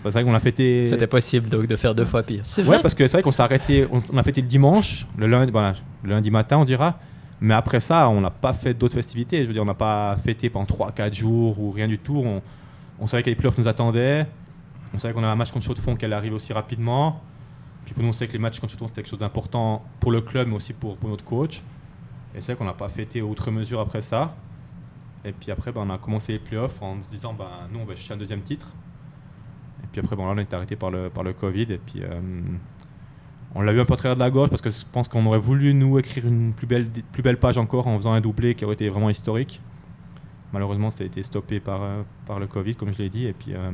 C'est 0.02 0.12
vrai 0.12 0.24
qu'on 0.24 0.34
a 0.34 0.40
fêté. 0.40 0.86
C'était 0.86 1.08
possible 1.08 1.48
donc 1.48 1.66
de 1.66 1.74
faire 1.74 1.94
deux 1.94 2.04
fois 2.04 2.22
pire. 2.22 2.44
Ouais, 2.66 2.78
parce 2.80 2.94
que 2.94 3.06
c'est 3.08 3.16
vrai 3.16 3.22
qu'on 3.22 3.32
s'est 3.32 3.42
arrêté, 3.42 3.88
on, 3.90 4.16
a 4.16 4.22
fêté 4.22 4.40
le 4.40 4.46
dimanche, 4.46 5.06
le 5.16 5.26
lundi, 5.26 5.50
voilà, 5.50 5.72
le 6.04 6.10
lundi 6.10 6.30
matin, 6.30 6.58
on 6.58 6.64
dira. 6.64 6.98
Mais 7.40 7.54
après 7.54 7.80
ça, 7.80 8.08
on 8.08 8.20
n'a 8.20 8.30
pas 8.30 8.54
fait 8.54 8.74
d'autres 8.74 8.94
festivités. 8.94 9.42
Je 9.42 9.46
veux 9.46 9.52
dire, 9.52 9.62
on 9.62 9.66
n'a 9.66 9.74
pas 9.74 10.16
fêté 10.16 10.48
pendant 10.48 10.66
3-4 10.66 11.14
jours 11.14 11.60
ou 11.60 11.70
rien 11.70 11.86
du 11.86 11.98
tout. 11.98 12.24
On, 12.98 13.06
savait 13.06 13.22
que 13.22 13.30
les 13.30 13.36
playoffs 13.36 13.58
nous 13.58 13.68
attendaient. 13.68 14.26
On 14.94 14.98
savait 14.98 15.12
qu'on 15.12 15.22
avait 15.22 15.32
un 15.32 15.36
match 15.36 15.52
contre 15.52 15.66
Chaux-de-Fonds 15.66 15.96
qui 15.96 16.04
allait 16.06 16.14
arriver 16.14 16.34
aussi 16.34 16.52
rapidement. 16.52 17.20
Puis 17.84 17.94
pour 17.94 18.02
nous, 18.02 18.08
on 18.08 18.12
savait 18.12 18.28
que 18.28 18.32
les 18.32 18.38
matchs 18.38 18.58
contre 18.58 18.72
Chaux-de-Fonds, 18.72 18.88
c'était 18.88 19.02
quelque 19.02 19.10
chose 19.10 19.18
d'important 19.18 19.84
pour 20.00 20.12
le 20.12 20.22
club, 20.22 20.48
mais 20.48 20.54
aussi 20.54 20.72
pour, 20.72 20.96
notre 21.04 21.24
coach. 21.24 21.62
Et 22.34 22.40
c'est 22.40 22.52
vrai 22.52 22.56
qu'on 22.58 22.64
n'a 22.64 22.72
pas 22.72 22.88
fêté 22.88 23.20
outre 23.20 23.50
mesure 23.50 23.80
après 23.80 24.00
ça. 24.00 24.34
Et 25.24 25.32
puis 25.32 25.50
après, 25.50 25.72
ben, 25.72 25.82
on 25.86 25.90
a 25.90 25.98
commencé 25.98 26.32
les 26.32 26.38
playoffs 26.38 26.80
en 26.80 27.02
se 27.02 27.10
disant, 27.10 27.34
ben, 27.34 27.48
nous, 27.70 27.80
on 27.80 27.84
va 27.84 27.94
chercher 27.94 28.14
un 28.14 28.18
deuxième 28.18 28.42
titre. 28.42 28.72
Et 29.84 29.86
puis 29.92 30.00
après, 30.00 30.16
bon, 30.16 30.26
là, 30.26 30.32
on 30.34 30.38
été 30.38 30.56
arrêté 30.56 30.76
par 30.76 30.90
le, 30.90 31.10
par 31.10 31.22
le 31.22 31.34
Covid. 31.34 31.66
Et 31.70 31.78
puis, 31.78 32.02
euh, 32.02 32.20
on 33.54 33.62
l'a 33.62 33.72
eu 33.72 33.80
un 33.80 33.84
peu 33.84 33.96
travers 33.96 34.14
de 34.14 34.20
la 34.20 34.30
gauche 34.30 34.50
parce 34.50 34.62
que 34.62 34.70
je 34.70 34.84
pense 34.90 35.08
qu'on 35.08 35.24
aurait 35.26 35.38
voulu 35.38 35.72
nous 35.72 35.98
écrire 35.98 36.26
une 36.26 36.52
plus 36.52 36.66
belle, 36.66 36.88
plus 37.12 37.22
belle 37.22 37.38
page 37.38 37.56
encore 37.58 37.86
en 37.86 37.96
faisant 37.96 38.12
un 38.12 38.20
doublé 38.20 38.54
qui 38.54 38.64
aurait 38.64 38.74
été 38.74 38.88
vraiment 38.88 39.08
historique. 39.08 39.60
Malheureusement, 40.52 40.90
ça 40.90 41.04
a 41.04 41.06
été 41.06 41.22
stoppé 41.22 41.60
par, 41.60 41.82
euh, 41.82 42.02
par 42.26 42.38
le 42.38 42.46
Covid, 42.46 42.76
comme 42.76 42.92
je 42.92 42.98
l'ai 42.98 43.08
dit. 43.08 43.26
Et 43.26 43.32
puis, 43.32 43.52
euh, 43.54 43.70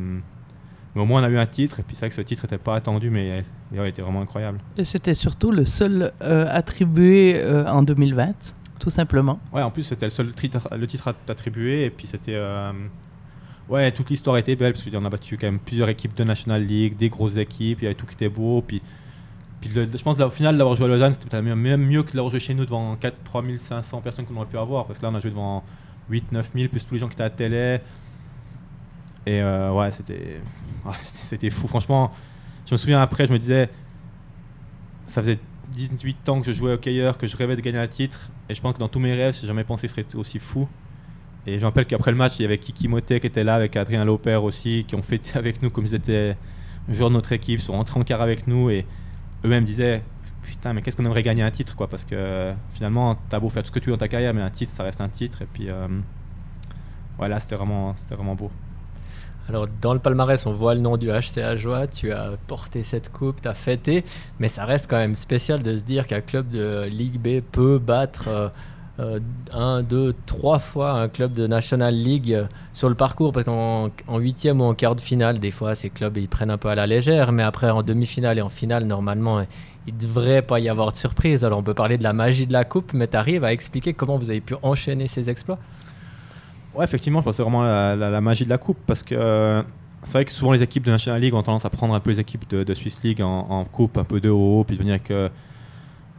mais 0.95 1.03
au 1.03 1.05
moins, 1.05 1.21
on 1.23 1.25
a 1.25 1.29
eu 1.29 1.39
un 1.39 1.47
titre. 1.47 1.81
Et 1.81 1.83
puis, 1.83 1.95
c'est 1.95 2.01
vrai 2.01 2.09
que 2.11 2.15
ce 2.15 2.21
titre 2.23 2.45
n'était 2.45 2.59
pas 2.59 2.77
attendu, 2.77 3.11
mais 3.11 3.45
il 3.73 3.79
a 3.79 3.87
été 3.87 4.03
vraiment 4.03 4.21
incroyable. 4.21 4.61
Et 4.77 4.85
c'était 4.85 5.15
surtout 5.15 5.51
le 5.51 5.65
seul 5.65 6.13
euh, 6.23 6.47
attribué 6.51 7.43
en 7.67 7.83
2020, 7.83 8.55
tout 8.79 8.91
simplement. 8.91 9.41
Ouais, 9.53 9.63
en 9.63 9.71
plus, 9.71 9.83
c'était 9.83 10.07
le 10.07 10.11
seul 10.11 10.33
titre, 10.35 10.69
le 10.77 10.87
titre 10.87 11.15
attribué. 11.29 11.85
Et 11.85 11.91
puis, 11.91 12.07
c'était. 12.07 12.41
ouais, 13.69 13.91
toute 13.93 14.11
l'histoire 14.11 14.37
était 14.37 14.57
belle 14.57 14.73
parce 14.73 14.89
qu'on 14.89 15.05
a 15.05 15.11
battu 15.11 15.37
quand 15.37 15.47
même 15.47 15.61
plusieurs 15.61 15.89
équipes 15.89 16.15
de 16.17 16.25
National 16.25 16.63
League, 16.65 16.97
des 16.97 17.09
grosses 17.09 17.37
équipes. 17.37 17.81
Il 17.81 17.85
y 17.85 17.87
avait 17.87 17.95
tout 17.95 18.07
qui 18.07 18.15
était 18.15 18.29
beau. 18.29 18.63
Puis 18.63 18.83
puis 19.63 19.71
je 19.71 20.03
pense 20.03 20.19
qu'au 20.19 20.31
final, 20.31 20.59
d'avoir 20.59 20.75
joué 20.75 20.87
à 20.87 20.89
Lausanne, 20.89 21.15
c'était 21.15 21.41
même 21.41 21.87
mieux 21.87 22.03
que 22.03 22.13
d'avoir 22.13 22.31
joué 22.31 22.41
chez 22.41 22.53
nous 22.53 22.65
devant 22.65 22.97
4 22.97 23.17
3500 23.25 24.01
personnes 24.01 24.27
qu'on 24.27 24.35
aurait 24.37 24.47
pu 24.47 24.59
avoir. 24.59 24.87
Parce 24.87 24.99
que 24.99 25.05
là, 25.05 25.11
on 25.13 25.15
a 25.15 25.21
joué 25.21 25.31
devant 25.31 25.63
8 26.11 26.33
9000 26.33 26.69
plus 26.69 26.85
tous 26.85 26.95
les 26.95 27.01
gens 27.01 27.07
qui 27.07 27.15
étaient 27.15 27.23
à 27.23 27.27
la 27.27 27.31
télé. 27.31 27.81
Et 29.25 29.41
euh, 29.41 29.71
ouais, 29.71 29.87
ah, 30.85 30.93
c'était 30.99 31.23
c'était 31.23 31.51
fou. 31.51 31.69
Franchement, 31.69 32.13
je 32.67 32.73
me 32.73 32.77
souviens 32.77 33.01
après, 33.01 33.27
je 33.27 33.33
me 33.33 33.39
disais, 33.39 33.71
ça 35.07 35.23
faisait 35.23 35.39
18 35.71 36.29
ans 36.29 36.41
que 36.41 36.47
je 36.47 36.53
jouais 36.53 36.73
au 36.73 36.75
hockeyeur, 36.75 37.17
que 37.17 37.29
je 37.29 37.37
rêvais 37.37 37.55
de 37.55 37.61
gagner 37.61 37.79
un 37.79 37.87
titre. 37.87 38.33
Et 38.49 38.55
je 38.55 38.61
pense 38.61 38.75
que 38.75 38.81
dans 38.81 38.89
tous 38.89 38.99
mes 38.99 39.15
rêves, 39.15 39.39
j'ai 39.41 39.47
jamais 39.47 39.63
pensé 39.63 39.87
que 39.87 39.95
ce 39.95 40.03
serait 40.03 40.17
aussi 40.17 40.41
fou. 40.41 40.69
Et 41.47 41.55
je 41.55 41.61
me 41.61 41.67
rappelle 41.67 41.87
qu'après 41.87 42.11
le 42.11 42.17
match, 42.17 42.35
il 42.41 42.43
y 42.43 42.45
avait 42.47 42.59
Kiki 42.59 42.89
Motet 42.89 43.21
qui 43.21 43.29
était 43.29 43.45
là, 43.45 43.55
avec 43.55 43.77
Adrien 43.77 44.05
Lauper 44.05 44.41
aussi, 44.43 44.85
qui 44.89 44.97
ont 44.97 45.03
fêté 45.03 45.31
avec 45.39 45.63
nous 45.63 45.71
comme 45.71 45.87
ils 45.87 45.95
étaient 45.95 46.37
joueurs 46.89 47.11
de 47.11 47.15
notre 47.15 47.31
équipe, 47.31 47.61
sont 47.61 47.75
rentrés 47.75 48.01
en 48.01 48.03
quart 48.03 48.23
avec 48.23 48.49
nous. 48.49 48.69
Eux-mêmes 49.45 49.65
disaient 49.65 50.03
putain 50.43 50.73
mais 50.73 50.83
qu'est-ce 50.83 50.97
qu'on 50.97 51.05
aimerait 51.05 51.23
gagner 51.23 51.43
un 51.43 51.51
titre 51.51 51.77
quoi 51.77 51.89
parce 51.89 52.05
que 52.05 52.53
finalement 52.71 53.17
t'as 53.29 53.39
beau 53.39 53.49
faire 53.49 53.63
tout 53.63 53.69
ce 53.69 53.73
que 53.73 53.79
tu 53.79 53.91
veux 53.91 53.97
dans 53.97 54.01
ta 54.01 54.09
carrière 54.09 54.35
mais 54.35 54.43
un 54.43 54.51
titre 54.51 54.73
ça 54.73 54.83
reste 54.83 55.01
un 55.01 55.09
titre 55.09 55.43
et 55.43 55.47
puis 55.53 55.71
euh, 55.71 55.87
voilà 57.19 57.41
c'était 57.41 57.57
vraiment 57.57 57.95
vraiment 58.11 58.35
beau. 58.35 58.51
Alors 59.49 59.67
dans 59.81 59.93
le 59.93 59.99
palmarès 59.99 60.47
on 60.47 60.53
voit 60.53 60.75
le 60.75 60.81
nom 60.81 60.97
du 60.97 61.09
HCA 61.09 61.57
Joie 61.57 61.87
tu 61.87 62.13
as 62.13 62.31
porté 62.47 62.85
cette 62.85 63.11
coupe 63.11 63.41
tu 63.41 63.49
as 63.49 63.55
fêté 63.55 64.05
mais 64.39 64.49
ça 64.49 64.65
reste 64.65 64.89
quand 64.89 64.99
même 64.99 65.17
spécial 65.17 65.63
de 65.63 65.77
se 65.77 65.83
dire 65.83 66.07
qu'un 66.07 66.21
club 66.21 66.49
de 66.49 66.85
Ligue 66.89 67.21
B 67.21 67.41
peut 67.41 67.79
battre 67.79 68.29
euh, 68.29 68.49
euh, 69.01 69.21
un, 69.55 69.83
deux, 69.83 70.15
trois 70.27 70.59
fois 70.59 70.93
un 70.93 71.09
club 71.09 71.33
de 71.33 71.47
National 71.47 71.95
League 71.95 72.35
euh, 72.35 72.45
sur 72.75 72.91
le 72.91 72.95
parcours, 72.95 73.33
parce 73.33 73.47
qu'en 73.47 73.91
huitième 74.19 74.61
ou 74.61 74.65
en 74.65 74.75
quart 74.75 74.95
de 74.95 75.01
finale, 75.01 75.39
des 75.39 75.51
fois, 75.51 75.75
ces 75.75 75.89
clubs, 75.89 76.15
ils 76.19 76.29
prennent 76.29 76.51
un 76.51 76.59
peu 76.59 76.69
à 76.69 76.75
la 76.75 76.87
légère, 76.87 77.33
mais 77.33 77.43
après, 77.43 77.71
en 77.71 77.83
demi-finale 77.83 78.39
et 78.39 78.43
en 78.43 78.51
finale, 78.51 78.85
normalement, 78.85 79.47
il 79.87 79.95
ne 79.95 79.99
devrait 79.99 80.43
pas 80.43 80.61
y 80.61 80.69
avoir 80.69 80.93
de 80.93 80.97
surprise. 80.97 81.43
Alors, 81.43 81.59
on 81.59 81.63
peut 81.63 81.73
parler 81.73 81.97
de 81.97 82.03
la 82.03 82.13
magie 82.13 82.47
de 82.47 82.53
la 82.53 82.65
Coupe, 82.65 82.93
mais 82.93 83.09
tu 83.09 83.17
arrives 83.17 83.45
à 83.45 83.53
expliquer 83.55 83.95
comment 83.95 84.19
vous 84.19 84.29
avez 84.29 84.43
pu 84.43 84.57
enchaîner 84.63 85.09
ces 85.09 85.31
exploits? 85.31 85.59
Ouais, 86.75 86.85
effectivement, 86.85 87.21
je 87.21 87.25
pense 87.25 87.33
que 87.33 87.37
c'est 87.37 87.43
vraiment 87.43 87.63
la, 87.63 88.21
magie 88.21 88.45
de 88.45 88.51
la 88.51 88.59
Coupe, 88.59 88.79
parce 88.87 89.03
que... 89.03 89.15
Euh, 89.15 89.63
c'est 90.05 90.15
vrai 90.15 90.25
que 90.25 90.33
souvent 90.33 90.51
les 90.51 90.65
équipes 90.65 90.85
de 90.85 90.91
National 90.91 91.21
League 91.21 91.33
ont 91.33 91.45
tendance 91.45 91.65
à 91.65 91.71
prendre 91.71 91.95
un 91.95 92.01
peu 92.01 92.11
les 92.11 92.19
équipes 92.19 92.51
de, 92.51 92.75
Swiss 92.75 93.05
League 93.05 93.23
en, 93.23 93.65
coupe, 93.65 93.97
un 93.99 94.05
peu 94.05 94.21
de 94.21 94.31
haut, 94.31 94.65
puis 94.67 94.77
venir 94.77 94.95
avec 94.95 95.13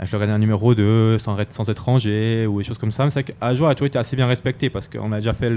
avec 0.03 0.13
le 0.13 0.19
gardien 0.19 0.37
numéro 0.37 0.75
2, 0.75 1.17
sans, 1.17 1.37
sans 1.49 1.69
ou 1.69 2.57
des 2.57 2.63
choses 2.63 2.77
comme 2.77 2.91
ça. 2.91 3.03
Mais 3.05 3.09
c'est 3.09 3.21
vrai 3.23 3.33
qu'Ajoa 3.33 3.69
a 3.69 3.75
toujours 3.75 3.87
été 3.87 3.97
assez 3.97 4.15
bien 4.15 4.27
respecté 4.27 4.69
parce 4.69 4.87
qu'on 4.87 5.11
a 5.11 5.17
déjà 5.17 5.33
fait 5.33 5.49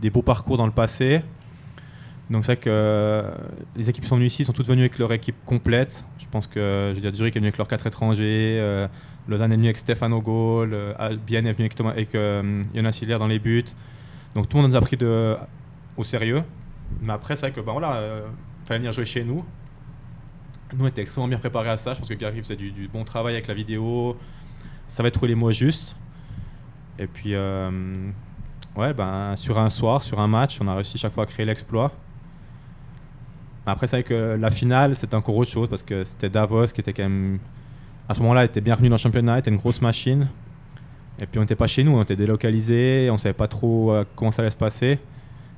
des 0.00 0.10
beaux 0.10 0.22
parcours 0.22 0.56
dans 0.56 0.66
le 0.66 0.72
passé. 0.72 1.22
Donc 2.30 2.44
c'est 2.44 2.52
vrai 2.52 2.56
que 2.56 2.70
euh, 2.70 3.30
les 3.76 3.90
équipes 3.90 4.02
qui 4.02 4.08
sont 4.08 4.16
venues 4.16 4.26
ici 4.26 4.44
sont 4.44 4.54
toutes 4.54 4.66
venues 4.66 4.82
avec 4.82 4.98
leur 4.98 5.12
équipe 5.12 5.36
complète. 5.44 6.04
Je 6.18 6.24
pense 6.30 6.46
que 6.46 6.88
je 6.90 6.94
veux 6.94 7.00
dire, 7.00 7.14
Zurich 7.14 7.36
est 7.36 7.38
venu 7.38 7.48
avec 7.48 7.58
leurs 7.58 7.68
quatre 7.68 7.86
étrangers, 7.86 8.56
euh, 8.58 8.88
Lausanne 9.28 9.52
est 9.52 9.56
venu 9.56 9.66
avec 9.66 9.76
Stéphane 9.76 10.18
Gaulle, 10.20 10.70
euh, 10.72 11.16
Bien 11.26 11.44
est 11.44 11.52
venu 11.52 11.64
avec, 11.64 11.74
Thomas, 11.74 11.90
avec 11.90 12.14
euh, 12.14 12.62
Jonas 12.74 12.98
Hiller 13.02 13.18
dans 13.18 13.26
les 13.26 13.38
buts. 13.38 13.64
Donc 14.34 14.48
tout 14.48 14.56
le 14.56 14.62
monde 14.62 14.72
nous 14.72 14.76
a 14.76 14.80
pris 14.80 14.98
au 15.96 16.04
sérieux. 16.04 16.42
Mais 17.02 17.12
après, 17.12 17.36
c'est 17.36 17.46
vrai 17.46 17.52
que 17.52 17.60
ben 17.60 17.72
voilà, 17.72 17.96
euh, 17.96 18.26
fallait 18.64 18.78
venir 18.78 18.92
jouer 18.92 19.04
chez 19.04 19.24
nous. 19.24 19.44
Nous, 20.72 20.84
on 20.84 20.88
était 20.88 21.02
extrêmement 21.02 21.28
bien 21.28 21.38
préparés 21.38 21.70
à 21.70 21.76
ça. 21.76 21.94
Je 21.94 21.98
pense 21.98 22.08
que 22.08 22.14
Gary 22.14 22.40
faisait 22.40 22.56
du, 22.56 22.88
bon 22.92 23.04
travail 23.04 23.34
avec 23.34 23.46
la 23.46 23.54
vidéo. 23.54 24.16
Ça 24.86 25.02
va 25.02 25.10
trouver 25.10 25.28
les 25.28 25.34
mots 25.34 25.52
justes. 25.52 25.96
Et 26.98 27.06
puis, 27.06 27.34
euh, 27.34 27.70
ouais, 28.76 28.92
ben, 28.92 29.36
sur 29.36 29.58
un 29.58 29.70
soir, 29.70 30.02
sur 30.02 30.20
un 30.20 30.28
match, 30.28 30.58
on 30.60 30.68
a 30.68 30.74
réussi 30.74 30.98
chaque 30.98 31.12
fois 31.12 31.24
à 31.24 31.26
créer 31.26 31.46
l'exploit. 31.46 31.92
Après, 33.66 33.86
c'est 33.86 33.96
vrai 33.96 34.02
que 34.02 34.36
la 34.38 34.50
finale, 34.50 34.94
c'était 34.94 35.14
encore 35.14 35.36
autre 35.36 35.50
chose 35.50 35.68
parce 35.68 35.82
que 35.82 36.04
c'était 36.04 36.28
Davos 36.28 36.66
qui 36.66 36.80
était 36.80 36.92
quand 36.92 37.04
même, 37.04 37.38
à 38.08 38.14
ce 38.14 38.20
moment-là, 38.20 38.44
était 38.44 38.60
bien 38.60 38.74
revenu 38.74 38.88
dans 38.88 38.96
le 38.96 39.00
championnat, 39.00 39.38
était 39.38 39.50
une 39.50 39.56
grosse 39.56 39.80
machine. 39.80 40.28
Et 41.20 41.26
puis 41.26 41.38
on 41.38 41.42
n'était 41.42 41.54
pas 41.54 41.66
chez 41.66 41.84
nous, 41.84 41.92
on 41.92 42.02
était 42.02 42.16
délocalisé, 42.16 43.08
on 43.10 43.16
savait 43.16 43.32
pas 43.32 43.46
trop 43.48 43.92
euh, 43.92 44.04
comment 44.16 44.32
ça 44.32 44.42
allait 44.42 44.50
se 44.50 44.56
passer. 44.56 44.98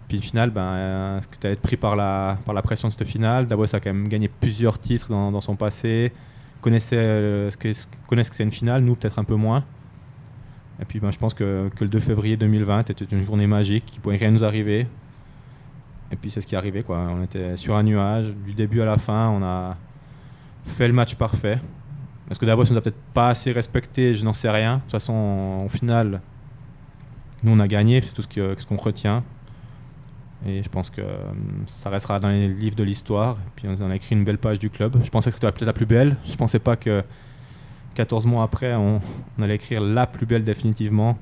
Puis 0.08 0.18
une 0.18 0.22
finale, 0.22 0.50
ben, 0.50 0.62
euh, 0.62 1.20
ce 1.20 1.26
que 1.26 1.36
tu 1.36 1.46
allais 1.46 1.54
être 1.54 1.62
pris 1.62 1.76
par 1.76 1.96
la, 1.96 2.38
par 2.44 2.54
la 2.54 2.62
pression 2.62 2.88
de 2.88 2.92
cette 2.92 3.06
finale? 3.06 3.46
Davos 3.46 3.74
a 3.74 3.80
quand 3.80 3.92
même 3.92 4.08
gagné 4.08 4.28
plusieurs 4.28 4.78
titres 4.78 5.08
dans, 5.10 5.40
son 5.40 5.56
passé, 5.56 6.12
connaissait 6.60 6.96
euh, 6.96 7.50
ce 7.50 7.56
que, 7.56 7.72
ce 7.72 7.86
que 7.86 8.34
c'est 8.34 8.44
une 8.44 8.52
finale, 8.52 8.82
nous 8.82 8.94
peut-être 8.94 9.18
un 9.18 9.24
peu 9.24 9.34
moins. 9.34 9.64
Et 10.80 10.84
puis 10.84 11.00
ben, 11.00 11.10
je 11.10 11.18
pense 11.18 11.34
que, 11.34 11.70
que 11.74 11.84
le 11.84 11.90
2 11.90 11.98
février 11.98 12.36
2020 12.36 12.90
était 12.90 13.04
une 13.04 13.24
journée 13.24 13.46
magique, 13.46 13.84
qui 13.86 13.98
pouvait 13.98 14.16
rien 14.16 14.30
nous 14.30 14.44
arriver. 14.44 14.86
Et 16.12 16.16
puis 16.16 16.30
c'est 16.30 16.40
ce 16.40 16.46
qui 16.46 16.54
est 16.54 16.58
arrivé. 16.58 16.82
Quoi. 16.82 16.98
On 16.98 17.22
était 17.24 17.56
sur 17.56 17.74
un 17.74 17.82
nuage, 17.82 18.32
du 18.44 18.54
début 18.54 18.80
à 18.82 18.86
la 18.86 18.96
fin, 18.96 19.28
on 19.30 19.42
a 19.42 19.76
fait 20.66 20.86
le 20.86 20.94
match 20.94 21.14
parfait. 21.16 21.58
Est-ce 22.30 22.38
que 22.38 22.46
Davos 22.46 22.64
nous 22.70 22.76
a 22.76 22.80
peut-être 22.80 23.00
pas 23.14 23.28
assez 23.28 23.52
respecté? 23.52 24.14
Je 24.14 24.24
n'en 24.24 24.32
sais 24.32 24.50
rien. 24.50 24.76
De 24.76 24.80
toute 24.82 24.92
façon, 24.92 25.12
en, 25.12 25.68
finale, 25.68 26.20
nous 27.42 27.52
on 27.52 27.60
a 27.60 27.68
gagné, 27.68 28.00
c'est 28.02 28.12
tout 28.12 28.22
ce 28.22 28.28
que- 28.28 28.54
ce 28.56 28.66
qu'on 28.66 28.76
retient. 28.76 29.22
Et 30.44 30.62
je 30.62 30.68
pense 30.68 30.90
que 30.90 31.00
euh, 31.00 31.16
ça 31.66 31.88
restera 31.88 32.20
dans 32.20 32.28
les 32.28 32.48
livres 32.48 32.76
de 32.76 32.84
l'histoire. 32.84 33.36
Et 33.38 33.50
puis 33.56 33.68
on 33.68 33.90
a 33.90 33.96
écrit 33.96 34.14
une 34.14 34.24
belle 34.24 34.38
page 34.38 34.58
du 34.58 34.70
club. 34.70 34.96
Je 35.02 35.10
pensais 35.10 35.30
que 35.30 35.34
c'était 35.34 35.50
peut-être 35.50 35.66
la 35.66 35.72
plus 35.72 35.86
belle. 35.86 36.16
Je 36.28 36.36
pensais 36.36 36.58
pas 36.58 36.76
que 36.76 37.02
14 37.94 38.26
mois 38.26 38.44
après, 38.44 38.74
on, 38.74 39.00
allait 39.40 39.54
écrire 39.54 39.80
la 39.80 40.06
plus 40.06 40.26
belle 40.26 40.44
définitivement. 40.44 41.18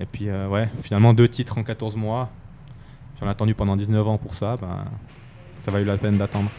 Et 0.00 0.06
puis 0.06 0.28
euh, 0.28 0.48
ouais, 0.48 0.68
finalement 0.80 1.12
deux 1.12 1.28
titres 1.28 1.58
en 1.58 1.62
14 1.62 1.96
mois. 1.96 2.30
J'en 3.20 3.26
ai 3.26 3.30
attendu 3.30 3.54
pendant 3.54 3.76
19 3.76 4.08
ans 4.08 4.18
pour 4.18 4.34
ça. 4.34 4.56
Ben, 4.56 4.86
ça 5.58 5.70
va 5.70 5.80
eu 5.80 5.84
la 5.84 5.98
peine 5.98 6.16
d'attendre. 6.16 6.50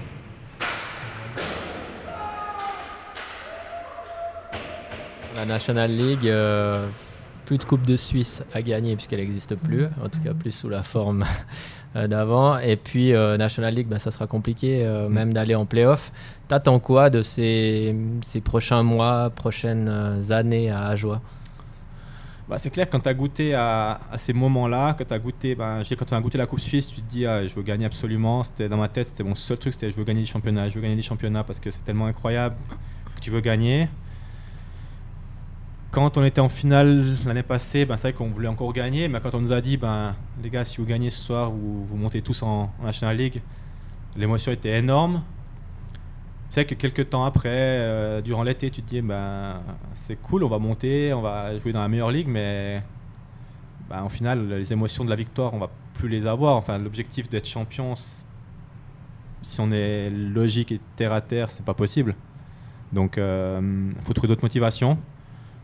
La 5.35 5.45
National 5.45 5.91
League, 5.91 6.27
euh, 6.27 6.87
plus 7.45 7.57
de 7.57 7.63
Coupe 7.63 7.83
de 7.83 7.95
Suisse 7.95 8.43
à 8.53 8.61
gagner 8.61 8.95
puisqu'elle 8.95 9.19
n'existe 9.19 9.55
plus, 9.55 9.85
en 10.03 10.09
tout 10.09 10.19
cas 10.19 10.33
plus 10.33 10.51
sous 10.51 10.69
la 10.69 10.83
forme 10.83 11.23
euh, 11.95 12.07
d'avant. 12.07 12.57
Et 12.57 12.75
puis 12.75 13.13
euh, 13.13 13.37
National 13.37 13.73
League, 13.73 13.87
bah, 13.87 13.99
ça 13.99 14.11
sera 14.11 14.27
compliqué 14.27 14.83
euh, 14.83 15.07
même 15.09 15.33
d'aller 15.33 15.55
en 15.55 15.65
playoff. 15.65 16.11
T'attends 16.47 16.79
quoi 16.79 17.09
de 17.09 17.21
ces, 17.21 17.95
ces 18.21 18.41
prochains 18.41 18.83
mois, 18.83 19.29
prochaines 19.29 19.87
euh, 19.87 20.31
années 20.31 20.69
à 20.69 20.87
Ajoie? 20.87 21.21
Bah, 22.47 22.59
c'est 22.59 22.69
clair, 22.69 22.87
quand 22.87 22.99
tu 22.99 23.09
as 23.09 23.13
goûté 23.15 23.55
à, 23.55 23.99
à 24.11 24.17
ces 24.19 24.31
moments-là, 24.31 24.93
quand 24.95 25.05
tu 25.05 25.13
as 25.13 25.17
goûté, 25.17 25.55
ben, 25.55 25.81
je 25.81 25.95
quand 25.95 26.13
as 26.13 26.21
goûté 26.21 26.37
la 26.37 26.45
Coupe 26.45 26.59
Suisse, 26.59 26.87
tu 26.87 27.01
te 27.01 27.09
dis, 27.09 27.25
ah, 27.25 27.47
je 27.47 27.55
veux 27.55 27.63
gagner 27.63 27.85
absolument. 27.85 28.43
C'était 28.43 28.69
dans 28.69 28.77
ma 28.77 28.87
tête, 28.87 29.07
c'était 29.07 29.23
mon 29.23 29.33
seul 29.33 29.57
truc, 29.57 29.73
c'était 29.73 29.89
je 29.89 29.95
veux 29.95 30.03
gagner 30.03 30.19
les 30.21 30.27
championnats, 30.27 30.69
je 30.69 30.75
veux 30.75 30.81
gagner 30.81 30.95
les 30.95 31.01
championnats 31.01 31.43
parce 31.43 31.59
que 31.59 31.71
c'est 31.71 31.83
tellement 31.83 32.05
incroyable 32.05 32.55
que 33.15 33.21
tu 33.21 33.31
veux 33.31 33.41
gagner. 33.41 33.89
Quand 35.95 36.17
on 36.17 36.25
était 36.25 36.41
en 36.41 36.49
finale 36.49 37.15
l'année 37.25 37.41
passée, 37.41 37.85
ben, 37.85 37.95
c'est 37.95 38.09
vrai 38.09 38.13
qu'on 38.17 38.27
voulait 38.27 38.49
encore 38.49 38.73
gagner, 38.73 39.07
mais 39.07 39.21
quand 39.21 39.33
on 39.33 39.39
nous 39.39 39.53
a 39.53 39.61
dit, 39.61 39.77
ben, 39.77 40.13
les 40.43 40.49
gars, 40.49 40.65
si 40.65 40.75
vous 40.75 40.85
gagnez 40.85 41.09
ce 41.09 41.23
soir, 41.23 41.51
vous, 41.51 41.87
montez 41.95 42.21
tous 42.21 42.43
en, 42.43 42.69
en 42.81 42.83
National 42.83 43.15
League, 43.15 43.41
l'émotion 44.17 44.51
était 44.51 44.77
énorme. 44.77 45.23
C'est 46.49 46.63
vrai 46.63 46.65
que 46.65 46.75
quelques 46.75 47.11
temps 47.11 47.23
après, 47.23 47.47
euh, 47.49 48.19
durant 48.19 48.43
l'été, 48.43 48.69
tu 48.71 48.81
te 48.81 48.89
dis, 48.89 49.01
ben, 49.01 49.61
c'est 49.93 50.17
cool, 50.17 50.43
on 50.43 50.49
va 50.49 50.59
monter, 50.59 51.13
on 51.13 51.21
va 51.21 51.57
jouer 51.59 51.71
dans 51.71 51.79
la 51.79 51.87
meilleure 51.87 52.11
ligue, 52.11 52.27
mais 52.27 52.83
ben, 53.89 54.03
au 54.03 54.09
final, 54.09 54.49
les 54.49 54.73
émotions 54.73 55.05
de 55.05 55.09
la 55.09 55.15
victoire, 55.15 55.53
on 55.53 55.59
va 55.59 55.69
plus 55.93 56.09
les 56.09 56.27
avoir. 56.27 56.57
Enfin, 56.57 56.77
l'objectif 56.77 57.29
d'être 57.29 57.47
champion, 57.47 57.93
si 57.95 59.61
on 59.61 59.71
est 59.71 60.09
logique 60.09 60.73
et 60.73 60.81
terre 60.97 61.13
à 61.13 61.21
terre, 61.21 61.49
c'est 61.49 61.63
pas 61.63 61.73
possible. 61.73 62.15
Donc, 62.91 63.15
il 63.15 64.03
faut 64.03 64.11
trouver 64.11 64.27
d'autres 64.27 64.43
motivations. 64.43 64.97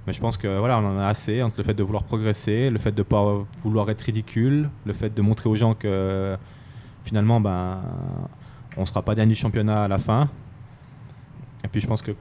Mais 0.08 0.14
je 0.14 0.20
pense 0.20 0.38
que 0.38 0.58
voilà, 0.58 0.80
on 0.80 0.86
en 0.86 0.98
a 0.98 1.06
assez 1.06 1.44
entre 1.44 1.58
le 1.58 1.64
fait 1.64 1.74
de 1.74 1.84
vouloir 1.84 2.04
progresser, 2.04 2.70
le 2.70 2.80
fait 2.80 2.92
de 2.92 3.04
pas 3.04 3.46
vouloir 3.64 3.90
être 3.90 4.02
ridicule, 4.02 4.70
le 4.86 4.94
fait 4.94 5.14
de 5.14 5.22
montrer 5.22 5.50
aux 5.50 5.56
gens 5.56 5.76
que 5.76 6.36
finalement, 7.04 7.40
ben, 7.40 7.82
on 8.78 8.86
sera 8.86 9.02
pas 9.02 9.16
dernier 9.16 9.34
du 9.34 9.40
championnat 9.40 9.84
à 9.84 9.88
la 9.88 10.00
fin. 10.00 10.30
Et 11.64 11.68
puis 11.68 11.82
je 11.82 11.88
pense 11.88 12.02
que 12.02 12.16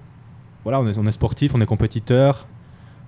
voilà, 0.63 0.81
on 0.81 1.07
est, 1.07 1.13
sportif, 1.13 1.55
on 1.55 1.61
est 1.61 1.67
compétiteur. 1.67 2.47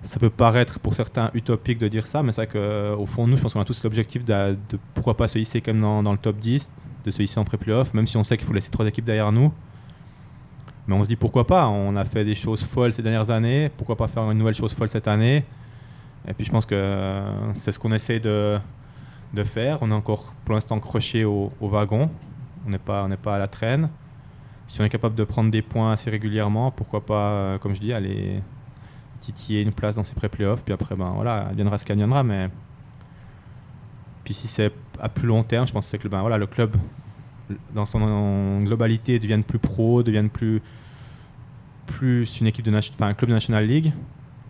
Ça 0.03 0.19
peut 0.19 0.31
paraître 0.31 0.79
pour 0.79 0.95
certains 0.95 1.29
utopique 1.33 1.77
de 1.77 1.87
dire 1.87 2.07
ça, 2.07 2.23
mais 2.23 2.31
c'est 2.31 2.45
vrai 2.45 2.95
qu'au 2.95 3.05
fond, 3.05 3.27
nous, 3.27 3.37
je 3.37 3.41
pense 3.41 3.53
qu'on 3.53 3.61
a 3.61 3.65
tous 3.65 3.83
l'objectif 3.83 4.25
de, 4.25 4.57
de 4.69 4.79
pourquoi 4.95 5.15
pas 5.15 5.27
se 5.27 5.37
hisser 5.37 5.61
quand 5.61 5.71
même 5.71 5.81
dans, 5.81 6.03
dans 6.03 6.11
le 6.11 6.17
top 6.17 6.37
10, 6.37 6.71
de 7.05 7.11
se 7.11 7.21
hisser 7.21 7.39
en 7.39 7.45
pré-playoff, 7.45 7.93
même 7.93 8.07
si 8.07 8.17
on 8.17 8.23
sait 8.23 8.35
qu'il 8.35 8.47
faut 8.47 8.53
laisser 8.53 8.71
trois 8.71 8.87
équipes 8.87 9.05
derrière 9.05 9.31
nous. 9.31 9.53
Mais 10.87 10.95
on 10.95 11.03
se 11.03 11.09
dit 11.09 11.15
pourquoi 11.15 11.47
pas, 11.47 11.67
on 11.69 11.95
a 11.95 12.05
fait 12.05 12.25
des 12.25 12.35
choses 12.35 12.63
folles 12.63 12.93
ces 12.93 13.01
dernières 13.01 13.29
années, 13.29 13.71
pourquoi 13.77 13.95
pas 13.95 14.07
faire 14.07 14.29
une 14.29 14.37
nouvelle 14.37 14.53
chose 14.53 14.73
folle 14.73 14.89
cette 14.89 15.07
année? 15.07 15.45
Et 16.27 16.33
puis 16.33 16.45
je 16.45 16.51
pense 16.51 16.65
que 16.65 16.75
euh, 16.75 17.53
c'est 17.55 17.71
ce 17.71 17.79
qu'on 17.79 17.91
essaie 17.91 18.19
de, 18.19 18.59
de 19.33 19.43
faire. 19.43 19.79
On 19.81 19.91
est 19.91 19.93
encore 19.93 20.33
pour 20.45 20.55
l'instant 20.55 20.79
croché 20.79 21.25
au, 21.25 21.51
au 21.61 21.67
wagon, 21.69 22.09
on 22.65 22.69
n'est 22.69 22.77
pas, 22.77 23.07
pas 23.21 23.35
à 23.35 23.39
la 23.39 23.47
traîne. 23.47 23.89
Si 24.67 24.81
on 24.81 24.85
est 24.85 24.89
capable 24.89 25.15
de 25.15 25.23
prendre 25.23 25.51
des 25.51 25.61
points 25.61 25.91
assez 25.91 26.09
régulièrement, 26.09 26.71
pourquoi 26.71 27.05
pas, 27.05 27.29
euh, 27.31 27.57
comme 27.57 27.75
je 27.75 27.81
dis, 27.81 27.93
aller 27.93 28.41
titiller 29.19 29.61
une 29.61 29.73
place 29.73 29.95
dans 29.95 30.03
ces 30.03 30.15
pré-playoffs. 30.15 30.63
Puis 30.63 30.73
après, 30.73 30.95
ben 30.95 31.11
voilà, 31.15 31.51
viendra 31.53 31.77
ce 31.77 31.85
qu'elle 31.85 31.97
viendra. 31.97 32.23
Mais 32.23 32.49
puis 34.23 34.33
si 34.33 34.47
c'est 34.47 34.71
à 34.99 35.09
plus 35.09 35.27
long 35.27 35.43
terme, 35.43 35.67
je 35.67 35.73
pense 35.73 35.89
que 35.89 35.97
que 35.97 36.07
ben, 36.07 36.21
voilà, 36.21 36.37
le 36.37 36.47
club, 36.47 36.75
dans 37.73 37.85
son 37.85 38.61
globalité, 38.61 39.19
devienne 39.19 39.43
plus 39.43 39.59
pro, 39.59 40.03
devienne 40.03 40.29
plus, 40.29 40.61
plus 41.85 42.39
une 42.39 42.47
équipe 42.47 42.65
de 42.65 42.75
enfin, 42.75 43.07
un 43.07 43.13
club 43.13 43.29
de 43.29 43.35
National 43.35 43.65
League. 43.65 43.93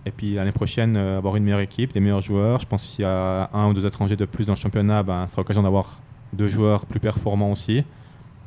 Et 0.06 0.12
puis 0.12 0.34
l'année 0.36 0.52
prochaine, 0.52 0.98
euh, 0.98 1.18
avoir 1.18 1.36
une 1.38 1.44
meilleure 1.44 1.62
équipe, 1.62 1.94
des 1.94 2.00
meilleurs 2.00 2.22
joueurs. 2.22 2.60
Je 2.60 2.68
pense 2.68 2.88
qu'il 2.88 3.04
y 3.04 3.06
a 3.06 3.50
un 3.54 3.68
ou 3.68 3.74
deux 3.74 3.86
étrangers 3.86 4.18
de 4.18 4.26
plus 4.26 4.46
dans 4.46 4.54
le 4.54 4.58
championnat, 4.60 5.02
ben, 5.04 5.26
ce 5.28 5.32
sera 5.32 5.42
l'occasion 5.42 5.64
d'avoir 5.64 6.02
deux 6.34 6.50
joueurs 6.50 6.86
plus 6.86 7.00
performants 7.00 7.52
aussi. 7.52 7.78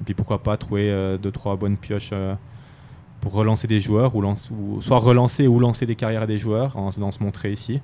Et 0.01 0.05
puis 0.05 0.15
pourquoi 0.15 0.43
pas 0.43 0.57
trouver 0.57 0.91
euh, 0.91 1.17
deux, 1.17 1.31
trois 1.31 1.57
bonnes 1.57 1.79
pioches 1.79 2.11
euh, 2.13 2.35
pour 3.21 3.33
relancer 3.33 3.67
des 3.67 3.81
joueurs, 3.81 4.15
ou, 4.15 4.83
soit 4.83 4.99
relancer 4.99 5.47
ou 5.47 5.59
lancer 5.59 5.87
des 5.87 5.97
carrières 5.97 6.23
à 6.23 6.27
des 6.27 6.39
joueurs 6.39 6.77
en, 6.77 6.89
en 6.89 7.11
se 7.11 7.23
montrer 7.23 7.53
ici. 7.53 7.81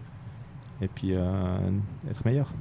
Et 0.82 0.88
puis 0.88 1.12
euh, 1.12 1.56
être 2.10 2.24
meilleur. 2.24 2.52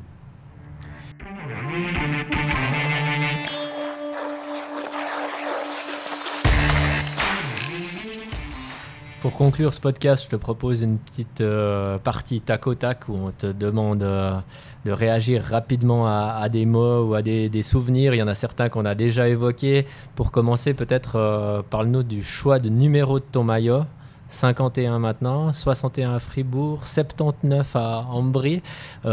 Pour 9.21 9.33
conclure 9.35 9.71
ce 9.71 9.79
podcast, 9.79 10.23
je 10.25 10.29
te 10.31 10.35
propose 10.35 10.81
une 10.81 10.97
petite 10.97 11.41
euh, 11.41 11.99
partie 11.99 12.41
tac 12.41 12.65
au 12.65 12.73
tac 12.73 13.07
où 13.07 13.13
on 13.13 13.29
te 13.29 13.45
demande 13.45 14.01
euh, 14.01 14.39
de 14.83 14.91
réagir 14.91 15.43
rapidement 15.43 16.07
à, 16.07 16.49
des 16.49 16.65
mots 16.65 17.03
ou 17.03 17.13
à 17.13 17.21
des, 17.21 17.61
souvenirs. 17.61 18.15
Il 18.15 18.17
y 18.17 18.23
en 18.23 18.27
a 18.27 18.33
certains 18.33 18.69
qu'on 18.69 18.83
a 18.83 18.95
déjà 18.95 19.29
évoqués. 19.29 19.85
Pour 20.15 20.31
commencer, 20.31 20.73
peut-être 20.73 21.17
euh, 21.17 21.61
parle-nous 21.69 22.01
du 22.01 22.23
choix 22.23 22.57
de 22.57 22.69
numéro 22.69 23.19
de 23.19 23.25
ton 23.31 23.43
maillot. 23.43 23.83
51 24.29 24.97
maintenant, 24.97 25.53
61 25.53 26.15
à 26.15 26.19
Fribourg, 26.19 26.87
79 26.87 27.75
à 27.75 28.05
Ambry. 28.09 28.63
Tu 29.03 29.07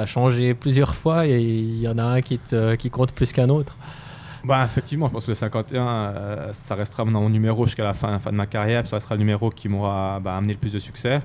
as 0.00 0.06
changé 0.06 0.54
plusieurs 0.54 0.94
fois 0.94 1.26
et 1.26 1.40
il 1.40 1.80
y 1.80 1.88
en 1.88 1.98
a 1.98 2.04
un 2.04 2.20
qui, 2.20 2.38
te- 2.38 2.76
qui 2.76 2.90
compte 2.90 3.12
plus 3.12 3.32
qu'un 3.32 3.48
autre. 3.48 3.76
Bah, 4.44 4.62
effectivement, 4.64 5.06
je 5.06 5.12
pense 5.12 5.24
que 5.24 5.30
le 5.30 5.34
51, 5.34 5.86
euh, 5.86 6.52
ça 6.52 6.74
restera 6.74 7.04
mon 7.06 7.30
numéro 7.30 7.64
jusqu'à 7.64 7.84
la 7.84 7.94
fin, 7.94 8.18
de 8.18 8.30
ma 8.36 8.46
carrière, 8.46 8.86
ça 8.86 8.96
restera 8.96 9.14
le 9.14 9.20
numéro 9.20 9.48
qui 9.50 9.68
m'aura 9.68 10.20
bah, 10.20 10.36
amené 10.36 10.52
le 10.52 10.58
plus 10.58 10.72
de 10.72 10.78
succès. 10.78 11.22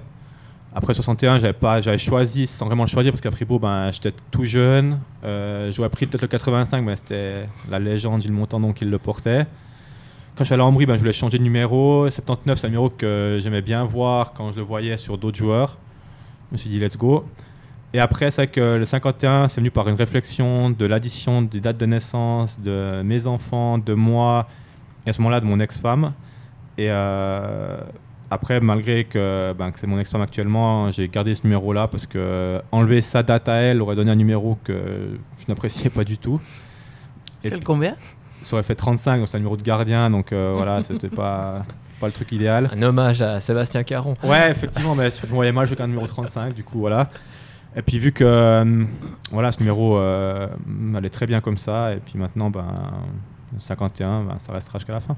Après 0.73 0.93
61, 0.93 1.39
j'avais 1.39 1.51
pas, 1.53 1.81
j'avais 1.81 1.97
choisi 1.97 2.47
sans 2.47 2.67
vraiment 2.67 2.83
le 2.83 2.89
choisir 2.89 3.11
parce 3.11 3.21
qu'à 3.21 3.31
Fribourg, 3.31 3.59
ben, 3.59 3.91
j'étais 3.91 4.13
tout 4.31 4.45
jeune. 4.45 4.99
Euh, 5.25 5.71
J'aurais 5.71 5.89
pris 5.89 6.05
peut-être 6.05 6.21
le 6.21 6.27
85, 6.27 6.81
mais 6.81 6.95
c'était 6.95 7.49
la 7.69 7.79
légende 7.79 8.21
Gilles 8.21 8.31
Montandon 8.31 8.71
qui 8.71 8.85
le 8.85 8.97
portait. 8.99 9.45
Quand 10.35 10.43
je 10.43 10.45
suis 10.45 10.53
allé 10.53 10.63
à 10.63 10.65
Ambry, 10.65 10.85
ben, 10.85 10.93
je 10.93 10.99
voulais 10.99 11.11
changer 11.11 11.39
de 11.39 11.43
numéro. 11.43 12.09
79, 12.09 12.57
c'est 12.57 12.67
un 12.67 12.69
numéro 12.69 12.89
que 12.89 13.39
j'aimais 13.41 13.63
bien 13.63 13.83
voir 13.83 14.31
quand 14.31 14.51
je 14.51 14.57
le 14.57 14.63
voyais 14.63 14.95
sur 14.95 15.17
d'autres 15.17 15.37
joueurs. 15.37 15.77
Je 16.49 16.53
me 16.53 16.57
suis 16.57 16.69
dit, 16.69 16.79
let's 16.79 16.97
go. 16.97 17.25
Et 17.93 17.99
après, 17.99 18.29
c'est 18.29 18.43
vrai 18.43 18.51
que 18.51 18.77
le 18.77 18.85
51, 18.85 19.47
c'est 19.47 19.61
venu 19.61 19.71
par 19.71 19.87
une 19.87 19.95
réflexion 19.95 20.69
de 20.69 20.85
l'addition 20.85 21.41
des 21.41 21.59
dates 21.59 21.77
de 21.77 21.85
naissance 21.87 22.59
de 22.59 23.01
mes 23.03 23.25
enfants, 23.25 23.79
de 23.79 23.93
moi, 23.93 24.47
et 25.05 25.09
à 25.09 25.13
ce 25.13 25.19
moment-là 25.21 25.39
de 25.39 25.45
mon 25.45 25.59
ex-femme. 25.59 26.13
Et 26.77 26.87
euh, 26.89 27.79
après, 28.29 28.59
malgré 28.59 29.05
que, 29.05 29.53
ben, 29.57 29.71
que 29.71 29.79
c'est 29.79 29.87
mon 29.87 29.99
ex-femme 29.99 30.21
actuellement, 30.21 30.91
j'ai 30.91 31.07
gardé 31.07 31.33
ce 31.33 31.41
numéro-là 31.43 31.87
parce 31.87 32.05
que 32.05 32.61
enlever 32.71 33.01
sa 33.01 33.23
date 33.23 33.49
à 33.49 33.55
elle 33.55 33.81
aurait 33.81 33.95
donné 33.95 34.11
un 34.11 34.15
numéro 34.15 34.57
que 34.63 35.17
je 35.39 35.45
n'appréciais 35.47 35.89
pas 35.89 36.03
du 36.03 36.19
tout. 36.19 36.39
C'est 37.41 37.49
le 37.49 37.59
combien? 37.59 37.95
Ça 38.43 38.55
aurait 38.55 38.63
fait 38.63 38.75
35, 38.75 39.17
donc 39.17 39.27
c'est 39.27 39.35
un 39.35 39.39
numéro 39.39 39.57
de 39.57 39.63
gardien, 39.63 40.11
donc 40.11 40.31
euh, 40.31 40.53
voilà, 40.55 40.83
c'était 40.83 41.09
pas, 41.09 41.65
pas 41.99 42.05
le 42.05 42.13
truc 42.13 42.31
idéal. 42.31 42.69
Un 42.71 42.81
hommage 42.83 43.23
à 43.23 43.39
Sébastien 43.39 43.83
Caron. 43.83 44.15
Ouais, 44.23 44.51
effectivement, 44.51 44.93
mais 44.93 45.09
je 45.09 45.25
voyais 45.25 45.51
mal 45.51 45.65
jouer 45.65 45.75
qu'un 45.75 45.87
numéro 45.87 46.05
35, 46.05 46.53
du 46.53 46.63
coup, 46.63 46.79
voilà. 46.79 47.09
Et 47.75 47.81
puis 47.81 47.99
vu 47.99 48.11
que 48.11 48.23
euh, 48.23 48.85
voilà, 49.31 49.51
ce 49.51 49.59
numéro 49.59 49.97
euh, 49.97 50.47
allait 50.95 51.09
très 51.09 51.27
bien 51.27 51.39
comme 51.39 51.57
ça, 51.57 51.93
et 51.93 51.97
puis 51.97 52.17
maintenant, 52.17 52.49
ben, 52.49 52.73
51, 53.59 54.23
ben, 54.23 54.39
ça 54.39 54.53
restera 54.53 54.79
jusqu'à 54.79 54.93
la 54.93 54.99
fin. 54.99 55.15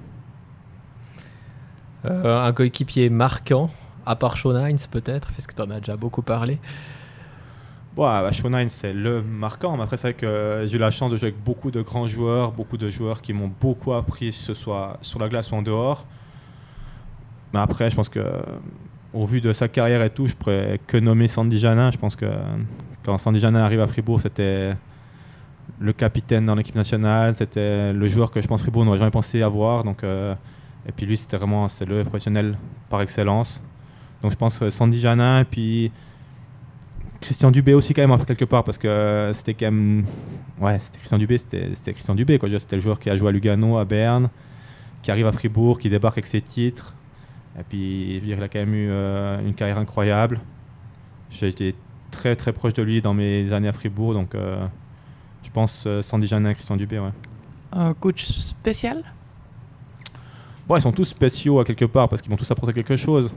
Euh, 2.05 2.45
un 2.45 2.51
coéquipier 2.51 3.09
marquant, 3.09 3.69
à 4.05 4.15
part 4.15 4.37
Sean 4.37 4.67
Hines 4.67 4.79
peut-être, 4.89 5.31
puisque 5.31 5.55
tu 5.55 5.61
en 5.61 5.69
as 5.69 5.79
déjà 5.79 5.95
beaucoup 5.95 6.23
parlé. 6.23 6.59
Bon, 7.95 8.03
bah, 8.03 8.31
Sean 8.33 8.51
Hines, 8.57 8.69
c'est 8.69 8.93
le 8.93 9.21
marquant, 9.21 9.77
mais 9.77 9.83
après, 9.83 9.97
c'est 9.97 10.09
vrai 10.09 10.13
que 10.13 10.65
j'ai 10.65 10.75
eu 10.75 10.79
la 10.79 10.91
chance 10.91 11.11
de 11.11 11.17
jouer 11.17 11.29
avec 11.29 11.41
beaucoup 11.41 11.71
de 11.71 11.81
grands 11.81 12.07
joueurs, 12.07 12.51
beaucoup 12.51 12.77
de 12.77 12.89
joueurs 12.89 13.21
qui 13.21 13.31
m'ont 13.31 13.51
beaucoup 13.61 13.93
appris, 13.93 14.29
que 14.29 14.35
ce 14.35 14.53
soit 14.53 14.97
sur 15.01 15.19
la 15.19 15.29
glace 15.29 15.51
ou 15.51 15.55
en 15.55 15.61
dehors. 15.61 16.05
Mais 17.53 17.59
après, 17.59 17.89
je 17.89 17.95
pense 17.95 18.09
que 18.09 18.25
au 19.13 19.25
vu 19.25 19.41
de 19.41 19.53
sa 19.53 19.67
carrière 19.67 20.01
et 20.03 20.09
tout, 20.09 20.27
je 20.27 20.35
pourrais 20.35 20.79
que 20.87 20.97
nommer 20.97 21.27
Sandy 21.27 21.57
Janin. 21.57 21.91
Je 21.91 21.97
pense 21.97 22.15
que 22.15 22.25
quand 23.03 23.17
Sandy 23.17 23.39
Janin 23.39 23.59
arrive 23.59 23.81
à 23.81 23.87
Fribourg, 23.87 24.21
c'était 24.21 24.75
le 25.79 25.93
capitaine 25.93 26.45
dans 26.45 26.55
l'équipe 26.55 26.75
nationale. 26.75 27.35
C'était 27.35 27.93
le 27.93 28.07
joueur 28.07 28.31
que 28.31 28.41
je 28.41 28.47
pense 28.47 28.61
Fribourg 28.61 28.85
n'aurait 28.85 28.99
jamais 28.99 29.11
pensé 29.11 29.41
avoir. 29.41 29.83
Donc, 29.83 30.03
euh, 30.03 30.33
et 30.87 30.91
puis 30.91 31.05
lui, 31.05 31.17
c'était 31.17 31.37
vraiment 31.37 31.67
le 31.87 32.03
professionnel 32.03 32.57
par 32.89 33.01
excellence. 33.01 33.61
Donc 34.21 34.31
je 34.31 34.37
pense 34.37 34.57
que 34.57 34.69
Sandy 34.69 34.99
Janin 34.99 35.41
et 35.41 35.45
puis 35.45 35.91
Christian 37.19 37.51
Dubé 37.51 37.73
aussi 37.73 37.93
quand 37.93 38.07
même 38.07 38.25
quelque 38.25 38.45
part 38.45 38.63
parce 38.63 38.77
que 38.77 39.31
c'était 39.33 39.53
quand 39.53 39.71
même 39.71 40.05
ouais 40.59 40.79
c'était 40.79 40.99
Christian 40.99 41.17
Dubé 41.17 41.37
c'était 41.37 41.93
Christian 41.93 42.15
Dubé 42.15 42.37
quoi 42.37 42.49
c'était 42.59 42.75
le 42.75 42.81
joueur 42.81 42.99
qui 42.99 43.09
a 43.09 43.17
joué 43.17 43.29
à 43.29 43.31
Lugano 43.31 43.77
à 43.77 43.85
Berne 43.85 44.29
qui 45.01 45.11
arrive 45.11 45.25
à 45.25 45.31
Fribourg 45.31 45.79
qui 45.79 45.89
débarque 45.89 46.17
avec 46.17 46.27
ses 46.27 46.41
titres 46.41 46.93
et 47.59 47.63
puis 47.63 48.21
il 48.23 48.43
a 48.43 48.47
quand 48.47 48.59
même 48.59 48.73
eu 48.73 48.87
euh, 48.89 49.39
une 49.45 49.53
carrière 49.53 49.77
incroyable 49.77 50.39
j'ai 51.29 51.47
été 51.47 51.75
très 52.11 52.35
très 52.35 52.53
proche 52.53 52.73
de 52.73 52.83
lui 52.83 53.01
dans 53.01 53.13
mes 53.13 53.51
années 53.53 53.67
à 53.67 53.73
Fribourg 53.73 54.13
donc 54.13 54.35
euh, 54.35 54.65
je 55.43 55.49
pense 55.49 55.83
euh, 55.87 56.01
Sandy 56.01 56.27
Janin 56.27 56.53
Christian 56.53 56.77
Dubé 56.77 56.99
ouais 56.99 57.11
un 57.71 57.93
coach 57.93 58.25
spécial? 58.25 59.03
Bon, 60.67 60.75
ils 60.75 60.81
sont 60.81 60.91
tous 60.91 61.05
spéciaux 61.05 61.59
à 61.59 61.65
quelque 61.65 61.85
part 61.85 62.09
parce 62.09 62.21
qu'ils 62.21 62.31
vont 62.31 62.37
tous 62.37 62.49
apporter 62.51 62.73
quelque 62.73 62.95
chose. 62.95 63.33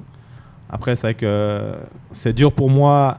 Après, 0.69 0.97
c'est 0.97 1.07
vrai 1.07 1.15
que 1.15 1.75
c'est 2.12 2.33
dur 2.33 2.53
pour 2.53 2.71
moi 2.71 3.19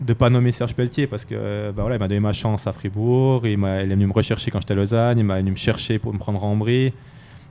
de 0.00 0.12
pas 0.12 0.28
nommer 0.30 0.52
Serge 0.52 0.74
Pelletier 0.74 1.06
parce 1.06 1.24
que 1.24 1.72
bah 1.72 1.82
voilà, 1.82 1.96
il 1.96 1.98
m'a 1.98 2.08
donné 2.08 2.20
ma 2.20 2.32
chance 2.32 2.66
à 2.66 2.72
Fribourg, 2.72 3.46
il, 3.46 3.52
il 3.52 3.64
est 3.64 3.86
venu 3.86 4.06
me 4.06 4.12
rechercher 4.12 4.50
quand 4.50 4.60
j'étais 4.60 4.72
à 4.72 4.76
Lausanne, 4.76 5.18
il 5.18 5.24
m'a 5.24 5.38
venu 5.38 5.52
me 5.52 5.56
chercher 5.56 5.98
pour 5.98 6.12
me 6.12 6.18
prendre 6.18 6.42
en 6.42 6.56
Brie. 6.56 6.92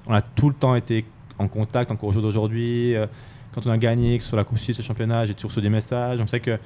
On 0.07 0.13
a 0.13 0.21
tout 0.21 0.49
le 0.49 0.55
temps 0.55 0.75
été 0.75 1.05
en 1.37 1.47
contact, 1.47 1.91
encore 1.91 2.09
au 2.09 2.11
jour 2.11 2.21
d'aujourd'hui. 2.21 2.95
Euh, 2.95 3.07
quand 3.53 3.65
on 3.67 3.71
a 3.71 3.77
gagné, 3.77 4.17
que 4.17 4.23
ce 4.23 4.29
soit 4.29 4.37
la 4.37 4.43
Coupe 4.43 4.57
Suisse, 4.57 4.77
le 4.77 4.83
championnat, 4.83 5.25
j'ai 5.25 5.33
toujours 5.33 5.51
reçu 5.51 5.61
des 5.61 5.69
messages. 5.69 6.19
On 6.19 6.27
sait 6.27 6.39
que 6.39 6.57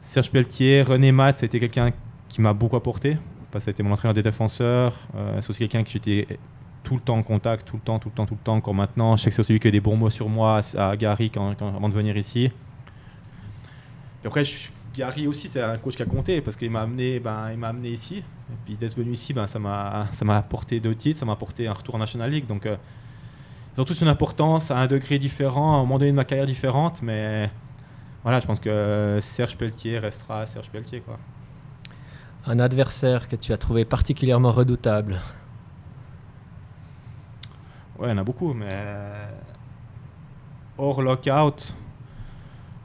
Serge 0.00 0.30
Pelletier, 0.30 0.82
René 0.82 1.12
Matt, 1.12 1.38
c'était 1.38 1.60
quelqu'un 1.60 1.90
qui 2.28 2.40
m'a 2.40 2.52
beaucoup 2.52 2.76
apporté 2.76 3.16
parce 3.50 3.64
que 3.64 3.70
c'était 3.70 3.82
mon 3.82 3.92
entraîneur 3.92 4.14
des 4.14 4.22
défenseurs. 4.22 4.98
Euh, 5.14 5.40
c'est 5.40 5.50
aussi 5.50 5.58
quelqu'un 5.58 5.84
qui 5.84 5.92
j'étais 5.92 6.38
tout 6.82 6.94
le 6.94 7.00
temps 7.00 7.16
en 7.16 7.22
contact, 7.22 7.66
tout 7.66 7.76
le 7.76 7.82
temps, 7.82 7.98
tout 7.98 8.08
le 8.08 8.14
temps, 8.14 8.26
tout 8.26 8.34
le 8.34 8.40
temps. 8.40 8.54
Encore 8.54 8.74
maintenant, 8.74 9.16
je 9.16 9.24
sais 9.24 9.30
que 9.30 9.36
c'est 9.36 9.42
celui 9.42 9.60
qui 9.60 9.68
a 9.68 9.70
des 9.70 9.80
bons 9.80 9.96
mots 9.96 10.10
sur 10.10 10.28
moi 10.28 10.60
à 10.76 10.96
Gary 10.96 11.30
quand, 11.30 11.54
avant 11.60 11.88
de 11.88 11.94
venir 11.94 12.16
ici. 12.16 12.50
Et 14.24 14.26
après, 14.26 14.42
Gary 14.94 15.26
aussi, 15.26 15.48
c'est 15.48 15.62
un 15.62 15.76
coach 15.78 15.96
qui 15.96 16.02
a 16.02 16.06
compté 16.06 16.40
parce 16.40 16.56
qu'il 16.56 16.70
m'a 16.70 16.82
amené, 16.82 17.20
ben, 17.20 17.50
il 17.52 17.58
m'a 17.58 17.68
amené 17.68 17.90
ici. 17.90 18.18
Et 18.18 18.56
puis 18.64 18.74
d'être 18.74 18.96
venu 18.96 19.12
ici, 19.12 19.32
ben, 19.32 19.46
ça 19.46 19.58
m'a, 19.58 20.08
ça 20.12 20.24
m'a 20.24 20.36
apporté 20.36 20.80
deux 20.80 20.94
titres, 20.94 21.20
ça 21.20 21.26
m'a 21.26 21.32
apporté 21.32 21.66
un 21.66 21.72
retour 21.72 21.94
en 21.94 21.98
National 21.98 22.30
League. 22.30 22.46
Donc, 22.46 22.66
euh, 22.66 22.76
ils 23.74 23.80
ont 23.80 23.84
tous 23.84 24.00
une 24.00 24.08
importance 24.08 24.70
à 24.70 24.78
un 24.78 24.86
degré 24.86 25.18
différent, 25.18 25.74
à 25.74 25.76
un 25.76 25.80
moment 25.80 25.98
donné 25.98 26.10
de 26.10 26.16
ma 26.16 26.24
carrière 26.24 26.46
différente, 26.46 27.02
mais 27.02 27.50
voilà, 28.22 28.40
je 28.40 28.46
pense 28.46 28.60
que 28.60 29.18
Serge 29.20 29.56
Pelletier 29.56 29.98
restera 29.98 30.46
Serge 30.46 30.70
Pelletier, 30.70 31.00
quoi. 31.00 31.18
Un 32.44 32.58
adversaire 32.58 33.28
que 33.28 33.36
tu 33.36 33.52
as 33.52 33.56
trouvé 33.56 33.84
particulièrement 33.84 34.50
redoutable 34.50 35.20
Ouais, 37.98 38.08
il 38.08 38.10
y 38.10 38.12
en 38.12 38.18
a 38.18 38.24
beaucoup, 38.24 38.52
mais 38.52 38.76
hors 40.76 41.02
lockout, 41.02 41.76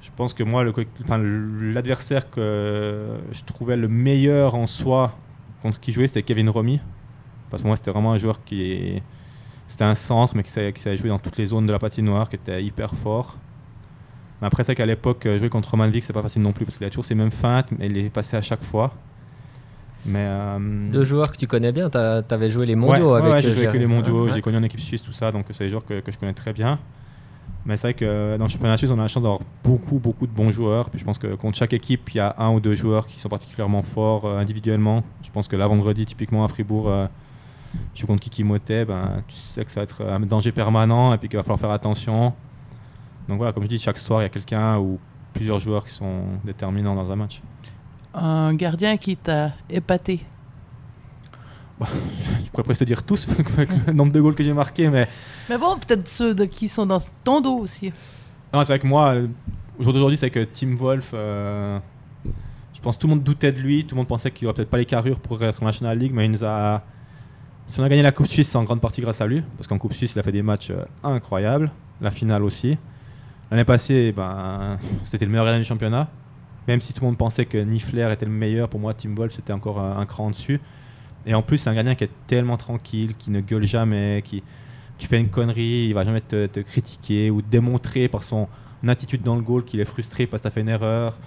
je 0.01 0.09
pense 0.15 0.33
que 0.33 0.43
moi, 0.43 0.63
l'adversaire 0.63 2.29
que 2.29 3.17
je 3.31 3.43
trouvais 3.43 3.77
le 3.77 3.87
meilleur 3.87 4.55
en 4.55 4.67
soi 4.67 5.15
contre 5.61 5.79
qui 5.79 5.91
jouait, 5.91 6.07
c'était 6.07 6.23
Kevin 6.23 6.49
Romy. 6.49 6.79
Parce 7.49 7.61
que 7.61 7.67
moi, 7.67 7.75
c'était 7.75 7.91
vraiment 7.91 8.13
un 8.13 8.17
joueur 8.17 8.43
qui. 8.43 9.01
C'était 9.67 9.83
un 9.83 9.95
centre, 9.95 10.35
mais 10.35 10.43
qui 10.43 10.51
savait, 10.51 10.71
qui 10.73 10.81
savait, 10.81 10.97
jouer 10.97 11.09
dans 11.09 11.19
toutes 11.19 11.37
les 11.37 11.47
zones 11.47 11.65
de 11.65 11.71
la 11.71 11.79
patinoire, 11.79 12.29
qui 12.29 12.37
était 12.37 12.63
hyper 12.63 12.93
fort. 12.93 13.37
Mais 14.41 14.47
après, 14.47 14.63
c'est 14.63 14.75
qu'à 14.75 14.85
l'époque, 14.85 15.27
jouer 15.37 15.49
contre 15.49 15.71
Roman 15.71 15.87
Vick, 15.89 16.03
c'est 16.03 16.13
pas 16.13 16.21
facile 16.21 16.41
non 16.41 16.53
plus, 16.53 16.65
parce 16.65 16.77
qu'il 16.77 16.85
a 16.85 16.89
toujours 16.89 17.05
ses 17.05 17.15
mêmes 17.15 17.31
feintes, 17.31 17.67
mais 17.77 17.87
il 17.87 17.97
est 17.97 18.09
passé 18.09 18.37
à 18.37 18.41
chaque 18.41 18.63
fois. 18.63 18.93
Mais, 20.05 20.25
euh, 20.25 20.59
Deux 20.91 21.03
joueurs 21.03 21.31
que 21.31 21.37
tu 21.37 21.47
connais 21.47 21.71
bien, 21.71 21.89
tu 21.89 21.97
avais 21.97 22.49
joué 22.49 22.65
les 22.65 22.75
mondiaux 22.75 23.13
avec 23.13 23.31
Ouais, 23.31 23.41
j'ai 23.41 23.51
joué 23.51 23.67
avec 23.67 23.79
les 23.79 23.87
mondiaux, 23.87 24.29
j'ai 24.29 24.41
connu 24.41 24.57
en 24.57 24.63
équipe 24.63 24.79
suisse, 24.79 25.01
tout 25.01 25.11
ça, 25.11 25.31
donc 25.31 25.45
c'est 25.51 25.65
des 25.65 25.69
joueurs 25.69 25.85
que, 25.85 25.99
que, 25.99 26.11
je 26.11 26.17
connais 26.17 26.33
très 26.33 26.53
bien. 26.53 26.79
Mais 27.65 27.75
c'est 27.75 27.87
vrai 27.87 27.93
que 27.95 28.37
dans 28.37 28.45
le 28.45 28.49
championnat 28.49 28.77
suisse, 28.77 28.91
on 28.91 28.99
a 28.99 29.01
la 29.01 29.07
chance 29.09 29.23
d'avoir 29.23 29.41
beaucoup, 29.61 29.99
beaucoup 29.99 30.25
de 30.25 30.31
bons 30.31 30.51
joueurs. 30.51 30.89
Puis 30.89 30.99
je 30.99 31.03
pense 31.03 31.17
que 31.17 31.35
contre 31.35 31.57
chaque 31.57 31.73
équipe, 31.73 32.09
il 32.13 32.17
y 32.17 32.19
a 32.21 32.33
un 32.37 32.53
ou 32.53 32.61
deux 32.61 32.75
joueurs 32.75 33.05
qui 33.05 33.19
sont 33.19 33.27
particulièrement 33.27 33.81
forts 33.81 34.23
euh, 34.23 34.39
individuellement. 34.39 35.03
Je 35.21 35.29
pense 35.31 35.49
que 35.49 35.57
là, 35.57 35.67
vendredi, 35.67 36.05
typiquement 36.05 36.45
à 36.45 36.47
Fribourg, 36.47 36.89
euh, 36.89 37.07
je 37.93 38.01
joue 38.01 38.07
contre 38.07 38.21
Kiki 38.21 38.43
Motet, 38.43 38.85
ben, 38.85 39.23
tu 39.27 39.35
sais 39.35 39.65
que 39.65 39.71
ça 39.71 39.81
va 39.81 39.83
être 39.85 40.03
un 40.03 40.19
danger 40.21 40.51
permanent 40.51 41.13
et 41.13 41.17
puis 41.17 41.29
qu'il 41.29 41.37
va 41.37 41.43
falloir 41.43 41.59
faire 41.59 41.71
attention. 41.71 42.33
Donc 43.27 43.37
voilà, 43.37 43.51
comme 43.51 43.63
je 43.63 43.69
dis, 43.69 43.79
chaque 43.79 43.99
soir, 43.99 44.21
il 44.21 44.23
y 44.23 44.25
a 44.25 44.29
quelqu'un 44.29 44.77
ou 44.77 44.99
plusieurs 45.33 45.59
joueurs 45.59 45.85
qui 45.85 45.93
sont 45.93 46.21
déterminants 46.43 46.95
dans 46.95 47.11
un 47.11 47.15
match 47.15 47.41
un 48.17 48.53
gardien 48.55 48.97
qui 48.97 49.15
t'a 49.15 49.53
épaté 49.69 50.21
bah, 51.79 51.87
Je 52.43 52.49
pourrais 52.49 52.63
presque 52.63 52.83
dire 52.85 53.03
tous, 53.03 53.27
avec 53.57 53.69
le 53.85 53.93
nombre 53.93 54.11
de 54.11 54.19
goals 54.19 54.35
que 54.35 54.43
j'ai 54.43 54.53
marqué, 54.53 54.89
mais... 54.89 55.07
Mais 55.49 55.57
bon, 55.57 55.77
peut-être 55.77 56.07
ceux 56.07 56.33
de, 56.33 56.45
qui 56.45 56.67
sont 56.67 56.85
dans 56.85 56.99
ton 57.23 57.41
dos 57.41 57.57
aussi. 57.59 57.93
Non, 58.53 58.63
c'est 58.63 58.73
vrai 58.73 58.79
que 58.79 58.87
moi, 58.87 59.15
au 59.77 59.83
jour 59.83 59.93
d'aujourd'hui, 59.93 60.17
c'est 60.17 60.31
que 60.31 60.43
Tim 60.43 60.75
Wolf, 60.75 61.11
euh, 61.13 61.79
je 62.73 62.81
pense 62.81 62.95
que 62.95 63.01
tout 63.01 63.07
le 63.07 63.15
monde 63.15 63.23
doutait 63.23 63.51
de 63.51 63.59
lui, 63.59 63.85
tout 63.85 63.95
le 63.95 63.99
monde 63.99 64.07
pensait 64.07 64.31
qu'il 64.31 64.45
n'aurait 64.45 64.55
peut-être 64.55 64.69
pas 64.69 64.77
les 64.77 64.85
carrures 64.85 65.19
pour 65.19 65.41
être 65.43 65.61
en 65.61 65.65
National 65.65 65.97
League, 65.97 66.11
mais 66.13 66.25
il 66.25 66.31
nous 66.31 66.43
a... 66.43 66.83
Si 67.67 67.81
on 67.81 67.83
a 67.83 67.89
gagné 67.89 68.01
la 68.01 68.13
Coupe 68.13 68.27
Suisse, 68.27 68.47
c'est 68.47 68.57
en 68.57 68.63
grande 68.63 68.79
partie 68.79 69.01
grâce 69.01 69.19
à 69.19 69.27
lui, 69.27 69.43
parce 69.57 69.67
qu'en 69.67 69.77
Coupe 69.77 69.93
Suisse, 69.93 70.13
il 70.15 70.19
a 70.19 70.23
fait 70.23 70.31
des 70.31 70.41
matchs 70.41 70.69
euh, 70.71 70.85
incroyables, 71.03 71.69
la 71.99 72.11
finale 72.11 72.43
aussi. 72.43 72.77
L'année 73.51 73.65
passée, 73.65 74.13
ben, 74.15 74.77
c'était 75.03 75.25
le 75.25 75.31
meilleur 75.31 75.45
gardien 75.45 75.59
du 75.59 75.67
championnat. 75.67 76.07
Même 76.69 76.79
si 76.79 76.93
tout 76.93 77.01
le 77.01 77.07
monde 77.07 77.17
pensait 77.17 77.45
que 77.45 77.57
Nifler 77.57 78.09
était 78.13 78.25
le 78.25 78.31
meilleur, 78.31 78.69
pour 78.69 78.79
moi, 78.79 78.93
Tim 78.93 79.13
Wolf, 79.15 79.33
c'était 79.33 79.51
encore 79.51 79.81
un, 79.81 80.05
cran 80.05 80.29
dessus. 80.29 80.61
Et 81.25 81.33
en 81.33 81.41
plus, 81.41 81.57
c'est 81.57 81.69
un 81.69 81.73
gardien 81.73 81.95
qui 81.95 82.05
est 82.05 82.09
tellement 82.27 82.55
tranquille, 82.55 83.15
qui 83.17 83.31
ne 83.31 83.41
gueule 83.41 83.65
jamais, 83.65 84.21
qui 84.23 84.43
tu 84.97 85.07
fais 85.07 85.19
une 85.19 85.29
connerie, 85.29 85.87
il 85.87 85.93
va 85.93 86.05
jamais 86.05 86.21
te, 86.21 86.59
critiquer 86.61 87.29
ou 87.31 87.41
démontrer 87.41 88.07
par 88.07 88.23
son 88.23 88.47
attitude 88.87 89.23
dans 89.23 89.35
le 89.35 89.41
goal 89.41 89.65
qu'il 89.65 89.79
est 89.79 89.85
frustré 89.85 90.25
parce 90.25 90.41
que 90.41 90.43
tu 90.43 90.47
as 90.47 90.51
fait 90.51 90.61
une 90.61 90.69
erreur. 90.69 91.17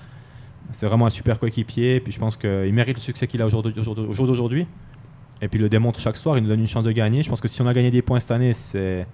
C'est 0.72 0.86
vraiment 0.86 1.06
un 1.06 1.10
super 1.10 1.38
coéquipier. 1.38 2.00
Puis 2.00 2.12
je 2.12 2.18
pense 2.18 2.36
qu'il 2.36 2.72
mérite 2.72 2.96
le 2.96 3.02
succès 3.02 3.26
qu'il 3.26 3.42
a 3.42 3.46
au 3.46 3.50
jour 3.50 3.62
d'aujourd'hui. 3.62 4.66
Et 5.42 5.48
puis 5.48 5.58
il 5.58 5.62
le 5.62 5.68
démontre 5.68 5.98
chaque 5.98 6.16
soir, 6.16 6.36
il 6.36 6.42
nous 6.42 6.48
donne 6.48 6.60
une 6.60 6.66
chance 6.66 6.84
de 6.84 6.92
gagner. 6.92 7.22
Je 7.22 7.30
pense 7.30 7.40
que 7.40 7.48
si 7.48 7.62
on 7.62 7.66
a 7.66 7.74
gagné 7.74 7.90
des 7.90 8.02
points 8.02 8.20
cette 8.20 8.30
année, 8.30 8.52
c'est 8.52 9.06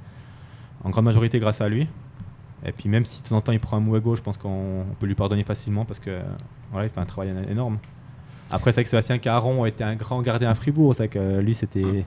en 0.83 0.91
grande 0.91 1.05
majorité 1.05 1.39
grâce 1.39 1.61
à 1.61 1.69
lui. 1.69 1.87
Et 2.65 2.73
puis 2.73 2.89
même 2.89 3.05
si 3.05 3.23
de 3.23 3.29
temps 3.29 3.37
en 3.37 3.41
temps 3.41 3.53
il 3.53 3.61
prend 3.61 3.77
un 3.77 3.81
mauvais 3.81 4.01
gauche, 4.01 4.19
je 4.19 4.25
pense 4.25 4.39
qu'on 4.39 4.85
peut 4.99 5.07
lui 5.07 5.15
pardonner 5.15 5.45
facilement 5.45 5.85
parce 5.85 6.01
que 6.01 6.21
voilà, 6.73 6.87
il 6.87 6.91
fait 6.91 7.01
un 7.01 7.07
travail 7.07 7.33
énorme. 7.49 7.79
Après, 8.51 8.73
c'est 8.73 8.77
vrai 8.77 8.85
que 8.85 8.91
Sébastien 8.91 9.19
Caron 9.19 9.67
était 9.67 9.85
un 9.85 9.97
grand 9.97 10.23
gardien 10.23 10.51
à 10.51 10.55
Fribourg, 10.55 10.95
c'est 10.95 11.09
que 11.09 11.41
lui 11.41 11.55
c'était 11.55 12.05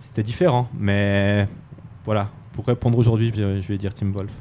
c'était 0.00 0.22
différent. 0.22 0.68
Mais 0.78 1.48
voilà, 2.04 2.30
pour 2.52 2.66
répondre 2.66 2.98
aujourd'hui, 2.98 3.32
je 3.34 3.68
vais 3.68 3.78
dire 3.78 3.94
Tim 3.94 4.10
Wolf. 4.10 4.32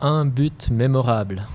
Un 0.00 0.26
but 0.26 0.70
mémorable. 0.70 1.46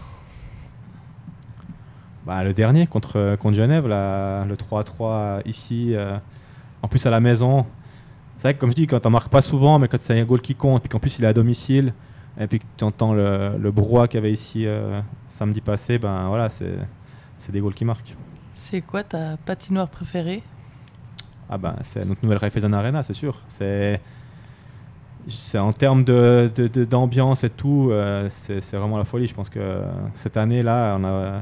Bah, 2.30 2.43
le 2.43 2.53
dernier 2.53 2.86
contre, 2.86 3.38
contre 3.38 3.55
Genève, 3.57 3.88
le 3.88 4.53
3-3 4.55 5.41
ici, 5.45 5.95
euh, 5.95 6.15
en 6.84 6.88
plus 6.88 7.03
à 7.07 7.09
la 7.09 7.19
maison. 7.19 7.65
C'est 8.38 8.43
vrai 8.43 8.53
que 8.53 8.59
comme 8.59 8.69
je 8.69 8.75
dis, 8.75 8.86
quand 8.86 9.03
on 9.07 9.09
marque 9.09 9.30
pas 9.30 9.41
souvent, 9.41 9.80
mais 9.80 9.88
quand 9.88 9.97
c'est 9.99 10.19
un 10.19 10.23
goal 10.25 10.39
qui 10.39 10.53
compte, 10.53 10.86
et 10.86 10.89
qu'en 10.89 10.99
plus 10.99 11.17
il 11.17 11.25
est 11.25 11.27
à 11.27 11.34
domicile, 11.34 11.91
et 12.39 12.45
puis 12.45 12.59
que 12.59 12.65
tu 12.77 12.84
entends 12.84 13.15
le, 13.15 13.57
le 13.57 13.71
brouhaha 13.71 14.07
qu'il 14.07 14.19
y 14.19 14.21
avait 14.23 14.32
ici 14.32 14.67
euh, 14.67 15.01
samedi 15.27 15.59
passé, 15.59 15.97
ben 15.97 16.27
voilà, 16.27 16.51
c'est 16.51 16.77
des 17.51 17.59
goals 17.61 17.73
qui 17.73 17.84
marquent. 17.84 18.15
C'est 18.53 18.82
quoi 18.82 19.01
ta 19.01 19.38
patinoire 19.43 19.88
préférée? 19.88 20.43
Ah 21.49 21.57
ben 21.57 21.77
c'est 21.82 22.05
notre 22.05 22.21
nouvelle 22.21 22.38
Raiffeisen 22.38 22.75
Arena, 22.75 23.01
c'est 23.01 23.15
sûr. 23.15 23.41
C'est 23.47 23.99
c'est 25.27 25.57
en 25.57 25.73
termes 25.73 26.03
de, 26.03 26.51
de- 26.55 26.86
d'ambiance 26.86 27.43
et 27.43 27.49
tout, 27.49 27.89
euh, 27.89 28.27
c'est, 28.30 28.61
c'est 28.61 28.77
vraiment 28.77 28.99
la 28.99 29.03
folie. 29.03 29.25
Je 29.25 29.34
pense 29.34 29.49
que 29.49 29.82
cette 30.13 30.38
année-là, 30.38 30.95
on 30.99 31.03
a, 31.05 31.41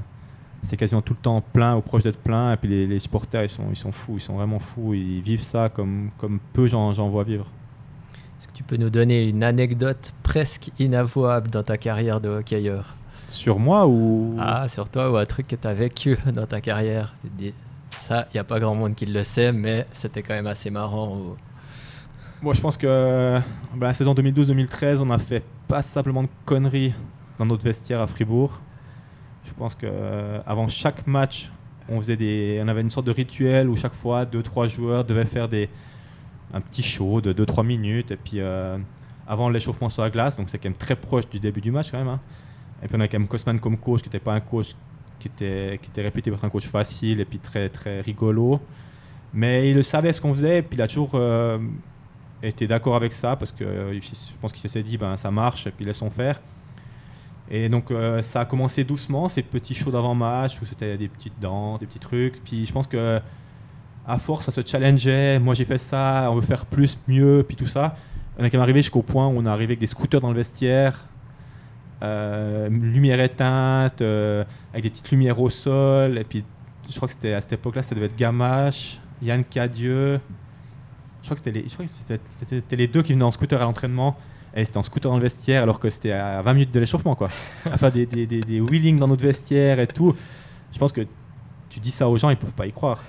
c'est 0.62 0.78
quasiment 0.78 1.02
tout 1.02 1.14
le 1.14 1.20
temps 1.20 1.42
plein 1.42 1.76
ou 1.76 1.82
proche 1.82 2.04
d'être 2.04 2.20
plein. 2.20 2.54
Et 2.54 2.58
puis 2.58 2.68
les, 2.70 2.88
les 2.88 3.00
supporters, 3.00 3.44
ils 3.44 3.50
sont, 3.50 3.64
ils 3.70 3.76
sont 3.76 3.92
fous, 3.92 4.14
ils 4.18 4.22
sont 4.22 4.36
vraiment 4.36 4.60
fous. 4.60 4.94
Ils 4.94 5.22
vivent 5.22 5.42
ça 5.42 5.70
comme, 5.70 6.10
comme 6.18 6.40
peu 6.54 6.68
j'en, 6.68 6.94
j'en 6.94 7.10
vois 7.10 7.24
vivre. 7.24 7.46
Est-ce 8.40 8.48
que 8.48 8.54
tu 8.54 8.64
peux 8.64 8.78
nous 8.78 8.90
donner 8.90 9.28
une 9.28 9.44
anecdote 9.44 10.14
presque 10.24 10.70
inavouable 10.80 11.50
dans 11.50 11.64
ta 11.64 11.78
carrière 11.78 12.22
de 12.22 12.30
hockeyeur? 12.30 12.96
Sur 13.30 13.60
moi 13.60 13.88
ou? 13.88 14.36
Ah, 14.40 14.68
sur 14.68 14.90
toi 14.90 15.12
ou 15.12 15.18
un 15.18 15.26
truc 15.26 15.48
que 15.48 15.56
tu 15.56 15.68
as 15.68 15.74
vécu 15.74 16.18
dans 16.34 16.46
ta 16.46 16.62
carrière? 16.62 17.14
Tu 17.22 17.30
te 17.30 17.38
dis, 17.42 17.54
ça, 17.90 18.28
il 18.32 18.36
n'y 18.36 18.40
a 18.40 18.44
pas 18.44 18.60
grand 18.60 18.76
monde 18.76 18.96
qui 18.96 19.06
le 19.06 19.24
sait, 19.24 19.52
mais 19.52 19.86
c'était 19.92 20.22
quand 20.22 20.34
même 20.34 20.48
assez 20.48 20.70
marrant. 20.70 21.16
ou- 21.18 21.36
Moi, 22.42 22.54
je 22.54 22.62
pense 22.62 22.78
que 22.78 23.40
bah, 23.76 23.88
la 23.88 23.94
saison 23.94 24.14
2012-2013, 24.14 25.00
on 25.02 25.10
a 25.10 25.18
fait 25.18 25.44
pas 25.68 25.82
simplement 25.82 26.24
de 26.24 26.30
conneries 26.46 26.94
dans 27.40 27.46
notre 27.46 27.64
vestiaire 27.64 28.00
à 28.00 28.08
Fribourg. 28.08 28.62
Je 29.48 29.54
pense 29.54 29.76
que 29.76 29.86
euh, 29.86 30.68
chaque 30.68 31.08
match, 31.08 31.52
on 31.90 31.98
faisait 32.00 32.18
des, 32.18 32.60
on 32.64 32.68
avait 32.68 32.82
une 32.82 32.90
sorte 32.90 33.08
de 33.08 33.12
rituel 33.12 33.70
où 33.70 33.76
chaque 33.76 33.94
fois, 33.94 34.26
deux 34.26 34.44
trois 34.44 34.68
joueurs 34.68 35.06
devaient 35.06 35.26
faire 35.26 35.48
des, 35.48 35.70
un 36.54 36.62
petit 36.62 36.84
show 36.84 37.22
de 37.22 37.34
2-3 37.34 37.66
minutes. 37.66 38.12
Et 38.12 38.18
puis 38.18 38.40
euh, 38.40 38.78
avant 39.28 39.50
l'échauffement 39.50 39.90
sur 39.90 40.02
la 40.02 40.10
glace, 40.10 40.38
donc 40.38 40.50
c'est 40.50 40.58
quand 40.58 40.70
même 40.70 40.78
très 40.78 40.96
proche 40.96 41.28
du 41.30 41.40
début 41.40 41.62
du 41.62 41.72
match 41.72 41.92
quand 41.92 41.98
même. 41.98 42.08
hein. 42.08 42.20
Et 42.84 42.88
puis 42.88 42.96
on 42.98 43.00
a 43.00 43.08
quand 43.08 43.20
même 43.20 43.28
Cosman 43.28 43.60
comme 43.60 43.78
coach, 43.78 44.02
qui 44.02 44.10
n'était 44.10 44.20
pas 44.20 44.34
un 44.34 44.40
coach 44.40 44.76
qui 45.20 45.30
était, 45.30 45.80
qui 45.82 45.90
était 45.90 46.04
réputé 46.04 46.30
pour 46.30 46.38
être 46.38 46.46
un 46.46 46.50
coach 46.50 46.68
facile 46.68 47.20
et 47.20 47.26
puis 47.26 47.40
très 47.40 47.70
très 47.70 48.02
rigolo. 48.02 48.60
Mais 49.34 49.70
il 49.70 49.76
le 49.76 49.84
savait 49.84 50.14
ce 50.14 50.22
qu'on 50.22 50.34
faisait, 50.34 50.60
et 50.60 50.62
puis 50.62 50.78
il 50.78 50.82
a 50.82 50.88
toujours 50.88 51.12
euh, 51.16 51.58
été 52.42 52.68
d'accord 52.68 52.96
avec 52.96 53.14
ça 53.14 53.36
parce 53.36 53.52
que 53.52 53.66
je 54.00 54.34
pense 54.40 54.54
qu'il 54.54 54.70
s'est 54.70 54.84
dit 54.84 54.98
ben 54.98 55.18
ça 55.18 55.32
marche 55.32 55.68
et 55.68 55.72
puis 55.72 55.86
laissons 55.86 56.10
faire. 56.10 56.40
Et 57.50 57.70
donc 57.70 57.92
euh, 57.92 58.22
ça 58.22 58.42
a 58.42 58.46
commencé 58.46 58.84
doucement 58.84 59.30
ces 59.30 59.42
petits 59.42 59.74
shows 59.74 59.92
d'avant-match 59.92 60.58
où 60.62 60.66
c'était 60.66 60.98
des 60.98 61.08
petites 61.08 61.40
danses, 61.40 61.80
des 61.80 61.86
petits 61.86 62.00
trucs. 62.00 62.44
Puis 62.44 62.66
je 62.66 62.74
pense 62.74 62.88
que 62.88 63.20
à 64.06 64.18
force 64.18 64.46
ça 64.46 64.52
se 64.52 64.62
challengeait. 64.66 65.40
Moi 65.40 65.54
j'ai 65.54 65.66
fait 65.66 65.78
ça, 65.78 66.28
on 66.32 66.36
veut 66.36 66.42
faire 66.42 66.66
plus, 66.66 66.98
mieux, 67.08 67.46
puis 67.48 67.56
tout 67.56 67.66
ça. 67.66 67.96
On 68.38 68.44
est 68.44 68.50
quand 68.50 68.58
même 68.58 68.64
arrivé 68.64 68.82
jusqu'au 68.82 69.02
point 69.02 69.28
où 69.28 69.38
on 69.38 69.46
est 69.46 69.50
arrivé 69.50 69.72
avec 69.72 69.80
des 69.80 69.88
scooters 69.88 70.22
dans 70.22 70.30
le 70.30 70.36
vestiaire, 70.36 71.08
euh, 72.04 72.70
lumière 72.70 73.20
éteinte, 73.20 74.02
euh, 74.02 74.44
avec 74.74 74.84
des 74.84 74.90
petites 74.90 75.10
lumières 75.12 75.40
au 75.40 75.50
sol. 75.50 76.18
Et 76.18 76.24
puis 76.24 76.44
je 76.90 76.96
crois 76.96 77.08
que 77.08 77.14
c'était 77.14 77.34
à 77.34 77.42
cette 77.42 77.54
époque-là, 77.54 77.82
ça 77.82 77.96
devait 77.96 78.08
être 78.08 78.18
Gamache, 78.18 79.00
Yann 79.22 79.44
Cadieux. 79.44 80.20
Je 81.22 81.28
crois 81.28 81.38
que 81.38 81.44
c'était 81.44 81.60
les, 81.60 82.20
c'était 82.30 82.76
les 82.76 82.88
deux 82.88 83.02
qui 83.02 83.14
venaient 83.14 83.26
en 83.26 83.32
scooter 83.32 83.62
à 83.62 83.66
l'entraînement. 83.66 84.18
Et 84.58 84.66
c'était 84.66 84.78
en 84.78 84.84
scooter 84.84 85.10
dans 85.12 85.18
le 85.18 85.24
vestiaire 85.24 85.64
alors 85.64 85.80
que 85.80 85.90
c'était 85.90 86.12
à 86.12 86.42
20 86.42 86.54
minutes 86.54 86.72
de 86.74 86.80
l'échauffement 86.80 87.16
quoi. 87.16 87.30
Faire 87.30 87.92
des, 87.92 88.06
des, 88.06 88.26
des, 88.26 88.42
des 88.42 88.60
wheelings 88.60 88.98
dans 89.00 89.08
notre 89.08 89.24
vestiaire 89.24 89.80
et 89.80 89.88
tout. 89.88 90.14
Je 90.74 90.80
pense 90.80 90.92
que 90.92 91.02
tu 91.70 91.80
dis 91.80 91.92
ça 91.92 92.10
aux 92.10 92.18
gens, 92.18 92.30
ils 92.32 92.38
peuvent 92.38 92.54
pas 92.54 92.66
y 92.68 92.72
croire. 92.72 93.04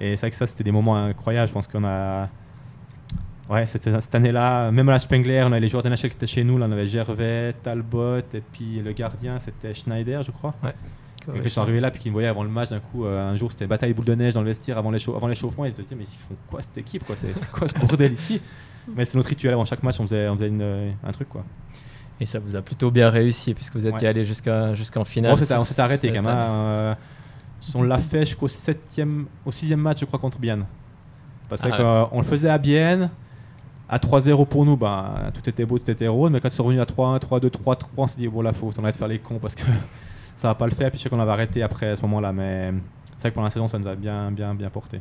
Et 0.00 0.12
c'est 0.16 0.20
vrai 0.20 0.30
que 0.30 0.36
ça 0.36 0.46
c'était 0.46 0.64
des 0.64 0.72
moments 0.72 0.96
incroyables. 0.96 1.48
Je 1.48 1.52
pense 1.52 1.66
qu'on 1.68 1.84
a. 1.84 2.28
Ouais, 3.50 3.66
c'était- 3.66 4.00
cette 4.00 4.14
année-là, 4.14 4.70
même 4.70 4.88
à 4.88 4.92
la 4.92 4.98
Spengler, 4.98 5.42
on 5.44 5.52
avait 5.52 5.60
les 5.60 5.68
joueurs 5.68 5.82
de 5.82 5.88
NHL 5.88 5.96
qui 6.10 6.16
étaient 6.16 6.26
chez 6.26 6.44
nous. 6.44 6.56
Là, 6.56 6.66
on 6.68 6.72
avait 6.72 6.86
Gervais, 6.86 7.52
Talbot 7.62 8.18
et 8.32 8.40
puis 8.52 8.80
le 8.82 8.92
gardien 8.92 9.38
c'était 9.40 9.74
Schneider, 9.74 10.22
je 10.22 10.30
crois. 10.30 10.54
Et 11.34 11.38
ils 11.44 11.50
sont 11.50 11.60
arrivés 11.60 11.80
là, 11.80 11.90
puis 11.90 12.00
qu'ils 12.00 12.10
me 12.10 12.14
voyaient 12.14 12.28
avant 12.28 12.42
le 12.44 12.48
match, 12.48 12.70
d'un 12.70 12.80
coup, 12.80 13.04
euh, 13.04 13.30
un 13.32 13.36
jour, 13.36 13.50
c'était 13.52 13.66
bataille 13.66 13.92
boule 13.92 14.04
de 14.04 14.14
neige 14.14 14.34
dans 14.34 14.40
le 14.40 14.46
vestiaire 14.46 14.78
avant 14.78 14.90
l'échau- 14.90 15.14
avant 15.16 15.26
l'échauffement. 15.28 15.64
Ils 15.64 15.74
se 15.74 15.82
disaient, 15.82 15.94
mais 15.96 16.04
ils 16.04 16.28
font 16.28 16.34
quoi 16.48 16.62
cette 16.62 16.78
équipe 16.78 17.04
quoi? 17.04 17.14
C'est 17.16 17.48
quoi 17.50 17.68
ce 17.68 17.74
bordel 17.74 18.12
ici? 18.12 18.40
Mais 18.88 19.04
c'est 19.04 19.16
notre 19.16 19.28
rituel 19.28 19.52
avant 19.54 19.64
chaque 19.64 19.82
match, 19.82 20.00
on 20.00 20.04
faisait, 20.04 20.28
on 20.28 20.34
faisait 20.34 20.48
une, 20.48 20.60
euh, 20.62 20.90
un 21.04 21.12
truc 21.12 21.28
quoi. 21.28 21.44
Et 22.20 22.26
ça 22.26 22.38
vous 22.38 22.54
a 22.56 22.62
plutôt 22.62 22.90
bien 22.90 23.08
réussi 23.10 23.54
puisque 23.54 23.74
vous 23.74 23.86
étiez 23.86 24.02
Ouais. 24.02 24.06
allé 24.08 24.24
jusqu'en 24.24 25.04
finale. 25.04 25.34
Bon, 25.36 25.42
on 25.58 25.64
s'était 25.64 25.80
arrêté 25.80 26.08
quand 26.08 26.14
même. 26.22 26.26
hein, 26.26 26.50
euh, 26.50 26.94
on 27.74 27.82
l'a 27.82 27.98
fait 27.98 28.26
jusqu'au 28.26 28.48
septième, 28.48 29.26
au 29.44 29.50
sixième 29.50 29.80
match, 29.80 30.00
je 30.00 30.04
crois, 30.04 30.18
contre 30.18 30.38
Bienne. 30.38 30.64
Parce 31.48 31.62
Ah 31.64 31.70
que, 31.70 31.82
euh, 31.82 32.04
on 32.12 32.18
le 32.18 32.24
faisait 32.26 32.48
à 32.48 32.58
Bienne. 32.58 33.10
À 33.88 33.98
3-0 33.98 34.46
pour 34.46 34.64
nous, 34.64 34.76
ben, 34.76 35.12
tout 35.34 35.48
était 35.50 35.66
beau, 35.66 35.78
tout 35.78 35.90
était 35.90 36.08
rose. 36.08 36.30
Mais 36.30 36.40
quand 36.40 36.48
c'est 36.50 36.62
revenu 36.62 36.80
à 36.80 36.84
3-1, 36.86 37.18
3-2, 37.18 37.50
3-3, 37.50 37.88
on 37.98 38.06
s'est 38.06 38.16
dit, 38.18 38.26
bon, 38.28 38.40
là, 38.40 38.52
faut 38.52 38.72
on 38.76 38.82
de 38.82 38.90
faire 38.92 39.08
les 39.08 39.18
cons 39.18 39.38
parce 39.38 39.54
que 39.54 39.62
ça 40.36 40.48
va 40.48 40.54
pas 40.54 40.66
le 40.66 40.72
faire. 40.72 40.90
Puis 40.90 40.98
je 40.98 41.04
sais 41.04 41.08
qu'on 41.10 41.20
avait 41.20 41.30
arrêté 41.30 41.62
après 41.62 41.88
à 41.90 41.96
ce 41.96 42.02
moment-là. 42.02 42.32
Mais 42.32 42.72
c'est 43.18 43.22
vrai 43.22 43.30
que 43.30 43.34
pendant 43.34 43.44
la 43.46 43.50
saison, 43.50 43.68
ça 43.68 43.78
nous 43.78 43.86
a 43.88 43.94
bien, 43.94 44.30
bien, 44.30 44.54
bien 44.54 44.70
porté. 44.70 45.00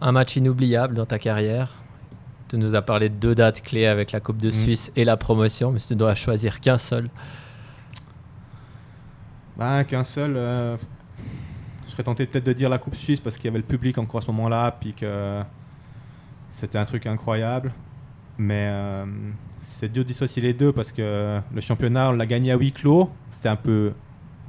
Un 0.00 0.12
match 0.12 0.36
inoubliable 0.36 0.94
dans 0.94 1.06
ta 1.06 1.18
carrière. 1.18 1.74
Tu 2.50 2.58
nous 2.58 2.74
as 2.74 2.82
parlé 2.82 3.08
de 3.08 3.14
deux 3.14 3.34
dates 3.36 3.62
clés 3.62 3.86
avec 3.86 4.10
la 4.10 4.18
Coupe 4.18 4.38
de 4.38 4.48
Mm. 4.48 4.52
Suisse 4.52 4.92
et 4.96 5.04
la 5.04 5.16
promotion, 5.16 5.70
mais 5.70 5.78
si 5.78 5.86
tu 5.88 5.94
dois 5.96 6.14
choisir 6.16 6.58
qu'un 6.58 6.78
seul. 6.78 7.08
Ben, 9.56 9.84
qu'un 9.84 10.04
seul. 10.04 10.34
euh, 10.36 10.76
je 11.86 11.92
serais 11.92 12.02
tenté 12.02 12.26
peut-être 12.26 12.44
de 12.44 12.52
dire 12.52 12.68
la 12.68 12.78
Coupe 12.78 12.94
Suisse 12.96 13.20
parce 13.20 13.36
qu'il 13.36 13.44
y 13.46 13.48
avait 13.48 13.58
le 13.58 13.64
public 13.64 13.98
encore 13.98 14.18
à 14.18 14.20
ce 14.22 14.26
moment-là, 14.28 14.76
puis 14.80 14.94
que 14.94 15.42
c'était 16.48 16.78
un 16.78 16.84
truc 16.84 17.06
incroyable. 17.06 17.72
Mais 18.38 18.68
euh, 18.70 19.04
c'est 19.62 19.90
dur 19.92 20.02
de 20.02 20.08
dissocier 20.08 20.40
les 20.42 20.52
deux 20.54 20.72
parce 20.72 20.92
que 20.92 21.40
le 21.54 21.60
championnat, 21.60 22.10
on 22.10 22.12
l'a 22.12 22.26
gagné 22.26 22.52
à 22.52 22.56
huis 22.56 22.72
clos. 22.72 23.10
C'était 23.30 23.48
un 23.48 23.56
peu 23.56 23.92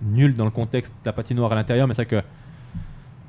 nul 0.04 0.36
dans 0.36 0.46
le 0.46 0.52
contexte 0.52 0.94
de 1.04 1.06
la 1.06 1.14
patinoire 1.14 1.52
à 1.52 1.56
l'intérieur, 1.56 1.88
mais 1.88 1.94
c'est 1.94 2.06
vrai 2.10 2.22
que 2.22 2.28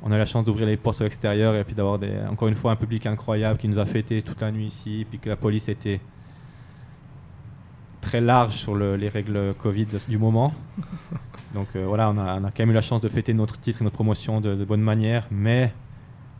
on 0.03 0.11
a 0.13 0.17
eu 0.17 0.19
la 0.19 0.27
chance 0.27 0.45
d'ouvrir 0.45 0.67
les 0.67 0.77
portes 0.77 1.01
à 1.01 1.05
l'extérieur 1.05 1.55
et 1.55 1.65
puis 1.65 1.75
d'avoir 1.75 1.99
encore 2.31 2.49
une 2.49 2.55
fois 2.55 2.73
un 2.73 2.77
public 2.77 3.07
incroyable 3.07 3.59
qui 3.59 3.69
nous 3.69 3.79
a 3.79 3.87
fêté 3.87 4.21
toute 4.23 4.41
la 4.41 4.51
nuit 4.51 4.67
ici, 4.67 5.07
puis 5.09 5.19
que 5.19 5.29
la 5.29 5.37
police 5.37 5.69
était 5.69 6.01
très 8.01 8.21
large 8.21 8.55
sur 8.55 8.75
le- 8.75 8.97
les 8.97 9.09
règles 9.09 9.55
Covid 9.55 9.87
du 10.09 10.19
moment. 10.19 10.53
Donc 11.55 11.69
euh, 11.77 11.85
voilà, 11.87 12.11
on 12.11 12.19
a, 12.19 12.41
on 12.41 12.45
a 12.45 12.51
quand 12.51 12.61
même 12.61 12.71
eu 12.71 12.75
la 12.75 12.81
chance 12.81 13.01
de 13.01 13.09
fêter 13.09 13.33
notre 13.35 13.59
titre 13.61 13.81
et 13.83 13.85
notre 13.85 13.95
promotion 13.95 14.41
de, 14.41 14.55
de 14.55 14.65
bonne 14.65 14.81
manière, 14.81 15.27
mais 15.31 15.73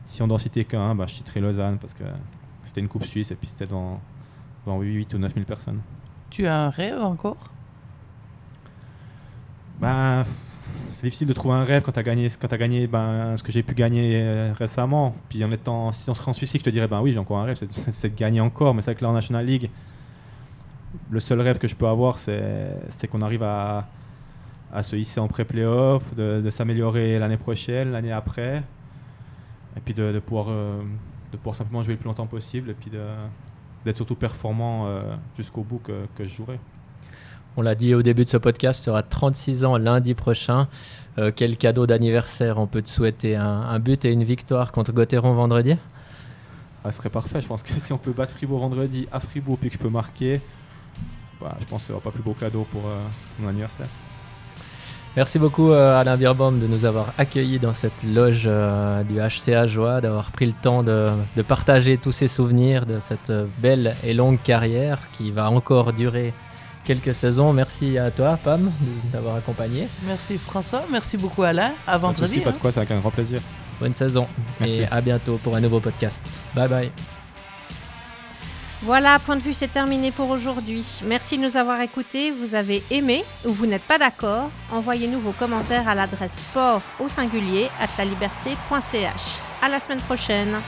si 0.07 0.23
on 0.23 0.27
doit 0.27 0.35
en 0.35 0.39
citer 0.39 0.65
qu'un, 0.65 0.95
bah, 0.95 1.05
je 1.07 1.15
citerai 1.15 1.41
Lausanne 1.41 1.79
parce 1.79 1.95
que 1.95 2.03
c'était 2.65 2.81
une 2.81 2.89
coupe 2.89 3.05
suisse 3.05 3.31
et 3.31 3.37
puis 3.37 3.49
c'était 3.49 3.67
dans, 3.67 4.01
dans 4.67 4.81
8 4.81 5.15
ou 5.15 5.19
9 5.19 5.35
000 5.35 5.47
personnes. 5.47 5.81
Tu 6.31 6.47
as 6.47 6.63
un 6.65 6.71
rêve 6.71 7.01
encore? 7.01 7.37
Ben, 9.81 10.25
c'est 10.91 11.05
difficile 11.05 11.29
de 11.29 11.33
trouver 11.33 11.55
un 11.55 11.65
rêve 11.65 11.83
quand 11.83 11.93
tu 11.93 11.99
as 11.99 12.03
gagné, 12.03 12.29
quand 12.41 12.55
gagné 12.57 12.87
ben, 12.87 13.37
ce 13.37 13.43
que 13.43 13.51
j'ai 13.51 13.63
pu 13.63 13.75
gagner 13.75 14.21
euh, 14.23 14.53
récemment. 14.53 15.15
Puis 15.29 15.45
en 15.45 15.51
étant, 15.51 15.91
si 15.93 16.09
on 16.09 16.15
serait 16.15 16.29
en 16.29 16.33
Suisse, 16.33 16.53
je 16.53 16.59
te 16.59 16.71
dirais, 16.71 16.89
ben 16.89 17.01
oui, 17.01 17.13
j'ai 17.13 17.19
encore 17.19 17.39
un 17.39 17.45
rêve, 17.45 17.57
c'est- 17.91 18.09
de 18.09 18.17
gagner 18.17 18.41
encore. 18.41 18.75
Mais 18.75 18.83
c'est 18.83 18.91
vrai 18.91 18.95
que 18.97 19.05
là 19.05 19.11
en 19.11 19.15
National 19.15 19.45
League, 19.45 19.71
le 21.11 21.21
seul 21.21 21.41
rêve 21.41 21.59
que 21.59 21.69
je 21.69 21.75
peux 21.75 21.87
avoir, 21.87 22.19
c'est 22.19 23.09
qu'on 23.11 23.23
arrive 23.23 23.43
à, 23.43 23.89
se 24.83 24.97
hisser 24.97 25.21
en 25.21 25.29
pré-playoff, 25.29 26.15
de, 26.15 26.49
s'améliorer 26.51 27.19
l'année 27.19 27.37
prochaine, 27.37 27.93
l'année 27.93 28.13
après, 28.13 28.63
et 29.77 29.81
puis 29.85 29.95
de, 29.95 30.19
pouvoir, 30.19 30.47
euh, 30.49 30.81
de 31.33 31.37
pouvoir 31.37 31.55
simplement 31.55 31.83
jouer 31.83 31.95
le 31.95 31.99
plus 31.99 32.09
longtemps 32.09 32.27
possible, 32.27 32.71
et 32.71 32.75
puis 32.75 32.91
d'être 33.85 33.97
surtout 33.97 34.15
performant 34.15 34.87
euh, 34.87 35.15
jusqu'au 35.37 35.63
bout 35.63 35.79
que, 35.79 36.07
que 36.17 36.25
je 36.25 36.35
jouerai. 36.35 36.59
On 37.57 37.63
l'a 37.63 37.75
dit 37.75 37.95
au 37.95 38.03
début 38.03 38.25
de 38.25 38.29
ce 38.29 38.39
podcast, 38.39 38.85
tu 38.85 38.91
auras 38.91 39.03
36 39.03 39.67
ans 39.67 39.77
lundi 39.77 40.15
prochain. 40.15 40.69
Euh, 41.19 41.31
quel 41.35 41.59
cadeau 41.59 41.87
d'anniversaire 41.87 42.59
on 42.59 42.67
peut 42.67 42.81
te 42.81 42.89
souhaiter 42.89 43.37
un, 43.37 43.45
un 43.45 43.79
but 43.79 44.07
et 44.07 44.13
une 44.13 44.25
victoire 44.25 44.73
contre 44.73 44.93
Gauthieron 44.93 45.35
vendredi 45.35 45.77
Ah, 46.83 46.91
ce 46.93 46.97
serait 46.97 47.11
parfait. 47.11 47.43
Je 47.43 47.47
pense 47.47 47.63
que 47.63 47.73
si 47.79 47.93
on 47.93 47.99
peut 47.99 48.13
battre 48.13 48.33
Fribourg 48.33 48.61
vendredi 48.61 49.07
à 49.13 49.21
Fribourg 49.21 49.59
puis 49.61 49.69
que 49.69 49.75
je 49.75 49.79
peux 49.79 49.91
marquer, 49.91 50.41
bah, 51.43 51.55
je 51.61 51.67
pense 51.67 51.85
qu'il 51.85 51.93
n'y 51.93 51.97
aura 51.97 52.05
pas 52.05 52.11
plus 52.11 52.23
beau 52.23 52.35
cadeau 52.35 52.67
pour 52.71 52.83
euh, 52.87 52.99
mon 53.39 53.49
anniversaire. 53.49 53.87
Merci 55.15 55.39
beaucoup 55.39 55.73
euh, 55.73 56.01
Alain 56.01 56.17
Birbaum 56.17 56.59
de 56.59 56.67
nous 56.67 56.87
avoir 56.87 57.13
accueillis 57.19 57.59
dans 57.59 57.75
cette 57.75 58.03
loge 58.03 58.45
euh, 58.47 59.03
du 59.03 59.17
HCA 59.17 59.67
Joie, 59.67 60.01
d'avoir 60.01 60.33
pris 60.33 60.47
le 60.47 60.55
temps 60.55 60.83
de, 60.83 61.09
de 61.37 61.43
partager 61.43 61.99
tous 61.99 62.13
ces 62.13 62.29
souvenirs 62.29 62.87
de 62.87 62.99
cette 62.99 63.31
belle 63.59 63.95
et 64.05 64.15
longue 64.15 64.41
carrière 64.41 65.01
qui 65.13 65.31
va 65.31 65.51
encore 65.51 65.93
durer 65.93 66.33
quelques 66.85 67.15
saisons. 67.15 67.53
Merci 67.53 67.99
à 67.99 68.11
toi 68.11 68.39
Pam 68.43 68.71
d'avoir 69.13 69.37
accompagné. 69.37 69.89
Merci 70.07 70.39
François, 70.39 70.85
merci 70.91 71.17
beaucoup 71.17 71.43
Alain. 71.43 71.73
À 71.87 71.93
Pas 71.93 71.97
de 71.97 72.03
vendredi. 72.03 72.41
pas 72.41 72.51
hein. 72.51 72.53
de 72.53 72.59
quoi, 72.59 72.73
c'est 72.73 72.79
avec 72.79 72.91
un 72.91 72.99
grand 72.99 73.11
plaisir. 73.11 73.41
Bonne 73.81 73.95
saison 73.95 74.29
Merci. 74.61 74.81
et 74.81 74.87
à 74.91 75.01
bientôt 75.01 75.39
pour 75.43 75.57
un 75.57 75.61
nouveau 75.61 75.81
podcast. 75.81 76.23
Bye 76.55 76.69
bye. 76.69 76.91
Voilà, 78.85 79.21
point 79.21 79.37
de 79.37 79.43
vue, 79.43 79.53
c'est 79.53 79.71
terminé 79.71 80.11
pour 80.11 80.29
aujourd'hui. 80.31 80.85
Merci 81.05 81.39
de 81.39 81.43
nous 81.45 81.57
avoir 81.57 81.81
écoutés. 81.83 82.33
Vous 82.33 82.57
avez 82.57 82.83
aimé 82.91 83.25
ou 83.45 83.51
vous 83.53 83.67
n'êtes 83.67 83.85
pas 83.85 83.97
d'accord 83.97 84.51
Envoyez-nous 84.73 85.21
vos 85.21 85.31
commentaires 85.31 85.87
à 85.89 85.95
l'adresse 85.95 86.41
sport 86.41 86.83
au 86.99 87.09
singulier 87.09 87.69
at 87.81 87.87
la 87.97 88.05
liberté.ch. 88.05 89.23
À 89.63 89.69
la 89.69 89.79
semaine 89.79 90.01
prochaine. 90.01 90.59